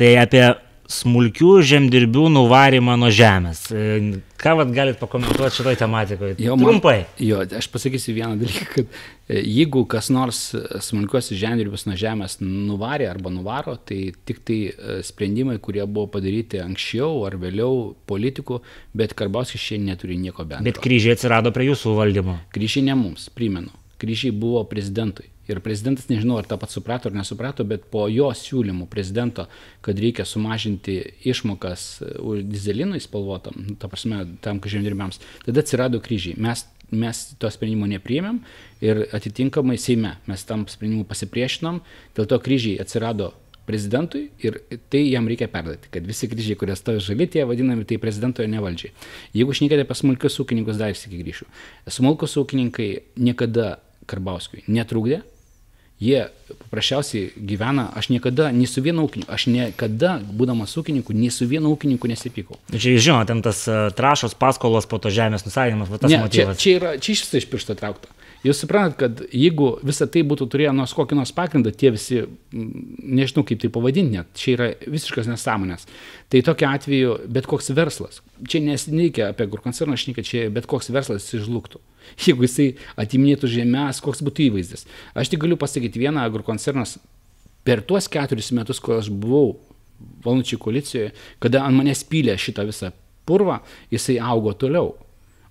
Tai 0.00 0.10
apie 0.20 0.44
smulkių 0.90 1.52
žemdirbių 1.70 2.26
nuvarimą 2.34 2.96
nuo 2.98 3.10
žemės. 3.14 3.62
E, 3.70 4.20
ką 4.40 4.54
vat 4.58 4.72
galit 4.74 4.98
pakomentuoti 5.00 5.60
šitoj 5.60 5.78
tematikoje? 5.78 6.36
Jo, 6.42 6.56
Trumpai. 6.58 6.96
Man, 7.04 7.22
jo, 7.28 7.40
aš 7.60 7.68
pasakysiu 7.70 8.14
vieną 8.16 8.38
dalyką, 8.40 8.66
kad 8.74 8.90
e, 9.30 9.38
jeigu 9.38 9.84
kas 9.90 10.10
nors 10.12 10.42
smulkiuosius 10.86 11.38
žemdirbius 11.40 11.86
nuo 11.86 11.96
žemės 12.00 12.40
nuvarė 12.42 13.06
arba 13.10 13.32
nuvaro, 13.32 13.76
tai 13.78 14.12
tik 14.28 14.42
tai 14.46 14.60
e, 14.70 15.00
sprendimai, 15.06 15.60
kurie 15.62 15.86
buvo 15.86 16.08
padaryti 16.18 16.62
anksčiau 16.64 17.22
ar 17.28 17.38
vėliau 17.40 17.92
politikų, 18.10 18.60
bet 18.98 19.14
Karbauskis 19.18 19.62
šiandien 19.62 19.94
neturi 19.94 20.18
nieko 20.20 20.44
bendro. 20.44 20.66
Bet 20.66 20.82
kryžiai 20.82 21.14
atsirado 21.16 21.54
prie 21.54 21.70
jūsų 21.70 21.94
valdymo. 21.98 22.40
Kryžiai 22.54 22.88
ne 22.90 22.98
mums, 22.98 23.30
primenu. 23.34 23.70
Kryžiai 24.00 24.32
buvo 24.34 24.64
prezidentui. 24.68 25.28
Ir 25.50 25.60
prezidentas 25.64 26.08
nežinau, 26.10 26.38
ar 26.38 26.46
tą 26.48 26.58
pat 26.60 26.70
suprato 26.70 27.10
ar 27.10 27.16
nesuprato, 27.16 27.66
bet 27.66 27.88
po 27.90 28.06
jo 28.12 28.28
siūlymų 28.36 28.86
prezidento, 28.92 29.48
kad 29.84 29.98
reikia 29.98 30.26
sumažinti 30.28 31.00
išmokas 31.26 31.86
e, 32.06 32.14
dizelinui 32.46 33.02
spalvotam, 33.02 33.58
nu, 33.66 33.76
ta 33.80 33.90
prasme, 33.90 34.22
tam 34.44 34.62
žemdirbiams, 34.62 35.18
tada 35.46 35.64
atsirado 35.64 36.00
kryžiai. 36.04 36.38
Mes, 36.40 36.64
mes 36.94 37.22
to 37.40 37.50
sprendimo 37.50 37.88
nepriėmėm 37.90 38.40
ir 38.84 39.04
atitinkamai 39.16 39.78
Seime 39.80 40.16
mes 40.30 40.46
tam 40.46 40.66
sprendimu 40.70 41.06
pasipriešinom, 41.10 41.82
dėl 42.18 42.30
to 42.30 42.40
kryžiai 42.42 42.80
atsirado 42.82 43.32
prezidentui 43.70 44.30
ir 44.42 44.58
tai 44.90 45.04
jam 45.06 45.28
reikia 45.30 45.48
perduoti, 45.50 45.90
kad 45.94 46.06
visi 46.06 46.28
kryžiai, 46.30 46.58
kurie 46.58 46.76
stovi 46.78 47.02
žali, 47.04 47.28
tie 47.30 47.44
vadinami 47.46 47.86
tai 47.86 48.00
prezidento 48.02 48.42
nevaldžiai. 48.42 48.94
Jeigu 49.36 49.54
šnekėte 49.56 49.86
apie 49.86 49.98
smulkius 49.98 50.40
ūkininkus, 50.42 50.80
dar 50.80 50.94
įsikį 50.94 51.20
grįšiu. 51.22 51.46
Smulkus 51.98 52.34
ūkininkai 52.40 52.90
niekada 53.20 53.76
Karbauskiui 54.10 54.64
netrukdė, 54.66 55.20
Jie 56.00 56.22
paprasčiausiai 56.48 57.26
gyvena, 57.36 57.90
aš 57.92 58.08
niekada, 58.08 58.48
nei 58.56 58.64
su 58.64 58.80
vienu 58.80 59.04
ūkininku, 59.04 59.28
aš 59.28 59.44
niekada, 59.52 60.14
būdamas 60.24 60.72
ūkininku, 60.80 61.12
nei 61.12 61.28
su 61.34 61.44
vienu 61.50 61.74
ūkininku 61.74 62.08
nesipykau. 62.08 62.56
Čia, 62.72 62.94
žinot, 62.96 63.28
ten 63.28 63.42
tas 63.44 63.60
uh, 63.68 63.90
trašos 63.92 64.32
paskolos 64.40 64.88
po 64.88 64.96
to 64.96 65.12
žemės 65.12 65.44
nusavinimas, 65.44 65.92
va 65.92 66.00
tas 66.00 66.14
ne, 66.14 66.22
motyvas. 66.24 66.56
Čia, 66.56 66.62
čia, 66.64 66.78
yra, 66.78 66.94
čia 66.96 67.12
iš 67.12 67.26
viso 67.26 67.42
iš 67.42 67.48
piršto 67.52 67.76
traukta. 67.76 68.08
Jūs 68.40 68.62
suprantat, 68.62 68.96
kad 68.96 69.18
jeigu 69.36 69.74
visą 69.84 70.06
tai 70.08 70.22
būtų 70.24 70.46
turėję 70.48 70.70
nors 70.72 70.94
kokį 70.96 71.18
nors 71.18 71.32
pagrindą, 71.36 71.74
tie 71.76 71.90
visi, 71.92 72.22
nežinau 72.50 73.44
kaip 73.44 73.60
tai 73.60 73.68
pavadinti, 73.72 74.16
net, 74.16 74.30
čia 74.32 74.54
yra 74.54 74.68
visiškas 74.80 75.28
nesąmonės. 75.28 75.84
Tai 76.32 76.40
tokia 76.46 76.70
atveju 76.78 77.18
bet 77.36 77.48
koks 77.50 77.68
verslas, 77.76 78.22
čia 78.48 78.62
nesneikia 78.64 79.28
apie 79.34 79.44
kur 79.52 79.60
koncerną 79.60 79.98
šnykia, 80.00 80.24
čia 80.24 80.46
bet 80.54 80.68
koks 80.70 80.88
verslas 80.94 81.28
išžlugtų. 81.36 81.82
Jeigu 82.24 82.48
jisai 82.48 82.70
atiminėtų 83.04 83.50
žemės, 83.58 84.00
koks 84.00 84.24
būtų 84.24 84.46
įvaizdis. 84.48 84.86
Aš 85.12 85.34
tik 85.34 85.44
galiu 85.44 85.60
pasakyti 85.60 86.00
vieną, 86.00 86.24
agrokoncernas 86.24 86.96
per 87.68 87.84
tuos 87.84 88.08
keturis 88.08 88.54
metus, 88.56 88.80
kol 88.80 89.02
aš 89.02 89.12
buvau 89.12 89.58
valnučiai 90.24 90.56
koalicijoje, 90.60 91.12
kada 91.44 91.66
ant 91.68 91.76
manęs 91.76 92.06
pylė 92.08 92.40
šitą 92.40 92.64
visą 92.68 92.94
purvą, 93.28 93.60
jisai 93.92 94.16
augo 94.32 94.56
toliau. 94.56 94.94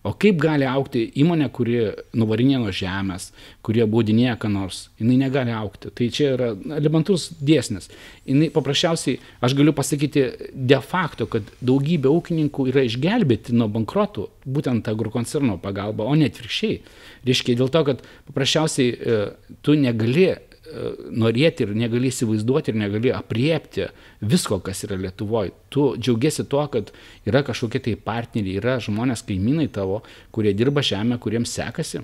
O 0.08 0.14
kaip 0.16 0.38
gali 0.40 0.64
aukti 0.64 1.02
įmonė, 1.20 1.50
kuri 1.52 1.80
nuvarinė 2.16 2.62
nuo 2.62 2.72
žemės, 2.72 3.34
kurie 3.68 3.84
baudinėja 3.84 4.38
ką 4.40 4.48
nors, 4.54 4.86
jinai 4.96 5.18
negali 5.20 5.52
aukti. 5.52 5.92
Tai 5.92 6.08
čia 6.16 6.30
yra 6.38 6.48
elementus 6.78 7.26
dėsnis. 7.44 7.90
Jinai 8.30 8.48
paprasčiausiai, 8.56 9.18
aš 9.44 9.58
galiu 9.60 9.74
pasakyti 9.76 10.24
de 10.56 10.80
facto, 10.80 11.28
kad 11.28 11.52
daugybė 11.60 12.08
ūkininkų 12.16 12.70
yra 12.72 12.86
išgelbėti 12.88 13.58
nuo 13.60 13.68
bankrotų, 13.76 14.30
būtent 14.48 14.88
agrokoncerno 14.88 15.60
pagalba, 15.60 16.08
o 16.08 16.16
ne 16.16 16.32
atvirkščiai. 16.32 16.80
Reiškia, 17.28 17.60
dėl 17.60 17.74
to, 17.74 17.84
kad 17.92 18.06
paprasčiausiai 18.32 18.96
e, 18.96 19.20
tu 19.68 19.76
negali 19.76 20.30
norėti 21.10 21.66
ir 21.66 21.74
negali 21.78 22.10
įsivaizduoti 22.12 22.72
ir 22.74 22.78
negali 22.80 23.12
apriepti 23.16 23.88
visko, 24.22 24.60
kas 24.64 24.84
yra 24.88 24.98
Lietuvoje. 25.00 25.54
Tu 25.74 25.86
džiaugiasi 25.98 26.46
tuo, 26.50 26.66
kad 26.72 26.92
yra 27.30 27.44
kažkokie 27.48 27.82
tai 27.88 27.96
partneriai, 27.96 28.60
yra 28.62 28.78
žmonės 28.84 29.26
kaimynai 29.28 29.70
tavo, 29.74 30.02
kurie 30.36 30.54
dirba 30.58 30.84
žemę, 30.86 31.20
kuriems 31.22 31.54
sekasi. 31.58 32.04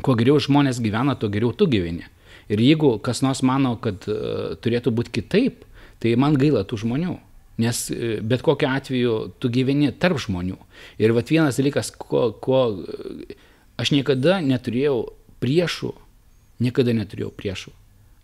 Kuo 0.00 0.16
geriau 0.16 0.40
žmonės 0.40 0.80
gyvena, 0.82 1.16
tuo 1.18 1.30
geriau 1.32 1.52
tu 1.56 1.68
gyveni. 1.70 2.06
Ir 2.50 2.62
jeigu 2.62 2.96
kas 3.04 3.20
nors 3.22 3.44
mano, 3.46 3.76
kad 3.82 4.06
uh, 4.10 4.56
turėtų 4.62 4.94
būti 4.94 5.20
kitaip, 5.20 5.66
tai 6.02 6.16
man 6.18 6.38
gaila 6.40 6.64
tų 6.66 6.80
žmonių. 6.84 7.18
Nes 7.60 7.84
uh, 7.92 8.18
bet 8.26 8.42
kokiu 8.46 8.70
atveju 8.70 9.16
tu 9.38 9.50
gyveni 9.52 9.92
tarp 9.92 10.18
žmonių. 10.22 10.58
Ir 11.02 11.14
vat 11.14 11.30
vienas 11.30 11.60
dalykas, 11.60 11.92
ko, 11.94 12.30
ko 12.42 12.62
uh, 12.72 13.36
aš 13.80 13.92
niekada 13.94 14.40
neturėjau 14.44 15.04
priešų, 15.40 15.92
niekada 16.60 16.96
neturėjau 16.96 17.32
priešų 17.36 17.74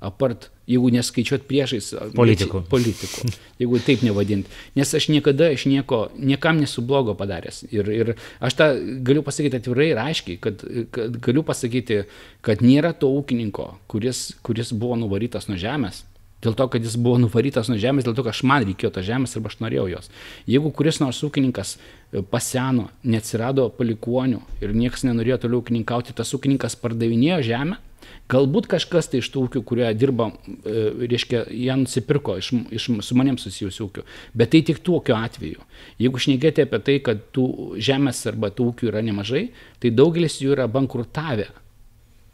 apart, 0.01 0.51
jeigu 0.69 0.91
neskaičiuot 0.93 1.47
priešais. 1.49 1.93
Politikų. 2.17 2.63
Politikų. 2.71 3.31
Jeigu 3.63 3.79
taip 3.85 4.03
nevadinti. 4.05 4.51
Nes 4.77 4.93
aš 4.99 5.09
niekada 5.13 5.49
iš 5.55 5.67
nieko, 5.71 6.07
niekam 6.19 6.61
nesu 6.61 6.85
blogo 6.85 7.15
padaręs. 7.17 7.63
Ir, 7.73 7.89
ir 7.95 8.13
aš 8.45 8.59
tą 8.59 8.69
galiu 9.07 9.25
pasakyti 9.27 9.61
atvirai 9.63 9.93
ir 9.95 10.03
aiškiai, 10.03 10.41
kad, 10.43 10.67
kad 10.93 11.17
galiu 11.25 11.47
pasakyti, 11.47 12.03
kad 12.45 12.65
nėra 12.65 12.93
to 12.99 13.09
ūkininko, 13.17 13.71
kuris, 13.91 14.29
kuris 14.47 14.75
buvo 14.77 14.99
nuvarytas 15.01 15.49
nuo 15.49 15.59
žemės. 15.61 16.05
Dėl 16.45 16.53
to, 16.53 16.67
kad 16.69 16.85
jis 16.85 16.99
buvo 17.01 17.17
nuvarytas 17.23 17.71
nuo 17.73 17.79
žemės, 17.81 18.05
dėl 18.05 18.15
to, 18.19 18.27
kad 18.27 18.37
aš 18.37 18.43
man 18.47 18.67
reikėjo 18.67 18.93
tos 18.99 19.07
žemės 19.07 19.33
arba 19.39 19.49
aš 19.49 19.57
norėjau 19.65 19.87
jos. 19.95 20.11
Jeigu 20.47 20.69
kuris 20.77 21.01
nors 21.01 21.23
ūkininkas 21.25 21.73
e, 21.79 22.21
paseno, 22.21 22.91
neatsirado 23.09 23.71
palikonių 23.79 24.43
ir 24.61 24.77
niekas 24.77 25.07
nenorėjo 25.09 25.41
toliau 25.47 25.63
ūkininkauti, 25.65 26.15
tas 26.15 26.35
ūkininkas 26.37 26.77
pardavinėjo 26.83 27.41
žemę, 27.49 27.81
Galbūt 28.27 28.67
kažkas 28.71 29.07
tai 29.11 29.21
iš 29.23 29.29
tų 29.31 29.45
ūkių, 29.47 29.61
kurie 29.67 29.87
dirba, 29.95 30.33
e, 30.67 30.87
reiškia, 31.07 31.45
jie 31.47 31.75
nusipirko 31.79 32.35
iš, 32.41 32.51
iš 32.75 32.89
su 33.07 33.19
manim 33.19 33.37
susijusių 33.39 33.85
ūkių, 33.85 34.03
bet 34.35 34.51
tai 34.55 34.65
tik 34.67 34.81
tokiu 34.87 35.15
atveju. 35.15 35.63
Jeigu 36.03 36.23
šnekėti 36.25 36.65
apie 36.67 36.81
tai, 36.89 36.97
kad 37.07 37.23
tų 37.37 37.47
žemės 37.79 38.25
arba 38.27 38.51
tų 38.51 38.73
ūkių 38.73 38.91
yra 38.91 39.05
nemažai, 39.07 39.45
tai 39.79 39.95
daugelis 39.95 40.41
jų 40.43 40.57
yra 40.57 40.67
bankrutavę. 40.67 41.47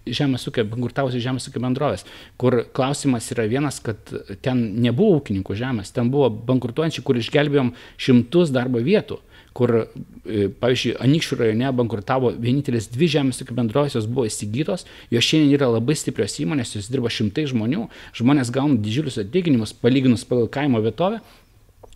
Žemės 0.02 0.48
ūkio, 0.48 0.64
bankrutavusi 0.66 1.20
žemės 1.22 1.44
ūkio 1.46 1.60
bendrovės, 1.62 2.06
kur 2.40 2.62
klausimas 2.74 3.28
yra 3.34 3.44
vienas, 3.46 3.76
kad 3.84 4.00
ten 4.42 4.64
nebuvo 4.82 5.20
ūkininkų 5.20 5.54
žemės, 5.60 5.92
ten 5.94 6.08
buvo 6.10 6.32
bankrutuojančių, 6.48 7.04
kur 7.06 7.20
išgelbėjom 7.20 7.70
šimtus 8.00 8.50
darbo 8.50 8.80
vietų 8.82 9.20
kur, 9.56 9.72
e, 9.82 10.46
pavyzdžiui, 10.60 10.94
Anikščių 11.02 11.38
rajone 11.40 11.72
bankrutavo 11.76 12.32
vienintelis 12.40 12.88
dvi 12.92 13.08
žemės 13.12 13.42
ūkio 13.44 13.56
bendrovės, 13.58 13.96
jos 13.98 14.08
buvo 14.10 14.24
įsigytos, 14.28 14.86
jos 15.12 15.28
šiandien 15.28 15.56
yra 15.58 15.68
labai 15.72 15.96
stiprios 15.98 16.38
įmonės, 16.42 16.76
jos 16.76 16.88
dirba 16.92 17.12
šimtai 17.12 17.44
žmonių, 17.50 17.86
žmonės 18.18 18.52
gauna 18.54 18.80
didžiulius 18.82 19.20
atlyginimus 19.22 19.74
palyginus 19.82 20.24
pagal 20.28 20.48
kaimo 20.52 20.82
vietovę. 20.84 21.20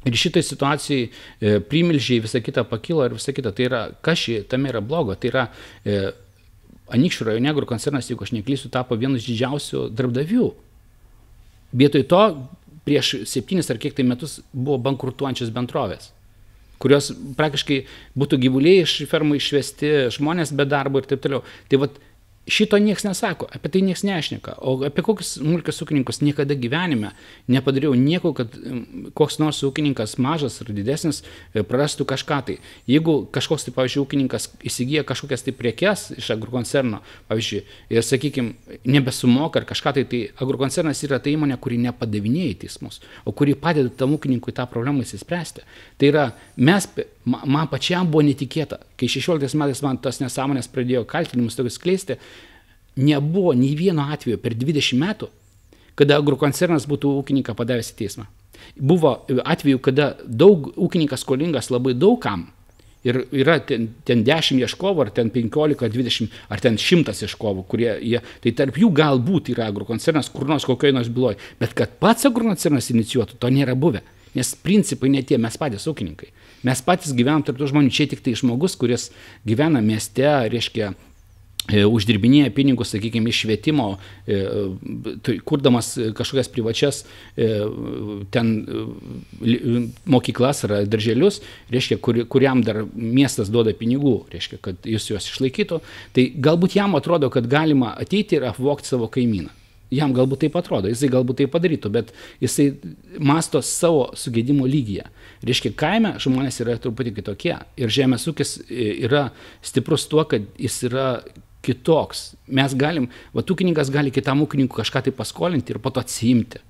Ir 0.06 0.14
šitai 0.14 0.42
situacijai 0.46 1.06
e, 1.08 1.56
primilžiai 1.66 2.20
visą 2.22 2.42
kitą 2.44 2.62
pakilo 2.68 3.02
ir 3.06 3.16
visą 3.16 3.34
kitą. 3.34 3.50
Tai 3.56 3.64
yra, 3.66 3.80
kas 4.06 4.20
šį, 4.22 4.36
tame 4.50 4.70
yra 4.70 4.82
blogo. 4.84 5.16
Tai 5.18 5.32
yra, 5.32 5.48
e, 5.82 6.12
Anikščių 6.94 7.24
rajone 7.26 7.50
agrokoncernas, 7.50 8.06
jeigu 8.06 8.22
aš 8.22 8.30
neklysiu, 8.36 8.68
tapo 8.70 8.94
vienu 8.94 9.18
iš 9.18 9.24
didžiausių 9.26 9.88
darbdavių. 9.98 10.44
Vietoj 11.74 12.04
to 12.06 12.20
prieš 12.86 13.16
septynis 13.26 13.66
ar 13.74 13.80
kiek 13.82 13.96
tai 13.96 14.06
metus 14.06 14.36
buvo 14.54 14.78
bankrutuojančios 14.84 15.50
bendrovės 15.50 16.12
kurios 16.82 17.10
praktiškai 17.38 17.80
būtų 18.18 18.40
gyvuliai 18.46 18.84
iš 18.84 18.98
fermų 19.10 19.38
išvesti, 19.40 19.92
žmonės 20.16 20.54
be 20.56 20.66
darbo 20.68 21.02
ir 21.02 21.08
taip 21.10 21.22
toliau. 21.24 21.44
Tai 21.70 21.82
vat 21.86 22.00
Šito 22.46 22.78
niekas 22.78 23.02
nesako, 23.02 23.48
apie 23.50 23.70
tai 23.74 23.80
niekas 23.82 24.04
nešneka. 24.06 24.52
O 24.62 24.76
apie 24.86 25.02
kokius 25.02 25.32
smulkius 25.40 25.82
ūkininkus 25.82 26.20
niekada 26.22 26.54
gyvenime 26.54 27.10
nepadariau 27.50 27.96
nieko, 27.98 28.30
kad 28.38 28.54
koks 29.18 29.40
nors 29.42 29.64
ūkininkas 29.66 30.14
mažas 30.22 30.60
ar 30.62 30.70
didesnis 30.70 31.24
e, 31.24 31.64
prarastų 31.66 32.06
kažką 32.06 32.38
tai. 32.46 32.56
Jeigu 32.86 33.16
kažkoks 33.34 33.66
tai, 33.66 33.74
pavyzdžiui, 33.74 34.04
ūkininkas 34.04 34.46
įsigyja 34.70 35.02
kažkokias 35.08 35.42
tai 35.42 35.56
priekes 35.58 36.06
iš 36.20 36.30
agrokoncerno, 36.36 37.02
pavyzdžiui, 37.32 37.64
ir, 37.90 38.06
sakykime, 38.06 38.78
nebesumoka 38.86 39.64
ar 39.64 39.66
kažką 39.66 39.96
tai, 39.98 40.06
tai 40.06 40.22
agrokoncernas 40.38 41.02
yra 41.08 41.18
ta 41.18 41.34
įmonė, 41.34 41.58
kuri 41.58 41.80
nepadavinėja 41.82 42.54
į 42.54 42.60
teismus, 42.62 43.02
o 43.26 43.34
kuri 43.34 43.58
padeda 43.58 43.90
tam 43.90 44.14
ūkininkui 44.20 44.54
tą 44.54 44.70
problemą 44.70 45.02
įsispręsti. 45.02 45.66
Tai 45.98 46.14
yra, 46.14 46.30
mes 46.62 46.86
man 47.26 47.68
pačiam 47.70 48.08
buvo 48.10 48.24
netikėta, 48.26 48.78
kai 48.98 49.08
16 49.10 49.58
metais 49.58 49.82
man 49.82 49.98
tos 50.02 50.20
nesąmonės 50.22 50.70
pradėjo 50.72 51.04
kaltinimus 51.10 51.58
tokius 51.58 51.78
skleisti, 51.80 52.18
nebuvo 52.96 53.52
nei 53.58 53.74
vieno 53.76 54.06
atveju 54.14 54.38
per 54.42 54.54
20 54.56 55.00
metų, 55.00 55.28
kada 55.98 56.20
agrokoncernas 56.20 56.86
būtų 56.88 57.12
ūkininką 57.20 57.56
padavęs 57.58 57.92
į 57.92 57.96
teismą. 58.00 58.26
Buvo 58.76 59.18
atveju, 59.44 59.80
kada 59.84 60.14
daug 60.24 60.70
ūkininkas 60.76 61.24
skolingas 61.24 61.70
labai 61.72 61.94
daugam 61.96 62.46
ir 63.06 63.20
yra 63.34 63.58
ten, 63.62 63.88
ten 64.06 64.24
10 64.26 64.62
ieškovų, 64.64 65.06
ar 65.06 65.12
ten 65.14 65.30
15, 65.34 65.90
20, 65.92 66.32
ar 66.50 66.62
ten 66.62 66.78
100 66.80 67.14
ieškovų, 67.26 67.66
kurie 67.70 67.92
jie, 68.02 68.22
tai 68.42 68.52
tarp 68.58 68.80
jų 68.80 68.90
galbūt 68.96 69.52
yra 69.54 69.68
agrokoncernas, 69.70 70.30
kur 70.32 70.48
nors 70.50 70.66
kokioje 70.66 70.96
nors 70.96 71.12
byloje, 71.12 71.38
bet 71.60 71.76
kad 71.78 71.98
pats 72.02 72.26
agrokoncernas 72.28 72.90
inicijuotų, 72.94 73.38
to 73.42 73.52
nėra 73.52 73.76
buvę. 73.78 74.02
Nes 74.36 74.52
principai 74.60 75.08
ne 75.12 75.22
tie, 75.24 75.38
mes 75.40 75.54
patys 75.56 75.86
ūkininkai. 75.88 76.32
Mes 76.66 76.82
patys 76.82 77.14
gyvenam 77.14 77.44
tarp 77.46 77.60
tų 77.60 77.70
žmonių. 77.70 77.92
Čia 77.94 78.08
tik 78.10 78.24
tai 78.24 78.34
žmogus, 78.38 78.74
kuris 78.78 79.10
gyvena 79.46 79.82
mieste, 79.84 80.26
reiškia, 80.50 80.92
e, 81.70 81.84
uždirbinėja 81.86 82.50
pinigus, 82.54 82.90
sakykime, 82.94 83.30
iš 83.30 83.44
švietimo, 83.44 83.86
e, 84.26 84.40
tai 85.22 85.36
kurdamas 85.46 85.92
kažkokias 86.18 86.50
privačias 86.50 87.02
e, 87.36 87.50
ten 88.34 88.50
mokyklas 90.10 90.64
ar 90.66 90.78
darželius, 90.90 91.38
reiškia, 91.74 92.00
kur, 92.02 92.18
kuriam 92.32 92.64
dar 92.66 92.82
miestas 92.94 93.52
duoda 93.52 93.74
pinigų, 93.76 94.16
reiškia, 94.34 94.58
kad 94.62 94.90
jis 94.90 95.12
juos 95.12 95.30
išlaikytų, 95.30 95.78
tai 96.18 96.30
galbūt 96.48 96.80
jam 96.80 96.98
atrodo, 96.98 97.30
kad 97.30 97.46
galima 97.50 97.94
ateiti 97.94 98.40
ir 98.40 98.50
apvokti 98.50 98.90
savo 98.90 99.10
kaimyną. 99.12 99.54
Jam 99.94 100.10
galbūt 100.16 100.42
taip 100.42 100.56
atrodo, 100.58 100.90
jisai 100.90 101.10
galbūt 101.12 101.40
tai 101.40 101.46
padarytų, 101.50 101.90
bet 101.94 102.08
jisai 102.42 102.72
masto 103.22 103.60
savo 103.62 104.08
sugėdimo 104.18 104.66
lygyje. 104.66 105.06
Reiškia, 105.46 105.70
kaime 105.78 106.16
žmonės 106.22 106.58
yra 106.64 106.74
truputį 106.82 107.12
kitokie 107.20 107.54
ir 107.78 107.92
žemės 107.94 108.26
ūkis 108.26 108.56
e, 108.66 108.88
yra 109.06 109.28
stiprus 109.62 110.08
tuo, 110.10 110.24
kad 110.26 110.48
jis 110.58 110.80
yra 110.88 111.06
kitoks. 111.66 112.32
Mes 112.50 112.74
galim, 112.78 113.06
va, 113.34 113.46
ūkininkas 113.46 113.92
gali 113.94 114.10
kitam 114.14 114.42
ūkininkui 114.42 114.82
kažką 114.82 115.06
tai 115.06 115.14
paskolinti 115.14 115.74
ir 115.74 115.82
po 115.82 115.94
to 115.94 116.02
atsiimti. 116.02 116.62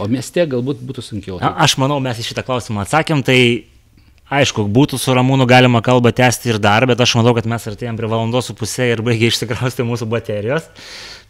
O 0.00 0.08
mieste 0.10 0.44
galbūt 0.48 0.80
būtų 0.84 1.04
sunkiau. 1.04 1.38
Na, 1.40 1.54
aš 1.64 1.76
manau, 1.80 2.00
mes 2.04 2.20
į 2.20 2.30
šitą 2.30 2.44
klausimą 2.48 2.84
atsakėm, 2.84 3.22
tai 3.24 3.38
Aišku, 4.26 4.64
būtų 4.74 4.98
su 4.98 5.12
Ramūnu 5.14 5.44
galima 5.46 5.78
kalbą 5.86 6.10
tęsti 6.10 6.48
ir 6.50 6.56
dar, 6.58 6.82
bet 6.90 6.98
aš 6.98 7.12
manau, 7.14 7.30
kad 7.36 7.46
mes 7.46 7.62
artėjom 7.70 7.94
prie 7.94 8.08
valandos 8.10 8.48
su 8.48 8.56
pusė 8.58 8.88
ir 8.90 9.02
baigia 9.06 9.28
išsikrausti 9.30 9.84
mūsų 9.86 10.08
baterijos. 10.10 10.64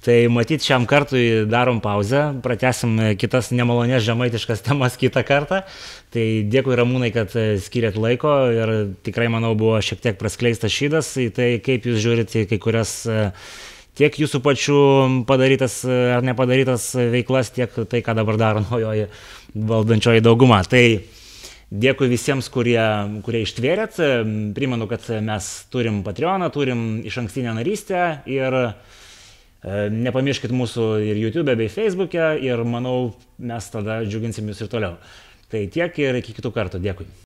Tai 0.06 0.14
matyt, 0.32 0.64
šiam 0.64 0.86
kartui 0.88 1.44
darom 1.44 1.82
pauzę, 1.84 2.22
pratesim 2.40 2.94
kitas 3.20 3.50
nemalonės 3.52 4.00
žemaitiškas 4.06 4.64
temas 4.64 4.96
kitą 4.96 5.20
kartą. 5.28 5.58
Tai 6.14 6.24
dėkui 6.48 6.78
Ramūnai, 6.80 7.10
kad 7.12 7.36
skiriat 7.66 7.98
laiko 8.00 8.32
ir 8.54 8.72
tikrai, 9.04 9.28
manau, 9.34 9.52
buvo 9.60 9.76
šiek 9.84 10.00
tiek 10.00 10.16
praskleistas 10.16 10.72
šydas 10.72 11.10
į 11.20 11.26
tai, 11.36 11.50
kaip 11.60 11.84
jūs 11.90 12.00
žiūrite 12.00 12.46
kai 12.48 12.60
kurias 12.62 12.94
tiek 13.96 14.16
jūsų 14.22 14.40
pačių 14.40 14.80
padarytas 15.28 15.82
ar 15.84 16.24
nepadarytas 16.24 16.94
veiklas, 17.12 17.52
tiek 17.52 17.76
tai, 17.76 18.00
ką 18.00 18.16
dabar 18.16 18.40
daro 18.40 18.64
naujoji 18.64 19.10
valdančioji 19.52 20.24
dauguma. 20.24 20.62
Tai 20.64 20.86
Dėkui 21.66 22.06
visiems, 22.06 22.46
kurie, 22.54 22.78
kurie 23.26 23.40
ištvėrėt. 23.42 23.96
Primenu, 24.54 24.86
kad 24.86 25.08
mes 25.26 25.48
turim 25.72 26.04
Patreoną, 26.06 26.46
turim 26.54 26.84
iš 27.02 27.18
ankstinę 27.24 27.56
narystę 27.58 28.02
ir 28.30 28.54
e, 28.60 28.68
nepamirškit 29.90 30.54
mūsų 30.54 30.86
ir 31.08 31.18
YouTube 31.18 31.56
bei 31.58 31.66
Facebook'e 31.72 32.36
ir 32.46 32.62
manau, 32.62 33.16
mes 33.42 33.66
tada 33.72 33.98
džiuginsim 34.06 34.46
jūs 34.46 34.62
ir 34.62 34.70
toliau. 34.70 34.94
Tai 35.50 35.66
tiek 35.74 35.98
ir 36.06 36.20
iki 36.22 36.38
kitų 36.38 36.54
kartų. 36.54 36.82
Dėkui. 36.86 37.10